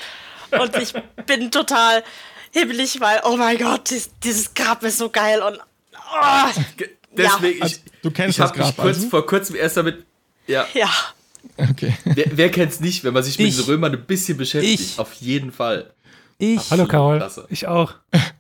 Und 0.60 0.76
ich 0.78 0.94
bin 1.28 1.52
total 1.52 2.04
hibbelig, 2.52 3.00
weil, 3.02 3.22
oh 3.24 3.38
mein 3.38 3.58
Gott, 3.58 3.90
dieses, 3.90 4.10
dieses 4.20 4.54
Grab 4.54 4.84
ist 4.84 4.98
so 4.98 5.10
geil 5.10 5.42
und. 5.42 5.60
Oh, 5.94 6.62
Deswegen, 7.16 7.62
Also, 7.62 7.76
ich, 7.86 8.02
du 8.02 8.12
kennst 8.12 8.32
ich 8.32 8.38
das 8.38 8.50
habe 8.50 8.60
mich 8.60 8.68
Grab 8.68 8.76
kurz, 8.78 8.98
also? 8.98 9.10
vor 9.10 9.26
kurzem 9.26 9.56
erst 9.56 9.78
damit. 9.78 10.06
Ja, 10.48 10.66
ja. 10.74 10.90
Okay. 11.58 11.94
wer, 12.06 12.26
wer 12.38 12.50
kennt's 12.52 12.80
nicht, 12.80 13.04
wenn 13.04 13.14
man 13.14 13.24
sich 13.24 13.38
mit 13.38 13.48
Ich. 13.48 13.56
den 13.58 13.66
Römern 13.66 13.94
ein 13.94 14.06
bisschen 14.06 14.38
beschäftigt? 14.38 14.80
Ich. 14.80 15.00
Auf 15.00 15.14
jeden 15.14 15.52
Fall. 15.52 15.94
Ich. 16.38 16.72
Hallo 16.72 16.86
Carol. 16.88 17.18
Klasse. 17.18 17.46
Ich 17.50 17.68
auch. 17.68 17.94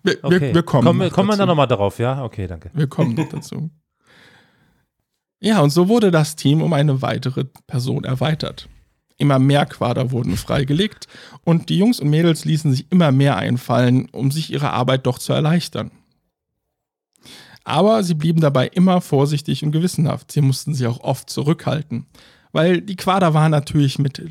Wir, 0.03 0.17
Okay. 0.23 0.39
wir, 0.41 0.55
wir 0.55 0.63
kommen. 0.63 0.85
Kommen, 0.85 0.99
noch 1.07 1.11
kommen 1.13 1.29
wir 1.29 1.37
da 1.37 1.45
nochmal 1.45 1.67
drauf, 1.67 1.99
ja? 1.99 2.23
Okay, 2.23 2.47
danke. 2.47 2.71
Wir 2.73 2.87
kommen 2.87 3.13
noch 3.15 3.29
dazu. 3.29 3.69
Ja, 5.39 5.59
und 5.61 5.71
so 5.71 5.87
wurde 5.87 6.11
das 6.11 6.35
Team 6.35 6.61
um 6.61 6.71
eine 6.73 7.01
weitere 7.01 7.45
Person 7.67 8.03
erweitert. 8.03 8.67
Immer 9.21 9.37
mehr 9.37 9.67
Quader 9.67 10.09
wurden 10.09 10.35
freigelegt 10.35 11.07
und 11.43 11.69
die 11.69 11.77
Jungs 11.77 11.99
und 11.99 12.09
Mädels 12.09 12.43
ließen 12.43 12.71
sich 12.71 12.87
immer 12.91 13.11
mehr 13.11 13.37
einfallen, 13.37 14.09
um 14.11 14.31
sich 14.31 14.51
ihre 14.51 14.71
Arbeit 14.71 15.05
doch 15.05 15.19
zu 15.19 15.31
erleichtern. 15.31 15.91
Aber 17.63 18.01
sie 18.01 18.15
blieben 18.15 18.41
dabei 18.41 18.65
immer 18.65 18.99
vorsichtig 18.99 19.63
und 19.63 19.73
gewissenhaft. 19.73 20.31
Sie 20.31 20.41
mussten 20.41 20.73
sich 20.73 20.87
auch 20.87 21.01
oft 21.01 21.29
zurückhalten, 21.29 22.07
weil 22.51 22.81
die 22.81 22.95
Quader 22.95 23.35
waren 23.35 23.51
natürlich 23.51 23.99
mit 23.99 24.23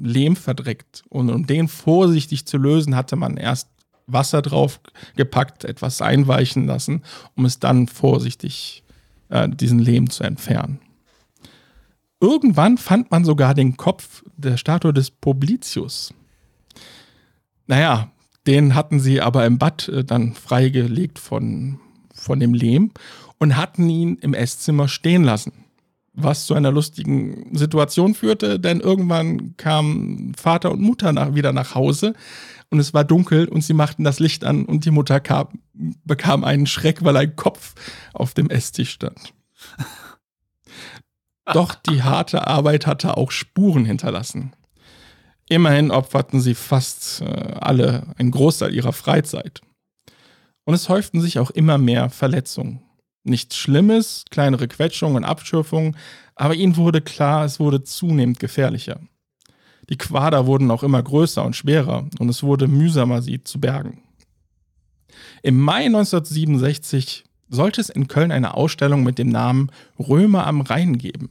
Lehm 0.00 0.36
verdreckt 0.36 1.02
und 1.08 1.30
um 1.30 1.48
den 1.48 1.66
vorsichtig 1.66 2.46
zu 2.46 2.58
lösen, 2.58 2.94
hatte 2.94 3.16
man 3.16 3.38
erst 3.38 3.68
Wasser 4.06 4.40
drauf 4.40 4.78
gepackt, 5.16 5.64
etwas 5.64 6.00
einweichen 6.00 6.68
lassen, 6.68 7.02
um 7.34 7.44
es 7.44 7.58
dann 7.58 7.88
vorsichtig 7.88 8.84
äh, 9.30 9.48
diesen 9.48 9.80
Lehm 9.80 10.10
zu 10.10 10.22
entfernen. 10.22 10.78
Irgendwann 12.20 12.78
fand 12.78 13.10
man 13.10 13.24
sogar 13.24 13.54
den 13.54 13.76
Kopf 13.76 14.24
der 14.36 14.56
Statue 14.56 14.92
des 14.92 15.10
Publicius. 15.10 16.12
Naja, 17.66 18.10
den 18.46 18.74
hatten 18.74 18.98
sie 18.98 19.20
aber 19.20 19.46
im 19.46 19.58
Bad 19.58 19.88
äh, 19.88 20.04
dann 20.04 20.34
freigelegt 20.34 21.18
von, 21.18 21.78
von 22.14 22.40
dem 22.40 22.54
Lehm 22.54 22.90
und 23.38 23.56
hatten 23.56 23.88
ihn 23.88 24.16
im 24.20 24.34
Esszimmer 24.34 24.88
stehen 24.88 25.22
lassen. 25.22 25.52
Was 26.14 26.46
zu 26.46 26.54
einer 26.54 26.72
lustigen 26.72 27.56
Situation 27.56 28.14
führte, 28.14 28.58
denn 28.58 28.80
irgendwann 28.80 29.56
kamen 29.56 30.34
Vater 30.34 30.72
und 30.72 30.80
Mutter 30.80 31.12
nach, 31.12 31.34
wieder 31.34 31.52
nach 31.52 31.76
Hause 31.76 32.14
und 32.70 32.80
es 32.80 32.92
war 32.92 33.04
dunkel 33.04 33.46
und 33.46 33.62
sie 33.62 33.74
machten 33.74 34.02
das 34.02 34.18
Licht 34.18 34.44
an 34.44 34.64
und 34.64 34.84
die 34.84 34.90
Mutter 34.90 35.20
kam, 35.20 35.60
bekam 36.04 36.42
einen 36.42 36.66
Schreck, 36.66 37.04
weil 37.04 37.16
ein 37.16 37.36
Kopf 37.36 37.74
auf 38.14 38.34
dem 38.34 38.50
Esstisch 38.50 38.90
stand. 38.90 39.32
Doch 41.52 41.74
die 41.74 42.02
harte 42.02 42.46
Arbeit 42.46 42.86
hatte 42.86 43.16
auch 43.16 43.30
Spuren 43.30 43.84
hinterlassen. 43.84 44.54
Immerhin 45.48 45.90
opferten 45.90 46.40
sie 46.40 46.54
fast 46.54 47.22
äh, 47.22 47.24
alle 47.24 48.14
einen 48.18 48.30
Großteil 48.30 48.74
ihrer 48.74 48.92
Freizeit. 48.92 49.62
Und 50.64 50.74
es 50.74 50.90
häuften 50.90 51.20
sich 51.20 51.38
auch 51.38 51.50
immer 51.50 51.78
mehr 51.78 52.10
Verletzungen. 52.10 52.82
Nichts 53.24 53.56
Schlimmes, 53.56 54.24
kleinere 54.30 54.68
Quetschungen 54.68 55.16
und 55.16 55.24
Abschürfungen, 55.24 55.96
aber 56.34 56.54
ihnen 56.54 56.76
wurde 56.76 57.00
klar, 57.00 57.44
es 57.44 57.58
wurde 57.58 57.82
zunehmend 57.82 58.38
gefährlicher. 58.38 59.00
Die 59.88 59.96
Quader 59.96 60.46
wurden 60.46 60.70
auch 60.70 60.82
immer 60.82 61.02
größer 61.02 61.42
und 61.42 61.56
schwerer 61.56 62.06
und 62.18 62.28
es 62.28 62.42
wurde 62.42 62.68
mühsamer, 62.68 63.22
sie 63.22 63.42
zu 63.42 63.58
bergen. 63.58 64.02
Im 65.42 65.58
Mai 65.58 65.86
1967 65.86 67.24
sollte 67.48 67.80
es 67.80 67.88
in 67.88 68.08
Köln 68.08 68.30
eine 68.30 68.54
Ausstellung 68.54 69.02
mit 69.02 69.18
dem 69.18 69.28
Namen 69.28 69.70
Römer 69.98 70.46
am 70.46 70.60
Rhein 70.60 70.98
geben. 70.98 71.30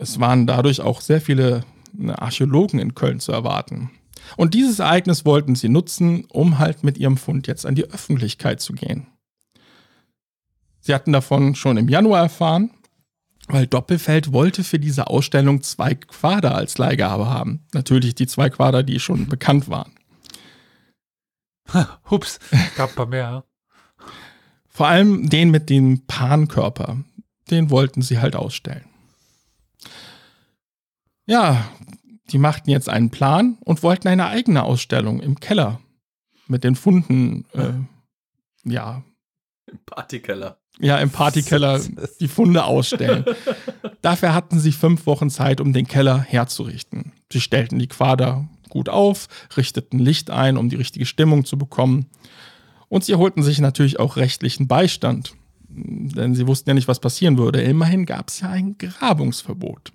Es 0.00 0.18
waren 0.18 0.46
dadurch 0.46 0.80
auch 0.80 1.02
sehr 1.02 1.20
viele 1.20 1.64
äh, 1.98 2.10
Archäologen 2.12 2.80
in 2.80 2.94
Köln 2.94 3.20
zu 3.20 3.32
erwarten. 3.32 3.90
Und 4.36 4.54
dieses 4.54 4.78
Ereignis 4.78 5.24
wollten 5.24 5.54
sie 5.54 5.68
nutzen, 5.68 6.24
um 6.26 6.58
halt 6.58 6.84
mit 6.84 6.98
ihrem 6.98 7.16
Fund 7.16 7.46
jetzt 7.46 7.66
an 7.66 7.74
die 7.74 7.84
Öffentlichkeit 7.84 8.60
zu 8.60 8.72
gehen. 8.72 9.06
Sie 10.80 10.94
hatten 10.94 11.12
davon 11.12 11.54
schon 11.54 11.76
im 11.76 11.88
Januar 11.88 12.22
erfahren, 12.22 12.70
weil 13.48 13.66
Doppelfeld 13.66 14.32
wollte 14.32 14.64
für 14.64 14.78
diese 14.78 15.08
Ausstellung 15.08 15.62
zwei 15.62 15.94
Quader 15.94 16.54
als 16.54 16.78
Leihgabe 16.78 17.28
haben. 17.28 17.66
Natürlich 17.74 18.14
die 18.14 18.26
zwei 18.26 18.48
Quader, 18.48 18.82
die 18.82 19.00
schon 19.00 19.26
bekannt 19.26 19.68
waren. 19.68 19.92
Hups, 22.10 22.38
gab 22.76 22.90
ein 22.90 22.96
paar 22.96 23.06
mehr. 23.06 23.44
Vor 24.68 24.86
allem 24.86 25.28
den 25.28 25.50
mit 25.50 25.68
dem 25.68 26.06
Pankörper. 26.06 27.04
Den 27.50 27.68
wollten 27.68 28.00
sie 28.00 28.20
halt 28.20 28.36
ausstellen. 28.36 28.89
Ja, 31.30 31.64
die 32.32 32.38
machten 32.38 32.70
jetzt 32.70 32.88
einen 32.88 33.10
Plan 33.10 33.56
und 33.60 33.84
wollten 33.84 34.08
eine 34.08 34.26
eigene 34.26 34.64
Ausstellung 34.64 35.20
im 35.20 35.38
Keller 35.38 35.80
mit 36.48 36.64
den 36.64 36.74
Funden, 36.74 37.44
äh, 37.52 37.70
ja, 38.68 39.04
Im 39.70 39.78
Partykeller. 39.86 40.58
ja, 40.80 40.98
im 40.98 41.10
Partykeller 41.10 41.80
die 42.18 42.26
Funde 42.26 42.64
ausstellen. 42.64 43.24
Dafür 44.02 44.34
hatten 44.34 44.58
sie 44.58 44.72
fünf 44.72 45.06
Wochen 45.06 45.30
Zeit, 45.30 45.60
um 45.60 45.72
den 45.72 45.86
Keller 45.86 46.18
herzurichten. 46.18 47.12
Sie 47.32 47.40
stellten 47.40 47.78
die 47.78 47.86
Quader 47.86 48.48
gut 48.68 48.88
auf, 48.88 49.28
richteten 49.56 50.00
Licht 50.00 50.30
ein, 50.30 50.56
um 50.56 50.68
die 50.68 50.76
richtige 50.76 51.06
Stimmung 51.06 51.44
zu 51.44 51.56
bekommen. 51.56 52.06
Und 52.88 53.04
sie 53.04 53.14
holten 53.14 53.44
sich 53.44 53.60
natürlich 53.60 54.00
auch 54.00 54.16
rechtlichen 54.16 54.66
Beistand, 54.66 55.36
denn 55.68 56.34
sie 56.34 56.48
wussten 56.48 56.70
ja 56.70 56.74
nicht, 56.74 56.88
was 56.88 56.98
passieren 56.98 57.38
würde. 57.38 57.62
Immerhin 57.62 58.04
gab 58.04 58.30
es 58.30 58.40
ja 58.40 58.48
ein 58.48 58.78
Grabungsverbot. 58.78 59.92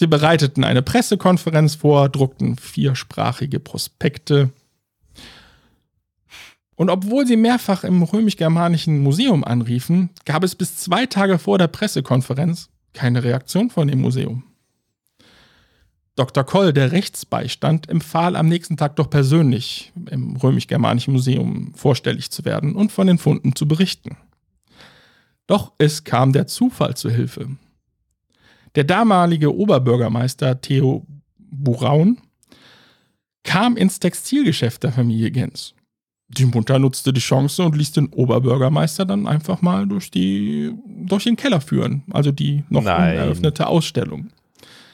Sie 0.00 0.06
bereiteten 0.06 0.64
eine 0.64 0.80
Pressekonferenz 0.80 1.74
vor, 1.74 2.08
druckten 2.08 2.56
viersprachige 2.56 3.60
Prospekte. 3.60 4.50
Und 6.74 6.88
obwohl 6.88 7.26
sie 7.26 7.36
mehrfach 7.36 7.84
im 7.84 8.02
römisch-germanischen 8.02 9.00
Museum 9.02 9.44
anriefen, 9.44 10.08
gab 10.24 10.42
es 10.42 10.54
bis 10.54 10.78
zwei 10.78 11.04
Tage 11.04 11.38
vor 11.38 11.58
der 11.58 11.68
Pressekonferenz 11.68 12.70
keine 12.94 13.24
Reaktion 13.24 13.68
von 13.68 13.88
dem 13.88 14.00
Museum. 14.00 14.44
Dr. 16.16 16.44
Koll, 16.44 16.72
der 16.72 16.92
Rechtsbeistand, 16.92 17.90
empfahl 17.90 18.36
am 18.36 18.48
nächsten 18.48 18.78
Tag 18.78 18.96
doch 18.96 19.10
persönlich 19.10 19.92
im 20.10 20.34
römisch-germanischen 20.34 21.12
Museum 21.12 21.74
vorstellig 21.74 22.30
zu 22.30 22.46
werden 22.46 22.74
und 22.74 22.90
von 22.90 23.06
den 23.06 23.18
Funden 23.18 23.54
zu 23.54 23.68
berichten. 23.68 24.16
Doch 25.46 25.72
es 25.76 26.04
kam 26.04 26.32
der 26.32 26.46
Zufall 26.46 26.96
zu 26.96 27.10
Hilfe. 27.10 27.50
Der 28.74 28.84
damalige 28.84 29.54
Oberbürgermeister 29.54 30.60
Theo 30.60 31.06
Buraun 31.38 32.20
kam 33.42 33.76
ins 33.76 33.98
Textilgeschäft 33.98 34.82
der 34.82 34.92
Familie 34.92 35.30
Gens. 35.30 35.74
Die 36.28 36.44
Mutter 36.44 36.78
nutzte 36.78 37.12
die 37.12 37.20
Chance 37.20 37.64
und 37.64 37.76
ließ 37.76 37.92
den 37.92 38.06
Oberbürgermeister 38.08 39.04
dann 39.04 39.26
einfach 39.26 39.62
mal 39.62 39.88
durch, 39.88 40.12
die, 40.12 40.72
durch 40.86 41.24
den 41.24 41.34
Keller 41.34 41.60
führen, 41.60 42.04
also 42.12 42.30
die 42.30 42.62
noch 42.68 42.84
Nein. 42.84 43.16
uneröffnete 43.16 43.66
Ausstellung. 43.66 44.30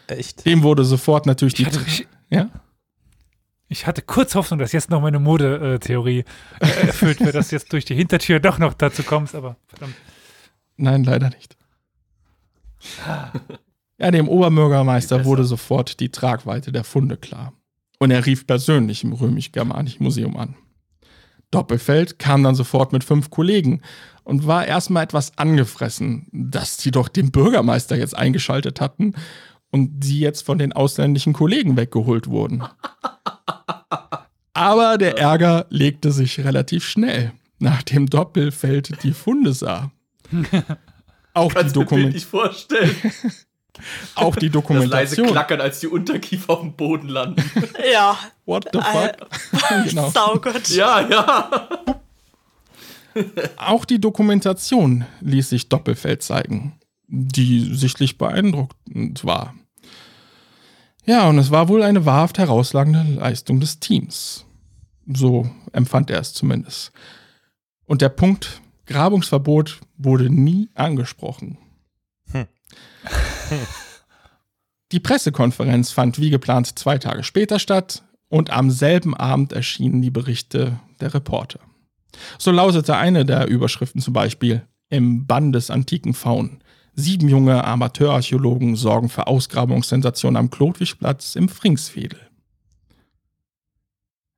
Echt? 0.06 0.46
Dem 0.46 0.62
wurde 0.62 0.84
sofort 0.84 1.26
natürlich 1.26 1.54
die. 1.54 1.66
Ich 1.86 2.06
ja? 2.30 2.48
ich 3.68 3.86
hatte 3.86 4.00
kurz 4.00 4.34
Hoffnung, 4.34 4.58
dass 4.58 4.72
jetzt 4.72 4.88
noch 4.88 5.02
meine 5.02 5.18
Modetheorie 5.18 6.24
äh, 6.60 6.86
erfüllt 6.86 7.20
wird, 7.20 7.34
dass 7.34 7.50
jetzt 7.50 7.72
durch 7.72 7.84
die 7.84 7.94
Hintertür 7.94 8.40
doch 8.40 8.58
noch 8.58 8.72
dazu 8.72 9.02
kommst, 9.02 9.34
aber 9.34 9.56
verdammt. 9.66 9.94
Nein, 10.76 11.04
leider 11.04 11.30
nicht. 11.30 11.56
Ja, 13.98 14.10
dem 14.10 14.28
Oberbürgermeister 14.28 15.24
wurde 15.24 15.44
sofort 15.44 16.00
die 16.00 16.10
Tragweite 16.10 16.70
der 16.70 16.84
Funde 16.84 17.16
klar. 17.16 17.54
Und 17.98 18.10
er 18.10 18.26
rief 18.26 18.46
persönlich 18.46 19.04
im 19.04 19.14
römisch-germanischen 19.14 20.02
Museum 20.02 20.36
an. 20.36 20.54
Doppelfeld 21.50 22.18
kam 22.18 22.42
dann 22.42 22.54
sofort 22.54 22.92
mit 22.92 23.04
fünf 23.04 23.30
Kollegen 23.30 23.80
und 24.24 24.46
war 24.46 24.66
erstmal 24.66 25.04
etwas 25.04 25.38
angefressen, 25.38 26.28
dass 26.32 26.76
die 26.76 26.90
doch 26.90 27.08
den 27.08 27.30
Bürgermeister 27.30 27.96
jetzt 27.96 28.16
eingeschaltet 28.16 28.80
hatten 28.80 29.14
und 29.70 30.00
die 30.00 30.20
jetzt 30.20 30.42
von 30.44 30.58
den 30.58 30.72
ausländischen 30.72 31.32
Kollegen 31.32 31.76
weggeholt 31.76 32.26
wurden. 32.28 32.64
Aber 34.52 34.98
der 34.98 35.18
Ärger 35.18 35.66
legte 35.70 36.12
sich 36.12 36.40
relativ 36.40 36.84
schnell, 36.84 37.32
nachdem 37.58 38.06
Doppelfeld 38.06 39.02
die 39.02 39.12
Funde 39.12 39.52
sah. 39.52 39.92
Auch 41.34 41.48
die 41.48 41.54
Kannst 41.54 41.76
du 41.76 41.80
mir 41.80 41.84
Dokument 41.84 42.14
nicht 42.14 42.26
vorstellen. 42.26 42.94
Auch 44.14 44.36
die 44.36 44.50
Das 44.50 44.52
leise 44.52 44.52
Dokumentation. 44.52 45.26
Klackern, 45.28 45.60
als 45.60 45.80
die 45.80 45.88
Unterkiefer 45.88 46.54
auf 46.54 46.60
dem 46.60 46.72
Boden 46.74 47.08
landen. 47.08 47.42
Ja, 47.92 48.18
What 48.44 48.68
the 48.72 48.80
fuck? 48.80 49.28
genau. 49.88 50.10
saugut. 50.10 50.68
ja, 50.68 51.00
ja. 51.08 51.68
Auch 53.56 53.84
die 53.84 54.00
Dokumentation 54.00 55.04
ließ 55.20 55.48
sich 55.48 55.68
Doppelfeld 55.68 56.22
zeigen, 56.22 56.78
die 57.08 57.74
sichtlich 57.74 58.18
beeindruckend 58.18 59.24
war. 59.24 59.54
Ja, 61.06 61.28
und 61.28 61.38
es 61.38 61.50
war 61.50 61.68
wohl 61.68 61.82
eine 61.82 62.04
wahrhaft 62.04 62.38
herausragende 62.38 63.04
Leistung 63.14 63.60
des 63.60 63.80
Teams. 63.80 64.44
So 65.06 65.48
empfand 65.72 66.10
er 66.10 66.20
es 66.20 66.34
zumindest. 66.34 66.92
Und 67.86 68.02
der 68.02 68.08
Punkt 68.08 68.60
Grabungsverbot 68.86 69.80
wurde 69.96 70.30
nie 70.30 70.68
angesprochen. 70.74 71.58
Die 74.92 75.00
Pressekonferenz 75.00 75.90
fand 75.90 76.20
wie 76.20 76.30
geplant 76.30 76.78
zwei 76.78 76.98
Tage 76.98 77.24
später 77.24 77.58
statt 77.58 78.04
und 78.28 78.50
am 78.50 78.70
selben 78.70 79.16
Abend 79.16 79.52
erschienen 79.52 80.00
die 80.00 80.10
Berichte 80.10 80.78
der 81.00 81.12
Reporter. 81.12 81.60
So 82.38 82.50
lautete 82.50 82.96
eine 82.96 83.24
der 83.24 83.48
Überschriften 83.48 84.00
zum 84.00 84.14
Beispiel 84.14 84.62
im 84.88 85.26
Bann 85.26 85.52
des 85.52 85.70
antiken 85.70 86.14
Faun. 86.14 86.60
Sieben 86.94 87.28
junge 87.28 87.64
Amateurarchäologen 87.64 88.76
sorgen 88.76 89.08
für 89.08 89.26
Ausgrabungssensationen 89.26 90.36
am 90.36 90.50
Klodwigplatz 90.50 91.34
im 91.34 91.48
Fringsfädel. 91.48 92.20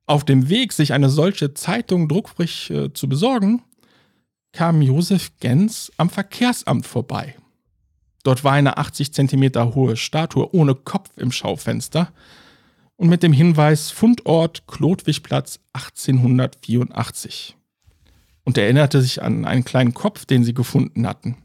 Auf 0.05 0.25
dem 0.25 0.49
Weg, 0.49 0.73
sich 0.73 0.91
eine 0.91 1.09
solche 1.09 1.53
Zeitung 1.53 2.09
druckfrisch 2.09 2.71
äh, 2.71 2.91
zu 2.91 3.07
besorgen, 3.07 3.61
kam 4.51 4.81
Josef 4.81 5.31
Gens 5.39 5.91
am 5.97 6.09
Verkehrsamt 6.09 6.87
vorbei. 6.87 7.35
Dort 8.23 8.43
war 8.43 8.53
eine 8.53 8.77
80 8.77 9.13
Zentimeter 9.13 9.75
hohe 9.75 9.95
Statue 9.95 10.53
ohne 10.53 10.75
Kopf 10.75 11.09
im 11.17 11.31
Schaufenster 11.31 12.11
und 12.97 13.09
mit 13.09 13.23
dem 13.23 13.33
Hinweis 13.33 13.91
Fundort 13.91 14.67
Klodwigplatz 14.67 15.59
1884 15.73 17.55
und 18.43 18.57
erinnerte 18.57 19.01
sich 19.01 19.21
an 19.21 19.45
einen 19.45 19.63
kleinen 19.63 19.93
Kopf, 19.93 20.25
den 20.25 20.43
sie 20.43 20.53
gefunden 20.53 21.07
hatten. 21.07 21.37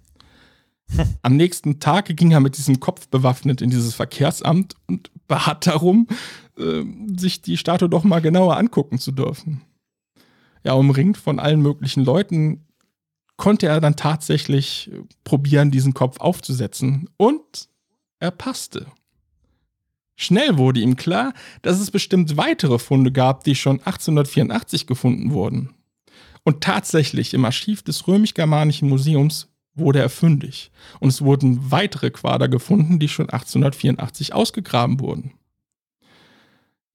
Am 1.23 1.37
nächsten 1.37 1.81
Tag 1.81 2.17
ging 2.17 2.33
er 2.33 2.41
mit 2.41 2.57
diesem 2.59 2.81
Kopf 2.81 3.09
bewaffnet 3.09 3.63
in 3.63 3.71
dieses 3.71 3.95
Verkehrsamt 3.95 4.75
und 4.87 5.11
bat 5.29 5.67
darum, 5.67 6.09
äh, 6.59 6.83
sich 7.17 7.43
die 7.43 7.57
Statue 7.57 7.89
doch 7.89 8.05
mal 8.05 8.21
genauer 8.21 8.57
angucken 8.57 8.99
zu 8.99 9.13
dürfen. 9.13 9.63
Ja, 10.65 10.73
umringt 10.73 11.17
von 11.17 11.39
allen 11.39 11.61
möglichen 11.61 12.05
Leuten 12.05 12.67
konnte 13.37 13.67
er 13.67 13.81
dann 13.81 13.97
tatsächlich 13.97 14.91
probieren, 15.25 15.71
diesen 15.71 15.95
Kopf 15.95 16.21
aufzusetzen. 16.21 17.09
Und 17.17 17.69
er 18.21 18.31
passte. 18.31 18.87
Schnell 20.17 20.59
wurde 20.59 20.81
ihm 20.81 20.97
klar, 20.97 21.35
dass 21.63 21.81
es 21.81 21.91
bestimmt 21.91 22.37
weitere 22.37 22.79
Funde 22.79 23.11
gab, 23.11 23.45
die 23.45 23.55
schon 23.55 23.81
1884 23.81 24.87
gefunden 24.87 25.33
wurden. 25.33 25.75
Und 26.45 26.63
tatsächlich 26.63 27.35
im 27.35 27.45
Archiv 27.45 27.83
des 27.83 28.07
römisch-germanischen 28.07 28.89
Museums 28.89 29.49
wurde 29.75 29.99
er 29.99 30.11
fündig. 30.11 30.71
Und 31.01 31.09
es 31.09 31.23
wurden 31.23 31.71
weitere 31.71 32.11
Quader 32.11 32.49
gefunden, 32.49 32.99
die 32.99 33.09
schon 33.09 33.29
1884 33.29 34.35
ausgegraben 34.35 35.01
wurden. 35.01 35.33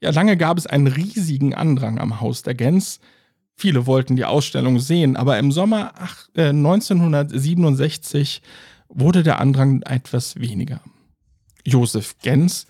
Ja, 0.02 0.12
lange 0.12 0.38
gab 0.38 0.58
es 0.58 0.66
einen 0.66 0.88
riesigen 0.88 1.54
Andrang 1.54 2.00
am 2.00 2.22
Haus 2.22 2.42
der 2.44 2.56
Gens. 2.56 3.02
Viele 3.60 3.86
wollten 3.86 4.16
die 4.16 4.24
Ausstellung 4.24 4.80
sehen, 4.80 5.18
aber 5.18 5.38
im 5.38 5.51
Sommer 5.51 5.91
ach, 5.97 6.30
äh, 6.34 6.53
1967 6.53 8.41
wurde 8.88 9.22
der 9.22 9.41
Andrang 9.41 9.82
etwas 9.82 10.39
weniger. 10.39 10.80
Josef 11.66 12.18
Gens 12.20 12.68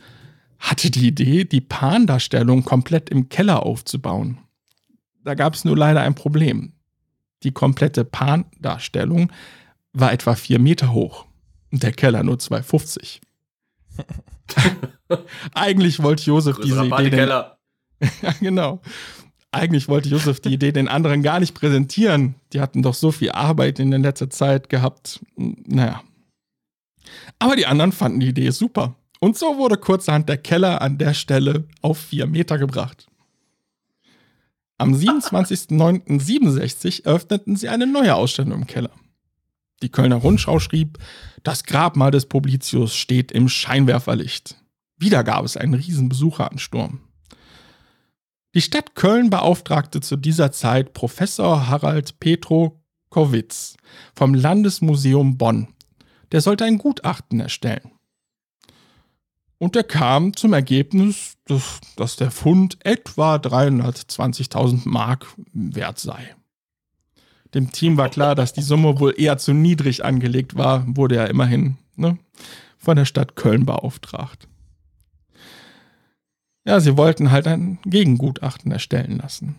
hatte 0.57 0.89
die 0.89 1.09
Idee, 1.09 1.45
die 1.45 1.61
Pan-Darstellung 1.61 2.65
komplett 2.65 3.11
im 3.11 3.29
Keller 3.29 3.67
aufzubauen. 3.67 4.39
Da 5.23 5.35
gab 5.35 5.53
es 5.53 5.63
nur 5.63 5.77
leider 5.77 6.01
ein 6.01 6.15
Problem. 6.15 6.73
Die 7.43 7.51
komplette 7.51 8.03
Pan-Darstellung 8.03 9.31
war 9.93 10.11
etwa 10.11 10.33
vier 10.33 10.57
Meter 10.57 10.91
hoch 10.91 11.27
und 11.71 11.83
der 11.83 11.91
Keller 11.91 12.23
nur 12.23 12.37
2,50. 12.37 13.19
Eigentlich 15.53 16.01
wollte 16.01 16.23
Josef 16.23 16.57
diese 16.63 16.83
Idee 16.83 17.11
den, 17.11 17.29
ja, 17.29 18.33
genau. 18.39 18.81
Eigentlich 19.51 19.87
wollte 19.87 20.09
Josef 20.09 20.41
die 20.41 20.53
Idee 20.53 20.71
den 20.71 20.87
anderen 20.87 21.23
gar 21.23 21.39
nicht 21.39 21.55
präsentieren. 21.55 22.35
Die 22.53 22.61
hatten 22.61 22.83
doch 22.83 22.93
so 22.93 23.11
viel 23.11 23.31
Arbeit 23.31 23.79
in 23.79 23.89
der 23.89 23.99
letzter 23.99 24.29
Zeit 24.29 24.69
gehabt. 24.69 25.21
Naja. 25.35 26.03
Aber 27.39 27.55
die 27.55 27.65
anderen 27.65 27.91
fanden 27.91 28.19
die 28.19 28.29
Idee 28.29 28.51
super. 28.51 28.93
Und 29.19 29.35
so 29.37 29.57
wurde 29.57 29.77
kurzerhand 29.77 30.29
der 30.29 30.37
Keller 30.37 30.81
an 30.81 30.99
der 30.99 31.13
Stelle 31.13 31.67
auf 31.81 31.97
vier 31.97 32.27
Meter 32.27 32.57
gebracht. 32.57 33.07
Am 34.77 34.93
27.09.67 34.93 37.03
eröffneten 37.05 37.57
sie 37.57 37.69
eine 37.69 37.87
neue 37.87 38.15
Ausstellung 38.15 38.53
im 38.53 38.67
Keller. 38.67 38.91
Die 39.81 39.89
Kölner 39.89 40.17
Rundschau 40.17 40.59
schrieb, 40.59 40.99
das 41.43 41.63
Grabmal 41.63 42.11
des 42.11 42.27
Publicius 42.27 42.95
steht 42.95 43.31
im 43.31 43.49
Scheinwerferlicht. 43.49 44.57
Wieder 44.97 45.23
gab 45.23 45.43
es 45.43 45.57
einen 45.57 45.73
riesen 45.73 46.07
Besucheransturm. 46.07 46.99
Die 48.55 48.61
Stadt 48.61 48.95
Köln 48.95 49.29
beauftragte 49.29 50.01
zu 50.01 50.15
dieser 50.15 50.51
Zeit 50.51 50.93
Professor 50.93 51.67
Harald 51.67 52.19
Petro 52.19 52.81
Kowitz 53.09 53.75
vom 54.15 54.33
Landesmuseum 54.33 55.37
Bonn. 55.37 55.67
Der 56.31 56.41
sollte 56.41 56.65
ein 56.65 56.79
Gutachten 56.79 57.39
erstellen. 57.39 57.91
Und 59.59 59.75
er 59.75 59.83
kam 59.83 60.35
zum 60.35 60.53
Ergebnis, 60.53 61.33
dass, 61.45 61.79
dass 61.95 62.15
der 62.15 62.31
Fund 62.31 62.77
etwa 62.83 63.35
320.000 63.35 64.89
Mark 64.89 65.27
wert 65.53 65.99
sei. 65.99 66.35
Dem 67.53 67.71
Team 67.71 67.97
war 67.97 68.09
klar, 68.09 68.33
dass 68.33 68.53
die 68.53 68.63
Summe 68.63 68.99
wohl 68.99 69.13
eher 69.15 69.37
zu 69.37 69.53
niedrig 69.53 70.03
angelegt 70.03 70.55
war, 70.55 70.85
wurde 70.87 71.17
er 71.17 71.29
immerhin 71.29 71.77
ne, 71.95 72.17
von 72.79 72.95
der 72.95 73.05
Stadt 73.05 73.35
Köln 73.35 73.67
beauftragt. 73.67 74.48
Ja, 76.69 76.79
sie 76.79 76.97
wollten 76.97 77.31
halt 77.31 77.47
ein 77.47 77.79
Gegengutachten 77.83 78.71
erstellen 78.71 79.17
lassen. 79.17 79.55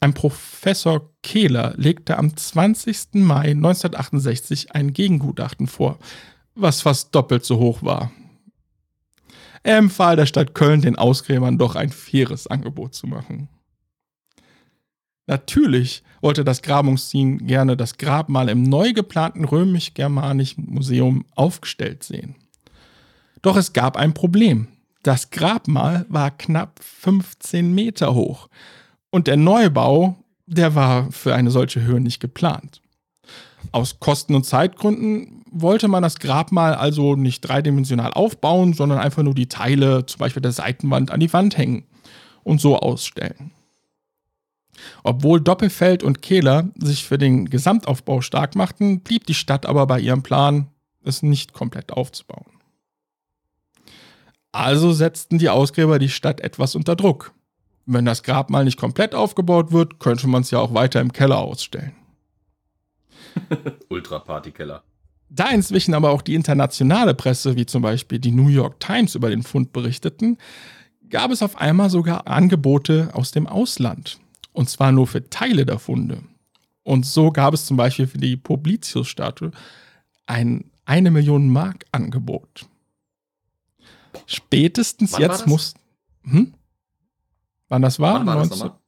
Ein 0.00 0.14
Professor 0.14 1.10
Kehler 1.22 1.74
legte 1.76 2.16
am 2.16 2.34
20. 2.34 3.16
Mai 3.16 3.50
1968 3.50 4.72
ein 4.72 4.94
Gegengutachten 4.94 5.66
vor, 5.66 5.98
was 6.54 6.80
fast 6.80 7.14
doppelt 7.14 7.44
so 7.44 7.58
hoch 7.58 7.82
war. 7.82 8.10
Er 9.64 9.76
empfahl 9.76 10.16
der 10.16 10.24
Stadt 10.24 10.54
Köln, 10.54 10.80
den 10.80 10.96
Ausgräbern 10.96 11.58
doch 11.58 11.76
ein 11.76 11.90
faires 11.90 12.46
Angebot 12.46 12.94
zu 12.94 13.06
machen. 13.06 13.50
Natürlich 15.26 16.04
wollte 16.22 16.42
das 16.42 16.62
Grabungsteam 16.62 17.46
gerne 17.46 17.76
das 17.76 17.98
Grabmal 17.98 18.48
im 18.48 18.62
neu 18.62 18.94
geplanten 18.94 19.44
römisch-germanischen 19.44 20.64
Museum 20.70 21.26
aufgestellt 21.34 22.02
sehen. 22.02 22.34
Doch 23.42 23.58
es 23.58 23.74
gab 23.74 23.98
ein 23.98 24.14
Problem. 24.14 24.68
Das 25.06 25.30
Grabmal 25.30 26.04
war 26.08 26.32
knapp 26.32 26.80
15 26.82 27.72
Meter 27.72 28.12
hoch 28.12 28.48
und 29.10 29.28
der 29.28 29.36
Neubau, 29.36 30.16
der 30.46 30.74
war 30.74 31.12
für 31.12 31.32
eine 31.32 31.52
solche 31.52 31.80
Höhe 31.82 32.00
nicht 32.00 32.18
geplant. 32.18 32.82
Aus 33.70 34.00
Kosten- 34.00 34.34
und 34.34 34.46
Zeitgründen 34.46 35.44
wollte 35.48 35.86
man 35.86 36.02
das 36.02 36.18
Grabmal 36.18 36.74
also 36.74 37.14
nicht 37.14 37.42
dreidimensional 37.42 38.14
aufbauen, 38.14 38.72
sondern 38.72 38.98
einfach 38.98 39.22
nur 39.22 39.36
die 39.36 39.46
Teile, 39.46 40.06
zum 40.06 40.18
Beispiel 40.18 40.42
der 40.42 40.50
Seitenwand, 40.50 41.12
an 41.12 41.20
die 41.20 41.32
Wand 41.32 41.56
hängen 41.56 41.84
und 42.42 42.60
so 42.60 42.76
ausstellen. 42.76 43.52
Obwohl 45.04 45.40
Doppelfeld 45.40 46.02
und 46.02 46.20
Kehler 46.20 46.70
sich 46.74 47.04
für 47.04 47.16
den 47.16 47.48
Gesamtaufbau 47.48 48.22
stark 48.22 48.56
machten, 48.56 49.02
blieb 49.02 49.24
die 49.24 49.34
Stadt 49.34 49.66
aber 49.66 49.86
bei 49.86 50.00
ihrem 50.00 50.24
Plan, 50.24 50.66
es 51.04 51.22
nicht 51.22 51.52
komplett 51.52 51.92
aufzubauen. 51.92 52.55
Also 54.56 54.94
setzten 54.94 55.36
die 55.36 55.50
Ausgräber 55.50 55.98
die 55.98 56.08
Stadt 56.08 56.40
etwas 56.40 56.74
unter 56.74 56.96
Druck. 56.96 57.34
Wenn 57.84 58.06
das 58.06 58.22
Grabmal 58.22 58.64
nicht 58.64 58.80
komplett 58.80 59.14
aufgebaut 59.14 59.70
wird, 59.70 60.00
könnte 60.00 60.28
man 60.28 60.40
es 60.40 60.50
ja 60.50 60.60
auch 60.60 60.72
weiter 60.72 61.02
im 61.02 61.12
Keller 61.12 61.36
ausstellen. 61.38 61.92
Ultra-Partykeller. 63.90 64.82
Da 65.28 65.50
inzwischen 65.50 65.92
aber 65.92 66.10
auch 66.10 66.22
die 66.22 66.34
internationale 66.34 67.12
Presse, 67.12 67.54
wie 67.56 67.66
zum 67.66 67.82
Beispiel 67.82 68.18
die 68.18 68.30
New 68.32 68.48
York 68.48 68.80
Times, 68.80 69.14
über 69.14 69.28
den 69.28 69.42
Fund 69.42 69.74
berichteten, 69.74 70.38
gab 71.10 71.30
es 71.32 71.42
auf 71.42 71.60
einmal 71.60 71.90
sogar 71.90 72.26
Angebote 72.26 73.10
aus 73.12 73.32
dem 73.32 73.46
Ausland. 73.46 74.18
Und 74.54 74.70
zwar 74.70 74.90
nur 74.90 75.06
für 75.06 75.28
Teile 75.28 75.66
der 75.66 75.78
Funde. 75.78 76.22
Und 76.82 77.04
so 77.04 77.30
gab 77.30 77.52
es 77.52 77.66
zum 77.66 77.76
Beispiel 77.76 78.06
für 78.06 78.18
die 78.18 78.38
Publicius-Statue 78.38 79.50
ein 80.24 80.70
eine 80.86 81.10
Million 81.10 81.50
Mark 81.50 81.84
Angebot. 81.92 82.66
Spätestens 84.26 85.12
Wann 85.12 85.22
jetzt 85.22 85.46
muss. 85.46 85.74
Hm? 86.24 86.54
Wann 87.68 87.82
das 87.82 87.98
war? 88.00 88.14
Wann 88.14 88.26
war 88.26 88.36
das 88.36 88.48
19 88.50 88.58
nochmal? 88.66 88.80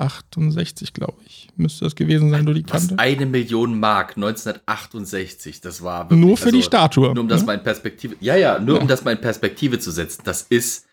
1968, 0.00 0.92
glaube 0.94 1.20
ich. 1.26 1.48
Müsste 1.56 1.84
das 1.84 1.96
gewesen 1.96 2.30
sein, 2.30 2.46
du 2.46 2.52
die 2.54 2.62
Kante. 2.62 2.88
Fast 2.88 3.00
eine 3.00 3.26
Million 3.26 3.80
Mark 3.80 4.16
1968. 4.16 5.60
Das 5.60 5.82
war 5.82 6.04
wirklich, 6.08 6.20
Nur 6.20 6.36
für 6.36 6.52
die 6.52 6.62
Statue. 6.62 7.12
Nur 7.14 7.22
um 7.24 7.28
das 7.28 7.40
ne? 7.40 7.46
mal 7.48 7.54
in 7.54 7.62
Perspektive. 7.64 8.14
Ja, 8.20 8.36
ja, 8.36 8.60
nur 8.60 8.76
Ja. 8.76 8.82
um 8.82 8.86
das 8.88 9.02
mal 9.04 9.10
in 9.12 9.20
Perspektive 9.20 9.80
zu 9.80 9.90
setzen. 9.90 10.22
Das 10.24 10.42
ist 10.42 10.86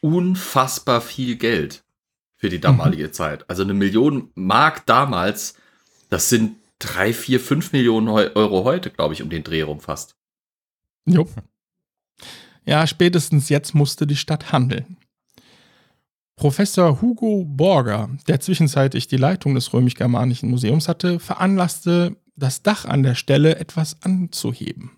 unfassbar 0.00 1.00
viel 1.00 1.36
Geld 1.36 1.84
für 2.36 2.48
die 2.48 2.58
damalige 2.60 3.08
Mhm. 3.08 3.12
Zeit. 3.12 3.48
Also 3.50 3.62
eine 3.62 3.74
Million 3.74 4.30
Mark 4.34 4.86
damals, 4.86 5.54
das 6.08 6.28
sind 6.28 6.56
drei, 6.78 7.12
vier, 7.12 7.38
fünf 7.38 7.72
Millionen 7.72 8.08
Eu- 8.08 8.30
Euro 8.34 8.64
heute, 8.64 8.90
glaube 8.90 9.14
ich, 9.14 9.22
um 9.22 9.28
den 9.30 9.44
Dreh 9.44 9.62
rum 9.62 9.78
fast. 9.80 10.16
Jo. 11.04 11.28
Ja, 12.64 12.86
spätestens 12.86 13.48
jetzt 13.48 13.74
musste 13.74 14.06
die 14.06 14.16
Stadt 14.16 14.52
handeln. 14.52 14.96
Professor 16.36 17.00
Hugo 17.00 17.44
Borger, 17.46 18.10
der 18.26 18.40
zwischenzeitlich 18.40 19.06
die 19.06 19.16
Leitung 19.16 19.54
des 19.54 19.72
römisch-germanischen 19.72 20.50
Museums 20.50 20.88
hatte, 20.88 21.20
veranlasste, 21.20 22.16
das 22.36 22.62
Dach 22.62 22.84
an 22.84 23.02
der 23.02 23.14
Stelle 23.14 23.56
etwas 23.56 24.02
anzuheben. 24.02 24.92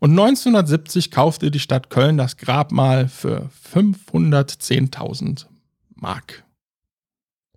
Und 0.00 0.10
1970 0.10 1.10
kaufte 1.10 1.50
die 1.50 1.60
Stadt 1.60 1.88
Köln 1.88 2.18
das 2.18 2.36
Grabmal 2.36 3.08
für 3.08 3.50
510.000 3.72 5.46
Mark. 5.94 6.44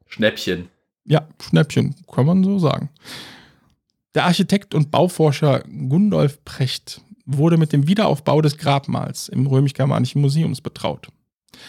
Schnäppchen. 0.05 0.69
Ja, 1.03 1.27
Schnäppchen, 1.41 1.95
kann 2.09 2.25
man 2.25 2.43
so 2.43 2.57
sagen. 2.57 2.89
Der 4.15 4.25
Architekt 4.25 4.73
und 4.73 4.91
Bauforscher 4.91 5.63
Gundolf 5.67 6.43
Precht 6.45 7.01
wurde 7.27 7.57
mit 7.57 7.73
dem 7.73 7.87
Wiederaufbau 7.87 8.41
des 8.41 8.57
Grabmals 8.57 9.27
im 9.29 9.45
römisch-germanischen 9.45 10.21
Museums 10.21 10.61
betraut. 10.61 11.09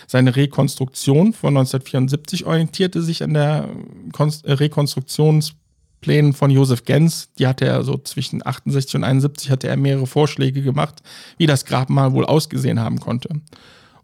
Seine 0.06 0.36
Rekonstruktion 0.36 1.32
von 1.32 1.56
1974 1.56 2.46
orientierte 2.46 3.02
sich 3.02 3.22
an 3.22 3.34
der 3.34 3.68
Konst 4.12 4.44
äh, 4.44 4.52
Rekonstruktionsplänen 4.52 6.32
von 6.32 6.50
Josef 6.50 6.84
Gens. 6.84 7.32
Die 7.38 7.46
hatte 7.46 7.66
er 7.66 7.82
so 7.82 7.98
zwischen 7.98 8.46
68 8.46 8.96
und 8.96 9.04
71 9.04 9.50
hatte 9.50 9.68
er 9.68 9.76
mehrere 9.76 10.06
Vorschläge 10.06 10.62
gemacht, 10.62 11.02
wie 11.36 11.46
das 11.46 11.64
Grabmal 11.64 12.12
wohl 12.12 12.24
ausgesehen 12.24 12.80
haben 12.80 13.00
konnte. 13.00 13.28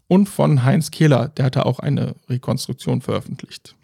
Und 0.07 0.27
von 0.27 0.63
Heinz 0.63 0.91
Kehler, 0.91 1.29
der 1.29 1.45
hatte 1.45 1.65
auch 1.65 1.79
eine 1.79 2.15
Rekonstruktion 2.29 3.01
veröffentlicht. 3.01 3.75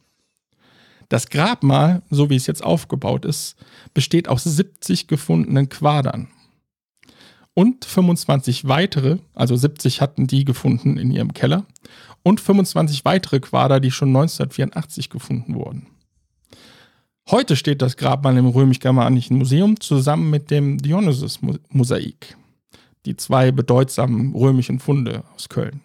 Das 1.10 1.30
Grabmal, 1.30 2.04
so 2.10 2.30
wie 2.30 2.36
es 2.36 2.48
jetzt 2.48 2.64
aufgebaut 2.64 3.26
ist, 3.26 3.56
besteht 3.94 4.30
aus 4.30 4.44
70 4.44 5.08
gefundenen 5.08 5.68
Quadern. 5.68 6.30
Und 7.54 7.84
25 7.86 8.68
weitere, 8.68 9.18
also 9.34 9.56
70 9.56 10.00
hatten 10.02 10.26
die 10.28 10.46
gefunden 10.46 10.98
in 10.98 11.12
ihrem 11.12 11.34
Keller, 11.34 11.66
und 12.24 12.40
25 12.40 13.04
weitere 13.04 13.40
Quader, 13.40 13.80
die 13.80 13.92
schon 13.92 14.10
1984 14.10 15.10
gefunden 15.10 15.56
wurden. 15.56 15.88
Heute 17.30 17.56
steht 17.56 17.82
das 17.82 17.98
Grabmal 17.98 18.38
im 18.38 18.48
römisch-germanischen 18.48 19.38
Museum 19.38 19.80
zusammen 19.80 20.30
mit 20.30 20.50
dem 20.50 20.78
Dionysus-Mosaik, 20.78 22.38
die 23.06 23.16
zwei 23.16 23.52
bedeutsamen 23.52 24.34
römischen 24.34 24.80
Funde 24.80 25.24
aus 25.36 25.50
Köln. 25.50 25.82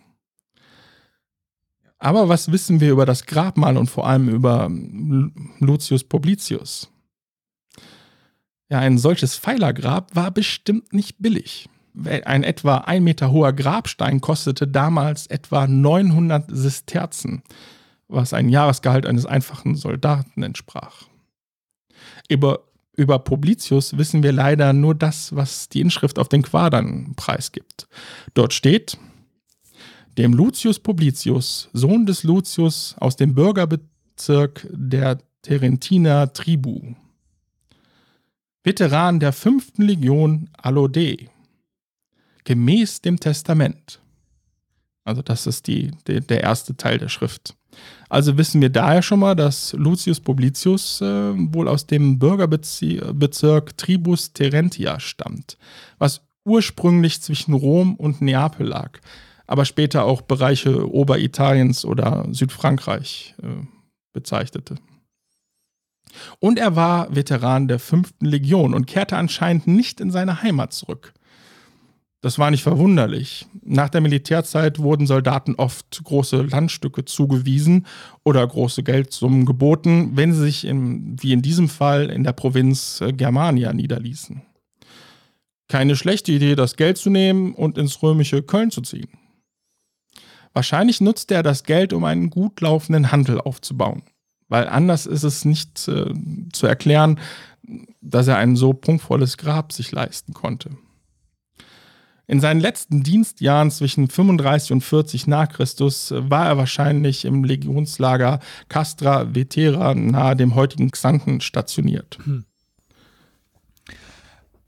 Aber 1.98 2.28
was 2.28 2.52
wissen 2.52 2.80
wir 2.80 2.92
über 2.92 3.06
das 3.06 3.26
Grabmal 3.26 3.76
und 3.76 3.88
vor 3.88 4.06
allem 4.06 4.28
über 4.28 4.68
Lu- 4.70 5.30
Lucius 5.60 6.04
Publicius? 6.04 6.90
Ja, 8.68 8.80
ein 8.80 8.98
solches 8.98 9.36
Pfeilergrab 9.36 10.14
war 10.14 10.30
bestimmt 10.30 10.92
nicht 10.92 11.16
billig. 11.18 11.68
Ein 12.04 12.42
etwa 12.42 12.78
ein 12.78 13.04
Meter 13.04 13.30
hoher 13.30 13.52
Grabstein 13.52 14.20
kostete 14.20 14.66
damals 14.66 15.26
etwa 15.28 15.66
900 15.66 16.44
Sesterzen, 16.48 17.42
was 18.08 18.34
ein 18.34 18.48
Jahresgehalt 18.48 19.06
eines 19.06 19.24
einfachen 19.24 19.76
Soldaten 19.76 20.42
entsprach. 20.42 21.04
Über, 22.28 22.64
über 22.96 23.18
Publicius 23.18 23.96
wissen 23.96 24.22
wir 24.22 24.32
leider 24.32 24.72
nur 24.72 24.94
das, 24.94 25.34
was 25.34 25.68
die 25.68 25.80
Inschrift 25.80 26.18
auf 26.18 26.28
den 26.28 26.42
Quadern 26.42 27.14
preisgibt. 27.16 27.88
Dort 28.34 28.52
steht, 28.52 28.98
dem 30.18 30.34
Lucius 30.34 30.78
Publicius, 30.78 31.70
Sohn 31.72 32.04
des 32.04 32.24
Lucius 32.24 32.94
aus 32.98 33.16
dem 33.16 33.34
Bürgerbezirk 33.34 34.66
der 34.70 35.18
Terentiner 35.42 36.32
Tribu. 36.32 36.94
Veteran 38.66 39.20
der 39.20 39.32
fünften 39.32 39.82
Legion 39.82 40.50
Allode. 40.58 41.16
Gemäß 42.42 43.00
dem 43.00 43.20
Testament. 43.20 44.00
Also 45.04 45.22
das 45.22 45.46
ist 45.46 45.68
die, 45.68 45.92
die, 46.08 46.20
der 46.20 46.42
erste 46.42 46.76
Teil 46.76 46.98
der 46.98 47.08
Schrift. 47.08 47.54
Also 48.08 48.36
wissen 48.36 48.60
wir 48.60 48.70
daher 48.70 49.02
schon 49.02 49.20
mal, 49.20 49.36
dass 49.36 49.72
Lucius 49.74 50.18
Publicius 50.18 51.00
äh, 51.00 51.32
wohl 51.36 51.68
aus 51.68 51.86
dem 51.86 52.18
Bürgerbezirk 52.18 53.76
Tribus 53.76 54.32
Terentia 54.32 54.98
stammt, 54.98 55.58
was 55.98 56.22
ursprünglich 56.44 57.22
zwischen 57.22 57.54
Rom 57.54 57.94
und 57.94 58.20
Neapel 58.20 58.66
lag 58.66 58.98
aber 59.46 59.64
später 59.64 60.04
auch 60.04 60.22
Bereiche 60.22 60.92
Oberitaliens 60.92 61.84
oder 61.84 62.26
Südfrankreich 62.30 63.34
äh, 63.42 63.64
bezeichnete. 64.12 64.76
Und 66.38 66.58
er 66.58 66.76
war 66.76 67.14
Veteran 67.14 67.68
der 67.68 67.78
fünften 67.78 68.26
Legion 68.26 68.74
und 68.74 68.86
kehrte 68.86 69.16
anscheinend 69.16 69.66
nicht 69.66 70.00
in 70.00 70.10
seine 70.10 70.42
Heimat 70.42 70.72
zurück. 70.72 71.12
Das 72.22 72.38
war 72.38 72.50
nicht 72.50 72.62
verwunderlich. 72.62 73.46
Nach 73.62 73.88
der 73.88 74.00
Militärzeit 74.00 74.78
wurden 74.78 75.06
Soldaten 75.06 75.54
oft 75.54 76.02
große 76.02 76.42
Landstücke 76.42 77.04
zugewiesen 77.04 77.86
oder 78.24 78.44
große 78.46 78.82
Geldsummen 78.82 79.46
geboten, 79.46 80.12
wenn 80.14 80.32
sie 80.32 80.40
sich, 80.40 80.64
in, 80.64 81.22
wie 81.22 81.32
in 81.32 81.42
diesem 81.42 81.68
Fall, 81.68 82.10
in 82.10 82.24
der 82.24 82.32
Provinz 82.32 83.00
äh, 83.00 83.12
Germania 83.12 83.72
niederließen. 83.72 84.42
Keine 85.68 85.94
schlechte 85.94 86.32
Idee, 86.32 86.56
das 86.56 86.76
Geld 86.76 86.96
zu 86.96 87.10
nehmen 87.10 87.54
und 87.54 87.76
ins 87.78 88.02
römische 88.02 88.42
Köln 88.42 88.70
zu 88.70 88.80
ziehen. 88.80 89.10
Wahrscheinlich 90.52 91.00
nutzte 91.00 91.34
er 91.34 91.42
das 91.42 91.64
Geld, 91.64 91.92
um 91.92 92.02
einen 92.04 92.30
gut 92.30 92.60
laufenden 92.60 93.12
Handel 93.12 93.40
aufzubauen. 93.40 94.02
Weil 94.48 94.68
anders 94.68 95.06
ist 95.06 95.24
es 95.24 95.44
nicht 95.44 95.88
äh, 95.88 96.12
zu 96.52 96.66
erklären, 96.66 97.18
dass 98.00 98.28
er 98.28 98.36
ein 98.36 98.56
so 98.56 98.72
prunkvolles 98.72 99.38
Grab 99.38 99.72
sich 99.72 99.90
leisten 99.92 100.34
konnte. 100.34 100.70
In 102.28 102.40
seinen 102.40 102.60
letzten 102.60 103.04
Dienstjahren 103.04 103.70
zwischen 103.70 104.08
35 104.08 104.72
und 104.72 104.80
40 104.82 105.28
nach 105.28 105.48
Christus 105.48 106.10
äh, 106.10 106.28
war 106.30 106.46
er 106.46 106.58
wahrscheinlich 106.58 107.24
im 107.24 107.44
Legionslager 107.44 108.40
Castra 108.68 109.34
Vetera 109.34 109.94
nahe 109.94 110.34
dem 110.34 110.54
heutigen 110.54 110.90
Xanten 110.90 111.40
stationiert. 111.40 112.18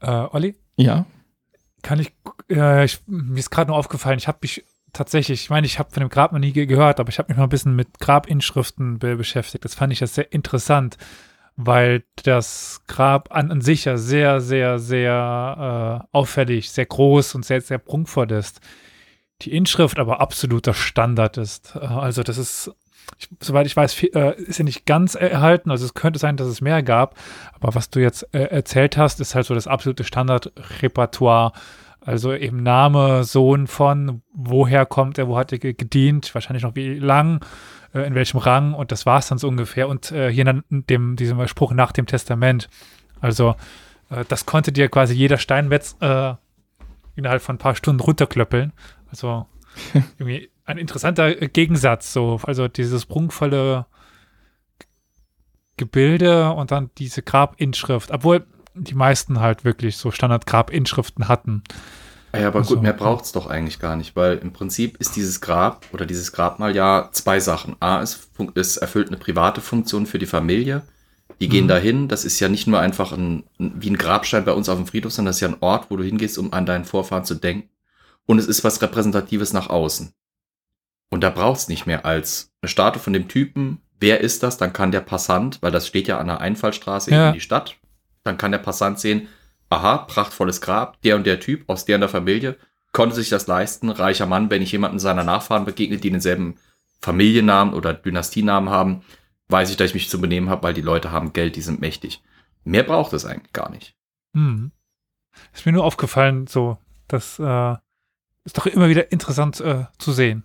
Äh, 0.00 0.26
Olli, 0.30 0.54
Ja, 0.76 1.06
kann 1.82 2.00
ich, 2.00 2.12
äh, 2.50 2.84
ich 2.84 3.00
mir 3.06 3.38
ist 3.38 3.50
gerade 3.50 3.70
nur 3.70 3.78
aufgefallen, 3.78 4.18
ich 4.18 4.28
habe 4.28 4.38
mich 4.42 4.64
tatsächlich, 4.99 5.42
ich 5.42 5.51
meine, 5.51 5.66
ich 5.66 5.78
habe 5.78 5.90
von 5.90 6.01
dem 6.03 6.11
Grab 6.11 6.32
noch 6.32 6.38
nie 6.38 6.53
ge- 6.53 6.66
gehört, 6.66 7.01
aber 7.01 7.09
ich 7.09 7.18
habe 7.18 7.28
mich 7.30 7.38
mal 7.38 7.44
ein 7.44 7.49
bisschen 7.49 7.74
mit 7.76 7.99
Grabinschriften 7.99 8.99
be 8.99 9.16
beschäftigt. 9.16 9.64
Das 9.64 9.74
fand 9.74 9.92
ich 9.92 10.01
ja 10.01 10.07
sehr 10.07 10.32
interessant, 10.32 10.99
weil 11.57 12.05
das 12.22 12.82
Grab 12.86 13.32
an, 13.32 13.51
an 13.51 13.61
sich 13.62 13.86
ja 13.86 13.96
sehr, 13.96 14.40
sehr, 14.40 14.78
sehr 14.78 16.05
äh, 16.12 16.16
auffällig, 16.16 16.70
sehr 16.70 16.86
groß 16.86 17.34
und 17.34 17.44
sehr, 17.44 17.61
sehr 17.61 17.78
prunkvoll 17.78 18.30
ist. 18.32 18.61
Die 19.42 19.53
Inschrift 19.57 19.99
aber 19.99 20.20
absoluter 20.20 20.74
Standard 20.74 21.36
ist. 21.38 21.74
Äh, 21.76 21.78
Also 21.86 22.22
das 22.22 22.38
ist, 22.38 22.70
ich, 23.18 23.28
soweit 23.42 23.66
ich 23.66 23.76
weiß, 23.76 23.92
viel, 23.94 24.11
äh, 24.14 24.40
ist 24.42 24.59
ja 24.59 24.64
nicht 24.64 24.84
ganz 24.86 25.14
erhalten. 25.14 25.70
Also 25.70 25.84
es 25.86 25.94
könnte 25.94 26.18
sein, 26.18 26.36
dass 26.36 26.46
es 26.49 26.61
mehr 26.61 26.82
gab. 26.82 27.16
Aber 27.55 27.74
was 27.74 27.88
du 27.90 28.01
jetzt 28.01 28.22
äh, 28.34 28.44
erzählt 28.44 28.96
hast, 28.96 29.20
ist 29.20 29.34
halt 29.34 29.46
so 29.46 29.55
das 29.55 29.66
absolute 29.66 30.05
Standardrepertoire. 30.05 31.53
Also 32.09 32.32
eben 32.32 32.62
Name, 32.62 33.22
Sohn 33.24 33.66
von, 33.66 34.22
woher 34.32 34.86
kommt 34.86 35.18
er, 35.18 35.28
wo 35.28 35.36
hat 35.36 35.52
er 35.52 35.59
ge- 35.59 35.74
gedient, 35.74 36.34
wahrscheinlich 36.34 36.62
noch 36.62 36.74
wie 36.74 36.98
lang, 36.98 37.44
äh, 37.92 38.06
in 38.06 38.14
welchem 38.14 38.38
Rang 38.38 38.72
und 38.72 38.92
das 38.92 39.04
war 39.04 39.18
es 39.18 39.28
dann 39.28 39.36
so 39.36 39.46
ungefähr. 39.46 39.88
Und 39.88 40.11
äh, 40.11 40.32
hier 40.32 40.44
dann 40.46 40.64
dem, 40.70 41.16
diesem 41.16 41.46
Spruch 41.46 41.72
nach 41.72 41.92
dem 41.92 42.06
Testament. 42.06 42.70
Also 43.20 43.56
äh, 44.09 44.24
das 44.26 44.46
konnte 44.46 44.72
dir 44.72 44.88
quasi 44.88 45.12
jeder 45.14 45.36
Steinmetz 45.36 45.96
innerhalb 46.00 47.42
von 47.42 47.56
ein 47.56 47.59
paar 47.59 47.74
Stunden 47.74 48.00
runterklöppeln. 48.00 48.72
Also 49.11 49.46
irgendwie 50.18 50.50
ein 50.64 50.78
interessanter 50.78 51.34
Gegensatz, 51.34 52.14
so, 52.14 52.40
also 52.44 52.68
dieses 52.68 53.04
prunkvolle 53.04 53.84
Gebilde 55.76 56.52
und 56.52 56.70
dann 56.70 56.90
diese 56.96 57.22
Grabinschrift, 57.22 58.11
obwohl 58.11 58.46
die 58.74 58.94
meisten 58.94 59.40
halt 59.40 59.64
wirklich 59.64 59.96
so 59.96 60.11
Standard-Grabinschriften 60.11 61.28
hatten. 61.28 61.64
Ja, 62.34 62.48
aber 62.48 62.58
Also, 62.60 62.74
gut, 62.74 62.82
mehr 62.82 62.92
braucht 62.92 63.24
es 63.24 63.32
doch 63.32 63.46
eigentlich 63.46 63.78
gar 63.78 63.96
nicht, 63.96 64.14
weil 64.16 64.38
im 64.38 64.52
Prinzip 64.52 64.98
ist 64.98 65.16
dieses 65.16 65.40
Grab 65.40 65.86
oder 65.92 66.04
dieses 66.06 66.32
Grabmal 66.32 66.74
ja 66.76 67.08
zwei 67.12 67.40
Sachen. 67.40 67.76
A, 67.80 68.02
es, 68.02 68.28
es 68.54 68.76
erfüllt 68.76 69.08
eine 69.08 69.16
private 69.16 69.60
Funktion 69.60 70.06
für 70.06 70.18
die 70.18 70.26
Familie. 70.26 70.82
Die 71.40 71.48
gehen 71.48 71.64
Mhm. 71.64 71.68
dahin. 71.68 72.08
Das 72.08 72.24
ist 72.24 72.38
ja 72.40 72.48
nicht 72.48 72.66
nur 72.66 72.80
einfach 72.80 73.12
ein, 73.12 73.44
ein, 73.58 73.72
wie 73.76 73.90
ein 73.90 73.96
Grabstein 73.98 74.44
bei 74.44 74.52
uns 74.52 74.68
auf 74.68 74.76
dem 74.76 74.86
Friedhof, 74.86 75.12
sondern 75.12 75.30
das 75.30 75.36
ist 75.36 75.40
ja 75.42 75.48
ein 75.48 75.56
Ort, 75.60 75.90
wo 75.90 75.96
du 75.96 76.04
hingehst, 76.04 76.36
um 76.38 76.52
an 76.52 76.66
deinen 76.66 76.84
Vorfahren 76.84 77.24
zu 77.24 77.34
denken. 77.34 77.68
Und 78.26 78.38
es 78.38 78.46
ist 78.46 78.62
was 78.64 78.82
Repräsentatives 78.82 79.52
nach 79.52 79.70
außen. 79.70 80.12
Und 81.10 81.22
da 81.22 81.30
braucht 81.30 81.60
es 81.60 81.68
nicht 81.68 81.86
mehr 81.86 82.04
als 82.04 82.50
eine 82.60 82.68
Statue 82.68 83.00
von 83.00 83.14
dem 83.14 83.28
Typen, 83.28 83.80
wer 84.00 84.20
ist 84.20 84.42
das, 84.42 84.58
dann 84.58 84.72
kann 84.74 84.92
der 84.92 85.00
Passant, 85.00 85.58
weil 85.62 85.70
das 85.72 85.86
steht 85.86 86.08
ja 86.08 86.18
an 86.18 86.26
der 86.26 86.40
Einfallstraße 86.40 87.10
Ja. 87.10 87.28
in 87.28 87.34
die 87.34 87.40
Stadt, 87.40 87.76
dann 88.24 88.36
kann 88.36 88.52
der 88.52 88.58
Passant 88.58 88.98
sehen, 89.00 89.28
aha, 89.70 89.98
prachtvolles 89.98 90.60
Grab, 90.60 91.00
der 91.02 91.16
und 91.16 91.26
der 91.26 91.40
Typ 91.40 91.68
aus 91.68 91.84
der 91.84 91.96
und 91.96 92.00
der 92.00 92.08
Familie, 92.08 92.56
konnte 92.92 93.16
sich 93.16 93.28
das 93.28 93.46
leisten, 93.46 93.90
reicher 93.90 94.26
Mann, 94.26 94.50
wenn 94.50 94.62
ich 94.62 94.72
jemanden 94.72 94.98
seiner 94.98 95.24
Nachfahren 95.24 95.64
begegnet, 95.64 96.04
die 96.04 96.10
denselben 96.10 96.56
Familiennamen 97.00 97.74
oder 97.74 97.94
Dynastienamen 97.94 98.70
haben, 98.70 99.02
weiß 99.48 99.70
ich, 99.70 99.76
dass 99.76 99.88
ich 99.88 99.94
mich 99.94 100.08
zu 100.08 100.20
benehmen 100.20 100.50
habe, 100.50 100.62
weil 100.62 100.74
die 100.74 100.82
Leute 100.82 101.12
haben 101.12 101.32
Geld, 101.32 101.56
die 101.56 101.62
sind 101.62 101.80
mächtig. 101.80 102.22
Mehr 102.64 102.82
braucht 102.82 103.12
es 103.12 103.24
eigentlich 103.24 103.52
gar 103.52 103.70
nicht. 103.70 103.94
Hm. 104.34 104.72
Ist 105.54 105.66
mir 105.66 105.72
nur 105.72 105.84
aufgefallen, 105.84 106.46
so, 106.46 106.78
das 107.06 107.38
äh, 107.38 107.76
ist 108.44 108.58
doch 108.58 108.66
immer 108.66 108.88
wieder 108.88 109.12
interessant 109.12 109.60
äh, 109.60 109.84
zu 109.98 110.12
sehen. 110.12 110.44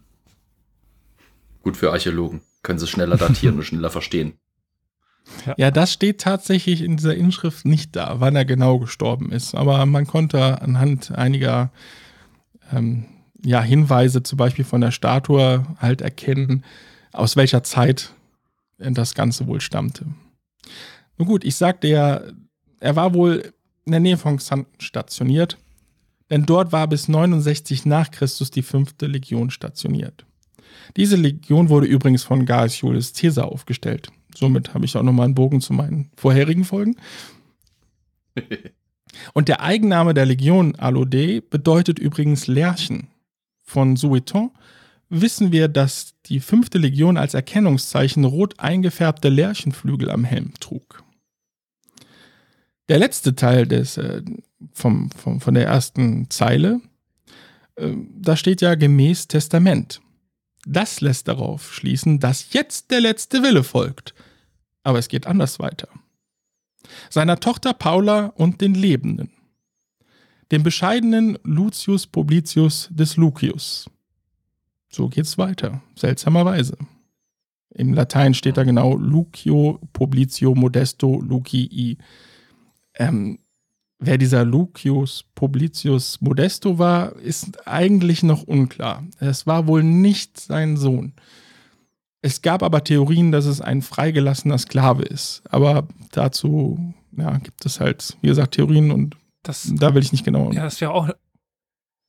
Gut 1.64 1.78
für 1.78 1.92
Archäologen. 1.92 2.42
Können 2.62 2.80
sie 2.80 2.88
schneller 2.88 3.18
datieren 3.18 3.56
und 3.56 3.64
schneller 3.66 3.90
verstehen. 3.90 4.38
Ja, 5.58 5.72
das 5.72 5.94
steht 5.94 6.22
tatsächlich 6.22 6.82
in 6.82 6.98
dieser 6.98 7.16
Inschrift 7.16 7.66
nicht 7.66 7.96
da, 7.96 8.20
wann 8.20 8.36
er 8.36 8.46
genau 8.46 8.80
gestorben 8.80 9.32
ist. 9.32 9.56
Aber 9.56 9.86
man 9.86 10.06
konnte 10.06 10.62
anhand 10.62 11.12
einiger 11.12 11.72
ähm, 12.72 13.06
ja, 13.44 13.62
Hinweise, 13.62 14.24
zum 14.24 14.38
Beispiel 14.38 14.66
von 14.66 14.82
der 14.82 14.92
Statue, 14.92 15.66
halt 15.80 16.02
erkennen, 16.02 16.64
aus 17.12 17.36
welcher 17.36 17.64
Zeit 17.64 18.14
das 18.78 19.16
Ganze 19.16 19.48
wohl 19.48 19.62
stammte. 19.62 20.06
Nun 21.18 21.28
gut, 21.28 21.44
ich 21.44 21.56
sagte 21.56 21.88
ja, 21.88 22.22
er 22.80 22.96
war 22.96 23.14
wohl 23.14 23.54
in 23.86 23.92
der 23.92 24.02
Nähe 24.02 24.18
von 24.18 24.38
Xanten 24.38 24.82
stationiert, 24.82 25.58
denn 26.30 26.46
dort 26.46 26.72
war 26.72 26.88
bis 26.88 27.08
69 27.08 27.86
nach 27.86 28.12
Christus 28.12 28.50
die 28.50 28.62
fünfte 28.62 29.08
Legion 29.08 29.52
stationiert. 29.52 30.26
Diese 30.98 31.16
Legion 31.16 31.70
wurde 31.70 31.88
übrigens 31.88 32.24
von 32.24 32.46
Gaius 32.46 32.80
Julius 32.82 33.14
Caesar 33.14 33.46
aufgestellt. 33.46 34.10
Somit 34.36 34.74
habe 34.74 34.86
ich 34.86 34.96
auch 34.96 35.04
nochmal 35.04 35.26
einen 35.26 35.36
Bogen 35.36 35.62
zu 35.62 35.74
meinen 35.74 36.12
vorherigen 36.16 36.64
Folgen. 36.64 36.96
Und 39.34 39.48
der 39.48 39.62
Eigenname 39.62 40.14
der 40.14 40.26
Legion 40.26 40.76
Alodé 40.76 41.42
bedeutet 41.48 42.00
übrigens 42.00 42.48
Lerchen. 42.48 43.08
Von 43.64 43.96
Sueton 43.96 44.52
wissen 45.10 45.52
wir, 45.52 45.68
dass 45.68 46.16
die 46.26 46.40
fünfte 46.40 46.78
Legion 46.78 47.18
als 47.18 47.34
Erkennungszeichen 47.34 48.26
rot 48.26 48.60
eingefärbte 48.60 49.30
Lerchenflügel 49.30 50.10
am 50.10 50.24
Helm 50.24 50.54
trug. 50.60 51.04
Der 52.90 53.00
letzte 53.00 53.36
Teil 53.36 53.68
des, 53.68 53.98
äh, 53.98 54.22
vom, 54.74 55.10
vom, 55.12 55.40
von 55.40 55.54
der 55.54 55.66
ersten 55.66 56.30
Zeile, 56.30 56.82
äh, 57.76 57.96
da 58.20 58.36
steht 58.36 58.62
ja 58.62 58.76
gemäß 58.76 59.28
Testament. 59.28 60.02
Das 60.66 61.02
lässt 61.02 61.28
darauf 61.28 61.74
schließen, 61.74 62.20
dass 62.20 62.54
jetzt 62.54 62.92
der 62.92 63.02
letzte 63.02 63.44
Wille 63.44 63.64
folgt. 63.64 64.14
Aber 64.84 65.00
es 65.00 65.08
geht 65.08 65.28
anders 65.28 65.60
weiter. 65.60 65.88
Seiner 67.10 67.40
Tochter 67.40 67.74
Paula 67.74 68.28
und 68.36 68.62
den 68.62 68.76
Lebenden. 68.76 69.32
Dem 70.52 70.64
bescheidenen 70.64 71.38
Lucius 71.44 72.08
Publicius 72.08 72.90
des 72.92 73.18
Lucius. 73.18 73.90
So 74.90 75.10
geht's 75.10 75.38
weiter, 75.38 75.82
seltsamerweise. 75.96 76.78
Im 77.72 77.94
Latein 77.94 78.34
steht 78.34 78.58
da 78.58 78.64
genau 78.64 78.96
Lucio 78.96 79.80
Publicio 79.94 80.54
Modesto 80.54 81.20
Lucii. 81.22 81.98
Ähm, 82.96 83.40
wer 84.06 84.18
dieser 84.18 84.46
Lucius 84.46 85.26
Publicius 85.36 86.22
Modesto 86.22 86.80
war, 86.80 87.16
ist 87.18 87.68
eigentlich 87.68 88.24
noch 88.24 88.44
unklar. 88.44 89.04
Es 89.20 89.46
war 89.48 89.68
wohl 89.68 89.84
nicht 89.84 90.40
sein 90.40 90.78
Sohn. 90.78 91.14
Es 92.22 92.42
gab 92.42 92.64
aber 92.64 92.84
Theorien, 92.84 93.32
dass 93.32 93.46
es 93.46 93.60
ein 93.60 93.82
freigelassener 93.82 94.58
Sklave 94.58 95.04
ist. 95.04 95.44
Aber 95.50 95.88
dazu 96.12 96.94
ja, 97.18 97.38
gibt 97.38 97.66
es 97.66 97.80
halt, 97.80 98.18
wie 98.22 98.28
gesagt, 98.28 98.56
Theorien 98.56 98.92
und 98.92 99.18
Das, 99.44 99.70
da 99.76 99.94
will 99.94 100.04
ich 100.04 100.12
nicht 100.12 100.24
genau. 100.26 100.52
ja, 100.52 100.64
das 100.64 100.80
wäre 100.80 100.92
auch 100.92 101.10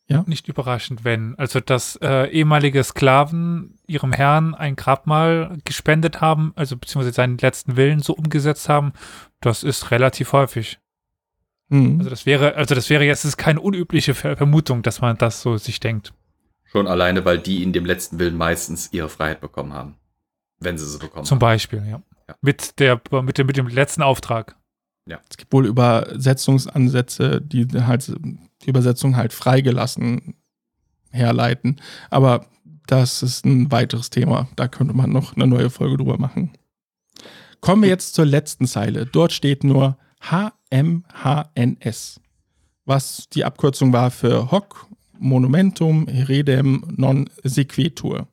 Ja? 0.08 0.22
nicht 0.26 0.48
überraschend, 0.48 1.04
wenn, 1.04 1.34
also 1.36 1.60
dass 1.60 1.96
äh, 1.96 2.30
ehemalige 2.30 2.84
Sklaven 2.84 3.76
ihrem 3.86 4.12
Herrn 4.12 4.54
ein 4.54 4.76
Grabmal 4.76 5.58
gespendet 5.64 6.20
haben, 6.20 6.52
also 6.56 6.76
beziehungsweise 6.76 7.14
seinen 7.14 7.38
letzten 7.38 7.76
Willen 7.76 8.00
so 8.00 8.14
umgesetzt 8.14 8.68
haben, 8.68 8.92
das 9.40 9.62
ist 9.62 9.90
relativ 9.90 10.32
häufig. 10.32 10.78
Hm. 11.74 11.98
Also 11.98 12.10
das 12.10 12.24
wäre, 12.24 12.54
also 12.54 12.76
das 12.76 12.88
wäre 12.88 13.04
jetzt 13.04 13.24
ist 13.24 13.36
keine 13.36 13.60
unübliche 13.60 14.14
Ver 14.14 14.36
Vermutung, 14.36 14.82
dass 14.82 15.00
man 15.00 15.18
das 15.18 15.42
so 15.42 15.56
sich 15.56 15.80
denkt. 15.80 16.14
Schon 16.64 16.86
alleine, 16.86 17.24
weil 17.24 17.38
die 17.38 17.64
in 17.64 17.72
dem 17.72 17.84
letzten 17.84 18.20
Willen 18.20 18.36
meistens 18.36 18.92
ihre 18.92 19.08
Freiheit 19.08 19.40
bekommen 19.40 19.72
haben. 19.72 19.96
Wenn 20.60 20.78
sie 20.78 20.86
sie 20.86 20.98
bekommen 20.98 21.24
Zum 21.24 21.36
haben. 21.36 21.40
Beispiel, 21.40 21.84
ja. 21.84 22.00
Ja. 22.28 22.36
Mit 22.40 22.78
der, 22.78 23.00
mit 23.22 23.38
dem, 23.38 23.46
mit 23.48 23.56
dem 23.56 23.66
letzten 23.66 24.02
Auftrag. 24.02 24.56
Es 25.28 25.36
gibt 25.36 25.52
wohl 25.52 25.66
Übersetzungsansätze, 25.66 27.42
die 27.42 27.66
halt 27.84 28.10
die 28.62 28.70
Übersetzung 28.70 29.16
halt 29.16 29.32
freigelassen 29.32 30.34
herleiten. 31.10 31.80
Aber 32.08 32.46
das 32.86 33.22
ist 33.22 33.44
ein 33.44 33.70
weiteres 33.70 34.10
Thema. 34.10 34.48
Da 34.56 34.68
könnte 34.68 34.94
man 34.94 35.10
noch 35.10 35.34
eine 35.34 35.46
neue 35.46 35.70
Folge 35.70 35.96
drüber 35.96 36.18
machen. 36.18 36.52
Kommen 37.60 37.82
wir 37.82 37.88
jetzt 37.88 38.14
zur 38.14 38.24
letzten 38.24 38.66
Zeile. 38.66 39.04
Dort 39.04 39.32
steht 39.32 39.64
nur 39.64 39.98
HMHNS, 40.30 42.20
was 42.84 43.28
die 43.30 43.44
Abkürzung 43.44 43.92
war 43.92 44.10
für 44.10 44.50
Hoc 44.50 44.86
Monumentum 45.18 46.08
Heredem 46.08 46.84
Non 46.96 47.28
Sequitur. 47.42 48.26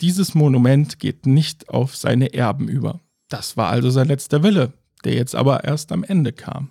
Dieses 0.00 0.34
Monument 0.34 0.98
geht 0.98 1.26
nicht 1.26 1.68
auf 1.68 1.96
seine 1.96 2.34
Erben 2.34 2.68
über. 2.68 3.00
Das 3.28 3.56
war 3.56 3.70
also 3.70 3.90
sein 3.90 4.08
letzter 4.08 4.42
Wille, 4.42 4.72
der 5.04 5.14
jetzt 5.14 5.34
aber 5.34 5.64
erst 5.64 5.92
am 5.92 6.04
Ende 6.04 6.32
kam. 6.32 6.70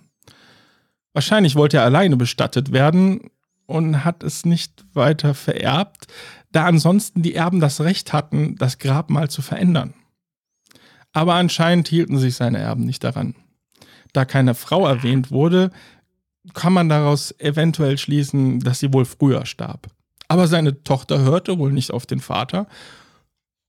Wahrscheinlich 1.12 1.54
wollte 1.54 1.78
er 1.78 1.84
alleine 1.84 2.16
bestattet 2.16 2.72
werden 2.72 3.30
und 3.66 4.04
hat 4.04 4.22
es 4.22 4.44
nicht 4.44 4.84
weiter 4.94 5.34
vererbt, 5.34 6.06
da 6.52 6.66
ansonsten 6.66 7.22
die 7.22 7.34
Erben 7.34 7.60
das 7.60 7.80
Recht 7.80 8.12
hatten, 8.12 8.56
das 8.56 8.78
Grabmal 8.78 9.30
zu 9.30 9.42
verändern. 9.42 9.94
Aber 11.14 11.34
anscheinend 11.34 11.88
hielten 11.88 12.18
sich 12.18 12.34
seine 12.34 12.58
Erben 12.58 12.84
nicht 12.84 13.02
daran. 13.02 13.34
Da 14.12 14.24
keine 14.24 14.54
Frau 14.54 14.86
erwähnt 14.86 15.30
wurde, 15.30 15.70
kann 16.52 16.74
man 16.74 16.90
daraus 16.90 17.34
eventuell 17.38 17.96
schließen, 17.96 18.60
dass 18.60 18.80
sie 18.80 18.92
wohl 18.92 19.06
früher 19.06 19.46
starb. 19.46 19.86
Aber 20.28 20.46
seine 20.46 20.82
Tochter 20.82 21.20
hörte 21.20 21.58
wohl 21.58 21.72
nicht 21.72 21.90
auf 21.90 22.04
den 22.04 22.20
Vater 22.20 22.66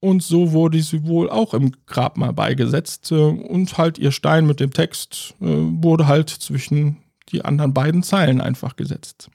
und 0.00 0.22
so 0.22 0.52
wurde 0.52 0.82
sie 0.82 1.06
wohl 1.06 1.30
auch 1.30 1.54
im 1.54 1.72
Grabmal 1.86 2.32
beigesetzt 2.32 3.10
äh, 3.12 3.14
und 3.14 3.78
halt 3.78 3.98
ihr 3.98 4.12
Stein 4.12 4.46
mit 4.46 4.60
dem 4.60 4.72
Text 4.72 5.34
äh, 5.40 5.46
wurde 5.46 6.06
halt 6.06 6.28
zwischen 6.28 6.98
die 7.30 7.44
anderen 7.44 7.74
beiden 7.74 8.02
Zeilen 8.02 8.40
einfach 8.40 8.76
gesetzt. 8.76 9.30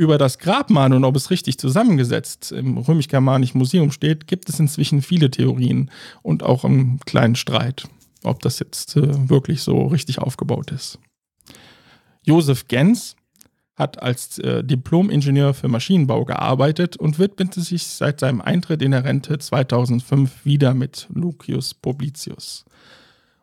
Über 0.00 0.16
das 0.16 0.38
Grabmal 0.38 0.94
und 0.94 1.04
ob 1.04 1.14
es 1.14 1.28
richtig 1.28 1.58
zusammengesetzt 1.58 2.52
im 2.52 2.78
Römisch-Germanischen 2.78 3.58
Museum 3.58 3.92
steht, 3.92 4.26
gibt 4.26 4.48
es 4.48 4.58
inzwischen 4.58 5.02
viele 5.02 5.30
Theorien 5.30 5.90
und 6.22 6.42
auch 6.42 6.64
einen 6.64 7.00
kleinen 7.00 7.36
Streit, 7.36 7.86
ob 8.24 8.40
das 8.40 8.60
jetzt 8.60 8.96
äh, 8.96 9.28
wirklich 9.28 9.60
so 9.60 9.88
richtig 9.88 10.18
aufgebaut 10.18 10.70
ist. 10.70 10.98
Josef 12.22 12.66
Gens 12.66 13.14
hat 13.76 14.02
als 14.02 14.38
äh, 14.38 14.64
Diplom-Ingenieur 14.64 15.52
für 15.52 15.68
Maschinenbau 15.68 16.24
gearbeitet 16.24 16.96
und 16.96 17.18
widmete 17.18 17.60
sich 17.60 17.86
seit 17.86 18.20
seinem 18.20 18.40
Eintritt 18.40 18.80
in 18.80 18.92
der 18.92 19.04
Rente 19.04 19.38
2005 19.38 20.46
wieder 20.46 20.72
mit 20.72 21.08
Lucius 21.12 21.74
Publicius. 21.74 22.64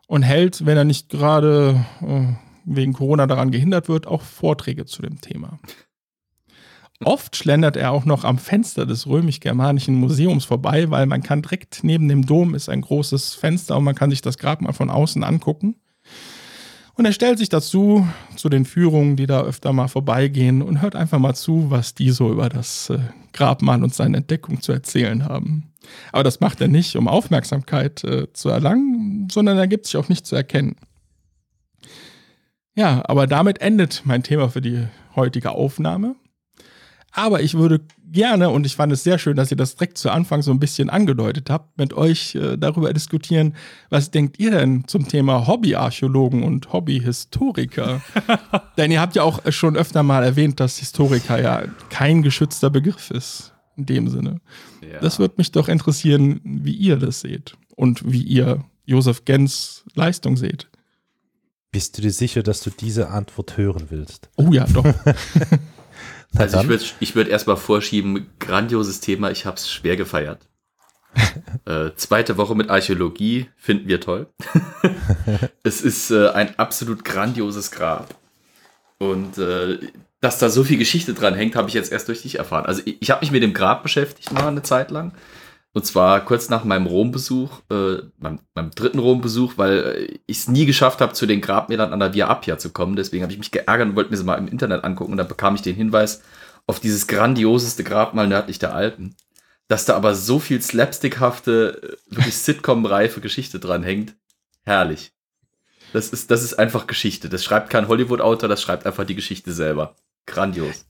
Und 0.08 0.24
hält, 0.24 0.66
wenn 0.66 0.76
er 0.76 0.82
nicht 0.82 1.08
gerade 1.08 1.86
äh, 2.02 2.32
wegen 2.64 2.94
Corona 2.94 3.28
daran 3.28 3.52
gehindert 3.52 3.88
wird, 3.88 4.08
auch 4.08 4.22
Vorträge 4.22 4.86
zu 4.86 5.02
dem 5.02 5.20
Thema. 5.20 5.60
Oft 7.04 7.36
schlendert 7.36 7.76
er 7.76 7.92
auch 7.92 8.04
noch 8.04 8.24
am 8.24 8.38
Fenster 8.38 8.84
des 8.84 9.06
römisch-germanischen 9.06 9.94
Museums 9.94 10.44
vorbei, 10.44 10.90
weil 10.90 11.06
man 11.06 11.22
kann 11.22 11.42
direkt 11.42 11.84
neben 11.84 12.08
dem 12.08 12.26
Dom 12.26 12.54
ist 12.54 12.68
ein 12.68 12.80
großes 12.80 13.34
Fenster 13.34 13.76
und 13.76 13.84
man 13.84 13.94
kann 13.94 14.10
sich 14.10 14.20
das 14.20 14.36
Grab 14.36 14.60
mal 14.60 14.72
von 14.72 14.90
außen 14.90 15.22
angucken. 15.22 15.76
Und 16.94 17.04
er 17.04 17.12
stellt 17.12 17.38
sich 17.38 17.48
dazu, 17.48 18.04
zu 18.34 18.48
den 18.48 18.64
Führungen, 18.64 19.14
die 19.14 19.28
da 19.28 19.42
öfter 19.42 19.72
mal 19.72 19.86
vorbeigehen 19.86 20.62
und 20.62 20.82
hört 20.82 20.96
einfach 20.96 21.20
mal 21.20 21.34
zu, 21.34 21.70
was 21.70 21.94
die 21.94 22.10
so 22.10 22.32
über 22.32 22.48
das 22.48 22.90
äh, 22.90 22.98
Grabmal 23.32 23.84
und 23.84 23.94
seine 23.94 24.16
Entdeckung 24.16 24.60
zu 24.60 24.72
erzählen 24.72 25.24
haben. 25.24 25.72
Aber 26.10 26.24
das 26.24 26.40
macht 26.40 26.60
er 26.60 26.66
nicht, 26.66 26.96
um 26.96 27.06
Aufmerksamkeit 27.06 28.02
äh, 28.02 28.32
zu 28.32 28.48
erlangen, 28.48 29.28
sondern 29.30 29.56
er 29.58 29.68
gibt 29.68 29.86
sich 29.86 29.96
auch 29.96 30.08
nicht 30.08 30.26
zu 30.26 30.34
erkennen. 30.34 30.74
Ja, 32.74 33.02
aber 33.04 33.28
damit 33.28 33.60
endet 33.60 34.02
mein 34.04 34.24
Thema 34.24 34.48
für 34.48 34.60
die 34.60 34.88
heutige 35.14 35.52
Aufnahme. 35.52 36.16
Aber 37.12 37.42
ich 37.42 37.54
würde 37.54 37.80
gerne, 38.10 38.50
und 38.50 38.66
ich 38.66 38.76
fand 38.76 38.92
es 38.92 39.02
sehr 39.02 39.18
schön, 39.18 39.36
dass 39.36 39.50
ihr 39.50 39.56
das 39.56 39.76
direkt 39.76 39.98
zu 39.98 40.10
Anfang 40.10 40.42
so 40.42 40.50
ein 40.50 40.60
bisschen 40.60 40.90
angedeutet 40.90 41.50
habt, 41.50 41.78
mit 41.78 41.94
euch 41.94 42.34
äh, 42.34 42.56
darüber 42.56 42.92
diskutieren, 42.92 43.54
was 43.90 44.10
denkt 44.10 44.38
ihr 44.38 44.50
denn 44.50 44.86
zum 44.86 45.08
Thema 45.08 45.46
Hobbyarchäologen 45.46 46.42
und 46.42 46.72
Hobbyhistoriker? 46.72 48.00
denn 48.76 48.90
ihr 48.90 49.00
habt 49.00 49.16
ja 49.16 49.22
auch 49.22 49.40
schon 49.50 49.76
öfter 49.76 50.02
mal 50.02 50.22
erwähnt, 50.22 50.60
dass 50.60 50.78
Historiker 50.78 51.40
ja 51.40 51.64
kein 51.90 52.22
geschützter 52.22 52.70
Begriff 52.70 53.10
ist. 53.10 53.52
in 53.76 53.86
dem 53.86 54.08
Sinne. 54.08 54.40
Ja. 54.80 55.00
Das 55.00 55.18
würde 55.18 55.34
mich 55.38 55.52
doch 55.52 55.68
interessieren, 55.68 56.40
wie 56.44 56.74
ihr 56.74 56.96
das 56.96 57.20
seht 57.20 57.56
und 57.76 58.10
wie 58.10 58.22
ihr 58.22 58.64
Josef 58.84 59.24
Gens 59.24 59.84
Leistung 59.94 60.36
seht. 60.36 60.68
Bist 61.70 61.98
du 61.98 62.02
dir 62.02 62.10
sicher, 62.10 62.42
dass 62.42 62.62
du 62.62 62.70
diese 62.70 63.10
Antwort 63.10 63.56
hören 63.58 63.86
willst? 63.90 64.30
Oh 64.36 64.52
ja, 64.52 64.64
doch. 64.64 64.84
Na 66.32 66.40
Also 66.42 66.56
ich 66.56 66.62
dann. 66.62 66.68
würde 66.68 66.84
ich 67.00 67.14
würd 67.14 67.28
erstmal 67.28 67.56
vorschieben, 67.56 68.26
grandioses 68.38 69.00
Thema, 69.00 69.30
ich 69.30 69.46
habe 69.46 69.56
es 69.56 69.70
schwer 69.70 69.96
gefeiert. 69.96 70.48
äh, 71.64 71.90
zweite 71.96 72.36
Woche 72.36 72.54
mit 72.54 72.70
Archäologie 72.70 73.48
finden 73.56 73.88
wir 73.88 74.00
toll. 74.00 74.28
es 75.62 75.80
ist 75.80 76.10
äh, 76.10 76.28
ein 76.30 76.58
absolut 76.58 77.04
grandioses 77.04 77.70
Grab. 77.70 78.14
Und 78.98 79.38
äh, 79.38 79.78
dass 80.20 80.38
da 80.38 80.50
so 80.50 80.64
viel 80.64 80.78
Geschichte 80.78 81.14
dran 81.14 81.34
hängt, 81.34 81.54
habe 81.56 81.68
ich 81.68 81.74
jetzt 81.74 81.92
erst 81.92 82.08
durch 82.08 82.22
dich 82.22 82.36
erfahren. 82.36 82.66
Also 82.66 82.82
ich, 82.84 83.00
ich 83.00 83.10
habe 83.10 83.20
mich 83.20 83.30
mit 83.30 83.42
dem 83.42 83.54
Grab 83.54 83.82
beschäftigt 83.82 84.32
mal 84.32 84.48
eine 84.48 84.62
Zeit 84.62 84.90
lang. 84.90 85.12
Und 85.78 85.84
zwar 85.84 86.24
kurz 86.24 86.48
nach 86.48 86.64
meinem 86.64 86.86
Rom-Besuch, 86.88 87.60
äh, 87.70 87.98
meinem, 88.18 88.40
meinem 88.56 88.72
dritten 88.72 88.98
Rom-Besuch, 88.98 89.58
weil 89.58 89.78
äh, 89.78 90.18
ich 90.26 90.38
es 90.38 90.48
nie 90.48 90.66
geschafft 90.66 91.00
habe, 91.00 91.12
zu 91.12 91.24
den 91.24 91.40
Grabmälern 91.40 91.92
an 91.92 92.00
der 92.00 92.14
Via 92.14 92.28
Appia 92.28 92.58
zu 92.58 92.70
kommen. 92.70 92.96
Deswegen 92.96 93.22
habe 93.22 93.32
ich 93.32 93.38
mich 93.38 93.52
geärgert 93.52 93.86
und 93.86 93.94
wollte 93.94 94.10
mir 94.10 94.16
sie 94.16 94.24
mal 94.24 94.34
im 94.38 94.48
Internet 94.48 94.82
angucken. 94.82 95.12
Und 95.12 95.18
dann 95.18 95.28
bekam 95.28 95.54
ich 95.54 95.62
den 95.62 95.76
Hinweis 95.76 96.22
auf 96.66 96.80
dieses 96.80 97.06
grandioseste 97.06 97.84
Grabmal 97.84 98.26
nördlich 98.26 98.58
der 98.58 98.74
Alpen. 98.74 99.14
Dass 99.68 99.84
da 99.84 99.94
aber 99.94 100.16
so 100.16 100.40
viel 100.40 100.60
slapstickhafte, 100.60 101.80
äh, 101.80 102.12
wirklich 102.16 102.36
Sitcom-reife 102.38 103.20
Geschichte 103.20 103.60
dran 103.60 103.84
hängt. 103.84 104.16
Herrlich. 104.64 105.12
Das 105.92 106.08
ist, 106.08 106.32
das 106.32 106.42
ist 106.42 106.58
einfach 106.58 106.88
Geschichte. 106.88 107.28
Das 107.28 107.44
schreibt 107.44 107.70
kein 107.70 107.86
Hollywood-Autor, 107.86 108.48
das 108.48 108.60
schreibt 108.60 108.84
einfach 108.84 109.04
die 109.04 109.14
Geschichte 109.14 109.52
selber. 109.52 109.94
Grandios. 110.26 110.86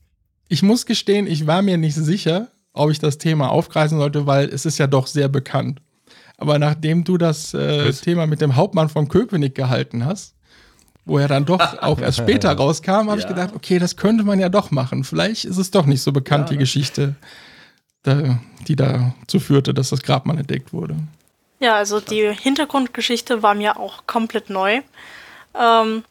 Ich 0.47 0.63
muss 0.63 0.87
gestehen, 0.87 1.27
ich 1.27 1.45
war 1.45 1.61
mir 1.61 1.77
nicht 1.77 1.93
sicher, 1.93 2.47
ob 2.79 2.91
ich 2.91 2.99
das 2.99 3.17
Thema 3.17 3.49
aufgreifen 3.51 3.97
sollte, 3.99 4.25
weil 4.25 4.49
es 4.49 4.65
ist 4.65 4.77
ja 4.77 4.87
doch 4.87 5.07
sehr 5.07 5.27
bekannt. 5.27 5.81
Aber 6.37 6.57
nachdem 6.57 7.03
du 7.03 7.17
das 7.17 7.53
äh? 7.53 7.91
Thema 7.91 8.25
mit 8.25 8.39
dem 8.41 8.55
Hauptmann 8.55 8.87
von 8.89 9.07
Köpenick 9.09 9.55
gehalten 9.55 10.05
hast, 10.05 10.35
wo 11.05 11.17
er 11.17 11.27
dann 11.27 11.45
doch 11.45 11.59
auch 11.81 11.99
erst 11.99 12.19
später 12.19 12.51
rauskam, 12.53 13.09
habe 13.09 13.17
ich 13.17 13.23
Ja. 13.25 13.29
gedacht, 13.29 13.51
okay, 13.55 13.77
das 13.79 13.95
könnte 13.97 14.23
man 14.23 14.39
ja 14.39 14.47
doch 14.49 14.71
machen. 14.71 15.03
Vielleicht 15.03 15.45
ist 15.45 15.57
es 15.57 15.71
doch 15.71 15.85
nicht 15.85 16.01
so 16.01 16.11
bekannt, 16.11 16.49
Ja. 16.49 16.53
die 16.53 16.57
Geschichte, 16.59 17.15
da, 18.03 18.39
die 18.67 18.75
dazu 18.77 19.39
führte, 19.41 19.73
dass 19.73 19.89
das 19.89 20.01
Grabmal 20.01 20.37
entdeckt 20.37 20.71
wurde. 20.71 20.95
Ja, 21.59 21.75
also 21.75 21.99
die 21.99 22.33
Hintergrundgeschichte 22.33 23.43
war 23.43 23.53
mir 23.53 23.77
auch 23.77 24.07
komplett 24.07 24.49
neu. 24.49 24.79
Ähm, 25.59 26.03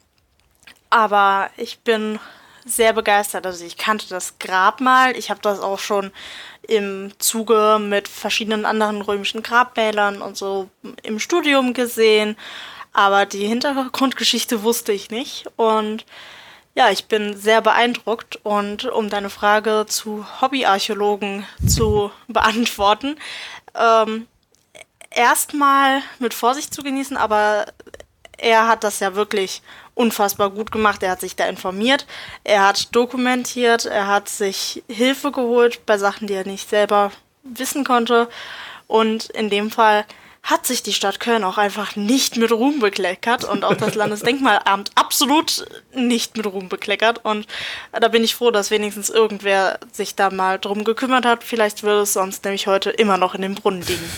aber 0.91 1.49
ich 1.57 1.79
bin 1.81 2.19
sehr 2.67 2.93
begeistert. 2.93 3.47
Also 3.47 3.65
ich 3.65 3.79
kannte 3.79 4.07
das 4.11 4.39
Grabmal. 4.39 5.17
Ich 5.17 5.31
habe 5.31 5.41
das 5.43 5.61
auch 5.61 5.79
schon 5.79 6.11
im 6.69 7.13
Zuge 7.19 7.79
mit 7.81 8.07
verschiedenen 8.07 8.65
anderen 8.65 9.03
römischen 9.03 9.43
Grabmälern 9.43 10.23
und 10.23 10.37
so 10.37 10.69
im 11.03 11.19
Studium 11.19 11.75
gesehen. 11.75 12.37
Aber 12.93 13.27
die 13.27 13.47
Hintergrundgeschichte 13.47 14.63
wusste 14.63 14.93
ich 14.93 15.11
nicht. 15.11 15.47
Und 15.57 16.05
ja, 16.75 16.91
ich 16.91 17.07
bin 17.07 17.37
sehr 17.37 17.63
beeindruckt. 17.63 18.39
Und 18.45 18.85
um 18.85 19.09
deine 19.09 19.31
Frage 19.31 19.87
zu 19.89 20.27
Hobbyarchäologen 20.41 21.47
zu 21.67 22.13
beantworten, 22.29 23.17
ähm, 23.75 24.27
erstmal 25.11 26.03
mit 26.19 26.35
Vorsicht 26.35 26.73
zu 26.73 26.83
genießen, 26.83 27.17
aber 27.17 27.67
er 28.37 28.69
hat 28.69 28.85
das 28.85 29.01
ja 29.01 29.15
wirklich 29.15 29.63
unfassbar 29.99 30.51
gut 30.51 30.71
gemacht. 30.71 31.03
Er 31.03 31.11
hat 31.11 31.21
sich 31.21 31.35
da 31.35 31.47
informiert, 31.47 32.07
er 32.45 32.67
hat 32.69 32.95
dokumentiert, 32.95 33.85
er 33.85 34.07
hat 34.07 34.29
sich 34.29 34.85
Hilfe 34.89 35.33
geholt 35.33 35.85
bei 35.87 35.99
Sachen, 35.99 36.29
die 36.29 36.35
er 36.35 36.47
nicht 36.47 36.71
selber 36.71 37.11
wissen 37.43 37.85
konnte. 37.85 38.29
Und 38.87 39.27
in 39.31 39.51
dem 39.51 39.71
Fall 39.71 40.05
hat 40.45 40.67
sich 40.67 40.85
die 40.85 40.93
Stadt 40.93 41.19
Köln 41.19 41.43
auch 41.43 41.59
einfach 41.59 41.97
nicht 41.97 42.37
mit 42.37 42.53
Ruhm 42.53 42.79
bekleckert 42.79 43.45
und 43.45 43.65
auch 43.65 43.75
das 43.75 43.97
Landesdenkmalamt 43.97 44.93
absolut 44.95 45.67
nicht 45.93 46.37
mit 46.37 46.47
Ruhm 46.47 46.69
bekleckert. 46.69 47.25
Und 47.25 47.47
da 47.93 48.07
bin 48.07 48.23
ich 48.23 48.37
froh, 48.37 48.53
dass 48.53 48.71
wenigstens 48.71 49.11
irgendwer 49.11 49.81
sich 49.93 50.15
da 50.15 50.31
mal 50.31 50.59
drum 50.61 50.85
gekümmert 50.85 51.27
hat. 51.27 51.43
Vielleicht 51.43 51.83
würde 51.83 52.03
es 52.03 52.13
sonst 52.13 52.45
nämlich 52.45 52.69
heute 52.69 52.91
immer 52.91 53.19
noch 53.19 53.35
in 53.35 53.43
dem 53.43 53.57
Brunnen 53.57 53.83
liegen. 53.83 54.09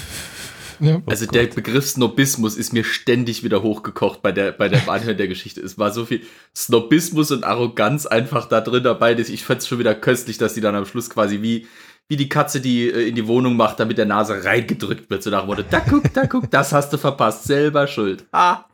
Ja. 0.81 1.03
Also 1.07 1.27
der 1.27 1.47
Begriff 1.47 1.87
Snobismus 1.87 2.57
ist 2.57 2.73
mir 2.73 2.85
ständig 2.85 3.45
wieder 3.45 3.63
hochgekocht 3.63 4.23
bei 4.23 4.33
der, 4.33 4.53
bei 4.53 4.69
der 4.69 4.89
Anhören 4.89 5.17
der 5.17 5.29
Geschichte. 5.29 5.61
Es 5.61 5.79
war 5.79 5.93
so 5.93 6.07
viel 6.07 6.23
Snobismus 6.57 7.31
und 7.31 7.45
Arroganz 7.45 8.07
einfach 8.07 8.49
da 8.49 8.61
drin 8.61 8.83
dabei. 8.83 9.15
dass 9.15 9.29
Ich 9.29 9.45
fand 9.45 9.61
es 9.61 9.69
schon 9.69 9.79
wieder 9.79 9.95
köstlich, 9.95 10.39
dass 10.39 10.55
die 10.55 10.61
dann 10.61 10.75
am 10.75 10.87
Schluss 10.87 11.11
quasi 11.11 11.43
wie, 11.43 11.69
wie 12.09 12.17
die 12.17 12.29
Katze, 12.29 12.61
die 12.61 12.89
äh, 12.89 13.09
in 13.09 13.15
die 13.15 13.27
Wohnung 13.27 13.57
macht, 13.57 13.79
da 13.79 13.85
mit 13.85 13.99
der 13.99 14.07
Nase 14.07 14.43
reingedrückt 14.43 15.11
wird. 15.11 15.23
So 15.23 15.31
nach 15.31 15.43
dem 15.43 15.49
Motto, 15.49 15.63
da 15.69 15.81
guck, 15.81 16.13
da 16.15 16.27
guck, 16.27 16.51
das 16.51 16.73
hast 16.73 16.93
du 16.93 16.99
verpasst, 16.99 17.45
selber 17.45 17.87
schuld. 17.87 18.27
Ah. 18.33 18.65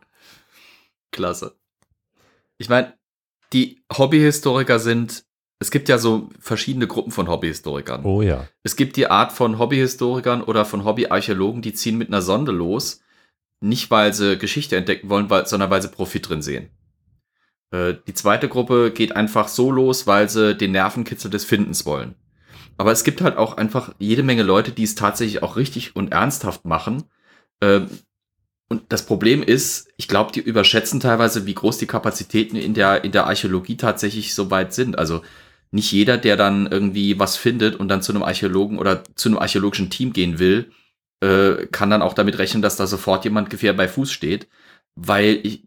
Klasse. 1.10 1.56
Ich 2.58 2.68
meine, 2.68 2.94
die 3.52 3.82
Hobbyhistoriker 3.92 4.78
sind, 4.78 5.24
es 5.58 5.70
gibt 5.70 5.88
ja 5.88 5.98
so 5.98 6.28
verschiedene 6.38 6.86
Gruppen 6.86 7.12
von 7.12 7.28
Hobbyhistorikern. 7.28 8.04
Oh 8.04 8.22
ja. 8.22 8.46
Es 8.62 8.76
gibt 8.76 8.96
die 8.96 9.08
Art 9.08 9.32
von 9.32 9.58
Hobbyhistorikern 9.58 10.42
oder 10.42 10.64
von 10.64 10.84
Hobbyarchäologen, 10.84 11.62
die 11.62 11.72
ziehen 11.72 11.96
mit 11.96 12.08
einer 12.08 12.22
Sonde 12.22 12.52
los, 12.52 13.00
nicht 13.60 13.90
weil 13.90 14.12
sie 14.12 14.36
Geschichte 14.36 14.76
entdecken 14.76 15.08
wollen, 15.08 15.30
weil, 15.30 15.46
sondern 15.46 15.70
weil 15.70 15.80
sie 15.80 15.88
Profit 15.88 16.28
drin 16.28 16.42
sehen. 16.42 16.68
Äh, 17.70 17.94
die 18.06 18.14
zweite 18.14 18.48
Gruppe 18.48 18.90
geht 18.90 19.16
einfach 19.16 19.48
so 19.48 19.70
los, 19.70 20.06
weil 20.06 20.28
sie 20.28 20.54
den 20.54 20.72
Nervenkitzel 20.72 21.30
des 21.30 21.46
Findens 21.46 21.86
wollen. 21.86 22.14
Aber 22.76 22.92
es 22.92 23.04
gibt 23.04 23.22
halt 23.22 23.38
auch 23.38 23.56
einfach 23.56 23.94
jede 23.98 24.22
Menge 24.22 24.42
Leute, 24.42 24.72
die 24.72 24.82
es 24.82 24.94
tatsächlich 24.94 25.42
auch 25.42 25.56
richtig 25.56 25.96
und 25.96 26.12
ernsthaft 26.12 26.66
machen. 26.66 27.04
Ähm, 27.62 27.88
und 28.68 28.82
das 28.88 29.06
Problem 29.06 29.42
ist, 29.42 29.88
ich 29.96 30.08
glaube, 30.08 30.32
die 30.32 30.40
überschätzen 30.40 31.00
teilweise, 31.00 31.46
wie 31.46 31.54
groß 31.54 31.78
die 31.78 31.86
Kapazitäten 31.86 32.56
in 32.56 32.74
der, 32.74 33.04
in 33.04 33.12
der 33.12 33.26
Archäologie 33.26 33.76
tatsächlich 33.76 34.34
so 34.34 34.50
weit 34.50 34.74
sind. 34.74 34.98
Also 34.98 35.22
nicht 35.70 35.90
jeder, 35.92 36.16
der 36.16 36.36
dann 36.36 36.66
irgendwie 36.66 37.18
was 37.18 37.36
findet 37.36 37.76
und 37.76 37.88
dann 37.88 38.02
zu 38.02 38.12
einem 38.12 38.22
Archäologen 38.22 38.78
oder 38.78 39.02
zu 39.14 39.28
einem 39.28 39.38
archäologischen 39.38 39.90
Team 39.90 40.12
gehen 40.12 40.38
will, 40.38 40.70
äh, 41.20 41.66
kann 41.72 41.90
dann 41.90 42.02
auch 42.02 42.14
damit 42.14 42.38
rechnen, 42.38 42.62
dass 42.62 42.76
da 42.76 42.86
sofort 42.86 43.24
jemand 43.24 43.50
gefähr 43.50 43.72
bei 43.72 43.88
Fuß 43.88 44.10
steht. 44.10 44.48
Weil 44.94 45.40
ich 45.42 45.64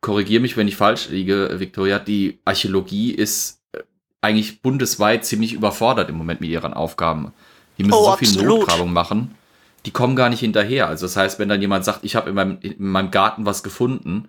korrigiere 0.00 0.42
mich, 0.42 0.56
wenn 0.56 0.68
ich 0.68 0.76
falsch 0.76 1.08
liege, 1.08 1.54
Victoria, 1.58 1.98
die 1.98 2.40
Archäologie 2.44 3.12
ist 3.12 3.62
äh, 3.72 3.80
eigentlich 4.20 4.62
bundesweit 4.62 5.24
ziemlich 5.24 5.52
überfordert 5.52 6.08
im 6.10 6.16
Moment 6.16 6.40
mit 6.40 6.50
ihren 6.50 6.74
Aufgaben. 6.74 7.32
Die 7.78 7.84
müssen 7.84 7.98
Oh, 7.98 8.10
so 8.10 8.16
viel. 8.16 8.42
Notgrabung 8.42 8.92
machen. 8.92 9.34
Die 9.86 9.90
kommen 9.90 10.16
gar 10.16 10.30
nicht 10.30 10.40
hinterher. 10.40 10.88
Also 10.88 11.06
das 11.06 11.16
heißt, 11.16 11.38
wenn 11.38 11.48
dann 11.48 11.60
jemand 11.60 11.84
sagt, 11.84 12.04
ich 12.04 12.16
habe 12.16 12.30
in 12.30 12.34
meinem, 12.34 12.58
in 12.60 12.74
meinem 12.78 13.10
Garten 13.10 13.44
was 13.46 13.62
gefunden, 13.62 14.28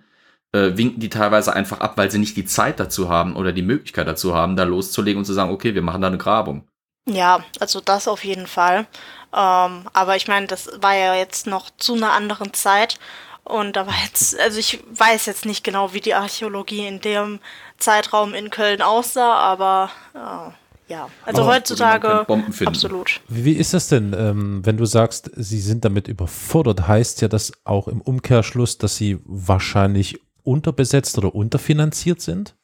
äh, 0.56 0.78
winken 0.78 1.02
die 1.02 1.10
teilweise 1.10 1.54
einfach 1.54 1.82
ab, 1.82 1.98
weil 1.98 2.10
sie 2.10 2.18
nicht 2.18 2.38
die 2.38 2.46
Zeit 2.46 2.80
dazu 2.80 3.10
haben 3.10 3.36
oder 3.36 3.52
die 3.52 3.62
Möglichkeit 3.62 4.08
dazu 4.08 4.34
haben, 4.34 4.56
da 4.56 4.64
loszulegen 4.64 5.20
und 5.20 5.26
zu 5.26 5.34
sagen, 5.34 5.52
okay, 5.52 5.76
wir 5.76 5.82
machen 5.82 6.02
da 6.02 6.08
eine 6.08 6.18
Grabung. 6.18 6.68
Ja, 7.08 7.44
also 7.60 7.82
das 7.82 8.08
auf 8.08 8.24
jeden 8.24 8.48
Fall. 8.48 8.88
Ähm, 9.34 9.88
aber 9.94 10.16
ich 10.16 10.28
meine, 10.28 10.48
das 10.48 10.70
war 10.82 10.96
ja 10.96 11.14
jetzt 11.16 11.46
noch 11.46 11.70
zu 11.78 11.96
einer 11.96 12.14
anderen 12.14 12.54
Zeit. 12.54 12.98
Und 13.44 13.76
da 13.76 13.86
war 13.86 13.94
jetzt, 14.04 14.40
also 14.40 14.58
ich 14.58 14.80
weiß 14.90 15.28
jetzt 15.28 15.46
nicht 15.46 15.64
genau, 15.64 15.94
wie 15.94 16.02
die 16.02 16.16
Archäologie 16.16 16.88
in 16.88 17.00
dem 17.00 17.40
Zeitraum 17.78 18.34
in 18.34 18.50
Köln 18.50 18.82
aussah, 18.82 19.36
aber 19.36 19.92
äh, 20.16 20.52
ja, 20.88 21.10
also 21.26 21.42
Aber 21.42 21.56
heutzutage 21.56 22.28
absolut. 22.66 23.22
Wie, 23.28 23.46
wie 23.46 23.54
ist 23.54 23.74
das 23.74 23.88
denn, 23.88 24.16
ähm, 24.18 24.64
wenn 24.64 24.78
du 24.78 24.86
sagst, 24.86 25.32
sie 25.36 25.60
sind 25.60 25.84
damit 25.84 26.08
überfordert, 26.08 26.88
heißt 26.88 27.22
ja 27.22 27.28
das 27.28 27.54
auch 27.64 27.88
im 27.88 28.02
Umkehrschluss, 28.02 28.78
dass 28.78 28.96
sie 28.96 29.20
wahrscheinlich 29.26 30.22
unterbesetzt 30.46 31.18
oder 31.18 31.34
unterfinanziert 31.36 32.22
sind? 32.22 32.56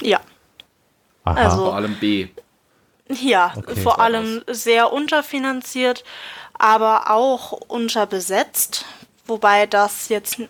Ja, 0.00 0.20
Aha. 1.24 1.34
Also- 1.44 1.64
Vor 1.66 1.74
allem 1.74 1.96
B. 1.98 2.28
ja, 3.08 3.52
Okay. 3.56 3.76
vor 3.80 4.00
allem 4.00 4.42
sehr 4.48 4.92
unterfinanziert, 4.92 6.04
aber 6.54 7.10
auch 7.10 7.52
unterbesetzt, 7.52 8.84
wobei 9.26 9.66
das 9.66 10.08
jetzt 10.08 10.40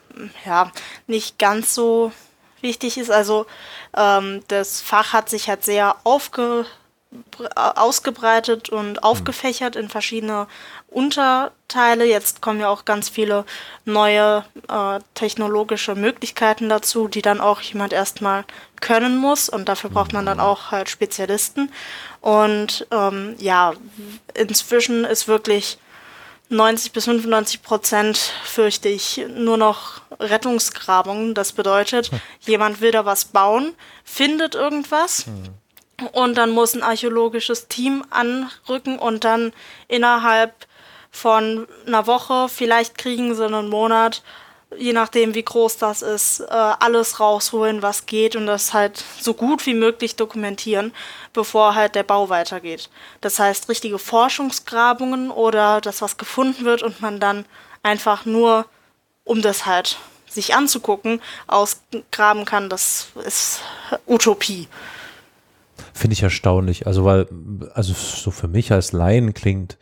ja 0.45 0.71
nicht 1.07 1.39
ganz 1.39 1.75
so 1.75 2.13
wichtig 2.61 2.99
ist. 2.99 3.11
Also 3.11 3.47
ähm, 3.97 4.43
das 4.49 4.81
Fach 4.81 5.13
hat 5.13 5.29
sich 5.29 5.49
halt 5.49 5.65
sehr 5.65 5.97
aufge 6.05 6.65
ausgebreitet 7.55 8.69
und 8.69 9.03
aufgefächert 9.03 9.77
in 9.77 9.89
verschiedene 9.89 10.47
Unterteile. 10.89 12.05
Jetzt 12.05 12.43
kommen 12.43 12.61
ja 12.61 12.69
auch 12.69 12.85
ganz 12.85 13.09
viele 13.09 13.45
neue 13.85 14.45
äh, 14.69 15.01
technologische 15.15 15.95
Möglichkeiten 15.95 16.69
dazu, 16.69 17.09
die 17.09 17.23
dann 17.23 17.41
auch 17.41 17.61
jemand 17.61 17.93
erstmal 17.93 18.45
können 18.81 19.17
muss 19.17 19.49
und 19.49 19.69
dafür 19.69 19.91
braucht 19.91 20.13
man 20.13 20.27
dann 20.27 20.41
auch 20.41 20.71
halt 20.71 20.91
Spezialisten. 20.91 21.73
Und 22.21 22.87
ähm, 22.91 23.37
ja, 23.39 23.73
inzwischen 24.35 25.05
ist 25.05 25.29
wirklich 25.29 25.79
90 26.51 26.93
bis 26.93 27.05
95 27.05 27.63
Prozent, 27.63 28.17
fürchte 28.45 28.89
ich, 28.89 29.23
nur 29.29 29.57
noch 29.57 30.01
Rettungsgrabungen. 30.19 31.35
Das 31.35 31.53
bedeutet, 31.53 32.11
jemand 32.41 32.81
will 32.81 32.91
da 32.91 33.05
was 33.05 33.27
bauen, 33.27 33.75
findet 34.05 34.55
irgendwas, 34.55 35.27
Und 36.13 36.39
dann 36.39 36.51
muss 36.51 36.75
ein 36.75 36.83
archäologisches 36.83 37.69
Team 37.69 38.05
anrücken 38.11 38.99
und 38.99 39.25
dann 39.25 39.53
innerhalb 39.89 40.55
von 41.11 41.67
einer 41.87 42.07
Woche, 42.07 42.49
vielleicht 42.49 42.97
kriegen 42.97 43.35
sie 43.35 43.45
einen 43.45 43.69
Monat, 43.69 44.23
je 44.77 44.93
nachdem 44.93 45.35
wie 45.35 45.43
groß 45.43 45.79
das 45.79 46.03
ist, 46.03 46.41
äh, 46.41 46.45
alles 46.53 47.21
rausholen, 47.21 47.83
was 47.83 48.07
geht 48.07 48.37
und 48.37 48.47
das 48.47 48.75
halt 48.75 49.03
so 49.21 49.35
gut 49.35 49.65
wie 49.67 49.75
möglich 49.75 50.17
dokumentieren, 50.17 50.93
bevor 51.33 51.75
halt 51.75 51.95
der 51.95 52.03
Bau 52.03 52.29
weitergeht. 52.29 52.91
Das 53.21 53.39
heißt, 53.39 53.69
richtige 53.69 53.99
Forschungsgrabungen 53.99 55.31
oder 55.31 55.81
das, 55.81 56.03
was 56.03 56.17
gefunden 56.17 56.65
wird 56.65 56.83
und 56.83 57.01
man 57.01 57.19
dann 57.19 57.47
einfach 57.83 58.25
nur, 58.25 58.67
um 59.25 59.43
das 59.43 59.67
halt 59.67 59.99
sich 60.29 60.55
anzugucken, 60.55 61.23
ausgraben 61.47 62.45
kann, 62.45 62.69
das 62.69 63.09
ist 63.25 63.63
Utopie. 64.07 64.69
Finde 65.93 66.15
ich 66.15 66.23
erstaunlich. 66.23 66.87
Also, 66.87 67.05
weil, 67.05 67.27
also 67.75 67.93
so 67.93 68.31
für 68.31 68.49
mich 68.49 68.73
als 68.73 68.93
Laien 68.93 69.35
klingt 69.35 69.79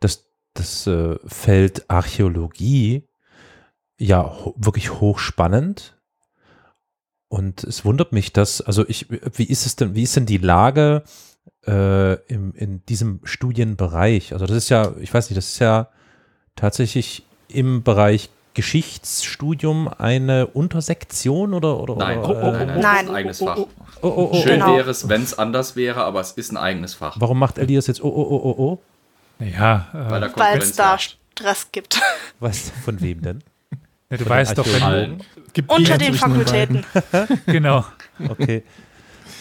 das, 0.00 0.28
das 0.54 0.86
äh, 0.86 1.16
Feld 1.26 1.90
Archäologie 1.90 3.08
ja 3.98 4.22
ho 4.24 4.54
wirklich 4.56 4.92
hochspannend. 5.00 5.96
Und 7.28 7.64
es 7.64 7.84
wundert 7.84 8.12
mich, 8.12 8.32
dass, 8.32 8.60
also 8.60 8.86
ich, 8.86 9.08
wie 9.10 9.44
ist 9.44 9.66
es 9.66 9.76
denn, 9.76 9.94
wie 9.94 10.04
ist 10.04 10.14
denn 10.14 10.26
die 10.26 10.38
Lage 10.38 11.02
äh, 11.66 12.14
im, 12.26 12.54
in 12.54 12.84
diesem 12.86 13.20
Studienbereich? 13.24 14.32
Also 14.32 14.46
das 14.46 14.56
ist 14.56 14.68
ja, 14.68 14.94
ich 15.00 15.12
weiß 15.12 15.28
nicht, 15.28 15.36
das 15.36 15.48
ist 15.48 15.58
ja 15.58 15.90
tatsächlich 16.54 17.26
im 17.48 17.82
Bereich 17.82 18.30
Geschichtsstudium 18.56 19.86
eine 19.86 20.46
Untersektion 20.46 21.52
oder? 21.52 21.78
oder 21.78 21.96
Nein, 21.96 22.18
oder, 22.20 22.42
oh, 22.42 22.50
nein, 22.52 22.66
nein, 22.66 22.80
Nein. 22.80 22.82
das 22.82 23.02
ist 23.04 23.10
ein 23.10 23.14
eigenes 23.14 23.38
Fach. 23.40 23.56
Oh, 23.58 23.68
oh, 24.00 24.30
oh, 24.32 24.42
Schön 24.42 24.60
Genau. 24.60 24.76
wäre 24.76 24.90
es, 24.90 25.08
wenn 25.10 25.22
es 25.22 25.38
anders 25.38 25.76
wäre, 25.76 26.02
aber 26.04 26.20
es 26.20 26.32
ist 26.32 26.52
ein 26.52 26.56
eigenes 26.56 26.94
Fach. 26.94 27.16
Warum 27.20 27.38
macht 27.38 27.58
Elias 27.58 27.86
jetzt 27.86 28.02
oh, 28.02 28.08
oh, 28.08 28.26
oh, 28.30 28.40
oh, 28.44 28.62
oh? 28.62 29.44
Ja, 29.44 29.88
Weil 29.92 30.22
äh, 30.22 30.30
Weil 30.34 30.58
es 30.58 30.72
da. 30.72 30.98
Stress 30.98 31.70
gibt. 31.70 32.00
Was, 32.40 32.72
von 32.82 32.98
wem 33.02 33.20
denn? 33.20 33.44
ja, 34.10 34.16
du 34.16 34.24
von 34.24 34.30
weißt 34.30 34.56
doch, 34.56 34.66
wenn? 34.66 35.18
Gibt 35.52 35.70
Unter 35.70 35.98
den 35.98 36.14
Fakultäten. 36.14 36.82
genau. 37.46 37.84
Okay. 38.26 38.62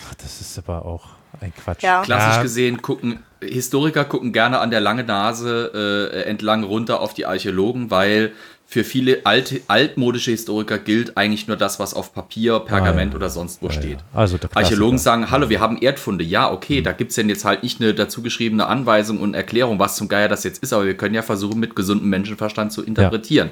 Ach, 0.09 0.13
das 0.15 0.41
ist 0.41 0.57
aber 0.57 0.85
auch 0.85 1.05
ein 1.39 1.53
Quatsch. 1.55 1.83
Ja. 1.83 2.01
Klassisch 2.01 2.35
Ja. 2.35 2.41
gesehen 2.41 2.81
gucken 2.81 3.19
Historiker 3.41 4.05
gucken 4.05 4.33
gerne 4.33 4.59
an 4.59 4.71
der 4.71 4.79
langen 4.79 5.05
Nase 5.05 6.11
äh, 6.13 6.21
entlang 6.23 6.63
runter 6.63 6.99
auf 6.99 7.13
die 7.13 7.25
Archäologen, 7.25 7.91
weil 7.91 8.33
für 8.67 8.83
viele 8.83 9.25
alte, 9.25 9.61
altmodische 9.67 10.31
Historiker 10.31 10.79
gilt 10.79 11.15
eigentlich 11.17 11.47
nur 11.47 11.55
das, 11.55 11.79
was 11.79 11.93
auf 11.93 12.13
Papier, 12.13 12.59
Pergament 12.59 13.11
Ah, 13.11 13.13
ja. 13.13 13.15
oder 13.17 13.29
sonst 13.29 13.61
wo 13.61 13.67
Ja, 13.67 13.71
steht. 13.73 13.99
ja. 13.99 14.05
Also. 14.19 14.37
Archäologen 14.53 14.97
sagen, 14.97 15.29
hallo, 15.29 15.49
wir 15.49 15.59
haben 15.59 15.77
Erdfunde. 15.77 16.23
Ja, 16.23 16.51
okay, 16.51 16.81
da 16.81 16.91
gibt 16.91 17.11
es 17.11 17.15
denn 17.15 17.29
jetzt 17.29 17.45
halt 17.45 17.61
nicht 17.63 17.79
eine 17.79 17.93
dazu 17.93 18.21
geschriebene 18.23 18.65
Anweisung 18.65 19.19
und 19.19 19.33
Erklärung, 19.35 19.77
was 19.79 19.95
zum 19.95 20.07
Geier 20.07 20.27
das 20.27 20.43
jetzt 20.43 20.63
ist, 20.63 20.73
aber 20.73 20.85
wir 20.85 20.97
können 20.97 21.13
ja 21.15 21.21
versuchen, 21.21 21.59
mit 21.59 21.75
gesundem 21.75 22.09
Menschenverstand 22.09 22.73
zu 22.73 22.83
interpretieren. 22.83 23.51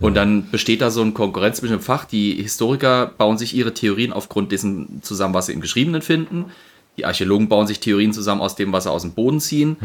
Und 0.00 0.14
dann 0.14 0.50
besteht 0.50 0.80
da 0.82 0.90
so 0.90 1.00
ein 1.02 1.14
Konkurrenz 1.14 1.58
zwischen 1.58 1.74
dem 1.78 1.80
Fach. 1.80 2.04
Die 2.04 2.34
Historiker 2.42 3.06
bauen 3.16 3.38
sich 3.38 3.54
ihre 3.56 3.72
Theorien 3.72 4.12
aufgrund 4.12 4.50
dessen 4.52 5.00
zusammen, 5.02 5.32
was 5.34 5.46
sie 5.46 5.52
im 5.52 5.60
Geschriebenen 5.60 6.02
finden. 6.02 6.46
Die 6.96 7.04
Archäologen 7.04 7.48
bauen 7.48 7.66
sich 7.66 7.80
Theorien 7.80 8.12
zusammen 8.12 8.40
aus 8.40 8.54
dem, 8.56 8.72
was 8.72 8.84
sie 8.84 8.90
aus 8.90 9.02
dem 9.02 9.12
Boden 9.12 9.40
ziehen. 9.40 9.76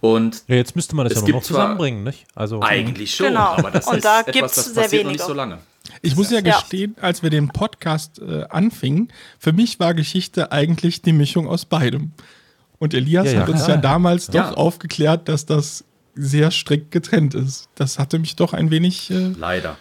Und 0.00 0.42
ja, 0.48 0.56
jetzt 0.56 0.76
müsste 0.76 0.94
man 0.94 1.08
das 1.08 1.16
Es 1.18 1.26
ja 1.26 1.34
noch 1.34 1.42
zusammenbringen, 1.42 2.04
nicht? 2.04 2.26
Also 2.34 2.60
eigentlich 2.62 3.14
schon, 3.14 3.28
Genau. 3.28 3.40
aber 3.56 3.70
das 3.70 3.86
Und 3.86 3.96
ist 3.96 4.04
da 4.04 4.20
etwas, 4.20 4.32
gibt's 4.34 4.54
das 4.56 4.64
sehr 4.74 4.82
passiert 4.82 5.04
noch 5.04 5.12
nicht 5.12 5.24
so 5.24 5.32
lange. 5.32 5.58
Ich 6.02 6.14
muss 6.16 6.30
ja 6.30 6.40
Ja. 6.40 6.58
gestehen, 6.58 6.94
als 7.00 7.22
wir 7.22 7.30
den 7.30 7.48
Podcast 7.48 8.20
äh, 8.20 8.44
anfingen, 8.50 9.08
für 9.38 9.52
mich 9.52 9.80
war 9.80 9.94
Geschichte 9.94 10.52
eigentlich 10.52 11.00
die 11.02 11.12
Mischung 11.12 11.48
aus 11.48 11.64
beidem. 11.64 12.12
Und 12.78 12.94
Elias 12.94 13.26
Ja, 13.28 13.32
ja, 13.32 13.40
hat 13.42 13.48
uns 13.48 13.64
klar. 13.64 13.76
ja 13.76 13.82
damals 13.82 14.26
doch 14.26 14.34
Ja. 14.34 14.50
aufgeklärt, 14.54 15.28
dass 15.28 15.46
das 15.46 15.84
sehr 16.14 16.50
strikt 16.50 16.90
getrennt 16.90 17.34
ist. 17.34 17.68
Das 17.76 17.98
hatte 17.98 18.18
mich 18.18 18.36
doch 18.36 18.52
ein 18.52 18.70
wenig, 18.70 19.10
äh, 19.10 19.32
Leider. 19.38 19.78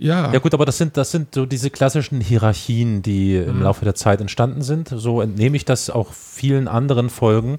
Ja, 0.00 0.32
Ja 0.32 0.38
gut, 0.40 0.54
aber 0.54 0.64
das 0.64 0.78
sind, 0.78 0.96
das 0.96 1.10
sind 1.10 1.34
so 1.34 1.46
diese 1.46 1.70
klassischen 1.70 2.20
Hierarchien, 2.20 3.02
die 3.02 3.38
Mhm. 3.38 3.48
im 3.50 3.62
Laufe 3.62 3.84
der 3.84 3.94
Zeit 3.94 4.20
entstanden 4.20 4.62
sind. 4.62 4.88
So 4.88 5.20
entnehme 5.20 5.56
ich 5.56 5.64
das 5.64 5.90
auch 5.90 6.12
vielen 6.12 6.66
anderen 6.68 7.10
Folgen. 7.10 7.58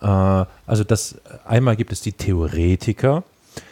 Äh, 0.00 0.06
also 0.06 0.84
das 0.84 1.16
einmal 1.44 1.76
gibt 1.76 1.92
es 1.92 2.00
die 2.00 2.12
Theoretiker, 2.12 3.24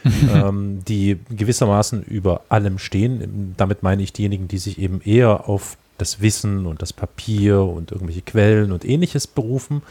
ähm, 0.35 0.81
die 0.87 1.19
gewissermaßen 1.31 2.03
über 2.03 2.43
allem 2.49 2.79
stehen. 2.79 3.55
Damit 3.57 3.83
meine 3.83 4.03
ich 4.03 4.13
diejenigen, 4.13 4.49
die 4.49 4.59
sich 4.59 4.79
eben 4.79 5.01
eher 5.03 5.49
auf 5.49 5.77
das 5.99 6.21
Wissen 6.21 6.67
und 6.67 6.83
das 6.83 6.93
Papier 6.93 7.63
und 7.63 7.93
irgendwelche 7.93 8.23
Quellen 8.23 8.73
und 8.73 8.85
ähnliches 8.85 9.27
berufen. 9.27 9.83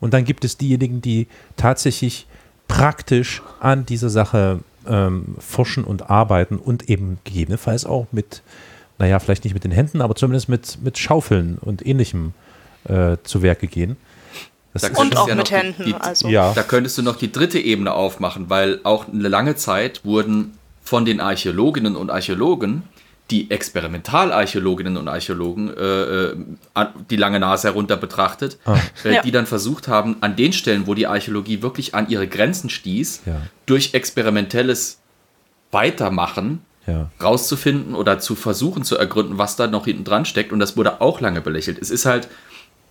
Und 0.00 0.12
dann 0.14 0.24
gibt 0.24 0.44
es 0.44 0.56
diejenigen, 0.58 1.00
die 1.00 1.28
tatsächlich 1.56 2.26
praktisch 2.66 3.42
an 3.60 3.86
dieser 3.86 4.10
Sache 4.10 4.60
ähm, 4.88 5.36
forschen 5.38 5.84
und 5.84 6.10
arbeiten 6.10 6.56
und 6.58 6.88
eben 6.88 7.18
gegebenenfalls 7.24 7.84
auch 7.86 8.06
mit, 8.12 8.42
naja, 8.98 9.18
vielleicht 9.18 9.44
nicht 9.44 9.54
mit 9.54 9.64
den 9.64 9.70
Händen, 9.72 10.00
aber 10.00 10.14
zumindest 10.14 10.48
mit, 10.48 10.78
mit 10.82 10.98
Schaufeln 10.98 11.58
und 11.60 11.84
ähnlichem 11.86 12.32
äh, 12.84 13.16
zu 13.22 13.42
Werke 13.42 13.66
gehen. 13.66 13.96
Das 14.74 14.84
Und 14.90 15.16
auch 15.18 15.28
ja 15.28 15.34
mit 15.34 15.44
noch 15.44 15.48
die- 15.48 15.54
Händen. 15.54 15.84
die- 15.84 15.94
also. 15.94 16.28
ja, 16.28 16.52
Da 16.54 16.62
könntest 16.62 16.96
du 16.96 17.02
noch 17.02 17.16
die 17.16 17.30
dritte 17.30 17.58
Ebene 17.58 17.92
aufmachen, 17.92 18.48
weil 18.48 18.80
auch 18.84 19.06
eine 19.08 19.28
lange 19.28 19.54
Zeit 19.54 20.04
wurden 20.04 20.52
von 20.82 21.04
den 21.04 21.20
Archäologinnen 21.20 21.94
und 21.94 22.10
Archäologen 22.10 22.82
die 23.32 23.50
Experimentalarchäologinnen 23.50 24.96
und 24.96 25.08
Archäologen 25.08 25.74
äh, 25.76 26.24
äh, 26.26 26.36
die 27.10 27.16
lange 27.16 27.40
Nase 27.40 27.68
herunter 27.68 27.96
betrachtet, 27.96 28.58
äh, 29.04 29.14
Ja. 29.14 29.22
die 29.22 29.30
dann 29.32 29.46
versucht 29.46 29.88
haben, 29.88 30.16
an 30.20 30.36
den 30.36 30.52
Stellen, 30.52 30.86
wo 30.86 30.94
die 30.94 31.06
Archäologie 31.06 31.62
wirklich 31.62 31.94
an 31.94 32.08
ihre 32.08 32.28
Grenzen 32.28 32.70
stieß, 32.70 33.22
Ja. 33.26 33.42
durch 33.66 33.94
experimentelles 33.94 34.98
Weitermachen 35.70 36.60
ja. 36.86 37.10
rauszufinden 37.22 37.94
oder 37.94 38.18
zu 38.18 38.34
versuchen 38.34 38.84
zu 38.84 38.96
ergründen, 38.96 39.38
was 39.38 39.56
da 39.56 39.66
noch 39.66 39.86
hinten 39.86 40.04
dran 40.04 40.24
steckt. 40.24 40.52
Und 40.52 40.58
das 40.58 40.76
wurde 40.76 41.00
auch 41.00 41.20
lange 41.20 41.40
belächelt. 41.40 41.78
Es 41.80 41.90
ist 41.90 42.04
halt 42.04 42.28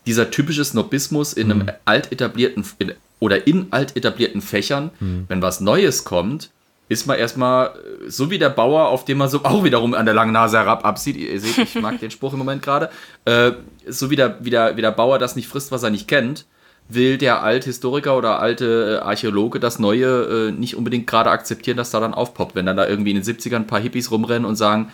dieser 0.07 0.31
typische 0.31 0.65
Snobismus 0.65 1.34
in 1.34 1.51
einem 1.51 1.69
alt 1.85 2.11
etablierten 2.11 2.65
in, 2.80 2.93
oder 3.19 3.45
in 3.45 3.68
alt 3.69 3.95
etablierten 3.95 4.41
Fächern. 4.41 4.89
Wenn 4.99 5.43
was 5.43 5.61
Neues 5.61 6.03
kommt, 6.03 6.49
ist 6.91 7.07
man 7.07 7.18
erstmal 7.18 7.68
äh, 7.68 8.09
so 8.09 8.30
wie 8.30 8.38
der 8.38 8.49
Bauer, 8.49 8.89
auf 8.89 9.05
dem 9.05 9.18
man 9.18 9.30
so 9.30 9.45
auch 9.45 9.63
wiederum 9.63 9.93
an 9.93 10.05
der 10.05 10.13
langen 10.13 10.34
Nase 10.34 10.57
herab 10.57 10.84
absieht. 10.84 11.15
Ihr 11.15 11.39
seht, 11.39 11.57
ich 11.57 11.76
mag 11.81 11.99
den 12.01 12.11
Spruch 12.11 12.34
im 12.34 12.39
Moment 12.39 12.61
gerade. 12.61 12.89
Äh, 13.23 13.53
so 13.88 14.09
wie 14.09 14.18
der, 14.18 14.43
wie, 14.43 14.49
der, 14.49 14.76
wie 14.76 14.81
der 14.81 14.91
Bauer 14.91 15.18
das 15.18 15.38
nicht 15.38 15.47
frisst, 15.47 15.72
was 15.72 15.84
er 15.84 15.89
nicht 15.89 16.09
kennt, 16.09 16.45
will 16.89 17.18
der 17.18 17.43
Althistoriker 17.43 18.18
oder 18.18 18.41
alte 18.41 18.99
äh, 18.99 19.05
Archäologe 19.05 19.61
das 19.61 19.80
Neue 19.80 20.49
äh, 20.49 20.51
nicht 20.51 20.76
unbedingt 20.76 21.07
gerade 21.07 21.30
akzeptieren, 21.30 21.77
dass 21.77 21.91
da 21.91 22.01
dann 22.01 22.13
aufpoppt. 22.13 22.55
Wenn 22.55 22.65
dann 22.65 22.76
da 22.76 22.85
irgendwie 22.85 23.11
in 23.11 23.22
den 23.22 23.23
70ern 23.23 23.55
ein 23.55 23.68
paar 23.68 23.80
Hippies 23.80 24.11
rumrennen 24.11 24.45
und 24.45 24.57
sagen, 24.57 24.91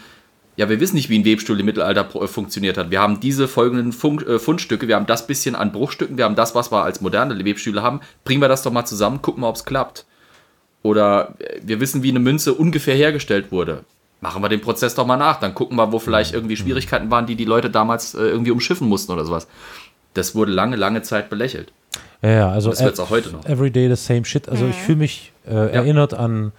ja, 0.56 0.70
wir 0.70 0.80
wissen 0.80 0.98
nicht, 0.98 1.10
wie 1.10 1.18
ein 1.18 1.26
Webstuhl 1.26 1.60
im 1.60 1.66
Mittelalter 1.66 2.08
äh, 2.22 2.28
funktioniert 2.28 2.78
hat. 2.78 2.92
Wir 2.92 3.02
haben 3.02 3.20
diese 3.20 3.48
folgenden 3.48 3.92
Funk, 3.92 4.22
äh, 4.22 4.38
Fundstücke, 4.38 4.88
wir 4.88 4.98
haben 4.98 5.08
das 5.08 5.26
bisschen 5.26 5.56
an 5.56 5.72
Bruchstücken, 5.72 6.18
wir 6.18 6.26
haben 6.26 6.36
das, 6.36 6.54
was 6.54 6.72
wir 6.72 6.84
als 6.84 7.02
moderne 7.02 7.44
Webstühle 7.44 7.82
haben. 7.82 8.02
Bringen 8.24 8.42
wir 8.42 8.50
das 8.50 8.62
doch 8.62 8.72
mal 8.72 8.86
zusammen, 8.86 9.24
gucken 9.24 9.42
mal, 9.42 9.50
ob 9.50 9.56
es 9.56 9.66
klappt. 9.66 10.06
Oder 10.88 11.36
äh, 11.40 11.60
wir 11.64 11.80
wissen, 11.80 12.02
wie 12.04 12.10
eine 12.10 12.20
Münze 12.20 12.54
ungefähr 12.54 12.96
hergestellt 12.96 13.52
wurde. 13.52 13.84
Machen 14.22 14.42
wir 14.42 14.50
den 14.50 14.62
Prozess 14.62 14.96
doch 14.96 15.06
mal 15.06 15.18
nach. 15.18 15.40
Dann 15.40 15.54
gucken 15.54 15.78
wir, 15.78 15.92
wo 15.92 16.00
vielleicht 16.00 16.34
irgendwie 16.34 16.56
Schwierigkeiten 16.58 17.12
waren, 17.12 17.28
die 17.28 17.36
die 17.36 17.46
Leute 17.46 17.70
damals 17.70 18.16
äh, 18.16 18.20
irgendwie 18.24 18.52
umschiffen 18.52 18.88
mussten 18.88 19.12
oder 19.12 19.26
sowas. 19.26 19.48
Das 20.14 20.34
wurde 20.34 20.52
lange, 20.52 20.76
lange 20.76 21.02
Zeit 21.04 21.30
belächelt. 21.30 21.72
Ja, 22.24 22.30
ja, 22.32 22.50
also 22.50 22.72
Das 22.72 22.84
wird's 22.84 23.00
auch 23.00 23.12
heute 23.12 23.30
noch. 23.32 23.46
Everyday 23.46 23.88
the 23.90 23.96
same 23.96 24.26
shit. 24.26 24.50
Also 24.50 24.66
ich 24.66 24.76
fühle 24.76 24.98
mich 25.00 25.34
äh, 25.46 25.54
erinnert 25.54 26.14
an 26.16 26.52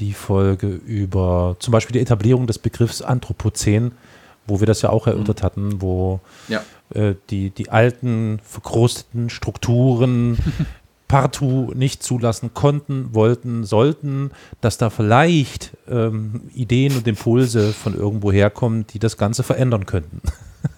die 0.00 0.14
Folge 0.14 0.68
über 0.68 1.56
zum 1.58 1.72
Beispiel 1.72 1.92
die 1.92 2.00
Etablierung 2.00 2.46
des 2.46 2.58
Begriffs 2.58 3.02
Anthropozän, 3.02 3.92
wo 4.46 4.60
wir 4.60 4.66
das 4.66 4.80
ja 4.80 4.88
auch 4.90 5.06
erörtert 5.06 5.42
hatten, 5.42 5.82
wo 5.82 6.20
Ja. 6.48 6.62
äh, 6.94 7.14
die, 7.28 7.50
die 7.50 7.68
alten, 7.68 8.40
verkrusteten 8.42 9.28
Strukturen 9.28 10.38
partout 11.12 11.74
nicht 11.74 12.02
zulassen 12.02 12.54
konnten, 12.54 13.10
wollten, 13.12 13.64
sollten, 13.64 14.30
dass 14.62 14.78
da 14.78 14.88
vielleicht 14.88 15.72
ähm, 15.86 16.40
Ideen 16.54 16.96
und 16.96 17.06
Impulse 17.06 17.74
von 17.74 17.94
irgendwo 17.94 18.32
herkommen, 18.32 18.86
die 18.86 18.98
das 18.98 19.18
Ganze 19.18 19.42
verändern 19.42 19.84
könnten. 19.84 20.22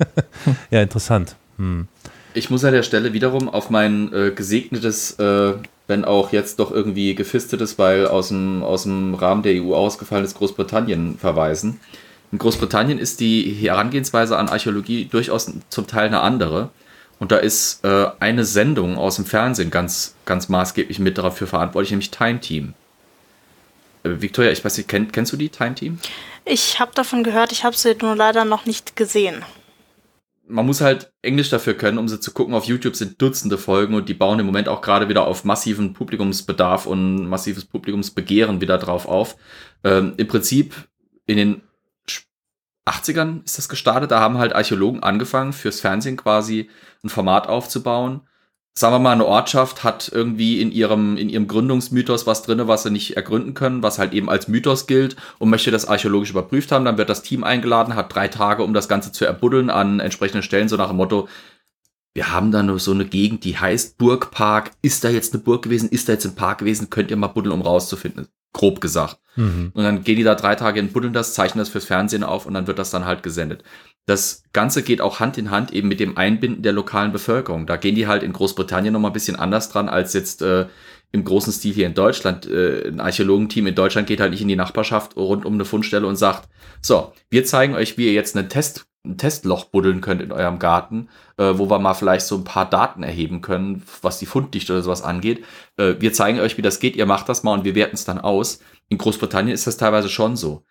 ja, 0.72 0.82
interessant. 0.82 1.36
Hm. 1.58 1.86
Ich 2.34 2.50
muss 2.50 2.64
an 2.64 2.72
der 2.72 2.82
Stelle 2.82 3.12
wiederum 3.12 3.48
auf 3.48 3.70
mein 3.70 4.12
äh, 4.12 4.32
gesegnetes, 4.32 5.12
äh, 5.20 5.52
wenn 5.86 6.04
auch 6.04 6.32
jetzt 6.32 6.58
doch 6.58 6.72
irgendwie 6.72 7.14
gefistetes, 7.14 7.78
weil 7.78 8.08
aus 8.08 8.26
dem, 8.26 8.64
aus 8.64 8.82
dem 8.82 9.14
Rahmen 9.14 9.44
der 9.44 9.62
EU 9.62 9.72
ausgefallenes 9.76 10.34
Großbritannien 10.34 11.16
verweisen. 11.16 11.78
In 12.32 12.38
Großbritannien 12.38 12.98
ist 12.98 13.20
die 13.20 13.52
Herangehensweise 13.52 14.36
an 14.36 14.48
Archäologie 14.48 15.04
durchaus 15.04 15.52
zum 15.68 15.86
Teil 15.86 16.08
eine 16.08 16.22
andere. 16.22 16.70
Und 17.18 17.32
da 17.32 17.36
ist 17.36 17.84
äh, 17.84 18.06
eine 18.20 18.44
Sendung 18.44 18.98
aus 18.98 19.16
dem 19.16 19.24
Fernsehen 19.24 19.70
ganz, 19.70 20.14
ganz 20.24 20.48
maßgeblich 20.48 20.98
mit 20.98 21.16
dafür 21.16 21.46
verantwortlich, 21.46 21.90
nämlich 21.90 22.10
Time 22.10 22.40
Team. 22.40 22.74
Äh, 24.02 24.20
Victoria, 24.20 24.50
ich 24.50 24.64
weiß 24.64 24.76
nicht, 24.76 24.88
kenn, 24.88 25.10
kennst 25.12 25.32
du 25.32 25.36
die 25.36 25.48
Time 25.48 25.74
Team? 25.74 25.98
Ich 26.44 26.80
habe 26.80 26.92
davon 26.94 27.24
gehört, 27.24 27.52
ich 27.52 27.64
habe 27.64 27.76
sie 27.76 27.96
nur 28.00 28.16
leider 28.16 28.44
noch 28.44 28.66
nicht 28.66 28.96
gesehen. 28.96 29.44
man 30.46 30.66
muss 30.66 30.80
halt 30.80 31.12
Englisch 31.22 31.48
dafür 31.48 31.74
können, 31.74 31.98
um 31.98 32.08
sie 32.08 32.20
zu 32.20 32.32
gucken. 32.32 32.54
Auf 32.54 32.64
YouTube 32.64 32.96
sind 32.96 33.20
Dutzende 33.20 33.56
Folgen 33.56 33.94
und 33.94 34.08
die 34.08 34.14
bauen 34.14 34.38
im 34.40 34.46
Moment 34.46 34.68
auch 34.68 34.82
gerade 34.82 35.08
wieder 35.08 35.26
auf 35.26 35.44
massiven 35.44 35.94
Publikumsbedarf 35.94 36.86
und 36.86 37.26
massives 37.26 37.64
Publikumsbegehren 37.64 38.60
wieder 38.60 38.76
drauf 38.78 39.06
auf. 39.08 39.36
Ähm, 39.84 40.14
Im 40.16 40.28
Prinzip 40.28 40.74
in 41.26 41.36
den 41.38 41.62
80ern 42.86 43.44
ist 43.44 43.58
das 43.58 43.68
gestartet. 43.68 44.10
Da 44.10 44.20
haben 44.20 44.38
halt 44.38 44.54
Archäologen 44.54 45.02
angefangen, 45.02 45.52
fürs 45.52 45.80
Fernsehen 45.80 46.16
quasi 46.16 46.68
ein 47.02 47.08
Format 47.08 47.48
aufzubauen. 47.48 48.22
Sagen 48.76 48.94
wir 48.94 48.98
mal, 48.98 49.12
eine 49.12 49.26
Ortschaft 49.26 49.84
hat 49.84 50.10
irgendwie 50.12 50.60
in 50.60 50.72
ihrem, 50.72 51.16
in 51.16 51.28
ihrem 51.28 51.46
Gründungsmythos 51.46 52.26
was 52.26 52.42
drinne, 52.42 52.66
was 52.66 52.82
sie 52.82 52.90
nicht 52.90 53.16
ergründen 53.16 53.54
können, 53.54 53.84
was 53.84 54.00
halt 54.00 54.12
eben 54.12 54.28
als 54.28 54.48
Mythos 54.48 54.88
gilt 54.88 55.14
und 55.38 55.48
möchte 55.48 55.70
das 55.70 55.86
archäologisch 55.86 56.30
überprüft 56.30 56.72
haben. 56.72 56.84
Dann 56.84 56.98
wird 56.98 57.08
das 57.08 57.22
Team 57.22 57.44
eingeladen, 57.44 57.94
hat 57.94 58.12
drei 58.12 58.26
Tage, 58.26 58.64
um 58.64 58.74
das 58.74 58.88
Ganze 58.88 59.12
zu 59.12 59.24
erbuddeln 59.24 59.70
an 59.70 60.00
entsprechenden 60.00 60.42
Stellen, 60.42 60.68
so 60.68 60.76
nach 60.76 60.88
dem 60.88 60.96
Motto, 60.96 61.28
wir 62.14 62.32
haben 62.32 62.52
da 62.52 62.62
nur 62.62 62.78
so 62.78 62.92
eine 62.92 63.04
Gegend, 63.04 63.44
die 63.44 63.58
heißt 63.58 63.98
Burgpark. 63.98 64.70
Ist 64.82 65.02
da 65.02 65.08
jetzt 65.08 65.34
eine 65.34 65.42
Burg 65.42 65.62
gewesen? 65.62 65.88
Ist 65.88 66.08
da 66.08 66.12
jetzt 66.12 66.24
ein 66.24 66.36
Park 66.36 66.58
gewesen? 66.58 66.88
Könnt 66.88 67.10
ihr 67.10 67.16
mal 67.16 67.26
buddeln, 67.26 67.52
um 67.52 67.60
rauszufinden. 67.60 68.28
Grob 68.54 68.80
gesagt. 68.80 69.18
Mhm. 69.36 69.72
Und 69.74 69.84
dann 69.84 70.02
gehen 70.04 70.16
die 70.16 70.22
da 70.22 70.34
drei 70.34 70.54
Tage 70.54 70.80
in 70.80 70.92
buddeln 70.92 71.12
das, 71.12 71.34
zeichnen 71.34 71.58
das 71.58 71.68
fürs 71.68 71.84
Fernsehen 71.84 72.24
auf 72.24 72.46
und 72.46 72.54
dann 72.54 72.66
wird 72.66 72.78
das 72.78 72.90
dann 72.90 73.04
halt 73.04 73.22
gesendet. 73.22 73.62
Das 74.06 74.44
Ganze 74.52 74.82
geht 74.82 75.00
auch 75.00 75.20
Hand 75.20 75.36
in 75.36 75.50
Hand 75.50 75.72
eben 75.72 75.88
mit 75.88 76.00
dem 76.00 76.16
Einbinden 76.16 76.62
der 76.62 76.72
lokalen 76.72 77.12
Bevölkerung. 77.12 77.66
Da 77.66 77.76
gehen 77.76 77.94
die 77.94 78.06
halt 78.06 78.22
in 78.22 78.32
Großbritannien 78.32 78.92
noch 78.92 79.00
mal 79.00 79.08
ein 79.08 79.14
bisschen 79.14 79.36
anders 79.36 79.70
dran 79.70 79.88
als 79.88 80.12
jetzt 80.12 80.40
äh, 80.40 80.66
im 81.10 81.24
großen 81.24 81.52
Stil 81.52 81.74
hier 81.74 81.86
in 81.86 81.94
Deutschland. 81.94 82.46
Äh, 82.46 82.88
ein 82.88 83.00
Archäologenteam 83.00 83.66
in 83.66 83.74
Deutschland 83.74 84.06
geht 84.06 84.20
halt 84.20 84.30
nicht 84.30 84.42
in 84.42 84.48
die 84.48 84.56
Nachbarschaft 84.56 85.16
rund 85.16 85.44
um 85.44 85.54
eine 85.54 85.64
Fundstelle 85.64 86.06
und 86.06 86.16
sagt, 86.16 86.48
so, 86.80 87.12
wir 87.30 87.44
zeigen 87.44 87.74
euch, 87.74 87.98
wie 87.98 88.06
ihr 88.06 88.12
jetzt 88.12 88.36
einen 88.36 88.48
Test 88.48 88.86
ein 89.04 89.18
Testloch 89.18 89.66
buddeln 89.66 90.00
könnt 90.00 90.22
in 90.22 90.32
eurem 90.32 90.58
Garten, 90.58 91.08
äh, 91.36 91.52
wo 91.54 91.68
wir 91.70 91.78
mal 91.78 91.94
vielleicht 91.94 92.26
so 92.26 92.36
ein 92.36 92.44
paar 92.44 92.68
Daten 92.68 93.02
erheben 93.02 93.42
können, 93.42 93.82
was 94.02 94.18
die 94.18 94.26
Funddichte 94.26 94.72
oder 94.72 94.82
sowas 94.82 95.02
angeht. 95.02 95.44
Äh, 95.76 95.94
wir 95.98 96.12
zeigen 96.12 96.40
euch, 96.40 96.56
wie 96.56 96.62
das 96.62 96.80
geht, 96.80 96.96
ihr 96.96 97.06
macht 97.06 97.28
das 97.28 97.42
mal 97.42 97.52
und 97.52 97.64
wir 97.64 97.74
werten 97.74 97.94
es 97.94 98.04
dann 98.04 98.18
aus. 98.18 98.60
In 98.88 98.98
Großbritannien 98.98 99.54
ist 99.54 99.66
das 99.66 99.76
teilweise 99.76 100.08
schon 100.08 100.36
so. 100.36 100.64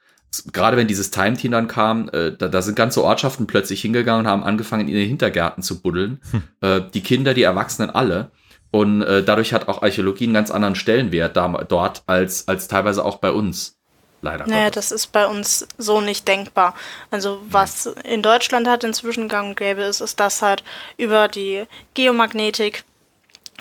Gerade 0.51 0.77
wenn 0.77 0.87
dieses 0.87 1.11
Time-Team 1.11 1.51
dann 1.51 1.67
kam, 1.67 2.09
äh, 2.09 2.35
da, 2.35 2.47
da 2.47 2.61
sind 2.63 2.75
ganze 2.75 3.03
Ortschaften 3.03 3.45
plötzlich 3.45 3.81
hingegangen 3.81 4.25
und 4.25 4.31
haben 4.31 4.43
angefangen, 4.43 4.87
in 4.87 4.95
den 4.95 5.07
Hintergärten 5.07 5.61
zu 5.61 5.81
buddeln. 5.81 6.19
Hm. 6.31 6.43
Äh, 6.61 6.81
die 6.91 7.01
Kinder, 7.01 7.35
die 7.35 7.43
Erwachsenen 7.43 7.91
alle. 7.91 8.31
Und 8.71 9.03
äh, 9.03 9.23
dadurch 9.23 9.53
hat 9.53 9.67
auch 9.67 9.83
Archäologie 9.83 10.23
einen 10.23 10.33
ganz 10.33 10.49
anderen 10.49 10.73
Stellenwert 10.73 11.37
da, 11.37 11.47
dort 11.67 12.01
als, 12.07 12.47
als 12.47 12.67
teilweise 12.67 13.05
auch 13.05 13.17
bei 13.17 13.31
uns. 13.31 13.77
Leider. 14.23 14.47
Naja, 14.47 14.69
Gottes. 14.69 14.89
das 14.89 14.91
ist 14.93 15.07
bei 15.07 15.27
uns 15.27 15.67
so 15.77 15.99
nicht 15.99 16.25
denkbar. 16.27 16.75
Also 17.11 17.41
was 17.49 17.87
in 18.05 18.21
Deutschland 18.21 18.69
halt 18.69 18.85
inzwischen 18.85 19.27
gang 19.27 19.49
und 19.49 19.57
gäbe 19.57 19.81
ist, 19.81 19.99
ist 19.99 20.17
das 20.17 20.41
halt 20.41 20.63
über 20.95 21.27
die 21.27 21.65
Geomagnetik 21.93 22.85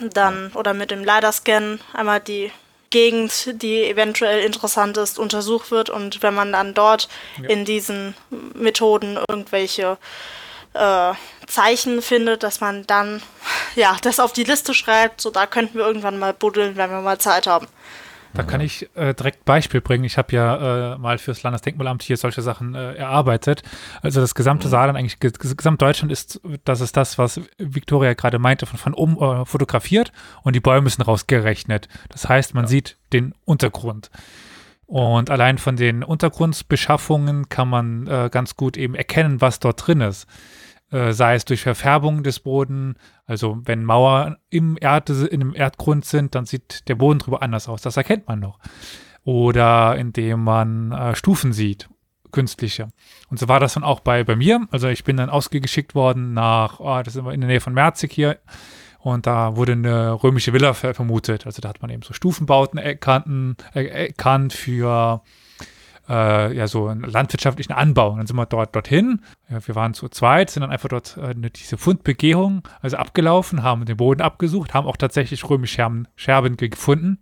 dann 0.00 0.52
oder 0.54 0.72
mit 0.72 0.92
dem 0.92 1.00
LiDAR-Scan 1.00 1.80
einmal 1.92 2.20
die 2.20 2.52
Gegend, 2.90 3.60
die 3.60 3.84
eventuell 3.84 4.44
interessant 4.44 4.96
ist, 4.98 5.18
untersucht 5.18 5.72
wird 5.72 5.90
und 5.90 6.22
wenn 6.22 6.34
man 6.34 6.52
dann 6.52 6.74
dort 6.74 7.08
in 7.48 7.64
diesen 7.64 8.14
Methoden 8.54 9.18
irgendwelche 9.28 9.96
äh, 10.74 11.12
Zeichen 11.48 12.02
findet, 12.02 12.44
dass 12.44 12.60
man 12.60 12.86
dann 12.86 13.20
ja 13.74 13.96
das 14.02 14.20
auf 14.20 14.32
die 14.32 14.44
Liste 14.44 14.74
schreibt, 14.74 15.20
so 15.20 15.30
da 15.30 15.46
könnten 15.46 15.78
wir 15.78 15.86
irgendwann 15.86 16.20
mal 16.20 16.34
buddeln, 16.34 16.76
wenn 16.76 16.90
wir 16.90 17.00
mal 17.00 17.18
Zeit 17.18 17.48
haben. 17.48 17.66
Da 18.34 18.42
kann 18.42 18.60
ich 18.60 18.88
äh, 18.96 19.14
direkt 19.14 19.44
Beispiel 19.44 19.80
bringen. 19.80 20.04
Ich 20.04 20.16
habe 20.16 20.34
ja 20.34 20.94
äh, 20.94 20.98
mal 20.98 21.18
fürs 21.18 21.42
Landesdenkmalamt 21.42 22.02
hier 22.02 22.16
solche 22.16 22.42
Sachen 22.42 22.74
äh, 22.74 22.94
erarbeitet. 22.94 23.62
Also 24.00 24.20
das 24.20 24.34
gesamte 24.34 24.68
Saarland, 24.68 24.98
eigentlich 24.98 25.20
ges 25.20 25.34
Gesamtdeutschland 25.38 26.10
ist, 26.10 26.40
das 26.64 26.80
ist 26.80 26.96
das, 26.96 27.18
was 27.18 27.40
Victoria 27.58 28.14
gerade 28.14 28.38
meinte, 28.38 28.66
von, 28.66 28.78
von 28.78 28.94
oben 28.94 29.18
äh, 29.20 29.44
fotografiert 29.44 30.12
und 30.42 30.54
die 30.56 30.60
Bäume 30.60 30.88
sind 30.88 31.06
rausgerechnet. 31.06 31.88
Das 32.08 32.28
heißt, 32.28 32.54
man 32.54 32.66
sieht 32.66 32.96
den 33.12 33.34
Untergrund. 33.44 34.10
Und 34.86 35.30
allein 35.30 35.56
von 35.58 35.76
den 35.76 36.02
Untergrundbeschaffungen 36.04 37.48
kann 37.48 37.68
man 37.68 38.06
äh, 38.06 38.28
ganz 38.30 38.56
gut 38.56 38.76
eben 38.76 38.94
erkennen, 38.94 39.40
was 39.40 39.58
dort 39.58 39.86
drin 39.86 40.02
ist. 40.02 40.26
Äh, 40.92 41.14
sei 41.14 41.34
es 41.36 41.46
durch 41.46 41.62
Verfärbung 41.62 42.22
des 42.22 42.40
Bodens, 42.40 42.96
also 43.24 43.58
wenn 43.64 43.82
Mauern 43.82 44.36
im, 44.50 44.76
Erde, 44.78 45.26
in 45.26 45.40
dem 45.40 45.54
Erdgrund 45.54 46.04
sind, 46.04 46.34
dann 46.34 46.44
sieht 46.44 46.86
der 46.86 46.96
Boden 46.96 47.18
drüber 47.18 47.42
anders 47.42 47.66
aus. 47.66 47.80
Das 47.80 47.96
erkennt 47.96 48.28
man 48.28 48.40
noch. 48.40 48.58
Oder 49.24 49.96
indem 49.96 50.44
man 50.44 50.92
äh, 50.92 51.16
Stufen 51.16 51.54
sieht, 51.54 51.88
künstliche. 52.30 52.88
Und 53.30 53.38
so 53.38 53.48
war 53.48 53.58
das 53.58 53.72
dann 53.72 53.84
auch 53.84 54.00
bei, 54.00 54.22
bei 54.22 54.36
mir. 54.36 54.66
Also 54.70 54.88
ich 54.88 55.02
bin 55.02 55.16
dann 55.16 55.30
ausgeschickt 55.30 55.94
worden 55.94 56.34
nach, 56.34 56.78
oh, 56.78 56.98
das 57.02 57.14
ist 57.14 57.20
immer 57.20 57.32
in 57.32 57.40
der 57.40 57.48
Nähe 57.48 57.60
von 57.60 57.72
Merzig 57.72 58.12
hier. 58.12 58.38
Und 58.98 59.26
da 59.26 59.56
wurde 59.56 59.72
eine 59.72 60.22
römische 60.22 60.52
Villa 60.52 60.74
ver 60.74 60.92
vermutet. 60.92 61.46
Also 61.46 61.62
da 61.62 61.70
hat 61.70 61.80
man 61.80 61.90
eben 61.90 62.02
so 62.02 62.12
Stufenbauten 62.12 62.78
erkannt, 62.78 63.64
äh, 63.72 63.86
erkannt 63.86 64.52
für 64.52 65.22
äh, 66.08 66.56
ja, 66.56 66.66
so 66.66 66.88
einen 66.88 67.02
landwirtschaftlichen 67.02 67.72
Anbau. 67.72 68.10
Und 68.10 68.18
dann 68.18 68.26
sind 68.26 68.36
wir 68.36 68.46
dort 68.46 68.74
dorthin. 68.74 69.20
Ja, 69.48 69.66
wir 69.66 69.74
waren 69.74 69.94
zu 69.94 70.08
zweit, 70.08 70.50
sind 70.50 70.62
dann 70.62 70.70
einfach 70.70 70.88
dort 70.88 71.16
äh, 71.16 71.34
diese 71.34 71.78
Fundbegehung, 71.78 72.66
also 72.80 72.96
abgelaufen, 72.96 73.62
haben 73.62 73.84
den 73.84 73.96
Boden 73.96 74.20
abgesucht, 74.20 74.74
haben 74.74 74.86
auch 74.86 74.96
tatsächlich 74.96 75.48
römische 75.48 76.06
Scherben, 76.16 76.56
gefunden. 76.56 77.18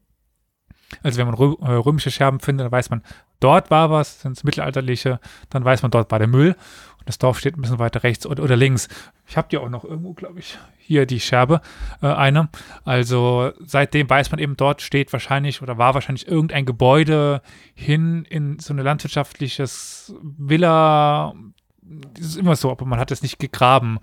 Also 1.02 1.19
wenn 1.19 1.27
man 1.27 1.35
rö 1.35 1.55
äh, 1.61 1.73
römische 1.73 2.11
Scherben 2.11 2.40
findet, 2.40 2.65
dann 2.65 2.73
weiß 2.73 2.90
man, 2.90 3.02
dort 3.39 3.70
war 3.70 3.90
was, 3.90 4.23
sind 4.23 4.36
es 4.36 4.44
mittelalterliche, 4.44 5.20
dann 5.48 5.65
weiß 5.65 5.82
man, 5.82 5.90
dort 5.90 6.11
war 6.11 6.19
der 6.19 6.28
Müll. 6.28 6.57
Und 6.98 7.09
das 7.09 7.19
Dorf 7.19 7.39
steht 7.39 7.57
ein 7.57 7.62
bisschen 7.62 7.78
weiter 7.78 8.02
rechts 8.02 8.27
oder, 8.27 8.43
oder 8.43 8.57
links. 8.57 8.89
Ich 9.27 9.36
habe 9.36 9.48
die 9.48 9.59
auch 9.59 9.69
noch 9.69 9.85
irgendwo, 9.85 10.12
glaube 10.15 10.40
ich, 10.40 10.59
hier 10.90 11.06
die 11.06 11.20
Scherbe, 11.20 11.60
äh, 12.02 12.08
eine. 12.08 12.48
Also 12.84 13.52
seitdem 13.64 14.10
weiß 14.10 14.32
man 14.32 14.40
eben, 14.40 14.56
dort 14.56 14.82
steht 14.82 15.12
wahrscheinlich 15.12 15.62
oder 15.62 15.78
war 15.78 15.94
wahrscheinlich 15.94 16.26
irgendein 16.26 16.66
Gebäude 16.66 17.42
hin 17.76 18.26
in 18.28 18.58
so 18.58 18.72
eine 18.72 18.82
landwirtschaftliches 18.82 20.12
Villa. 20.20 21.32
Das 21.80 22.26
ist 22.26 22.36
immer 22.36 22.56
so, 22.56 22.72
aber 22.72 22.86
man 22.86 22.98
hat 22.98 23.12
es 23.12 23.22
nicht 23.22 23.38
gegraben. 23.38 24.00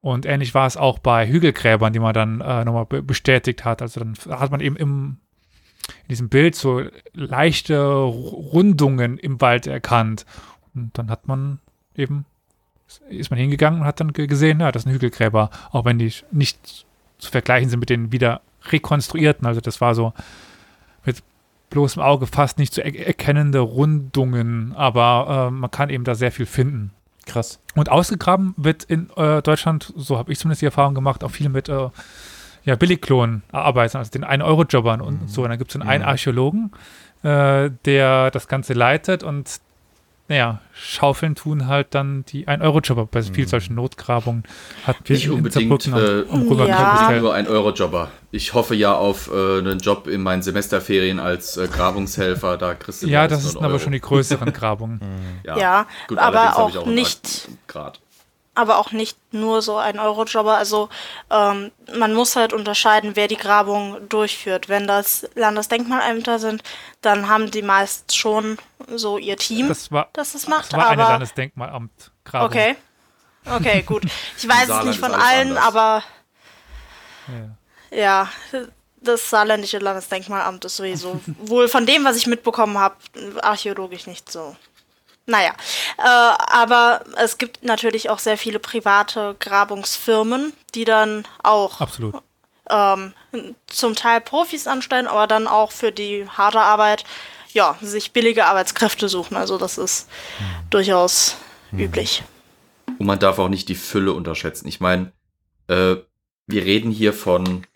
Und 0.00 0.24
ähnlich 0.24 0.54
war 0.54 0.66
es 0.66 0.78
auch 0.78 0.98
bei 0.98 1.28
Hügelgräbern, 1.28 1.92
die 1.92 1.98
man 1.98 2.14
dann 2.14 2.40
äh, 2.40 2.64
nochmal 2.64 2.86
be 2.86 3.02
bestätigt 3.02 3.66
hat. 3.66 3.82
Also 3.82 4.00
dann 4.00 4.14
hat 4.30 4.50
man 4.50 4.60
eben 4.60 4.76
im, 4.76 5.18
in 6.04 6.08
diesem 6.08 6.30
Bild 6.30 6.54
so 6.54 6.84
leichte 7.12 7.82
Rundungen 7.82 9.18
im 9.18 9.42
Wald 9.42 9.66
erkannt. 9.66 10.24
Und 10.74 10.96
dann 10.96 11.10
hat 11.10 11.28
man 11.28 11.58
eben, 11.94 12.24
ist 13.08 13.30
man 13.30 13.38
hingegangen 13.38 13.80
und 13.80 13.86
hat 13.86 14.00
dann 14.00 14.12
gesehen, 14.12 14.60
ja, 14.60 14.72
das 14.72 14.82
sind 14.82 14.92
Hügelgräber, 14.92 15.50
auch 15.70 15.84
wenn 15.84 15.98
die 15.98 16.12
nicht 16.30 16.86
zu 17.18 17.30
vergleichen 17.30 17.68
sind 17.68 17.80
mit 17.80 17.90
den 17.90 18.12
wieder 18.12 18.40
rekonstruierten. 18.70 19.46
Also 19.46 19.60
das 19.60 19.80
war 19.80 19.94
so 19.94 20.12
mit 21.04 21.22
bloßem 21.70 22.02
Auge 22.02 22.26
fast 22.26 22.58
nicht 22.58 22.72
zu 22.72 22.82
er 22.82 23.06
erkennende 23.06 23.60
Rundungen, 23.60 24.74
aber 24.76 25.48
äh, 25.48 25.50
man 25.50 25.70
kann 25.70 25.90
eben 25.90 26.04
da 26.04 26.14
sehr 26.14 26.32
viel 26.32 26.46
finden. 26.46 26.92
Krass. 27.26 27.58
Und 27.74 27.90
ausgegraben 27.90 28.54
wird 28.56 28.84
in 28.84 29.10
äh, 29.16 29.42
Deutschland, 29.42 29.92
so 29.96 30.18
habe 30.18 30.32
ich 30.32 30.38
zumindest 30.38 30.62
die 30.62 30.66
Erfahrung 30.66 30.94
gemacht, 30.94 31.24
auch 31.24 31.30
viel 31.30 31.48
mit 31.48 31.68
äh, 31.68 31.88
ja, 32.64 32.76
Billigklonen 32.76 33.42
arbeiten, 33.50 33.96
also 33.96 34.10
den 34.10 34.24
1-Euro-Jobbern 34.24 35.00
und 35.00 35.22
Mhm. 35.22 35.28
so. 35.28 35.42
Und 35.42 35.50
dann 35.50 35.58
gibt 35.58 35.74
es 35.74 35.80
einen 35.80 36.04
Archäologen, 36.04 36.72
äh, 37.22 37.70
der 37.84 38.30
das 38.30 38.48
Ganze 38.48 38.74
leitet 38.74 39.22
und 39.22 39.60
naja, 40.28 40.60
Schaufeln 40.72 41.34
tun 41.34 41.66
halt 41.66 41.88
dann 41.94 42.24
die 42.26 42.48
1-Euro-Jobber 42.48 43.06
bei 43.06 43.22
vielen 43.22 43.46
solchen 43.48 43.74
Notgrabungen. 43.74 44.44
Hat 44.86 45.08
Nicht 45.08 45.26
in 45.26 45.32
unbedingt, 45.32 45.86
äh, 45.86 45.90
Rüber 45.92 46.66
Ja. 46.66 47.10
nur 47.20 47.34
ein 47.34 47.46
Eurojobber. 47.46 48.10
Ich 48.30 48.54
hoffe 48.54 48.74
ja 48.74 48.94
auf 48.94 49.30
äh, 49.30 49.58
einen 49.58 49.78
Job 49.80 50.06
in 50.06 50.22
meinen 50.22 50.42
Semesterferien 50.42 51.20
als 51.20 51.56
äh, 51.56 51.68
Grabungshelfer. 51.68 52.56
Da 52.56 52.74
kriegst 52.74 53.02
du 53.02 53.06
Ja, 53.06 53.28
das 53.28 53.44
sind 53.44 53.58
aber 53.58 53.68
Euro. 53.68 53.78
schon 53.78 53.92
die 53.92 54.00
größeren 54.00 54.52
Grabungen. 54.52 55.00
Ja, 55.44 55.86
Gut, 56.08 56.18
aber 56.18 56.58
auch 56.58 56.86
einen 56.86 56.94
nicht- 56.94 57.48
Grad. 57.68 58.00
Aber 58.54 58.78
auch 58.78 58.92
nicht 58.92 59.16
nur 59.32 59.62
so 59.62 59.76
ein 59.76 59.98
Eurojobber. 59.98 60.56
Also 60.56 60.88
ähm, 61.30 61.72
man 61.96 62.14
muss 62.14 62.36
halt 62.36 62.52
unterscheiden, 62.52 63.16
wer 63.16 63.28
die 63.28 63.36
Grabung 63.36 64.08
durchführt. 64.08 64.68
Wenn 64.68 64.86
das 64.86 65.28
Landesdenkmalämter 65.34 66.38
sind, 66.38 66.62
dann 67.00 67.28
haben 67.28 67.50
die 67.50 67.62
meist 67.62 68.16
schon 68.16 68.58
so 68.94 69.18
ihr 69.18 69.36
Team, 69.36 69.68
das, 69.68 69.88
Das 69.88 69.90
war, 69.92 70.08
es 70.14 70.48
macht. 70.48 70.72
das 70.72 70.78
war 70.78 70.88
eine 70.88 71.02
aber 71.02 71.12
Landesdenkmalamtgrabung. 71.12 72.48
okay, 72.48 72.76
okay, 73.46 73.82
gut. 73.82 74.04
Ich 74.36 74.48
weiß 74.48 74.68
es 74.68 74.84
nicht 74.84 75.00
von 75.00 75.12
allen, 75.12 75.56
anders. 75.56 75.64
aber 75.64 76.02
Ja. 77.90 77.96
ja, 77.98 78.28
das 79.00 79.28
saarländische 79.30 79.78
Landesdenkmalamt 79.78 80.64
ist 80.64 80.76
sowieso 80.76 81.20
wohl 81.38 81.68
von 81.68 81.86
dem, 81.86 82.04
was 82.04 82.16
ich 82.16 82.26
mitbekommen 82.26 82.78
habe, 82.78 82.96
archäologisch 83.42 84.06
nicht 84.06 84.30
so. 84.30 84.56
Naja, 85.26 85.52
äh, 85.98 86.02
aber 86.02 87.02
es 87.16 87.38
gibt 87.38 87.64
natürlich 87.64 88.10
auch 88.10 88.18
sehr 88.18 88.36
viele 88.36 88.58
private 88.58 89.36
Grabungsfirmen, 89.38 90.52
die 90.74 90.84
dann 90.84 91.26
auch 91.42 91.80
Absolut. 91.80 92.16
ähm, 92.68 93.14
zum 93.66 93.94
Teil 93.94 94.20
Profis 94.20 94.66
anstellen, 94.66 95.06
aber 95.06 95.26
dann 95.26 95.46
auch 95.46 95.72
für 95.72 95.92
die 95.92 96.28
harte 96.28 96.60
Arbeit, 96.60 97.04
ja, 97.52 97.76
sich 97.80 98.12
billige 98.12 98.44
Arbeitskräfte 98.46 99.08
suchen. 99.08 99.36
Also 99.36 99.56
das 99.56 99.78
ist 99.78 100.08
durchaus 100.68 101.36
üblich. 101.72 102.22
Und 102.98 103.06
man 103.06 103.18
darf 103.18 103.38
auch 103.38 103.48
nicht 103.48 103.68
die 103.68 103.74
Fülle 103.74 104.12
unterschätzen. 104.12 104.68
Ich 104.68 104.80
meine, 104.80 105.12
äh, 105.68 105.96
wir 106.46 106.64
reden 106.64 106.90
hier 106.90 107.14
von 107.14 107.66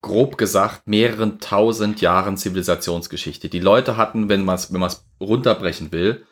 grob 0.00 0.38
gesagt 0.38 0.86
mehreren 0.86 1.40
tausend 1.40 2.00
Jahren 2.00 2.36
Zivilisationsgeschichte. 2.36 3.48
Die 3.48 3.60
Leute 3.60 3.96
hatten, 3.96 4.28
wenn 4.28 4.44
man 4.44 4.54
es 4.54 4.72
wenn 4.72 4.80
man's 4.80 5.04
runterbrechen 5.20 5.92
will, 5.92 6.26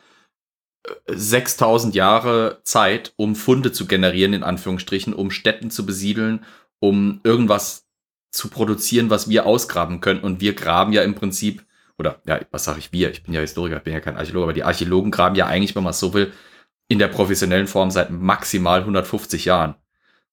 6000 1.06 1.94
Jahre 1.94 2.60
Zeit, 2.64 3.12
um 3.16 3.34
Funde 3.34 3.72
zu 3.72 3.86
generieren, 3.86 4.32
in 4.32 4.42
Anführungsstrichen, 4.42 5.14
um 5.14 5.30
Städten 5.30 5.70
zu 5.70 5.86
besiedeln, 5.86 6.44
um 6.78 7.20
irgendwas 7.24 7.86
zu 8.30 8.48
produzieren, 8.48 9.10
was 9.10 9.28
wir 9.28 9.46
ausgraben 9.46 10.00
können. 10.00 10.20
Und 10.20 10.40
wir 10.40 10.54
graben 10.54 10.92
ja 10.92 11.02
im 11.02 11.14
Prinzip, 11.14 11.64
oder 11.98 12.20
ja, 12.26 12.40
was 12.50 12.64
sage 12.64 12.78
ich 12.78 12.92
wir? 12.92 13.10
Ich 13.10 13.22
bin 13.22 13.34
ja 13.34 13.40
Historiker, 13.40 13.78
ich 13.78 13.82
bin 13.82 13.92
ja 13.92 14.00
kein 14.00 14.16
Archäologe, 14.16 14.44
aber 14.44 14.52
die 14.52 14.64
Archäologen 14.64 15.10
graben 15.10 15.36
ja 15.36 15.46
eigentlich, 15.46 15.74
wenn 15.74 15.82
man 15.82 15.92
es 15.92 16.00
so 16.00 16.12
will, 16.14 16.32
in 16.88 16.98
der 16.98 17.08
professionellen 17.08 17.66
Form 17.66 17.90
seit 17.90 18.10
maximal 18.10 18.80
150 18.80 19.44
Jahren. 19.46 19.74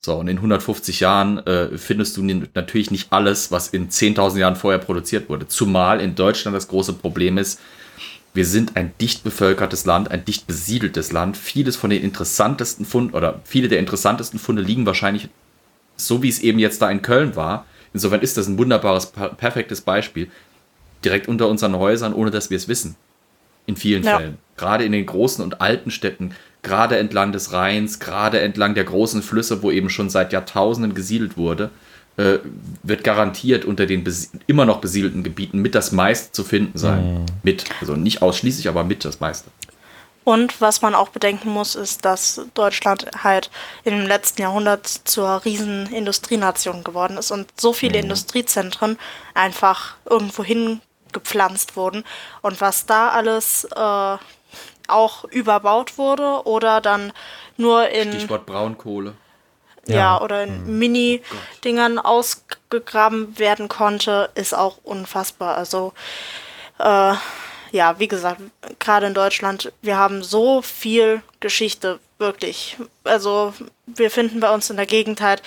So, 0.05 0.15
und 0.15 0.27
in 0.27 0.35
150 0.35 0.99
Jahren 0.99 1.37
äh, 1.47 1.77
findest 1.77 2.17
du 2.17 2.23
natürlich 2.23 2.91
nicht 2.91 3.13
alles, 3.13 3.51
was 3.51 3.69
in 3.69 3.89
10.000 3.89 4.37
Jahren 4.37 4.55
vorher 4.57 4.79
produziert 4.79 5.29
wurde. 5.29 5.47
Zumal 5.47 6.01
in 6.01 6.15
Deutschland 6.15 6.55
das 6.55 6.67
große 6.67 6.93
Problem 6.93 7.37
ist, 7.37 7.61
wir 8.33 8.45
sind 8.45 8.75
ein 8.75 8.93
dicht 8.99 9.23
bevölkertes 9.23 9.85
Land, 9.85 10.09
ein 10.09 10.25
dicht 10.25 10.47
besiedeltes 10.47 11.11
Land. 11.11 11.37
Vieles 11.37 11.75
von 11.75 11.89
den 11.89 12.01
interessantesten 12.01 12.85
Funden 12.85 13.13
oder 13.13 13.41
viele 13.43 13.67
der 13.67 13.79
interessantesten 13.79 14.39
Funde 14.39 14.61
liegen 14.61 14.85
wahrscheinlich 14.85 15.29
so, 15.95 16.23
wie 16.23 16.29
es 16.29 16.39
eben 16.39 16.57
jetzt 16.57 16.81
da 16.81 16.89
in 16.89 17.03
Köln 17.03 17.35
war. 17.35 17.65
Insofern 17.93 18.21
ist 18.21 18.37
das 18.37 18.47
ein 18.47 18.57
wunderbares, 18.57 19.11
perfektes 19.37 19.81
Beispiel. 19.81 20.31
Direkt 21.05 21.27
unter 21.27 21.47
unseren 21.47 21.77
Häusern, 21.77 22.13
ohne 22.13 22.31
dass 22.31 22.49
wir 22.49 22.57
es 22.57 22.67
wissen. 22.67 22.95
In 23.67 23.75
vielen 23.75 24.03
ja. 24.03 24.17
Fällen. 24.17 24.37
Gerade 24.57 24.83
in 24.83 24.91
den 24.91 25.05
großen 25.05 25.43
und 25.43 25.61
alten 25.61 25.91
Städten 25.91 26.33
gerade 26.63 26.97
entlang 26.97 27.31
des 27.31 27.53
Rheins, 27.53 27.99
gerade 27.99 28.39
entlang 28.39 28.73
der 28.73 28.85
großen 28.85 29.21
Flüsse, 29.21 29.61
wo 29.61 29.69
eben 29.69 29.89
schon 29.89 30.09
seit 30.09 30.33
Jahrtausenden 30.33 30.95
gesiedelt 30.95 31.37
wurde, 31.37 31.69
äh, 32.17 32.39
wird 32.83 33.03
garantiert 33.03 33.65
unter 33.65 33.85
den 33.85 34.03
immer 34.47 34.65
noch 34.65 34.81
besiedelten 34.81 35.23
Gebieten 35.23 35.59
mit 35.59 35.75
das 35.75 35.91
meiste 35.91 36.31
zu 36.31 36.43
finden 36.43 36.77
sein. 36.77 37.13
Mhm. 37.13 37.25
Mit, 37.43 37.65
also 37.81 37.95
nicht 37.95 38.21
ausschließlich, 38.21 38.67
aber 38.67 38.83
mit 38.83 39.03
das 39.05 39.19
meiste. 39.19 39.49
Und 40.23 40.61
was 40.61 40.81
man 40.81 40.95
auch 40.95 41.09
bedenken 41.09 41.49
muss, 41.49 41.75
ist, 41.75 42.05
dass 42.05 42.41
Deutschland 42.53 43.07
halt 43.23 43.51
im 43.83 44.05
letzten 44.05 44.41
Jahrhundert 44.41 44.87
zur 44.87 45.43
riesen 45.43 45.87
Industrienation 45.87 46.83
geworden 46.83 47.17
ist 47.17 47.31
und 47.31 47.47
so 47.59 47.73
viele 47.73 47.97
mhm. 47.97 48.03
Industriezentren 48.05 48.97
einfach 49.33 49.95
irgendwo 50.09 50.43
hingepflanzt 50.43 51.75
wurden. 51.75 52.03
Und 52.41 52.61
was 52.61 52.85
da 52.85 53.09
alles 53.09 53.65
äh, 53.75 54.17
auch 54.87 55.23
überbaut 55.25 55.97
wurde 55.97 56.45
oder 56.45 56.79
dann 56.79 57.11
nur 57.57 57.89
in. 57.89 58.13
Stichwort 58.13 58.45
Braunkohle. 58.45 59.15
Ja, 59.87 59.95
ja 59.95 60.21
oder 60.21 60.43
in 60.43 60.65
hm. 60.65 60.79
Mini-Dingern 60.79 61.99
ausgegraben 61.99 63.37
werden 63.37 63.67
konnte, 63.67 64.29
ist 64.35 64.53
auch 64.53 64.77
unfassbar. 64.83 65.57
Also, 65.57 65.93
äh, 66.79 67.13
ja, 67.71 67.99
wie 67.99 68.07
gesagt, 68.07 68.41
gerade 68.79 69.07
in 69.07 69.13
Deutschland, 69.13 69.73
wir 69.81 69.97
haben 69.97 70.23
so 70.23 70.61
viel 70.61 71.21
Geschichte, 71.39 71.99
wirklich. 72.19 72.77
Also, 73.03 73.53
wir 73.85 74.11
finden 74.11 74.39
bei 74.39 74.53
uns 74.53 74.69
in 74.69 74.77
der 74.77 74.85
Gegend 74.85 75.21
halt, 75.21 75.41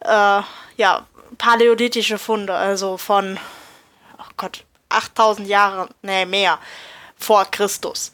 äh, 0.00 0.42
ja, 0.76 1.06
paläolithische 1.38 2.18
Funde, 2.18 2.54
also 2.54 2.96
von, 2.96 3.38
oh 4.18 4.30
Gott, 4.36 4.64
8000 4.88 5.46
Jahre, 5.46 5.88
nee, 6.02 6.24
mehr 6.24 6.58
vor 7.18 7.44
Christus 7.44 8.12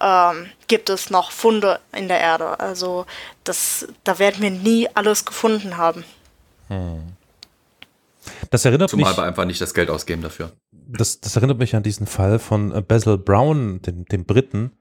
ähm, 0.00 0.46
gibt 0.66 0.90
es 0.90 1.10
noch 1.10 1.30
Funde 1.30 1.80
in 1.92 2.08
der 2.08 2.20
Erde. 2.20 2.58
Also 2.60 3.06
das, 3.44 3.86
da 4.04 4.18
werden 4.18 4.42
wir 4.42 4.50
nie 4.50 4.88
alles 4.94 5.24
gefunden 5.24 5.76
haben. 5.76 6.04
Hm. 6.68 7.12
Das 8.50 8.64
erinnert 8.64 8.90
Zumal 8.90 9.10
mich, 9.10 9.18
wir 9.18 9.24
einfach 9.24 9.44
nicht 9.44 9.60
das 9.60 9.74
Geld 9.74 9.90
ausgeben 9.90 10.22
dafür. 10.22 10.52
Das, 10.72 11.20
das 11.20 11.36
erinnert 11.36 11.58
mich 11.58 11.76
an 11.76 11.82
diesen 11.82 12.06
Fall 12.06 12.38
von 12.38 12.74
äh, 12.74 12.80
Basil 12.80 13.18
Brown, 13.18 13.80
dem, 13.82 14.04
dem 14.06 14.24
Briten, 14.24 14.72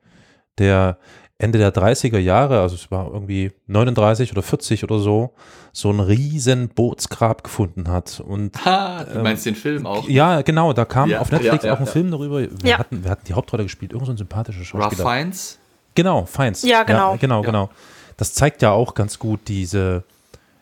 der 0.58 0.98
Ende 1.42 1.58
der 1.58 1.74
30er 1.74 2.18
Jahre, 2.18 2.60
also 2.60 2.76
es 2.76 2.92
war 2.92 3.12
irgendwie 3.14 3.54
39 3.68 4.34
oder 4.34 4.42
40 4.42 4.84
oder 4.84 5.00
so, 5.00 5.32
so 5.72 5.90
ein 5.90 6.02
riesen 6.02 6.68
Bootsgrab 6.68 7.46
gefunden 7.46 7.88
hat. 7.88 8.20
Und, 8.20 8.66
ha, 8.66 9.06
du 9.06 9.20
meinst 9.20 9.48
ähm, 9.48 9.54
den 9.54 9.62
Film 9.62 9.86
auch? 9.86 10.08
Ja, 10.10 10.42
genau, 10.42 10.74
da 10.74 10.84
kam 10.84 11.10
ja, 11.10 11.22
auf 11.22 11.32
Netflix 11.32 11.64
ja, 11.64 11.70
ja, 11.70 11.76
auch 11.76 11.80
ein 11.80 11.88
Film 11.88 12.12
darüber. 12.12 12.42
Wir, 12.42 12.78
hatten, 12.78 13.06
wir 13.06 13.10
hatten 13.10 13.26
die 13.26 13.34
Hauptrolle 13.34 13.64
gespielt, 13.64 13.94
irgend 13.94 14.08
so 14.08 14.12
ein 14.12 14.18
sympathischer 14.18 14.66
Schauspieler. 14.66 15.06
Ralph 15.06 15.18
Fiennes? 15.18 15.60
Genau, 15.96 16.26
Fiennes. 16.26 16.64
Ja, 16.64 16.84
genau. 16.84 17.16
genau, 17.18 17.42
genau. 17.42 17.70
Das 18.18 18.34
zeigt 18.34 18.62
ja 18.62 18.72
auch 18.72 18.94
ganz 18.94 19.18
gut 19.18 19.40
diese, 19.48 20.04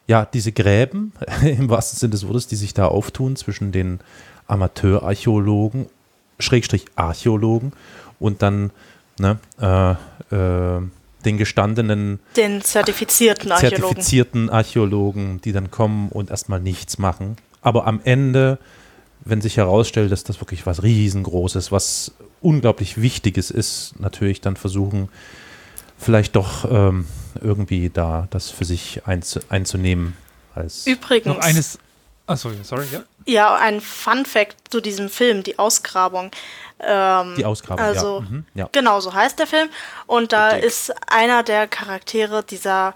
ja, 0.05 0.25
diese 0.25 0.51
Gräben, 0.51 1.11
im 1.41 1.71
wahrsten 1.71 1.97
Sinne 1.97 2.11
des 2.11 2.27
Wortes, 2.27 2.45
die 2.45 2.55
sich 2.55 2.75
da 2.75 2.85
auftun 2.85 3.35
zwischen 3.35 3.71
den 3.71 3.99
Amateurarchäologen, 4.45 5.87
Schrägstrich 6.37 6.85
Archäologen 6.95 7.73
und 8.19 8.43
dann 8.43 8.69
ne, 9.19 9.39
äh, 9.59 10.35
äh, 10.35 10.81
den 11.25 11.37
gestandenen, 11.37 12.19
den 12.35 12.61
zertifizierten 12.61 13.51
Archäologen. 13.51 13.81
zertifizierten 13.81 14.49
Archäologen, 14.49 15.41
die 15.41 15.51
dann 15.51 15.71
kommen 15.71 16.09
und 16.09 16.29
erstmal 16.29 16.59
nichts 16.59 16.97
machen. 16.97 17.37
Aber 17.61 17.85
am 17.87 17.99
Ende, 18.03 18.59
wenn 19.25 19.41
sich 19.41 19.57
herausstellt, 19.57 20.11
dass 20.11 20.23
das 20.23 20.39
wirklich 20.39 20.65
was 20.65 20.83
riesengroßes, 20.83 21.71
was 21.71 22.13
unglaublich 22.41 23.01
Wichtiges 23.01 23.51
ist, 23.51 23.95
natürlich 23.99 24.41
dann 24.41 24.55
versuchen, 24.55 25.09
vielleicht 25.97 26.35
doch 26.35 26.69
ähm, 26.71 27.07
irgendwie 27.41 27.89
da 27.89 28.27
das 28.29 28.49
für 28.49 28.65
sich 28.65 29.01
einzu 29.05 29.39
einzunehmen. 29.49 30.15
Als 30.55 30.87
Übrigens. 30.87 31.27
Noch 31.27 31.39
eines. 31.39 31.79
Achso, 32.25 32.51
sorry, 32.63 32.85
ja. 32.91 33.03
Ja, 33.25 33.55
ein 33.55 33.79
Fun 33.81 34.25
Fact 34.25 34.55
zu 34.69 34.81
diesem 34.81 35.09
Film, 35.09 35.43
die 35.43 35.59
Ausgrabung. 35.59 36.31
Ähm, 36.79 37.35
die 37.37 37.45
Ausgrabung, 37.45 37.83
also, 37.83 38.19
ja. 38.19 38.21
Mhm, 38.21 38.45
ja. 38.53 38.69
Genau, 38.71 38.99
so 38.99 39.13
heißt 39.13 39.39
der 39.39 39.47
Film. 39.47 39.69
Und 40.05 40.31
da 40.31 40.49
okay. 40.49 40.65
ist 40.65 40.93
einer 41.11 41.43
der 41.43 41.67
Charaktere 41.67 42.43
dieser 42.43 42.93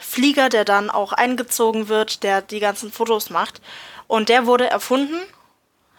Flieger, 0.00 0.48
der 0.48 0.64
dann 0.64 0.90
auch 0.90 1.12
eingezogen 1.12 1.88
wird, 1.88 2.22
der 2.22 2.42
die 2.42 2.60
ganzen 2.60 2.92
Fotos 2.92 3.30
macht. 3.30 3.60
Und 4.06 4.28
der 4.28 4.46
wurde 4.46 4.68
erfunden. 4.68 5.20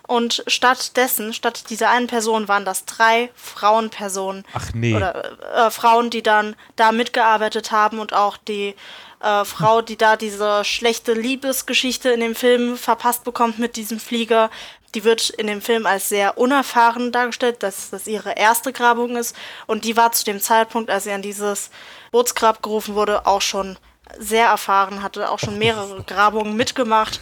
Und 0.08 0.44
stattdessen, 0.48 1.34
statt 1.34 1.70
dieser 1.70 1.90
einen 1.90 2.08
Person, 2.08 2.48
waren 2.48 2.64
das 2.64 2.86
drei 2.86 3.30
Frauenpersonen. 3.36 4.46
Ach 4.54 4.70
nee. 4.74 4.96
Oder 4.96 5.66
äh, 5.66 5.70
Frauen, 5.70 6.10
die 6.10 6.24
dann 6.24 6.56
da 6.78 6.94
mitgearbeitet 6.94 7.72
haben 7.74 8.00
und 8.00 8.14
auch 8.14 8.38
die 8.38 8.74
äh, 9.20 9.44
Frau, 9.44 9.82
die 9.82 9.98
da 9.98 10.16
diese 10.16 10.64
schlechte 10.64 11.14
Liebesgeschichte 11.14 12.10
in 12.10 12.22
dem 12.22 12.36
Film 12.36 12.78
verpasst 12.78 13.26
bekommt 13.26 13.60
mit 13.60 13.76
diesem 13.76 14.00
Flieger, 14.00 14.50
die 14.96 15.04
wird 15.04 15.30
in 15.30 15.48
dem 15.48 15.62
Film 15.62 15.86
als 15.86 16.10
sehr 16.10 16.38
unerfahren 16.38 17.12
dargestellt, 17.12 17.62
dass 17.64 17.90
das 17.90 18.08
ihre 18.08 18.34
erste 18.34 18.74
Grabung 18.74 19.18
ist. 19.18 19.36
Und 19.66 19.86
die 19.86 19.98
war 19.98 20.12
zu 20.12 20.24
dem 20.24 20.40
Zeitpunkt, 20.40 20.90
als 20.90 21.04
sie 21.04 21.12
an 21.12 21.22
dieses 21.22 21.70
Bootsgrab 22.12 22.64
gerufen 22.64 22.96
wurde, 22.96 23.26
auch 23.28 23.42
schon 23.42 23.78
sehr 24.18 24.48
erfahren, 24.48 25.04
hatte 25.04 25.30
auch 25.30 25.40
schon 25.40 25.60
mehrere 25.60 26.04
Grabungen 26.08 26.56
mitgemacht. 26.56 27.20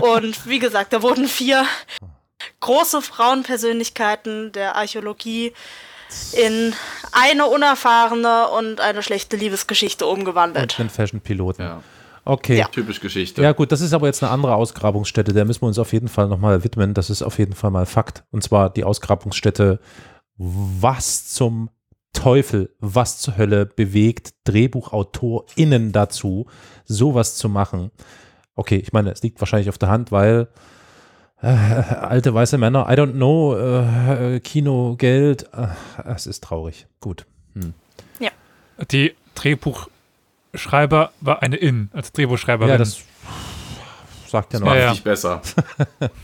Und 0.00 0.46
wie 0.46 0.58
gesagt, 0.58 0.92
da 0.92 1.02
wurden 1.02 1.28
vier 1.28 1.66
große 2.60 3.02
Frauenpersönlichkeiten 3.02 4.52
der 4.52 4.76
Archäologie 4.76 5.52
in 6.32 6.74
eine 7.12 7.46
unerfahrene 7.46 8.48
und 8.48 8.80
eine 8.80 9.02
schlechte 9.02 9.36
Liebesgeschichte 9.36 10.06
umgewandelt. 10.06 10.72
Und 10.72 10.78
den 10.78 10.90
Fashion-Piloten. 10.90 11.62
Ja. 11.62 11.82
Okay. 12.24 12.58
Ja. 12.58 12.68
Typisch 12.68 13.00
Geschichte. 13.00 13.42
Ja, 13.42 13.52
gut, 13.52 13.72
das 13.72 13.80
ist 13.80 13.92
aber 13.92 14.06
jetzt 14.06 14.22
eine 14.22 14.30
andere 14.30 14.54
Ausgrabungsstätte. 14.54 15.32
Der 15.32 15.44
müssen 15.44 15.62
wir 15.62 15.68
uns 15.68 15.78
auf 15.78 15.92
jeden 15.92 16.08
Fall 16.08 16.28
nochmal 16.28 16.62
widmen. 16.62 16.94
Das 16.94 17.10
ist 17.10 17.22
auf 17.22 17.38
jeden 17.38 17.54
Fall 17.54 17.70
mal 17.70 17.86
Fakt. 17.86 18.24
Und 18.30 18.42
zwar 18.42 18.70
die 18.70 18.84
Ausgrabungsstätte. 18.84 19.80
Was 20.36 21.28
zum 21.28 21.70
Teufel, 22.12 22.74
was 22.78 23.18
zur 23.18 23.36
Hölle 23.36 23.66
bewegt 23.66 24.34
DrehbuchautorInnen 24.44 25.92
dazu, 25.92 26.46
sowas 26.84 27.36
zu 27.36 27.48
machen? 27.48 27.90
Okay, 28.54 28.76
ich 28.76 28.92
meine, 28.92 29.10
es 29.10 29.22
liegt 29.22 29.40
wahrscheinlich 29.40 29.68
auf 29.68 29.78
der 29.78 29.88
Hand, 29.88 30.12
weil 30.12 30.48
äh, 31.40 31.46
alte 31.46 32.32
weiße 32.32 32.58
Männer, 32.58 32.86
I 32.88 32.94
don't 32.94 33.12
know, 33.12 33.56
äh, 33.56 34.40
Kino, 34.40 34.94
Geld, 34.96 35.48
äh, 35.52 35.68
es 36.04 36.26
ist 36.26 36.44
traurig. 36.44 36.86
Gut. 37.00 37.26
Hm. 37.54 37.74
Ja. 38.20 38.30
Die 38.90 39.14
Drehbuch 39.34 39.88
Schreiber 40.54 41.12
war 41.20 41.42
eine 41.42 41.56
In, 41.56 41.90
als 41.92 42.12
Drehbuchschreiberin. 42.12 42.72
Ja, 42.72 42.78
das 42.78 43.00
sagt 44.28 44.52
ja 44.52 44.60
noch. 44.60 44.66
Macht 44.66 44.78
ja, 44.78 44.90
nicht 44.90 45.04
besser. 45.04 45.40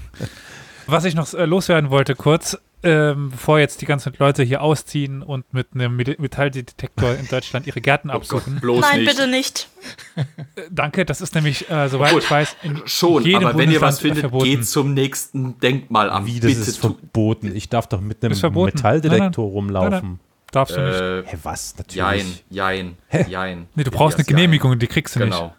Was 0.87 1.05
ich 1.05 1.15
noch 1.15 1.33
äh, 1.35 1.45
loswerden 1.45 1.91
wollte 1.91 2.15
kurz, 2.15 2.57
ähm, 2.83 3.31
bevor 3.31 3.59
jetzt 3.59 3.81
die 3.81 3.87
ganzen 3.87 4.13
Leute 4.19 4.43
hier 4.43 4.63
ausziehen 4.63 5.23
und 5.23 5.53
mit 5.53 5.69
einem 5.75 5.97
Metalldetektor 5.97 7.15
in 7.15 7.27
Deutschland 7.27 7.67
ihre 7.67 7.81
Gärten 7.81 8.09
absuchen. 8.09 8.61
Gott, 8.63 8.81
Nein, 8.81 9.01
nicht. 9.01 9.11
bitte 9.11 9.29
nicht. 9.29 9.69
Äh, 10.17 10.25
danke, 10.71 11.05
das 11.05 11.21
ist 11.21 11.35
nämlich, 11.35 11.69
äh, 11.69 11.89
soweit 11.89 12.13
Gut, 12.13 12.23
ich 12.23 12.31
weiß, 12.31 12.57
in 12.63 12.81
schon, 12.87 13.25
jedem 13.25 13.49
aber 13.49 13.59
wenn 13.59 13.71
ihr 13.71 13.81
was 13.81 14.01
findet, 14.01 14.21
verboten. 14.21 14.45
geht 14.45 14.67
zum 14.67 14.95
nächsten 14.95 15.59
Denkmalamt. 15.59 16.27
Wie, 16.27 16.41
das 16.41 16.53
bitte 16.53 16.71
ist 16.71 16.79
verboten. 16.79 17.55
Ich 17.55 17.69
darf 17.69 17.87
doch 17.89 18.01
mit 18.01 18.25
einem 18.25 18.39
Metalldetektor 18.39 19.19
nein, 19.19 19.33
nein, 19.35 19.35
rumlaufen. 19.35 19.91
Nein, 19.91 20.21
Darfst 20.53 20.77
du 20.77 20.81
nicht. 20.81 21.01
Äh, 21.01 21.23
Hä, 21.27 21.39
was? 21.43 21.75
Natürlich. 21.77 21.97
jein, 21.97 22.97
jein, 23.11 23.29
jein. 23.29 23.67
Nee, 23.75 23.85
du 23.85 23.91
brauchst 23.91 24.17
eine 24.17 24.25
Elias, 24.25 24.29
jein. 24.29 24.37
Genehmigung, 24.37 24.79
die 24.79 24.87
kriegst 24.87 25.15
du 25.17 25.21
nicht. 25.21 25.31
Genau. 25.31 25.55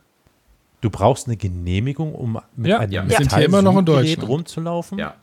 Du 0.82 0.90
brauchst 0.90 1.28
eine 1.28 1.36
Genehmigung, 1.38 2.16
um 2.16 2.40
mit 2.56 2.68
Ja. 2.72 2.80
einem 2.80 2.91
Ja. 2.91 3.07
Wir 3.10 3.18
sind 3.18 3.36
hier 3.36 3.45
immer 3.45 3.61
noch 3.61 3.78
in 3.78 3.86
Deutschland. 3.86 4.28
rumzulaufen? 4.28 4.98
Ja. 4.98 5.16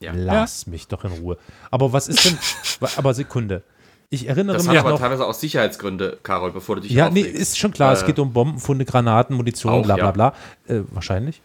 Ja. 0.00 0.12
Lass 0.14 0.66
mich 0.66 0.88
doch 0.88 1.04
in 1.04 1.12
Ruhe. 1.12 1.38
Aber 1.70 1.92
was 1.92 2.08
ist 2.08 2.24
denn, 2.24 2.38
aber 2.96 3.14
Sekunde. 3.14 3.62
Ich 4.10 4.28
erinnere 4.28 4.56
Das 4.56 4.66
hat 4.66 4.72
mich 4.72 4.80
aber 4.80 4.90
noch, 4.90 5.00
teilweise 5.00 5.26
auch 5.26 5.34
Sicherheitsgründe, 5.34 6.18
Karol, 6.22 6.52
bevor 6.52 6.76
du 6.76 6.82
dich 6.82 6.92
ja, 6.92 7.08
nee, 7.10 7.20
aufregst. 7.20 7.40
ist 7.40 7.58
schon 7.58 7.72
klar, 7.72 7.92
es 7.92 8.02
Äh, 8.02 8.06
geht 8.06 8.18
um 8.18 8.32
Bombenfunde, 8.32 8.84
Granaten, 8.84 9.36
Munition, 9.36 9.72
auch, 9.72 9.82
bla 9.82 9.96
bla 9.96 10.10
bla, 10.12 10.32
äh, 10.68 10.82
wahrscheinlich. 10.92 11.40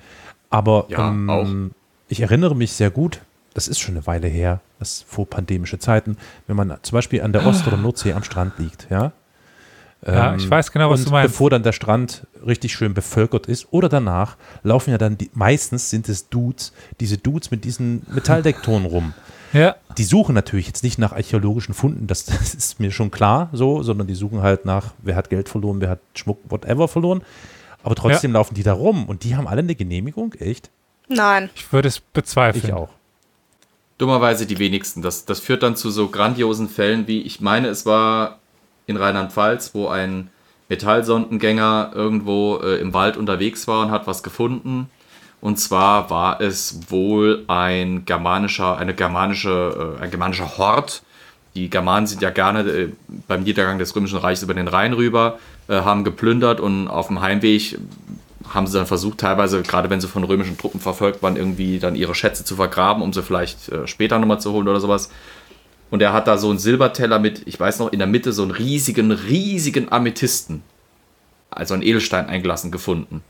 Aber 0.50 0.86
Ja, 0.90 1.10
ähm, 1.10 1.30
auch. 1.30 1.48
ich 2.10 2.20
erinnere 2.22 2.56
mich 2.56 2.74
sehr 2.74 2.92
gut, 2.92 3.22
das 3.54 3.68
ist 3.68 3.80
schon 3.80 3.96
eine 3.96 4.08
Weile 4.08 4.28
her, 4.28 4.62
das 4.80 5.04
vor 5.08 5.26
pandemische 5.30 5.80
Zeiten, 5.80 6.18
wenn 6.48 6.56
man 6.56 6.78
zum 6.82 6.96
Beispiel 6.96 7.22
an 7.22 7.34
der 7.34 7.46
Ost- 7.46 7.68
oder 7.68 7.78
Nordsee 7.78 8.14
am 8.14 8.24
Strand 8.24 8.58
liegt, 8.60 8.88
ja. 8.90 9.12
Ja, 10.06 10.32
Ähm, 10.34 10.40
ich 10.40 10.50
weiß 10.50 10.72
genau, 10.72 10.90
was 10.90 11.02
und 11.02 11.08
du 11.08 11.12
meinst. 11.12 11.34
bevor 11.34 11.52
dann 11.52 11.62
der 11.62 11.74
Strand 11.74 12.26
richtig 12.44 12.74
schön 12.74 12.96
bevölkert 12.96 13.46
ist 13.46 13.68
oder 13.72 13.88
danach, 13.88 14.36
laufen 14.64 14.90
ja 14.90 14.98
dann 14.98 15.16
die, 15.18 15.30
meistens 15.34 15.92
sind 15.92 16.10
es 16.10 16.28
Dudes, 16.30 16.74
diese 17.00 17.18
Dudes 17.20 17.52
mit 17.52 17.64
diesen 17.66 18.06
Metalldektoren 18.10 18.86
rum. 18.86 19.14
Ja, 19.54 19.76
Die 19.98 20.06
suchen 20.06 20.34
natürlich 20.34 20.68
jetzt 20.68 20.82
nicht 20.82 20.98
nach 20.98 21.12
archäologischen 21.12 21.74
Funden, 21.74 22.08
das, 22.08 22.24
das 22.26 22.54
ist 22.56 22.80
mir 22.80 22.90
schon 22.90 23.12
klar 23.12 23.50
so, 23.52 23.84
sondern 23.84 24.08
die 24.08 24.16
suchen 24.16 24.42
halt 24.42 24.64
nach, 24.64 24.94
wer 25.00 25.18
hat 25.18 25.30
Geld 25.30 25.50
verloren, 25.50 25.82
wer 25.82 25.90
hat 25.90 26.00
Schmuck, 26.16 26.40
whatever 26.48 26.88
verloren. 26.88 27.22
Aber 27.84 27.96
trotzdem 27.96 28.32
laufen 28.32 28.56
die 28.56 28.64
da 28.64 28.72
rum 28.72 29.08
und 29.10 29.26
die 29.26 29.36
haben 29.36 29.50
alle 29.50 29.60
eine 29.60 29.76
Genehmigung, 29.76 30.36
echt? 30.36 30.70
Nein. 31.10 31.50
ich 31.54 31.74
würde 31.74 31.90
es 31.90 32.00
bezweifeln. 32.00 32.64
Ich 32.64 32.72
auch. 32.72 32.88
Dummerweise 34.02 34.48
die 34.48 34.58
wenigsten. 34.58 35.04
Das, 35.04 35.26
das 35.26 35.40
führt 35.40 35.62
dann 35.62 35.76
zu 35.76 35.92
so 35.92 36.08
grandiosen 36.08 36.70
Fällen 36.70 37.06
wie, 37.06 37.22
ich 37.22 37.40
meine, 37.40 37.68
es 37.68 37.86
war 37.86 38.40
in 38.88 38.98
Rheinland-Pfalz, 38.98 39.76
wo 39.76 39.90
ein 39.90 40.32
Metallsondengänger 40.70 41.92
irgendwo 41.94 42.58
äh, 42.64 42.78
im 42.78 42.96
Wald 42.96 43.16
unterwegs 43.16 43.68
war 43.68 43.86
und 43.86 43.92
hat 43.92 44.08
was 44.08 44.24
gefunden. 44.24 44.90
Und 45.40 45.60
zwar 45.60 46.10
war 46.10 46.42
es 46.42 46.90
wohl 46.90 47.44
ein 47.46 48.06
germanischer, 48.06 48.76
eine 48.80 48.96
germanische, 48.96 49.98
äh, 50.00 50.02
ein 50.04 50.10
germanischer 50.10 50.58
Hort. 50.58 51.04
Die 51.54 51.70
Germanen 51.70 52.08
sind 52.08 52.24
ja 52.24 52.32
gerne 52.32 52.62
äh, 52.62 52.90
beim 53.28 53.44
Niedergang 53.44 53.78
des 53.78 53.96
Römischen 53.96 54.18
Reichs 54.18 54.42
über 54.42 54.56
den 54.56 54.68
Rhein 54.68 54.94
rüber, 54.94 55.38
äh, 55.68 55.82
haben 55.82 56.04
geplündert 56.04 56.60
und 56.60 56.88
auf 56.88 57.06
dem 57.06 57.22
Heimweg 57.22 57.78
haben 58.54 58.68
sie 58.68 58.78
dann 58.78 58.88
versucht, 58.88 59.20
teilweise, 59.20 59.62
gerade 59.62 59.90
wenn 59.90 60.02
sie 60.02 60.08
von 60.08 60.24
römischen 60.24 60.58
Truppen 60.58 60.80
verfolgt 60.80 61.24
waren, 61.24 61.38
irgendwie 61.38 61.80
dann 61.80 61.96
ihre 61.96 62.16
Schätze 62.16 62.44
zu 62.44 62.56
vergraben, 62.56 63.02
um 63.02 63.14
sie 63.14 63.24
vielleicht 63.24 63.70
äh, 63.70 63.88
später 63.88 64.20
nochmal 64.20 64.42
zu 64.42 64.52
holen 64.52 64.68
oder 64.68 64.80
sowas. 64.80 65.10
Und 65.90 66.02
er 66.02 66.14
hat 66.14 66.28
da 66.28 66.38
so 66.38 66.50
einen 66.50 66.60
Silberteller 66.60 67.20
mit, 67.20 67.44
ich 67.48 67.60
weiß 67.60 67.80
noch, 67.80 67.92
in 67.92 68.00
der 68.00 68.08
Mitte 68.08 68.34
so 68.34 68.44
einen 68.44 68.52
riesigen, 68.52 69.12
riesigen 69.12 69.92
Amethysten, 69.92 70.64
also 71.50 71.74
einen 71.74 71.84
Edelstein 71.84 72.28
eingelassen 72.28 72.72
gefunden. 72.72 73.22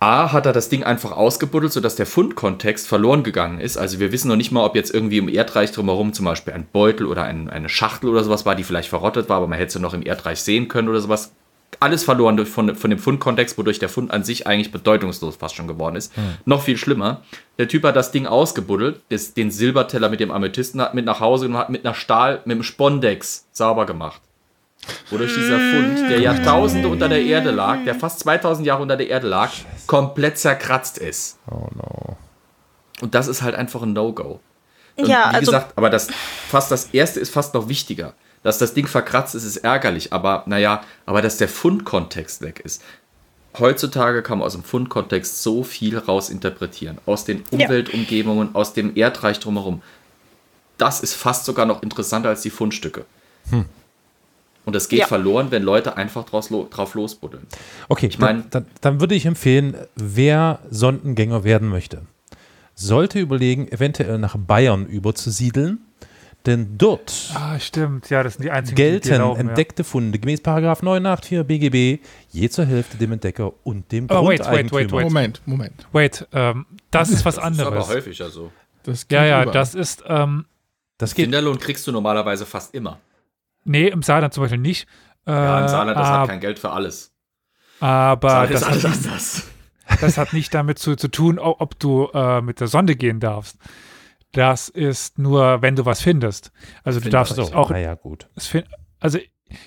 A, 0.00 0.32
hat 0.32 0.44
er 0.44 0.52
das 0.52 0.68
Ding 0.68 0.84
einfach 0.84 1.12
ausgebuddelt, 1.12 1.72
sodass 1.72 1.96
der 1.96 2.04
Fundkontext 2.06 2.86
verloren 2.86 3.22
gegangen 3.22 3.58
ist. 3.58 3.78
Also 3.78 4.00
wir 4.00 4.12
wissen 4.12 4.28
noch 4.28 4.36
nicht 4.36 4.52
mal, 4.52 4.64
ob 4.64 4.76
jetzt 4.76 4.92
irgendwie 4.92 5.18
im 5.18 5.28
Erdreich 5.28 5.72
drumherum 5.72 6.12
zum 6.12 6.26
Beispiel 6.26 6.52
ein 6.52 6.66
Beutel 6.70 7.06
oder 7.06 7.22
ein, 7.22 7.48
eine 7.48 7.70
Schachtel 7.70 8.10
oder 8.10 8.22
sowas 8.22 8.44
war, 8.44 8.54
die 8.54 8.64
vielleicht 8.64 8.90
verrottet 8.90 9.28
war, 9.28 9.38
aber 9.38 9.46
man 9.46 9.58
hätte 9.58 9.72
sie 9.72 9.80
noch 9.80 9.94
im 9.94 10.04
Erdreich 10.04 10.40
sehen 10.40 10.68
können 10.68 10.88
oder 10.88 11.00
sowas. 11.00 11.32
Alles 11.80 12.04
verloren 12.04 12.36
durch, 12.36 12.48
von, 12.48 12.74
von 12.76 12.90
dem 12.90 12.98
Fundkontext, 12.98 13.58
wodurch 13.58 13.78
der 13.78 13.88
Fund 13.88 14.10
an 14.10 14.22
sich 14.22 14.46
eigentlich 14.46 14.72
bedeutungslos 14.72 15.36
fast 15.36 15.56
schon 15.56 15.66
geworden 15.66 15.96
ist. 15.96 16.12
Noch 16.44 16.62
viel 16.62 16.76
schlimmer, 16.76 17.22
der 17.58 17.68
Typ 17.68 17.82
hat 17.84 17.96
das 17.96 18.12
Ding 18.12 18.26
ausgebuddelt, 18.26 19.00
das, 19.10 19.34
den 19.34 19.50
Silberteller 19.50 20.08
mit 20.08 20.20
dem 20.20 20.30
Amethysten 20.30 20.80
hat 20.80 20.94
mit 20.94 21.04
nach 21.04 21.20
Hause 21.20 21.46
genommen, 21.46 21.60
hat 21.62 21.70
mit 21.70 21.84
einer 21.84 21.94
Stahl, 21.94 22.40
mit 22.44 22.56
dem 22.56 22.62
Spondex 22.62 23.46
sauber 23.52 23.86
gemacht. 23.86 24.20
Wodurch 25.10 25.34
dieser 25.34 25.58
Fund, 25.58 26.10
der 26.10 26.20
Jahrtausende 26.20 26.88
unter 26.88 27.08
der 27.08 27.22
Erde 27.22 27.50
lag, 27.50 27.84
der 27.84 27.94
fast 27.94 28.20
2000 28.20 28.66
Jahre 28.66 28.82
unter 28.82 28.96
der 28.96 29.08
Erde 29.08 29.28
lag, 29.28 29.50
komplett 29.86 30.38
zerkratzt 30.38 30.98
ist. 30.98 31.38
Oh 31.50 31.68
no. 31.74 32.16
Und 33.00 33.14
das 33.14 33.28
ist 33.28 33.42
halt 33.42 33.54
einfach 33.54 33.82
ein 33.82 33.92
No-Go. 33.92 34.40
Und 34.96 35.08
Ja, 35.08 35.30
wie 35.30 35.36
also 35.36 35.52
gesagt, 35.52 35.76
aber 35.76 35.90
das 35.90 36.08
fast 36.48 36.70
das 36.70 36.86
erste 36.92 37.20
ist 37.20 37.32
fast 37.32 37.54
noch 37.54 37.68
wichtiger. 37.68 38.14
Dass 38.44 38.58
das 38.58 38.74
Ding 38.74 38.86
verkratzt 38.86 39.34
ist, 39.34 39.42
ist 39.44 39.56
ärgerlich, 39.58 40.12
aber 40.12 40.44
naja, 40.46 40.82
aber 41.06 41.20
dass 41.22 41.38
der 41.38 41.48
Fundkontext 41.48 42.42
weg 42.42 42.60
ist. 42.64 42.82
Heutzutage 43.58 44.22
kann 44.22 44.38
man 44.38 44.46
aus 44.46 44.52
dem 44.52 44.62
Fundkontext 44.62 45.42
so 45.42 45.64
viel 45.64 45.96
rausinterpretieren. 45.98 46.98
Aus 47.06 47.24
den 47.24 47.38
Ja. 47.50 47.66
Umweltumgebungen, 47.66 48.54
aus 48.54 48.72
dem 48.74 48.96
Erdreich 48.96 49.40
drumherum. 49.40 49.82
Das 50.78 51.00
ist 51.00 51.14
fast 51.14 51.44
sogar 51.44 51.64
noch 51.66 51.82
interessanter 51.82 52.28
als 52.28 52.42
die 52.42 52.50
Fundstücke. 52.50 53.04
Und 54.64 54.74
das 54.74 54.88
geht 54.88 55.00
Ja. 55.00 55.06
verloren, 55.06 55.50
wenn 55.50 55.62
Leute 55.62 55.96
einfach 55.96 56.24
draus 56.24 56.50
lo 56.50 56.66
drauf 56.70 56.94
losbuddeln. 56.94 57.46
Okay, 57.88 58.06
Ich 58.06 58.18
mein- 58.18 58.40
dann, 58.50 58.50
dann, 58.50 58.66
dann 58.80 59.00
würde 59.00 59.14
ich 59.14 59.26
empfehlen, 59.26 59.76
wer 59.94 60.58
Sondengänger 60.70 61.44
werden 61.44 61.68
möchte, 61.68 62.02
sollte 62.74 63.20
überlegen, 63.20 63.70
eventuell 63.70 64.18
nach 64.18 64.36
Bayern 64.36 64.86
überzusiedeln, 64.86 65.78
denn 66.46 66.76
dort 66.78 67.30
Ah, 67.34 67.58
stimmt. 67.58 68.10
Ja, 68.10 68.22
das 68.22 68.34
sind 68.34 68.44
die 68.44 68.50
einzigen, 68.50 68.76
die 68.76 68.82
gelten 68.82 69.10
erlauben, 69.12 69.40
entdeckte 69.48 69.82
Funde 69.84 70.18
gemäß 70.18 70.40
Paragraph 70.42 70.82
984 70.82 71.42
BGB 71.46 72.02
je 72.30 72.48
zur 72.48 72.66
Hälfte 72.66 72.96
dem 72.98 73.12
Entdecker 73.12 73.52
und 73.64 73.90
dem 73.92 74.06
Oh, 74.10 74.26
wait, 74.26 74.40
wait, 74.40 74.68
Grundeigentümer. 74.70 74.80
wait, 74.80 74.92
wait. 74.92 75.04
Moment, 75.04 75.42
Moment. 75.46 75.74
Ja. 75.82 75.86
Wait, 75.92 76.28
ähm, 76.32 76.66
das 76.90 77.10
ist 77.10 77.24
was 77.24 77.36
Das 77.36 77.44
ist 77.50 77.60
aber 77.60 77.68
anderes. 77.68 77.88
häufiger 77.88 78.28
so. 78.30 78.52
Das 78.82 79.06
Ja, 79.10 79.24
ja, 79.24 79.42
überall. 79.42 79.54
das 79.54 79.74
ist, 79.74 80.04
ähm, 80.06 80.44
Das 80.98 81.14
geht. 81.14 81.24
Kinderlohn 81.26 81.58
kriegst 81.58 81.86
du 81.86 81.92
normalerweise 81.92 82.44
fast 82.46 82.74
immer. 82.74 82.98
nee, 83.64 83.88
im 83.88 84.02
Saarland 84.02 84.34
zum 84.34 84.42
Beispiel 84.44 84.58
nicht. 84.60 84.86
Äh, 85.26 85.32
Ja, 85.32 85.60
im 85.62 85.68
Saarland, 85.68 85.96
das 85.98 86.06
ab- 86.06 86.20
hat 86.20 86.28
kein 86.28 86.40
Geld 86.40 86.58
für 86.58 86.70
alles. 86.70 87.10
aber 87.80 88.46
das 88.46 88.60
ist 88.62 88.68
hat, 88.68 88.84
anders. 88.84 89.42
das 90.00 90.18
hat 90.18 90.32
nicht 90.34 90.52
damit 90.54 90.78
zu, 90.78 90.96
zu 90.96 91.08
tun, 91.08 91.38
ob 91.38 91.78
du 91.78 92.08
äh, 92.12 92.40
mit 92.42 92.60
der 92.60 92.68
Sonde 92.68 92.94
gehen 92.96 93.20
darfst. 93.20 93.56
Das 94.34 94.68
ist 94.68 95.18
nur, 95.18 95.62
wenn 95.62 95.76
du 95.76 95.84
was 95.84 96.00
findest. 96.02 96.52
Also 96.82 97.00
du 97.00 97.08
darfst 97.08 97.36
so. 97.36 97.42
auch 97.52 97.70
naja, 97.70 97.94
gut. 97.94 98.28
es 98.36 98.46
fin- 98.46 98.64
also 99.00 99.18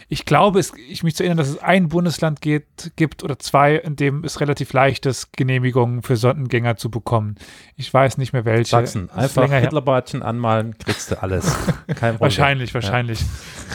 ich 0.09 0.25
glaube, 0.25 0.59
es, 0.59 0.73
ich 0.89 1.03
mich 1.03 1.15
zu 1.15 1.23
erinnern, 1.23 1.37
dass 1.37 1.49
es 1.49 1.59
ein 1.59 1.89
Bundesland 1.89 2.41
geht, 2.41 2.91
gibt 2.95 3.23
oder 3.23 3.39
zwei, 3.39 3.75
in 3.75 3.95
dem 3.95 4.23
es 4.23 4.41
relativ 4.41 4.73
leicht 4.73 5.05
ist, 5.05 5.33
Genehmigungen 5.33 6.01
für 6.01 6.17
Sondengänger 6.17 6.77
zu 6.77 6.89
bekommen. 6.89 7.35
Ich 7.75 7.93
weiß 7.93 8.17
nicht 8.17 8.33
mehr 8.33 8.45
welche. 8.45 8.71
Sachsen, 8.71 9.09
einfach. 9.09 9.49
Hitlerbadchen 9.49 10.23
anmalen, 10.23 10.77
kriegst 10.77 11.11
du 11.11 11.21
alles. 11.21 11.45
Kein 11.87 11.95
Problem. 11.95 12.19
Wahrscheinlich, 12.19 12.73
wahrscheinlich. 12.73 13.19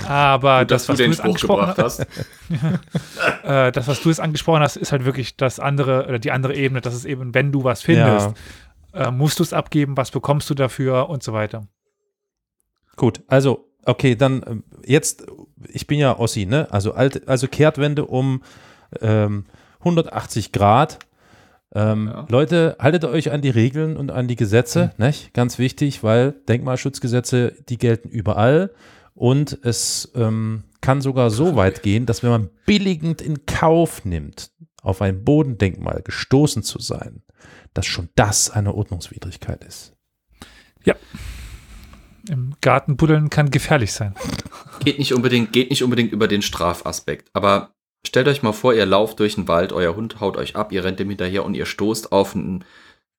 Aber 0.07 0.61
Gut, 0.61 0.71
das, 0.73 0.89
was 0.89 0.97
du 0.97 1.05
du 1.05 1.11
jetzt 1.11 1.21
angesprochen 1.21 1.75
hast, 1.77 2.01
äh, 3.45 3.73
das, 3.73 3.89
was 3.89 4.03
du 4.03 4.09
jetzt 4.09 4.21
angesprochen 4.21 4.61
hast, 4.61 4.77
ist 4.77 4.93
halt 4.93 5.05
wirklich 5.05 5.37
das 5.37 5.61
andere 5.61 6.07
oder 6.07 6.19
die 6.19 6.31
andere 6.31 6.55
Ebene, 6.55 6.81
dass 6.81 6.95
es 6.95 7.05
eben, 7.05 7.35
wenn 7.35 7.53
du 7.53 7.65
was 7.65 7.83
findest, 7.83 8.31
äh, 8.93 9.11
musst 9.11 9.39
du 9.39 9.43
es 9.43 9.53
abgeben, 9.53 9.97
was 9.97 10.11
bekommst 10.11 10.49
du 10.51 10.55
dafür 10.55 11.09
und 11.09 11.23
so 11.23 11.33
weiter. 11.33 11.67
Gut, 12.97 13.23
also, 13.27 13.69
okay, 13.85 14.17
dann 14.17 14.43
ähm, 14.47 14.65
jetzt, 14.85 15.27
ich 15.69 15.87
bin 15.87 15.99
ja 15.99 16.19
Ossi, 16.19 16.47
ne? 16.47 16.69
Also, 16.71 16.93
alt, 16.93 17.29
also 17.29 17.49
Kehrtwende 17.49 18.05
um 18.07 18.43
ähm, 19.01 19.47
180 19.81 20.53
Grad. 20.53 20.99
Ähm, 21.75 22.09
Ja. 22.13 22.27
Leute, 22.29 22.77
haltet 22.79 23.05
euch 23.05 23.33
an 23.33 23.41
die 23.41 23.51
Regeln 23.51 23.97
und 23.97 24.11
an 24.11 24.29
die 24.29 24.37
Gesetze, 24.37 24.93
nicht? 24.99 25.33
Ganz 25.33 25.59
wichtig, 25.59 26.03
weil 26.03 26.33
Denkmalschutzgesetze, 26.49 27.55
die 27.69 27.79
gelten 27.79 28.09
überall 28.11 28.71
und 29.15 29.59
es 29.63 30.13
ähm, 30.15 30.65
kann 30.83 31.01
sogar 31.01 31.31
so 31.31 31.57
weit 31.57 31.83
gehen, 31.83 32.07
dass 32.07 32.23
wenn 32.23 32.31
man 32.31 32.51
billigend 32.67 33.23
in 33.23 33.47
Kauf 33.47 34.05
nimmt, 34.05 34.51
auf 34.83 35.01
ein 35.01 35.25
Bodendenkmal 35.25 36.03
gestoßen 36.03 36.63
zu 36.63 36.79
sein, 36.81 37.23
dass 37.73 37.87
schon 37.87 38.11
das 38.15 38.51
eine 38.51 38.75
Ordnungswidrigkeit 38.75 39.65
ist. 39.65 39.95
Im 42.29 42.55
Garten 42.61 42.97
buddeln 42.97 43.31
kann 43.31 43.51
gefährlich 43.51 43.93
sein. 43.93 44.15
Geht 44.85 44.99
nicht 44.99 45.15
unbedingt, 45.15 45.53
geht 45.53 45.71
nicht 45.71 45.83
unbedingt 45.83 46.13
über 46.13 46.29
den 46.29 46.43
Strafaspekt. 46.43 47.29
Aber 47.33 47.71
stellt 48.07 48.29
euch 48.29 48.43
mal 48.43 48.53
vor, 48.53 48.75
ihr 48.75 48.87
lauft 48.87 49.19
durch 49.19 49.35
den 49.35 49.49
Wald, 49.49 49.73
euer 49.73 49.97
Hund 49.97 50.21
haut 50.21 50.37
euch 50.37 50.55
ab, 50.55 50.73
ihr 50.73 50.85
rennt 50.85 51.01
ihm 51.01 51.09
hinterher 51.09 51.45
und 51.45 51.55
ihr 51.55 51.67
stoßt 51.67 52.13
auf, 52.13 52.35
ein, 52.35 52.65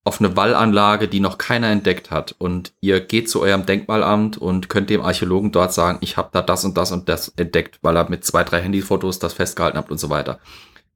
auf 0.05 0.21
eine 0.21 0.37
Wallanlage, 0.37 1.09
die 1.09 1.19
noch 1.19 1.37
keiner 1.37 1.69
entdeckt 1.69 2.11
hat. 2.11 2.35
Und 2.37 2.73
ihr 2.79 3.01
geht 3.01 3.29
zu 3.29 3.41
eurem 3.41 3.65
Denkmalamt 3.65 4.37
und 4.37 4.69
könnt 4.69 4.89
dem 4.89 5.01
Archäologen 5.01 5.51
dort 5.51 5.73
sagen, 5.73 5.97
ich 6.01 6.15
habe 6.15 6.29
da 6.31 6.41
das 6.41 6.63
und 6.63 6.77
das 6.77 6.91
und 6.93 7.09
das 7.09 7.29
entdeckt, 7.29 7.79
weil 7.81 7.97
er 7.97 8.09
mit 8.09 8.23
zwei, 8.23 8.43
drei 8.43 8.61
Handyfotos 8.61 9.19
das 9.19 9.33
festgehalten 9.33 9.77
habt 9.77 9.91
und 9.91 9.99
so 9.99 10.09
weiter. 10.09 10.39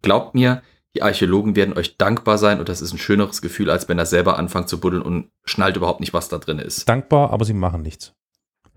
Glaubt 0.01 0.35
mir, 0.35 0.61
die 0.95 1.01
Archäologen 1.03 1.55
werden 1.55 1.77
euch 1.77 1.97
dankbar 1.97 2.37
sein 2.37 2.59
und 2.59 2.69
das 2.69 2.81
ist 2.81 2.93
ein 2.93 2.97
schöneres 2.97 3.41
Gefühl, 3.41 3.69
als 3.69 3.87
wenn 3.89 3.99
er 3.99 4.05
selber 4.05 4.37
anfängt 4.37 4.69
zu 4.69 4.79
buddeln 4.79 5.01
und 5.03 5.29
schnallt 5.45 5.75
überhaupt 5.77 5.99
nicht, 5.99 6.13
was 6.13 6.29
da 6.29 6.37
drin 6.37 6.59
ist. 6.59 6.87
Dankbar, 6.89 7.31
aber 7.31 7.45
sie 7.45 7.53
machen 7.53 7.81
nichts. 7.81 8.13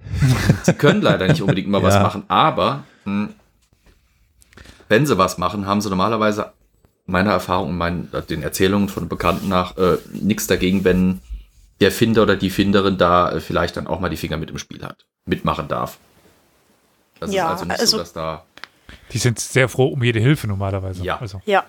Sie 0.62 0.72
können 0.72 1.02
leider 1.02 1.28
nicht 1.28 1.42
unbedingt 1.42 1.68
mal 1.68 1.82
was 1.82 1.94
Ja. 1.94 2.02
machen, 2.02 2.24
aber 2.28 2.84
mh, 3.04 3.28
wenn 4.88 5.06
sie 5.06 5.18
was 5.18 5.36
machen, 5.38 5.66
haben 5.66 5.80
sie 5.80 5.90
normalerweise 5.90 6.52
meiner 7.06 7.32
Erfahrung 7.32 7.70
und 7.70 7.76
meinen, 7.78 8.08
äh, 8.12 8.22
den 8.22 8.42
Erzählungen 8.42 8.88
von 8.88 9.08
Bekannten 9.08 9.48
nach 9.48 9.76
äh, 9.76 9.98
nichts 10.12 10.46
dagegen, 10.46 10.84
wenn 10.84 11.20
der 11.80 11.92
Finder 11.92 12.22
oder 12.22 12.36
die 12.36 12.50
Finderin 12.50 12.96
da 12.98 13.30
äh, 13.32 13.40
vielleicht 13.40 13.76
dann 13.76 13.86
auch 13.86 14.00
mal 14.00 14.08
die 14.08 14.16
Finger 14.16 14.36
mit 14.38 14.50
im 14.50 14.58
Spiel 14.58 14.82
hat, 14.82 15.06
mitmachen 15.26 15.68
darf. 15.68 15.98
Das 17.20 17.32
Ja, 17.32 17.46
ist 17.46 17.50
also 17.52 17.64
nicht 17.66 17.80
also- 17.80 17.90
so, 17.92 17.98
dass 17.98 18.12
da. 18.14 18.44
Die 19.12 19.18
sind 19.18 19.38
sehr 19.38 19.68
froh 19.68 19.88
um 19.88 20.02
jede 20.02 20.20
Hilfe 20.20 20.46
normalerweise. 20.46 21.02
Ja. 21.02 21.18
Also. 21.20 21.40
Ja. 21.44 21.64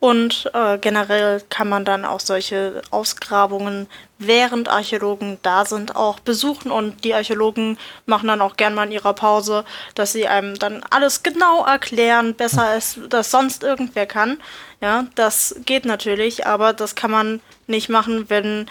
Und 0.00 0.48
äh, 0.54 0.78
generell 0.78 1.42
kann 1.50 1.68
man 1.68 1.84
dann 1.84 2.04
auch 2.04 2.20
solche 2.20 2.82
Ausgrabungen, 2.90 3.88
während 4.18 4.68
Archäologen 4.68 5.38
da 5.42 5.64
sind, 5.64 5.96
auch 5.96 6.20
besuchen. 6.20 6.70
Und 6.70 7.02
die 7.02 7.14
Archäologen 7.14 7.78
machen 8.06 8.28
dann 8.28 8.40
auch 8.40 8.56
gern 8.56 8.74
mal 8.74 8.84
in 8.84 8.92
ihrer 8.92 9.12
Pause, 9.12 9.64
dass 9.96 10.12
sie 10.12 10.28
einem 10.28 10.56
dann 10.56 10.84
alles 10.90 11.24
genau 11.24 11.64
erklären, 11.64 12.34
besser 12.34 12.68
als 12.68 13.00
das 13.08 13.32
sonst 13.32 13.64
irgendwer 13.64 14.06
kann. 14.06 14.38
Ja, 14.80 15.06
das 15.16 15.56
geht 15.64 15.84
natürlich, 15.84 16.46
aber 16.46 16.72
das 16.72 16.94
kann 16.94 17.10
man 17.10 17.40
nicht 17.66 17.88
machen, 17.88 18.30
wenn 18.30 18.66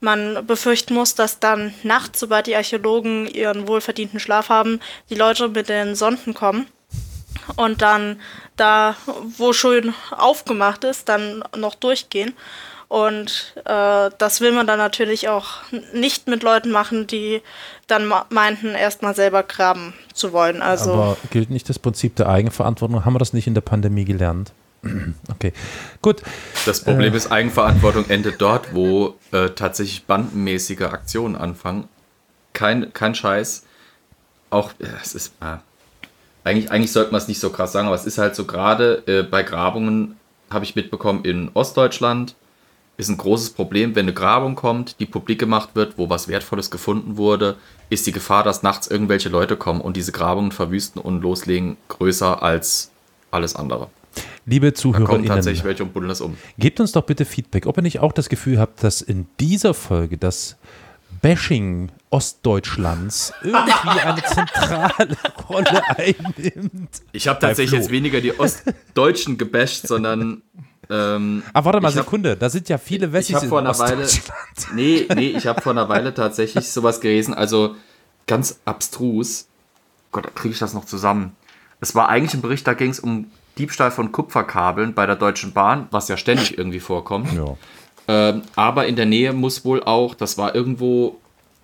man 0.00 0.44
befürchten 0.44 0.94
muss, 0.94 1.14
dass 1.14 1.38
dann 1.38 1.74
nachts, 1.84 2.18
sobald 2.18 2.48
die 2.48 2.56
Archäologen 2.56 3.28
ihren 3.28 3.68
wohlverdienten 3.68 4.18
Schlaf 4.18 4.48
haben, 4.48 4.80
die 5.10 5.14
Leute 5.14 5.48
mit 5.48 5.68
den 5.68 5.94
Sonden 5.94 6.34
kommen 6.34 6.66
und 7.56 7.82
dann 7.82 8.20
da, 8.56 8.96
wo 9.36 9.52
schön 9.52 9.94
aufgemacht 10.10 10.84
ist, 10.84 11.08
dann 11.08 11.42
noch 11.56 11.74
durchgehen. 11.74 12.34
Und 12.88 13.54
äh, 13.64 14.10
das 14.18 14.42
will 14.42 14.52
man 14.52 14.66
dann 14.66 14.78
natürlich 14.78 15.28
auch 15.30 15.46
nicht 15.94 16.28
mit 16.28 16.42
Leuten 16.42 16.70
machen, 16.70 17.06
die 17.06 17.40
dann 17.86 18.12
meinten, 18.28 18.74
erstmal 18.74 19.14
selber 19.14 19.42
graben 19.42 19.94
zu 20.12 20.34
wollen. 20.34 20.60
Also 20.60 20.92
Aber 20.92 21.16
gilt 21.30 21.48
nicht 21.48 21.68
das 21.70 21.78
Prinzip 21.78 22.16
der 22.16 22.28
Eigenverantwortung? 22.28 23.04
Haben 23.06 23.14
wir 23.14 23.18
das 23.18 23.32
nicht 23.32 23.46
in 23.46 23.54
der 23.54 23.62
Pandemie 23.62 24.04
gelernt? 24.04 24.52
Okay, 25.30 25.52
gut. 26.02 26.22
Das 26.66 26.80
Äh. 26.80 26.84
Problem 26.84 27.14
ist, 27.14 27.32
Eigenverantwortung 27.32 28.10
endet 28.10 28.40
dort, 28.42 28.74
wo 28.74 29.14
äh, 29.30 29.48
tatsächlich 29.50 30.04
bandenmäßige 30.04 30.82
Aktionen 30.82 31.36
anfangen. 31.36 31.88
Kein, 32.52 32.92
kein 32.92 33.14
Scheiß. 33.14 33.64
Auch, 34.50 34.72
es 35.02 35.14
ist, 35.14 35.32
äh, 35.40 35.56
eigentlich, 36.44 36.70
eigentlich 36.70 36.92
sollte 36.92 37.12
man 37.12 37.20
es 37.20 37.28
nicht 37.28 37.40
so 37.40 37.50
krass 37.50 37.72
sagen, 37.72 37.86
aber 37.86 37.96
es 37.96 38.06
ist 38.06 38.18
halt 38.18 38.34
so, 38.34 38.44
gerade 38.44 39.02
äh, 39.06 39.22
bei 39.22 39.42
Grabungen 39.42 40.16
habe 40.50 40.64
ich 40.64 40.74
mitbekommen, 40.76 41.24
in 41.24 41.50
Ostdeutschland 41.54 42.34
ist 42.98 43.08
ein 43.08 43.16
großes 43.16 43.50
Problem, 43.50 43.94
wenn 43.94 44.04
eine 44.04 44.12
Grabung 44.12 44.54
kommt, 44.54 45.00
die 45.00 45.06
publik 45.06 45.38
gemacht 45.38 45.70
wird, 45.74 45.96
wo 45.96 46.10
was 46.10 46.28
Wertvolles 46.28 46.70
gefunden 46.70 47.16
wurde, 47.16 47.56
ist 47.90 48.06
die 48.06 48.12
Gefahr, 48.12 48.44
dass 48.44 48.62
nachts 48.62 48.86
irgendwelche 48.86 49.28
Leute 49.28 49.56
kommen 49.56 49.80
und 49.80 49.96
diese 49.96 50.12
Grabungen 50.12 50.52
verwüsten 50.52 51.00
und 51.00 51.22
loslegen, 51.22 51.76
größer 51.88 52.42
als 52.42 52.90
alles 53.30 53.56
andere. 53.56 53.88
Liebe 54.44 54.66
kommen 54.66 54.74
ZuhörerInnen, 54.74 55.26
tatsächlich 55.26 55.64
welche 55.64 55.84
und 55.84 55.94
buddeln 55.94 56.10
das 56.10 56.20
um. 56.20 56.36
gebt 56.58 56.80
uns 56.80 56.92
doch 56.92 57.04
bitte 57.04 57.24
Feedback, 57.24 57.66
ob 57.66 57.78
ihr 57.78 57.82
nicht 57.82 58.00
auch 58.00 58.12
das 58.12 58.28
Gefühl 58.28 58.58
habt, 58.58 58.84
dass 58.84 59.00
in 59.00 59.26
dieser 59.40 59.72
Folge 59.72 60.18
das 60.18 60.56
Bashing 61.22 61.90
Ostdeutschlands 62.10 63.32
irgendwie 63.42 64.00
eine 64.00 64.22
zentrale 64.26 65.16
Rolle 65.48 65.82
einnimmt. 65.96 67.02
Ich 67.12 67.28
habe 67.28 67.38
tatsächlich 67.40 67.80
jetzt 67.80 67.90
weniger 67.90 68.20
die 68.20 68.38
Ostdeutschen 68.38 69.38
gebasht, 69.38 69.86
sondern 69.86 70.42
ähm, 70.90 71.42
Ah, 71.52 71.64
warte 71.64 71.80
mal, 71.80 71.88
Ich 71.90 71.96
hab- 71.96 72.04
Sekunde, 72.04 72.36
da 72.36 72.50
sind 72.50 72.68
ja 72.68 72.76
viele 72.76 73.12
Wessis 73.12 73.30
ich 73.30 73.34
habe 73.36 73.46
in 73.46 73.50
vor 73.50 73.58
einer 73.60 73.78
Weile, 73.78 74.02
Ostdeutschland. 74.02 74.38
nee, 74.74 75.06
nee, 75.14 75.28
ich 75.28 75.46
habe 75.46 75.62
vor 75.62 75.72
einer 75.72 75.88
Weile 75.88 76.12
tatsächlich 76.12 76.70
sowas 76.70 77.00
gelesen, 77.00 77.32
also 77.34 77.76
ganz 78.26 78.58
abstrus. 78.64 79.46
Gott, 80.10 80.34
kriege 80.34 80.52
ich 80.52 80.58
das 80.58 80.74
noch 80.74 80.84
zusammen? 80.84 81.36
Es 81.80 81.94
war 81.94 82.08
eigentlich 82.08 82.34
ein 82.34 82.42
Bericht, 82.42 82.66
da 82.66 82.74
ging 82.74 82.90
es 82.90 83.00
um 83.00 83.30
Diebstahl 83.58 83.90
von 83.90 84.12
Kupferkabeln 84.12 84.92
bei 84.94 85.06
der 85.06 85.16
Deutschen 85.16 85.52
Bahn, 85.52 85.86
was 85.90 86.08
ja 86.08 86.16
ständig 86.16 86.58
irgendwie 86.58 86.80
vorkommt. 86.80 87.32
Ja. 87.32 87.56
Ähm, 88.08 88.42
aber 88.56 88.86
in 88.86 88.96
der 88.96 89.06
Nähe 89.06 89.32
muss 89.32 89.64
wohl 89.64 89.82
auch, 89.82 90.14
das 90.14 90.38
war 90.38 90.54
irgendwo 90.54 91.18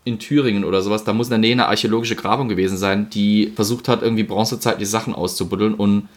in 0.05 0.19
Thüringen 0.19 0.65
oder 0.65 0.83
sowas, 0.83 1.05
da 1.05 1.13
muss 1.13 1.27
in 1.27 1.33
der 1.33 1.39
Nähe 1.39 1.53
eine 1.53 1.67
archäologische 1.67 2.17
Grabung 2.17 2.49
gewesen 2.49 2.79
sein, 2.79 3.11
die 3.11 3.53
versucht 3.55 3.89
hat, 3.89 4.03
irgendwie 4.03 4.23
bronzezeitliche 4.23 4.89
Sachen 4.89 5.15
auszubuddeln 5.15 5.75
und 5.75 6.09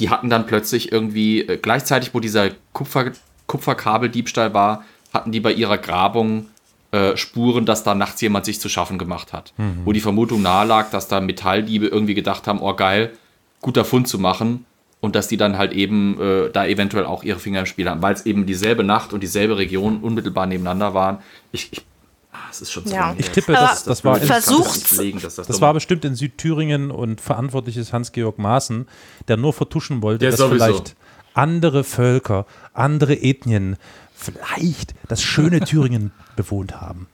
die 0.00 0.10
hatten 0.10 0.28
dann 0.28 0.46
plötzlich 0.46 0.92
irgendwie, 0.92 1.42
äh, 1.42 1.56
gleichzeitig, 1.56 2.12
wo 2.12 2.20
dieser 2.20 2.50
Kupfer, 2.72 3.12
Kupferkabeldiebstahl 3.46 4.52
war, 4.52 4.84
hatten 5.12 5.32
die 5.32 5.40
bei 5.40 5.52
ihrer 5.52 5.78
Grabung 5.78 6.46
äh, 6.90 7.16
Spuren, 7.16 7.66
dass 7.66 7.84
da 7.84 7.94
nachts 7.94 8.20
jemand 8.20 8.44
sich 8.44 8.60
zu 8.60 8.68
schaffen 8.68 8.98
gemacht 8.98 9.32
hat. 9.32 9.52
Wo 9.84 9.92
die 9.92 10.00
Vermutung 10.00 10.42
nahe 10.42 10.66
lag, 10.66 10.90
dass 10.90 11.08
da 11.08 11.20
Metalldiebe 11.20 11.86
irgendwie 11.86 12.14
gedacht 12.14 12.46
haben, 12.46 12.60
oh 12.60 12.74
geil, 12.74 13.12
guter 13.60 13.84
Fund 13.84 14.08
zu 14.08 14.18
machen 14.18 14.66
und 15.02 15.16
dass 15.16 15.26
die 15.26 15.36
dann 15.36 15.58
halt 15.58 15.72
eben 15.72 16.18
äh, 16.20 16.50
da 16.50 16.64
eventuell 16.64 17.04
auch 17.04 17.24
ihre 17.24 17.40
Finger 17.40 17.60
im 17.60 17.66
Spiel 17.66 17.90
haben, 17.90 18.00
weil 18.02 18.14
es 18.14 18.24
eben 18.24 18.46
dieselbe 18.46 18.84
Nacht 18.84 19.12
und 19.12 19.20
dieselbe 19.20 19.58
Region 19.58 19.98
unmittelbar 19.98 20.46
nebeneinander 20.46 20.94
waren. 20.94 21.18
Ich, 21.50 21.72
ich 21.72 21.84
ah, 22.30 22.38
es 22.48 22.62
ist 22.62 22.70
schon 22.70 22.86
so 22.86 22.94
Ja. 22.94 23.12
Ich 23.18 23.28
tippe, 23.30 23.52
das, 23.52 23.82
das 23.82 24.04
war 24.04 24.20
in, 24.20 24.28
versucht's. 24.28 24.96
das, 25.20 25.34
das, 25.34 25.60
war 25.60 25.74
bestimmt 25.74 26.04
in 26.04 26.14
Südthüringen 26.14 26.92
und 26.92 27.20
verantwortlich 27.20 27.76
ist 27.76 27.92
Hans-Georg 27.92 28.38
Maaßen, 28.38 28.86
der 29.26 29.36
nur 29.36 29.52
vertuschen 29.52 30.02
wollte, 30.02 30.20
Der 30.20 30.30
dass 30.30 30.38
sowieso. 30.38 30.64
vielleicht 30.64 30.96
andere 31.34 31.82
Völker, 31.82 32.46
andere 32.72 33.20
Ethnien 33.20 33.78
vielleicht 34.14 34.94
das 35.08 35.20
schöne 35.20 35.60
Thüringen 35.64 36.12
bewohnt 36.36 36.80
haben. 36.80 37.08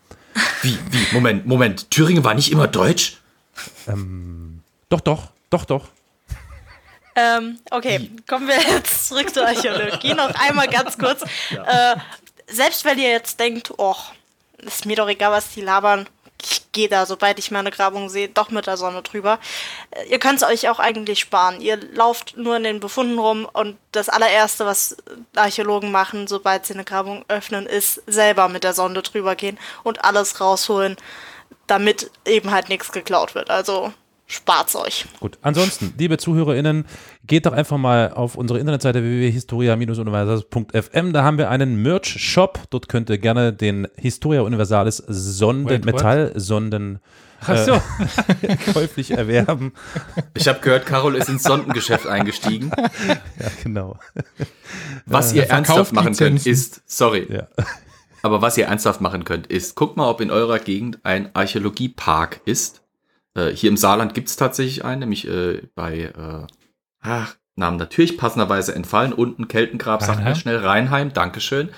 Wie, 0.60 0.76
wie? 0.90 1.14
Moment, 1.14 1.46
Moment. 1.46 1.90
Thüringen 1.90 2.22
war 2.22 2.34
nicht 2.34 2.52
immer 2.52 2.68
deutsch? 2.68 3.16
Doch, 4.90 5.00
doch, 5.00 5.28
doch, 5.48 5.64
doch. 5.64 5.88
Ähm, 7.18 7.58
okay, 7.72 8.10
kommen 8.28 8.46
wir 8.46 8.60
jetzt 8.74 9.08
zurück 9.08 9.34
zur 9.34 9.44
Archäologie. 9.44 10.14
Noch 10.14 10.32
einmal 10.40 10.68
ganz 10.68 10.96
kurz. 10.96 11.22
Äh, 11.50 11.96
selbst 12.46 12.84
wenn 12.84 12.98
ihr 12.98 13.10
jetzt 13.10 13.40
denkt, 13.40 13.72
oh, 13.76 13.96
ist 14.58 14.86
mir 14.86 14.96
doch 14.96 15.08
egal, 15.08 15.32
was 15.32 15.50
die 15.50 15.60
labern, 15.60 16.08
ich 16.40 16.70
gehe 16.70 16.88
da, 16.88 17.04
sobald 17.04 17.40
ich 17.40 17.50
meine 17.50 17.72
Grabung 17.72 18.08
sehe, 18.08 18.28
doch 18.28 18.50
mit 18.50 18.68
der 18.68 18.76
Sonne 18.76 19.02
drüber. 19.02 19.40
Äh, 19.90 20.04
Ihr 20.10 20.20
könnt 20.20 20.40
es 20.40 20.48
euch 20.48 20.68
auch 20.68 20.78
eigentlich 20.78 21.18
sparen. 21.18 21.60
Ihr 21.60 21.76
lauft 21.92 22.36
nur 22.36 22.56
in 22.56 22.62
den 22.62 22.78
Befunden 22.78 23.18
rum 23.18 23.48
und 23.52 23.76
das 23.90 24.08
allererste, 24.08 24.64
was 24.64 24.96
Archäologen 25.34 25.90
machen, 25.90 26.28
sobald 26.28 26.66
sie 26.66 26.74
eine 26.74 26.84
Grabung 26.84 27.24
öffnen, 27.26 27.66
ist 27.66 28.00
selber 28.06 28.48
mit 28.48 28.62
der 28.62 28.74
Sonde 28.74 29.02
drüber 29.02 29.34
gehen 29.34 29.58
und 29.82 30.04
alles 30.04 30.40
rausholen, 30.40 30.96
damit 31.66 32.12
eben 32.24 32.52
halt 32.52 32.68
nichts 32.68 32.92
geklaut 32.92 33.34
wird. 33.34 33.50
Also 33.50 33.92
spart's 34.28 34.76
euch. 34.76 35.06
Gut. 35.20 35.38
Ansonsten, 35.42 35.92
liebe 35.98 36.18
ZuhörerInnen, 36.18 36.84
geht 37.26 37.46
doch 37.46 37.52
einfach 37.52 37.78
mal 37.78 38.12
auf 38.12 38.36
unsere 38.36 38.58
Internetseite 38.60 39.02
www.historia-universals.fm. 39.02 41.12
Da 41.12 41.22
haben 41.24 41.38
wir 41.38 41.50
einen 41.50 41.82
Merch-Shop. 41.82 42.60
Dort 42.70 42.88
könnt 42.88 43.10
ihr 43.10 43.18
gerne 43.18 43.52
den 43.52 43.88
Historia 43.96 44.42
Universalis 44.42 44.98
Sonden? 45.08 45.84
Metallsonden 45.84 47.00
Ach 47.40 47.56
so. 47.56 47.80
käuflich 48.72 49.12
erwerben. 49.12 49.72
Ich 50.34 50.48
habe 50.48 50.60
gehört, 50.60 50.86
Carol 50.86 51.14
ist 51.14 51.28
ins 51.28 51.44
Sondengeschäft 51.44 52.06
eingestiegen. 52.06 52.70
Ja, 53.06 53.16
genau. 53.62 53.98
Was 55.06 55.32
ihr 55.32 55.46
verkauft 55.46 55.68
ernsthaft 55.68 55.92
machen 55.92 56.16
könnt, 56.16 56.46
ist, 56.46 56.82
sorry, 56.86 57.26
Ja. 57.30 57.46
aber 58.22 58.42
was 58.42 58.58
ihr 58.58 58.66
ernsthaft 58.66 59.00
machen 59.00 59.24
könnt, 59.24 59.46
ist, 59.46 59.76
guckt 59.76 59.96
mal, 59.96 60.08
ob 60.10 60.20
in 60.20 60.30
eurer 60.30 60.58
Gegend 60.58 60.98
ein 61.04 61.30
Archäologiepark 61.34 62.40
ist. 62.44 62.82
Äh, 63.38 63.54
hier 63.54 63.70
im 63.70 63.76
Saarland 63.76 64.14
gibt 64.14 64.28
es 64.28 64.36
tatsächlich 64.36 64.84
einen, 64.84 65.00
nämlich 65.00 65.28
äh, 65.28 65.62
bei, 65.74 66.12
äh, 66.16 66.46
ach, 67.00 67.36
Namen 67.56 67.76
natürlich 67.76 68.16
passenderweise 68.16 68.74
entfallen, 68.74 69.12
unten 69.12 69.48
Keltengrab, 69.48 70.02
sagt 70.02 70.24
mir 70.24 70.36
schnell 70.36 70.58
Rheinheim, 70.58 71.12
Dankeschön. 71.12 71.70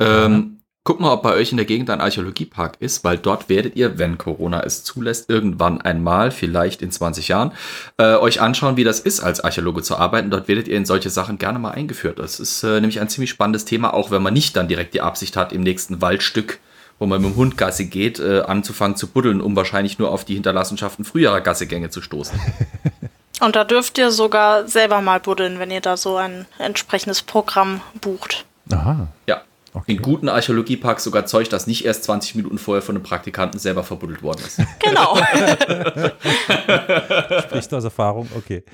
Ähm, 0.00 0.58
Guckt 0.88 1.00
mal, 1.02 1.12
ob 1.12 1.22
bei 1.22 1.34
euch 1.34 1.50
in 1.50 1.58
der 1.58 1.66
Gegend 1.66 1.90
ein 1.90 2.00
Archäologiepark 2.00 2.78
ist, 2.80 3.04
weil 3.04 3.18
dort 3.18 3.50
werdet 3.50 3.76
ihr, 3.76 3.98
wenn 3.98 4.16
Corona 4.16 4.62
es 4.62 4.84
zulässt, 4.84 5.28
irgendwann 5.28 5.82
einmal, 5.82 6.30
vielleicht 6.30 6.80
in 6.80 6.90
20 6.90 7.28
Jahren, 7.28 7.52
äh, 7.98 8.14
euch 8.14 8.40
anschauen, 8.40 8.78
wie 8.78 8.84
das 8.84 8.98
ist, 8.98 9.20
als 9.20 9.40
Archäologe 9.40 9.82
zu 9.82 9.98
arbeiten. 9.98 10.30
Dort 10.30 10.48
werdet 10.48 10.66
ihr 10.66 10.78
in 10.78 10.86
solche 10.86 11.10
Sachen 11.10 11.36
gerne 11.36 11.58
mal 11.58 11.72
eingeführt. 11.72 12.18
Das 12.18 12.40
ist 12.40 12.62
äh, 12.62 12.80
nämlich 12.80 13.02
ein 13.02 13.10
ziemlich 13.10 13.28
spannendes 13.28 13.66
Thema, 13.66 13.92
auch 13.92 14.10
wenn 14.10 14.22
man 14.22 14.32
nicht 14.32 14.56
dann 14.56 14.66
direkt 14.66 14.94
die 14.94 15.02
Absicht 15.02 15.36
hat, 15.36 15.52
im 15.52 15.60
nächsten 15.60 16.00
Waldstück, 16.00 16.58
wo 16.98 17.06
man 17.06 17.22
mit 17.22 17.32
dem 17.32 17.36
Hund 17.36 17.56
Gassi 17.56 17.86
geht, 17.86 18.18
äh, 18.18 18.40
anzufangen 18.40 18.96
zu 18.96 19.06
buddeln, 19.06 19.40
um 19.40 19.56
wahrscheinlich 19.56 19.98
nur 19.98 20.10
auf 20.10 20.24
die 20.24 20.34
Hinterlassenschaften 20.34 21.04
früherer 21.04 21.40
Gassigänge 21.40 21.90
zu 21.90 22.02
stoßen. 22.02 22.38
Und 23.40 23.54
da 23.54 23.62
dürft 23.64 23.98
ihr 23.98 24.10
sogar 24.10 24.66
selber 24.66 25.00
mal 25.00 25.20
buddeln, 25.20 25.60
wenn 25.60 25.70
ihr 25.70 25.80
da 25.80 25.96
so 25.96 26.16
ein 26.16 26.46
entsprechendes 26.58 27.22
Programm 27.22 27.80
bucht. 28.00 28.44
Aha. 28.72 29.06
Ja. 29.26 29.42
Okay. 29.74 29.92
In 29.92 30.02
guten 30.02 30.28
Archäologieparks 30.28 31.04
sogar 31.04 31.26
Zeug, 31.26 31.50
das 31.50 31.68
nicht 31.68 31.84
erst 31.84 32.02
20 32.04 32.36
Minuten 32.36 32.58
vorher 32.58 32.82
von 32.82 32.96
einem 32.96 33.04
Praktikanten 33.04 33.60
selber 33.60 33.84
verbuddelt 33.84 34.22
worden 34.22 34.42
ist. 34.44 34.60
Genau. 34.80 35.16
Sprichst 37.42 37.70
du 37.70 37.76
aus 37.76 37.84
Erfahrung? 37.84 38.28
Okay. 38.36 38.64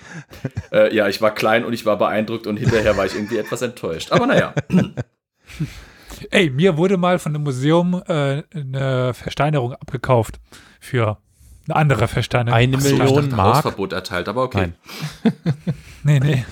äh, 0.72 0.94
ja, 0.94 1.08
ich 1.08 1.20
war 1.20 1.34
klein 1.34 1.64
und 1.64 1.72
ich 1.72 1.84
war 1.84 1.98
beeindruckt 1.98 2.46
und 2.46 2.56
hinterher 2.56 2.96
war 2.96 3.06
ich 3.06 3.14
irgendwie 3.14 3.38
etwas 3.38 3.60
enttäuscht. 3.62 4.12
Aber 4.12 4.26
naja. 4.26 4.54
Ey, 6.30 6.50
mir 6.50 6.76
wurde 6.76 6.96
mal 6.96 7.18
von 7.18 7.34
einem 7.34 7.44
Museum 7.44 8.02
äh, 8.06 8.42
eine 8.54 9.14
Versteinerung 9.14 9.72
abgekauft 9.74 10.40
für 10.80 11.18
eine 11.66 11.76
andere 11.76 12.08
Versteinerung. 12.08 12.58
Eine 12.58 12.76
Ach 12.78 12.82
Million 12.82 13.14
dachte, 13.30 13.36
Mark. 13.36 13.54
Hausverbot 13.56 13.92
erteilt, 13.92 14.28
aber 14.28 14.42
okay. 14.44 14.58
Nein. 14.58 14.74
Nee, 16.06 16.20
nee. 16.20 16.44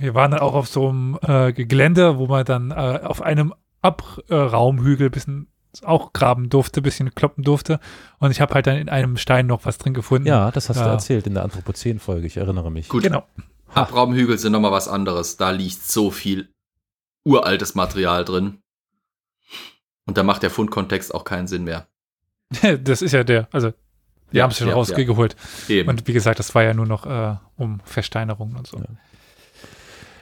Wir 0.00 0.14
waren 0.14 0.30
dann 0.30 0.40
auch 0.40 0.54
auf 0.54 0.66
so 0.66 0.88
einem 0.88 1.18
äh, 1.20 1.52
Gelände, 1.52 2.16
wo 2.16 2.26
man 2.26 2.42
dann 2.46 2.70
äh, 2.70 3.00
auf 3.04 3.20
einem 3.20 3.52
Abraumhügel 3.82 5.08
ein 5.08 5.10
bisschen 5.10 5.48
auch 5.84 6.14
graben 6.14 6.48
durfte, 6.48 6.80
bisschen 6.80 7.14
kloppen 7.14 7.44
durfte. 7.44 7.80
Und 8.18 8.30
ich 8.30 8.40
habe 8.40 8.54
halt 8.54 8.66
dann 8.66 8.76
in 8.78 8.88
einem 8.88 9.18
Stein 9.18 9.46
noch 9.46 9.66
was 9.66 9.76
drin 9.76 9.92
gefunden. 9.92 10.26
Ja, 10.26 10.50
das 10.50 10.70
hast 10.70 10.80
du 10.80 10.84
Ja. 10.84 10.92
erzählt 10.92 11.26
in 11.26 11.34
der 11.34 11.42
Anthropozän-Folge, 11.44 12.26
ich 12.26 12.38
erinnere 12.38 12.70
mich. 12.70 12.88
Gut, 12.88 13.02
Genau. 13.02 13.24
Abraumhügel 13.74 14.38
sind 14.38 14.52
nochmal 14.52 14.72
was 14.72 14.88
anderes. 14.88 15.36
Da 15.36 15.50
liegt 15.50 15.82
so 15.82 16.10
viel 16.10 16.48
uraltes 17.26 17.74
Material 17.74 18.24
drin. 18.24 18.62
Und 20.06 20.16
da 20.16 20.22
macht 20.22 20.42
der 20.42 20.50
Fundkontext 20.50 21.12
auch 21.14 21.24
keinen 21.24 21.48
Sinn 21.48 21.64
mehr. 21.64 21.88
Das 22.82 23.02
ist 23.02 23.12
ja 23.12 23.24
der, 23.24 23.48
also 23.52 23.72
wir 24.30 24.38
Ja, 24.38 24.44
haben 24.44 24.52
es 24.52 24.58
schon 24.58 24.68
ja, 24.68 24.74
rausgeholt. 24.74 25.36
Eben. 25.68 25.88
Und 25.88 26.06
wie 26.06 26.12
gesagt, 26.12 26.38
das 26.38 26.54
war 26.54 26.62
ja 26.62 26.74
nur 26.74 26.86
noch 26.86 27.06
äh, 27.06 27.36
um 27.56 27.80
Versteinerungen 27.84 28.56
und 28.56 28.66
so. 28.66 28.80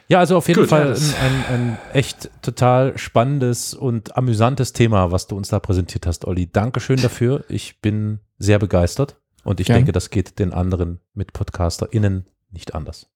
Ja, 0.08 0.18
also 0.18 0.36
auf 0.36 0.48
jeden 0.48 0.60
Gut, 0.60 0.68
Fall 0.68 0.88
ja, 0.88 0.94
ein, 0.94 1.04
ein, 1.20 1.44
ein 1.48 1.78
echt 1.92 2.30
total 2.42 2.96
spannendes 2.98 3.74
und 3.74 4.16
amüsantes 4.16 4.72
Thema, 4.72 5.10
was 5.12 5.26
du 5.26 5.36
uns 5.36 5.48
da 5.48 5.60
präsentiert 5.60 6.06
hast, 6.06 6.26
Olli. 6.26 6.50
Dankeschön 6.50 7.00
dafür. 7.00 7.44
Ich 7.48 7.80
bin 7.80 8.20
sehr 8.38 8.58
begeistert 8.58 9.16
und 9.44 9.60
ich 9.60 9.66
Gern. 9.66 9.78
denke, 9.78 9.92
das 9.92 10.10
geht 10.10 10.38
den 10.38 10.52
anderen 10.52 11.00
MitpodcasterInnen 11.14 12.26
nicht 12.50 12.74
anders. 12.74 13.10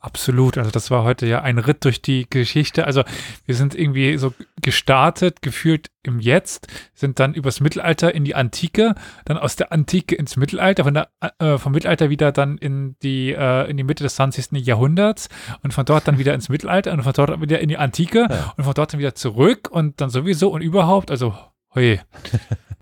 Absolut. 0.00 0.56
Also 0.58 0.70
das 0.70 0.92
war 0.92 1.02
heute 1.02 1.26
ja 1.26 1.42
ein 1.42 1.58
Ritt 1.58 1.84
durch 1.84 2.00
die 2.00 2.28
Geschichte. 2.30 2.86
Also 2.86 3.02
wir 3.46 3.56
sind 3.56 3.74
irgendwie 3.74 4.16
so 4.16 4.32
gestartet, 4.62 5.42
gefühlt 5.42 5.90
im 6.04 6.20
Jetzt, 6.20 6.68
sind 6.94 7.18
dann 7.18 7.34
übers 7.34 7.58
Mittelalter 7.60 8.14
in 8.14 8.24
die 8.24 8.36
Antike, 8.36 8.94
dann 9.24 9.36
aus 9.38 9.56
der 9.56 9.72
Antike 9.72 10.14
ins 10.14 10.36
Mittelalter, 10.36 10.84
von 10.84 10.94
der, 10.94 11.08
äh, 11.40 11.58
vom 11.58 11.72
Mittelalter 11.72 12.10
wieder 12.10 12.30
dann 12.30 12.58
in 12.58 12.94
die, 13.02 13.32
äh, 13.32 13.68
in 13.68 13.76
die 13.76 13.82
Mitte 13.82 14.04
des 14.04 14.14
20. 14.14 14.64
Jahrhunderts 14.64 15.28
und 15.64 15.74
von 15.74 15.84
dort 15.84 16.06
dann 16.06 16.16
wieder 16.18 16.32
ins 16.32 16.48
Mittelalter 16.48 16.92
und 16.92 17.02
von 17.02 17.12
dort 17.12 17.40
wieder 17.40 17.58
in 17.58 17.68
die 17.68 17.76
Antike 17.76 18.28
Ja. 18.30 18.54
und 18.56 18.62
von 18.64 18.74
dort 18.74 18.92
dann 18.92 19.00
wieder 19.00 19.16
zurück 19.16 19.68
und 19.68 20.00
dann 20.00 20.10
sowieso 20.10 20.50
und 20.50 20.62
überhaupt, 20.62 21.10
also 21.10 21.34
hui, 21.74 21.98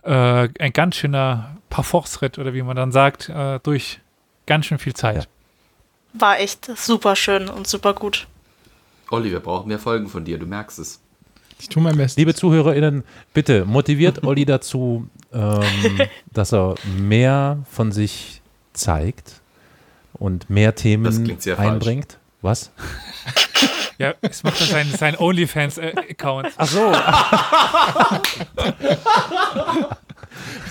äh, 0.03 0.49
ein 0.59 0.73
ganz 0.75 0.97
schöner 0.97 1.57
Parforce-Ritt 1.71 2.39
oder 2.39 2.53
wie 2.53 2.63
man 2.63 2.77
dann 2.77 2.93
sagt, 2.93 3.31
äh, 3.31 3.59
durch 3.63 4.01
ganz 4.45 4.67
schön 4.67 4.79
viel 4.79 4.95
Zeit. 4.95 5.25
Ja. 5.25 5.31
War 6.13 6.41
echt 6.41 6.71
super 6.77 7.17
schön 7.17 7.49
und 7.49 7.67
super 7.67 7.95
gut. 7.95 8.27
Olli, 9.11 9.31
wir 9.31 9.41
brauchen 9.41 9.69
mehr 9.69 9.79
Folgen 9.79 10.09
von 10.09 10.25
dir, 10.25 10.39
du 10.39 10.47
merkst 10.47 10.79
es. 10.79 11.01
Ich 11.59 11.69
tue 11.69 11.83
mein 11.83 11.97
Bestes. 11.97 12.17
Liebe 12.17 12.35
ZuhörerInnen, 12.35 13.05
bitte 13.33 13.65
motiviert 13.65 14.25
Olli 14.25 14.45
dazu, 14.45 15.09
ähm, 15.33 16.01
dass 16.33 16.53
er 16.53 16.75
mehr 16.99 17.59
von 17.71 17.93
sich 17.93 18.43
zeigt 18.73 19.41
und 20.15 20.51
mehr 20.51 20.75
Themen 20.75 21.39
sehr 21.41 21.57
falsch. 21.57 21.71
einbringt. 21.71 22.19
Was? 22.43 22.71
Ja, 23.99 24.13
es 24.21 24.43
macht 24.43 24.61
dann 24.61 24.69
sein, 24.69 24.93
sein 24.95 25.17
OnlyFans-Account. 25.17 26.49
Ach 26.59 26.67
so. 26.67 26.93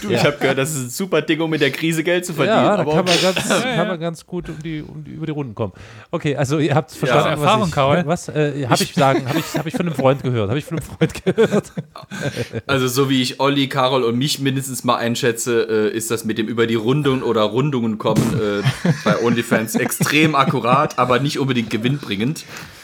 Du, 0.01 0.09
Ja. 0.09 0.17
ich 0.19 0.25
habe 0.25 0.37
gehört, 0.37 0.57
das 0.57 0.71
ist 0.75 0.83
ein 0.83 0.89
super 0.89 1.21
Ding, 1.21 1.39
um 1.41 1.53
in 1.53 1.59
der 1.59 1.71
Krise 1.71 2.03
Geld 2.03 2.25
zu 2.25 2.33
verdienen. 2.33 2.57
Ja, 2.57 2.75
da 2.77 2.81
aber 2.81 2.93
kann 2.95 3.05
man, 3.05 3.15
ganz, 3.21 3.49
kann 3.49 3.87
man 3.87 3.99
ganz 3.99 4.25
gut 4.25 4.49
um 4.49 4.61
die, 4.63 4.81
um 4.81 5.03
die, 5.03 5.11
über 5.11 5.25
die 5.25 5.31
Runden 5.31 5.55
kommen. 5.55 5.73
Okay, 6.11 6.35
also 6.35 6.59
ihr 6.59 6.75
habt 6.75 6.91
verstanden, 6.91 7.25
was 7.25 7.39
Erfahrung, 7.39 7.67
ich, 7.67 7.73
Karol. 7.73 8.03
was 8.05 8.27
äh, 8.29 8.65
habe 8.67 8.83
ich 8.83 8.93
sagen, 8.93 9.27
habe 9.27 9.39
ich, 9.39 9.45
hab 9.57 9.65
ich 9.65 9.73
von 9.75 9.85
einem 9.87 9.95
Freund 9.95 10.23
gehört, 10.23 10.49
habe 10.49 10.59
ich 10.59 10.65
von 10.65 10.77
einem 10.79 10.87
Freund 10.87 11.23
gehört. 11.25 11.71
Also 12.67 12.87
so 12.87 13.09
wie 13.09 13.21
ich 13.21 13.39
Olli, 13.39 13.67
Carol 13.67 14.03
und 14.03 14.17
mich 14.17 14.39
mindestens 14.39 14.83
mal 14.83 14.95
einschätze, 14.97 15.91
äh, 15.91 15.95
ist 15.95 16.11
das 16.11 16.25
mit 16.25 16.37
dem 16.37 16.47
über 16.47 16.67
die 16.67 16.75
Rundungen 16.75 17.23
oder 17.23 17.41
Rundungen 17.43 17.97
kommen 17.97 18.39
äh, 18.39 18.63
bei 19.03 19.21
OnlyFans 19.21 19.75
extrem 19.75 20.35
akkurat, 20.35 20.97
aber 20.99 21.19
nicht 21.19 21.39
unbedingt 21.39 21.69
gewinnbringend. 21.69 22.43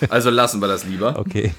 Also 0.09 0.29
lassen 0.29 0.61
wir 0.61 0.67
das 0.67 0.85
lieber. 0.85 1.17
Okay. 1.19 1.53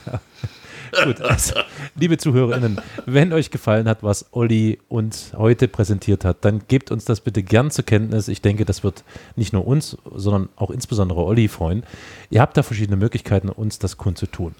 Gut, 1.04 1.20
also, 1.22 1.54
liebe 1.94 2.18
ZuhörerInnen, 2.18 2.80
wenn 3.06 3.32
euch 3.32 3.50
gefallen 3.50 3.88
hat, 3.88 4.02
was 4.02 4.26
Olli 4.32 4.78
uns 4.88 5.32
heute 5.36 5.66
präsentiert 5.68 6.24
hat, 6.24 6.44
dann 6.44 6.62
gebt 6.68 6.90
uns 6.90 7.04
das 7.04 7.20
bitte 7.20 7.42
gern 7.42 7.70
zur 7.70 7.84
Kenntnis. 7.84 8.28
Ich 8.28 8.42
denke, 8.42 8.64
das 8.64 8.84
wird 8.84 9.02
nicht 9.34 9.52
nur 9.52 9.66
uns, 9.66 9.96
sondern 10.14 10.50
auch 10.56 10.70
insbesondere 10.70 11.24
Olli 11.24 11.48
freuen. 11.48 11.82
Ihr 12.30 12.40
habt 12.40 12.56
da 12.56 12.62
verschiedene 12.62 12.96
Möglichkeiten, 12.96 13.48
uns 13.48 13.78
das 13.78 13.96
kundzutun. 13.96 14.54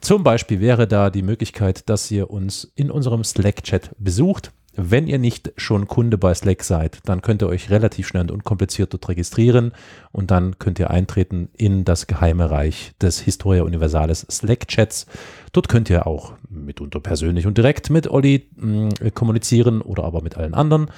Zum 0.00 0.22
Beispiel 0.22 0.60
wäre 0.60 0.86
da 0.86 1.10
die 1.10 1.22
Möglichkeit, 1.22 1.88
dass 1.88 2.10
ihr 2.10 2.30
uns 2.30 2.70
in 2.74 2.90
unserem 2.90 3.24
Slack-Chat 3.24 3.90
besucht. 3.98 4.52
Wenn 4.80 5.08
ihr 5.08 5.18
nicht 5.18 5.52
schon 5.56 5.88
Kunde 5.88 6.18
bei 6.18 6.32
Slack 6.32 6.62
seid, 6.62 7.00
dann 7.04 7.20
könnt 7.20 7.42
ihr 7.42 7.48
euch 7.48 7.68
relativ 7.68 8.06
schnell 8.06 8.22
und 8.22 8.30
unkompliziert 8.30 8.92
dort 8.92 9.08
registrieren 9.08 9.72
und 10.12 10.30
dann 10.30 10.60
könnt 10.60 10.78
ihr 10.78 10.90
eintreten 10.90 11.48
in 11.56 11.84
das 11.84 12.06
geheime 12.06 12.48
Reich 12.48 12.92
des 13.00 13.18
Historia 13.18 13.64
Universalis 13.64 14.24
Slack-Chats. 14.30 15.06
Dort 15.50 15.68
könnt 15.68 15.90
ihr 15.90 16.06
auch 16.06 16.34
mitunter 16.48 17.00
persönlich 17.00 17.48
und 17.48 17.58
direkt 17.58 17.90
mit 17.90 18.08
Olli 18.08 18.50
mh, 18.54 19.10
kommunizieren 19.14 19.82
oder 19.82 20.04
aber 20.04 20.22
mit 20.22 20.36
allen 20.36 20.54
anderen. 20.54 20.92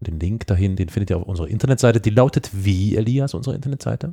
Den 0.00 0.20
Link 0.20 0.46
dahin, 0.46 0.76
den 0.76 0.90
findet 0.90 1.08
ihr 1.08 1.16
auf 1.16 1.22
unserer 1.22 1.48
Internetseite. 1.48 1.98
Die 1.98 2.10
lautet 2.10 2.50
wie, 2.52 2.94
Elias, 2.94 3.32
unsere 3.32 3.56
Internetseite? 3.56 4.12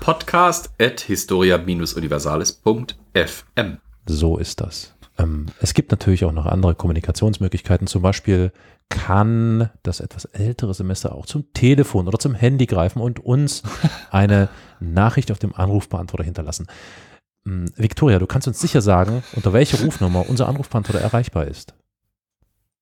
Podcast 0.00 0.70
at 0.80 1.00
historia-universalis.fm. 1.02 3.78
So 4.06 4.38
ist 4.38 4.60
das. 4.60 4.94
Ähm, 5.18 5.46
es 5.60 5.74
gibt 5.74 5.90
natürlich 5.90 6.24
auch 6.24 6.32
noch 6.32 6.46
andere 6.46 6.74
Kommunikationsmöglichkeiten. 6.74 7.86
Zum 7.86 8.00
Beispiel 8.02 8.52
kann 8.90 9.70
das 9.82 10.00
etwas 10.00 10.26
ältere 10.26 10.74
Semester 10.74 11.14
auch 11.14 11.24
zum 11.24 11.52
Telefon 11.54 12.06
oder 12.06 12.18
zum 12.18 12.34
Handy 12.34 12.66
greifen 12.66 13.00
und 13.00 13.20
uns 13.20 13.62
eine 14.10 14.48
Nachricht 14.80 15.32
auf 15.32 15.38
dem 15.38 15.54
Anrufbeantworter 15.54 16.24
hinterlassen. 16.24 16.66
Ähm, 17.46 17.72
Victoria, 17.76 18.18
du 18.18 18.26
kannst 18.26 18.46
uns 18.48 18.60
sicher 18.60 18.82
sagen, 18.82 19.24
unter 19.34 19.52
welcher 19.52 19.82
Rufnummer 19.82 20.28
unser 20.28 20.48
Anrufbeantworter 20.48 21.00
erreichbar 21.00 21.46
ist. 21.46 21.74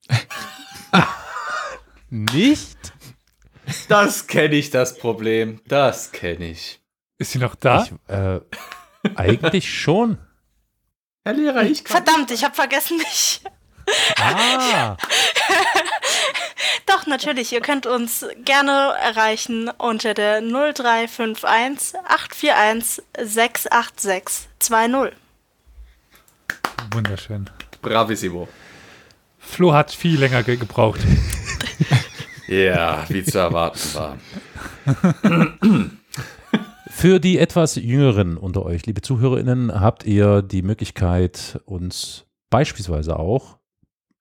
Nicht? 2.11 2.79
Das 3.89 4.27
kenne 4.27 4.55
ich, 4.55 4.71
das 4.71 4.99
Problem. 4.99 5.61
Das 5.69 6.11
kenne 6.11 6.51
ich. 6.51 6.81
Ist 7.19 7.33
sie 7.33 7.39
noch 7.39 7.55
da? 7.55 7.85
Ich, 7.85 7.93
äh, 8.09 8.41
eigentlich 9.15 9.73
schon. 9.73 10.19
Herr 11.25 11.35
Lehrer, 11.35 11.65
ich 11.65 11.85
kann. 11.85 12.03
Verdammt, 12.03 12.31
ich 12.31 12.45
habe 12.45 12.55
vergessen 12.55 12.97
mich. 12.97 13.43
Ah, 14.21 14.97
Doch, 16.87 17.07
natürlich, 17.07 17.53
ihr 17.53 17.61
könnt 17.61 17.87
uns 17.87 18.25
gerne 18.45 18.95
erreichen 19.03 19.71
unter 19.79 20.15
der 20.15 20.41
0351 20.41 21.95
841 22.07 23.03
686 23.19 24.49
20. 24.59 25.13
Wunderschön. 26.93 27.51
Bravissimo. 27.83 28.49
Flo 29.39 29.73
hat 29.73 29.93
viel 29.93 30.19
länger 30.19 30.43
ge 30.43 30.57
gebraucht. 30.57 31.01
Ja, 32.49 33.05
wie 33.11 33.23
zu 33.23 33.39
erwarten 33.39 33.95
war. 33.95 34.19
Für 36.91 37.21
die 37.21 37.39
etwas 37.39 37.75
Jüngeren 37.77 38.39
unter 38.39 38.65
euch, 38.65 38.87
liebe 38.87 39.03
ZuhörerInnen, 39.03 39.79
habt 39.79 40.05
ihr 40.05 40.41
die 40.41 40.63
Möglichkeit, 40.63 41.61
uns 41.67 42.25
beispielsweise 42.49 43.19
auch 43.19 43.58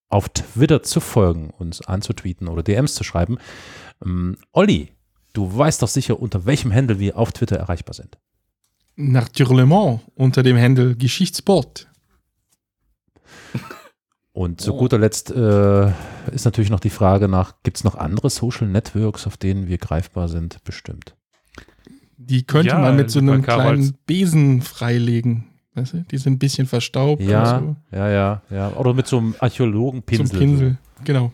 auf 0.09 0.29
Twitter 0.29 0.83
zu 0.83 0.99
folgen, 0.99 1.49
uns 1.49 1.81
anzutweeten 1.81 2.47
oder 2.47 2.63
DMs 2.63 2.95
zu 2.95 3.03
schreiben. 3.03 3.37
Ähm, 4.03 4.37
Olli, 4.53 4.89
du 5.33 5.55
weißt 5.57 5.81
doch 5.81 5.87
sicher, 5.87 6.19
unter 6.19 6.45
welchem 6.45 6.73
Handle 6.73 6.99
wir 6.99 7.17
auf 7.17 7.31
Twitter 7.33 7.57
erreichbar 7.57 7.93
sind. 7.93 8.17
Naturellement 8.95 10.01
unter 10.15 10.43
dem 10.43 10.57
Handel 10.57 10.95
Geschichtsport. 10.95 11.87
Und 14.33 14.61
zu 14.61 14.73
Oh. 14.75 14.77
guter 14.77 14.99
Letzt 14.99 15.31
äh, 15.31 15.87
ist 16.31 16.45
natürlich 16.45 16.69
noch 16.69 16.79
die 16.79 16.91
Frage 16.91 17.27
nach, 17.27 17.55
gibt 17.63 17.77
es 17.77 17.83
noch 17.83 17.95
andere 17.95 18.29
Social 18.29 18.67
Networks, 18.67 19.25
auf 19.25 19.35
denen 19.35 19.67
wir 19.67 19.79
greifbar 19.79 20.27
sind? 20.29 20.63
Bestimmt. 20.63 21.15
Die 22.17 22.45
könnte 22.45 22.69
Ja, 22.69 22.79
man 22.79 22.95
mit 22.95 23.09
so 23.09 23.19
einem 23.19 23.41
kleinen 23.41 23.97
Besen 24.05 24.61
freilegen. 24.61 25.45
Weißt 25.77 25.93
du? 25.93 25.97
Die 26.09 26.17
sind 26.17 26.33
ein 26.33 26.39
bisschen 26.39 26.65
verstaubt. 26.67 27.21
Ja, 27.21 27.59
oder 27.59 27.75
ja, 27.91 28.09
ja, 28.09 28.41
ja. 28.49 28.69
Oder 28.71 28.93
mit 28.95 29.07
so 29.07 29.19
einem 29.19 29.33
so. 29.33 29.39
Archäologenpinsel. 29.41 30.27
Zum 30.27 30.39
Pinsel. 30.39 30.77
Genau. 31.05 31.31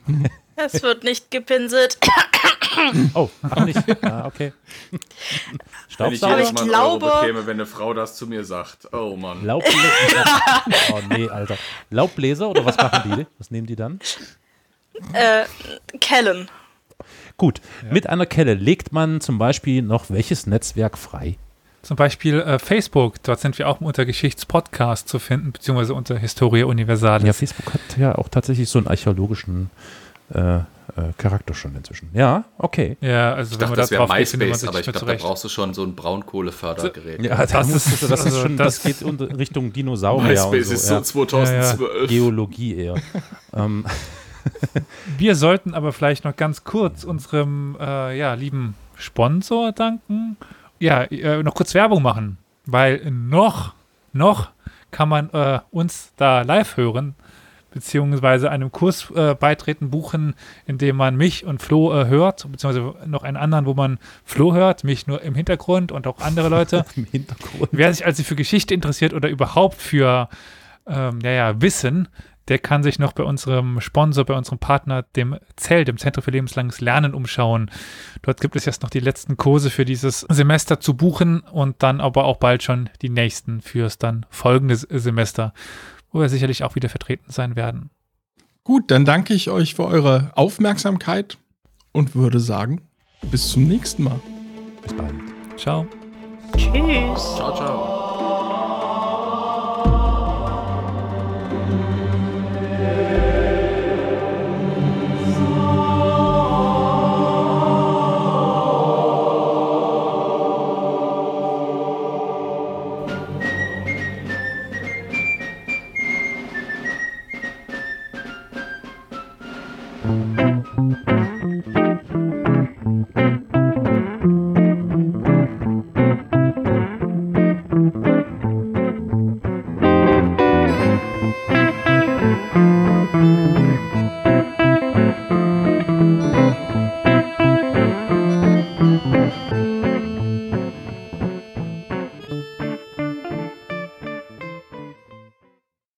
Es 0.55 0.83
wird 0.83 1.03
nicht 1.03 1.31
gepinselt. 1.31 1.97
Oh, 3.13 3.29
ach 3.43 3.65
nicht. 3.65 3.77
Ah, 4.03 4.25
okay. 4.25 4.51
Wenn 4.89 4.99
ich 4.99 5.93
Staubsauger? 5.93 6.37
jedes 6.37 6.49
ich 6.49 6.53
Mal 6.55 6.61
einen 6.61 6.69
glaube- 6.69 7.05
Euro 7.05 7.19
bekäme, 7.21 7.45
wenn 7.45 7.57
eine 7.57 7.65
Frau 7.67 7.93
das 7.93 8.15
zu 8.15 8.25
mir 8.25 8.43
sagt. 8.43 8.91
Oh 8.91 9.15
Mann. 9.15 9.45
Laubbläser. 9.45 10.41
oh 10.91 10.99
nee, 11.09 11.29
Alter. 11.29 11.55
Laubbläser 11.91 12.49
oder 12.49 12.65
was 12.65 12.75
machen 12.77 13.11
die? 13.17 13.27
Was 13.37 13.51
nehmen 13.51 13.67
die 13.67 13.75
dann? 13.75 13.99
äh, 15.13 15.43
Kellen. 15.99 16.49
Gut, 17.37 17.61
mit 17.91 18.09
einer 18.09 18.25
Kelle 18.25 18.55
legt 18.55 18.91
man 18.91 19.21
zum 19.21 19.37
Beispiel 19.37 19.83
noch 19.83 20.09
welches 20.09 20.47
Netzwerk 20.47 20.97
frei? 20.97 21.37
Zum 21.83 21.97
Beispiel 21.97 22.39
äh, 22.39 22.59
Facebook, 22.59 23.21
dort 23.23 23.39
sind 23.41 23.59
wir 23.59 23.67
auch 23.67 23.81
unter 23.81 24.05
Geschichtspodcast 24.05 25.07
zu 25.09 25.19
finden, 25.19 25.51
beziehungsweise 25.51 25.93
unter 25.93 26.17
Historia 26.17 26.65
Universalis. 26.65 27.27
Ja, 27.27 27.33
Facebook 27.33 27.73
hat 27.73 27.97
ja 27.97 28.15
auch 28.17 28.29
tatsächlich 28.29 28.69
so 28.69 28.79
einen 28.79 28.87
archäologischen 28.87 29.69
äh, 30.33 30.39
äh, 30.59 30.61
Charakter 31.17 31.53
schon 31.53 31.75
inzwischen. 31.75 32.09
Ja, 32.13 32.45
okay. 32.57 32.95
Ja, 33.01 33.33
also 33.33 33.55
Ich 33.55 33.59
wenn 33.59 33.67
dachte, 33.67 33.69
man 33.71 33.75
da 33.75 33.81
das 33.81 33.91
wäre 33.91 34.07
findet 34.07 34.39
man 34.39 34.47
MySpace, 34.49 34.67
aber 34.69 34.79
ich 34.79 34.85
glaube, 34.91 35.05
da 35.05 35.13
brauchst 35.27 35.43
du 35.43 35.49
schon 35.49 35.73
so 35.73 35.83
ein 35.83 35.93
Braunkohlefördergerät. 35.95 37.21
Ja, 37.21 37.45
das 37.45 37.69
ist- 37.69 38.01
das, 38.01 38.03
ist 38.03 38.11
also 38.11 38.41
schon, 38.41 38.55
das- 38.57 38.81
das, 38.81 38.83
geht 39.01 39.19
Richtung 39.37 39.73
Dinosaurier 39.73 40.29
MySpace 40.29 40.67
und 40.69 40.73
ist 40.73 40.87
so. 40.87 40.87
so 40.87 40.93
ja. 40.95 41.03
2012. 41.03 42.09
Geologie 42.09 42.77
eher. 42.77 42.95
ähm, 43.53 43.85
Wir 45.17 45.35
sollten 45.35 45.73
aber 45.73 45.91
vielleicht 45.93 46.23
noch 46.25 46.35
ganz 46.35 46.63
kurz 46.63 47.03
unserem 47.03 47.77
äh, 47.79 48.17
ja, 48.17 48.33
lieben 48.33 48.75
Sponsor 48.95 49.71
danken. 49.71 50.37
Ja, 50.83 51.03
äh, 51.03 51.41
noch 51.43 51.55
kurz 51.55 51.73
Werbung 51.75 52.03
machen, 52.03 52.37
weil 52.65 53.09
noch, 53.09 53.73
noch 54.11 54.49
kann 54.91 55.07
man 55.07 55.29
äh, 55.29 55.61
uns 55.71 56.11
da 56.17 56.41
live 56.41 56.75
hören, 56.75 57.15
beziehungsweise 57.71 58.51
einem 58.51 58.69
Kurs 58.69 59.09
äh, 59.11 59.33
beitreten, 59.33 59.91
buchen, 59.91 60.35
in 60.67 60.77
dem 60.77 60.97
man 60.97 61.15
mich 61.15 61.45
und 61.45 61.61
Flo 61.61 61.97
äh, 61.97 62.07
hört, 62.07 62.51
beziehungsweise 62.51 62.95
noch 63.07 63.23
einen 63.23 63.37
anderen, 63.37 63.65
wo 63.65 63.73
man 63.73 63.97
Flo 64.25 64.53
hört, 64.53 64.83
mich 64.83 65.07
nur 65.07 65.21
im 65.21 65.35
Hintergrund 65.35 65.93
und 65.93 66.05
auch 66.05 66.19
andere 66.19 66.49
Leute. 66.49 66.83
Im 66.97 67.05
Hintergrund. 67.05 67.69
Wer 67.71 67.93
sich 67.93 68.05
also 68.05 68.21
für 68.23 68.35
Geschichte 68.35 68.73
interessiert 68.73 69.13
oder 69.13 69.29
überhaupt 69.29 69.81
für 69.81 70.27
ähm, 70.85 71.19
ja, 71.23 71.31
ja, 71.31 71.61
Wissen, 71.61 72.09
der 72.47 72.59
kann 72.59 72.83
sich 72.83 72.99
noch 72.99 73.13
bei 73.13 73.23
unserem 73.23 73.79
Sponsor, 73.79 74.25
bei 74.25 74.35
unserem 74.35 74.59
Partner, 74.59 75.03
dem 75.15 75.37
ZEL, 75.55 75.85
dem 75.85 75.97
Zentrum 75.97 76.23
für 76.23 76.31
lebenslanges 76.31 76.81
Lernen, 76.81 77.13
umschauen. 77.13 77.71
Dort 78.21 78.41
gibt 78.41 78.55
es 78.55 78.65
jetzt 78.65 78.83
noch 78.83 78.89
die 78.89 78.99
letzten 78.99 79.37
Kurse 79.37 79.69
für 79.69 79.85
dieses 79.85 80.21
Semester 80.21 80.79
zu 80.79 80.95
buchen 80.95 81.41
und 81.41 81.81
dann 81.83 82.01
aber 82.01 82.25
auch 82.25 82.37
bald 82.37 82.63
schon 82.63 82.89
die 83.01 83.09
nächsten 83.09 83.61
fürs 83.61 83.97
dann 83.97 84.25
folgende 84.29 84.75
Semester, 84.75 85.53
wo 86.11 86.19
wir 86.19 86.29
sicherlich 86.29 86.63
auch 86.63 86.75
wieder 86.75 86.89
vertreten 86.89 87.31
sein 87.31 87.55
werden. 87.55 87.89
Gut, 88.63 88.91
dann 88.91 89.05
danke 89.05 89.33
ich 89.33 89.49
euch 89.49 89.75
für 89.75 89.85
eure 89.85 90.31
Aufmerksamkeit 90.35 91.37
und 91.91 92.15
würde 92.15 92.39
sagen, 92.39 92.81
bis 93.29 93.49
zum 93.49 93.67
nächsten 93.67 94.03
Mal. 94.03 94.19
Bis 94.81 94.93
bald. 94.93 95.13
Ciao. 95.57 95.85
Tschüss. 96.57 97.35
Ciao, 97.35 97.55
ciao. 97.55 98.12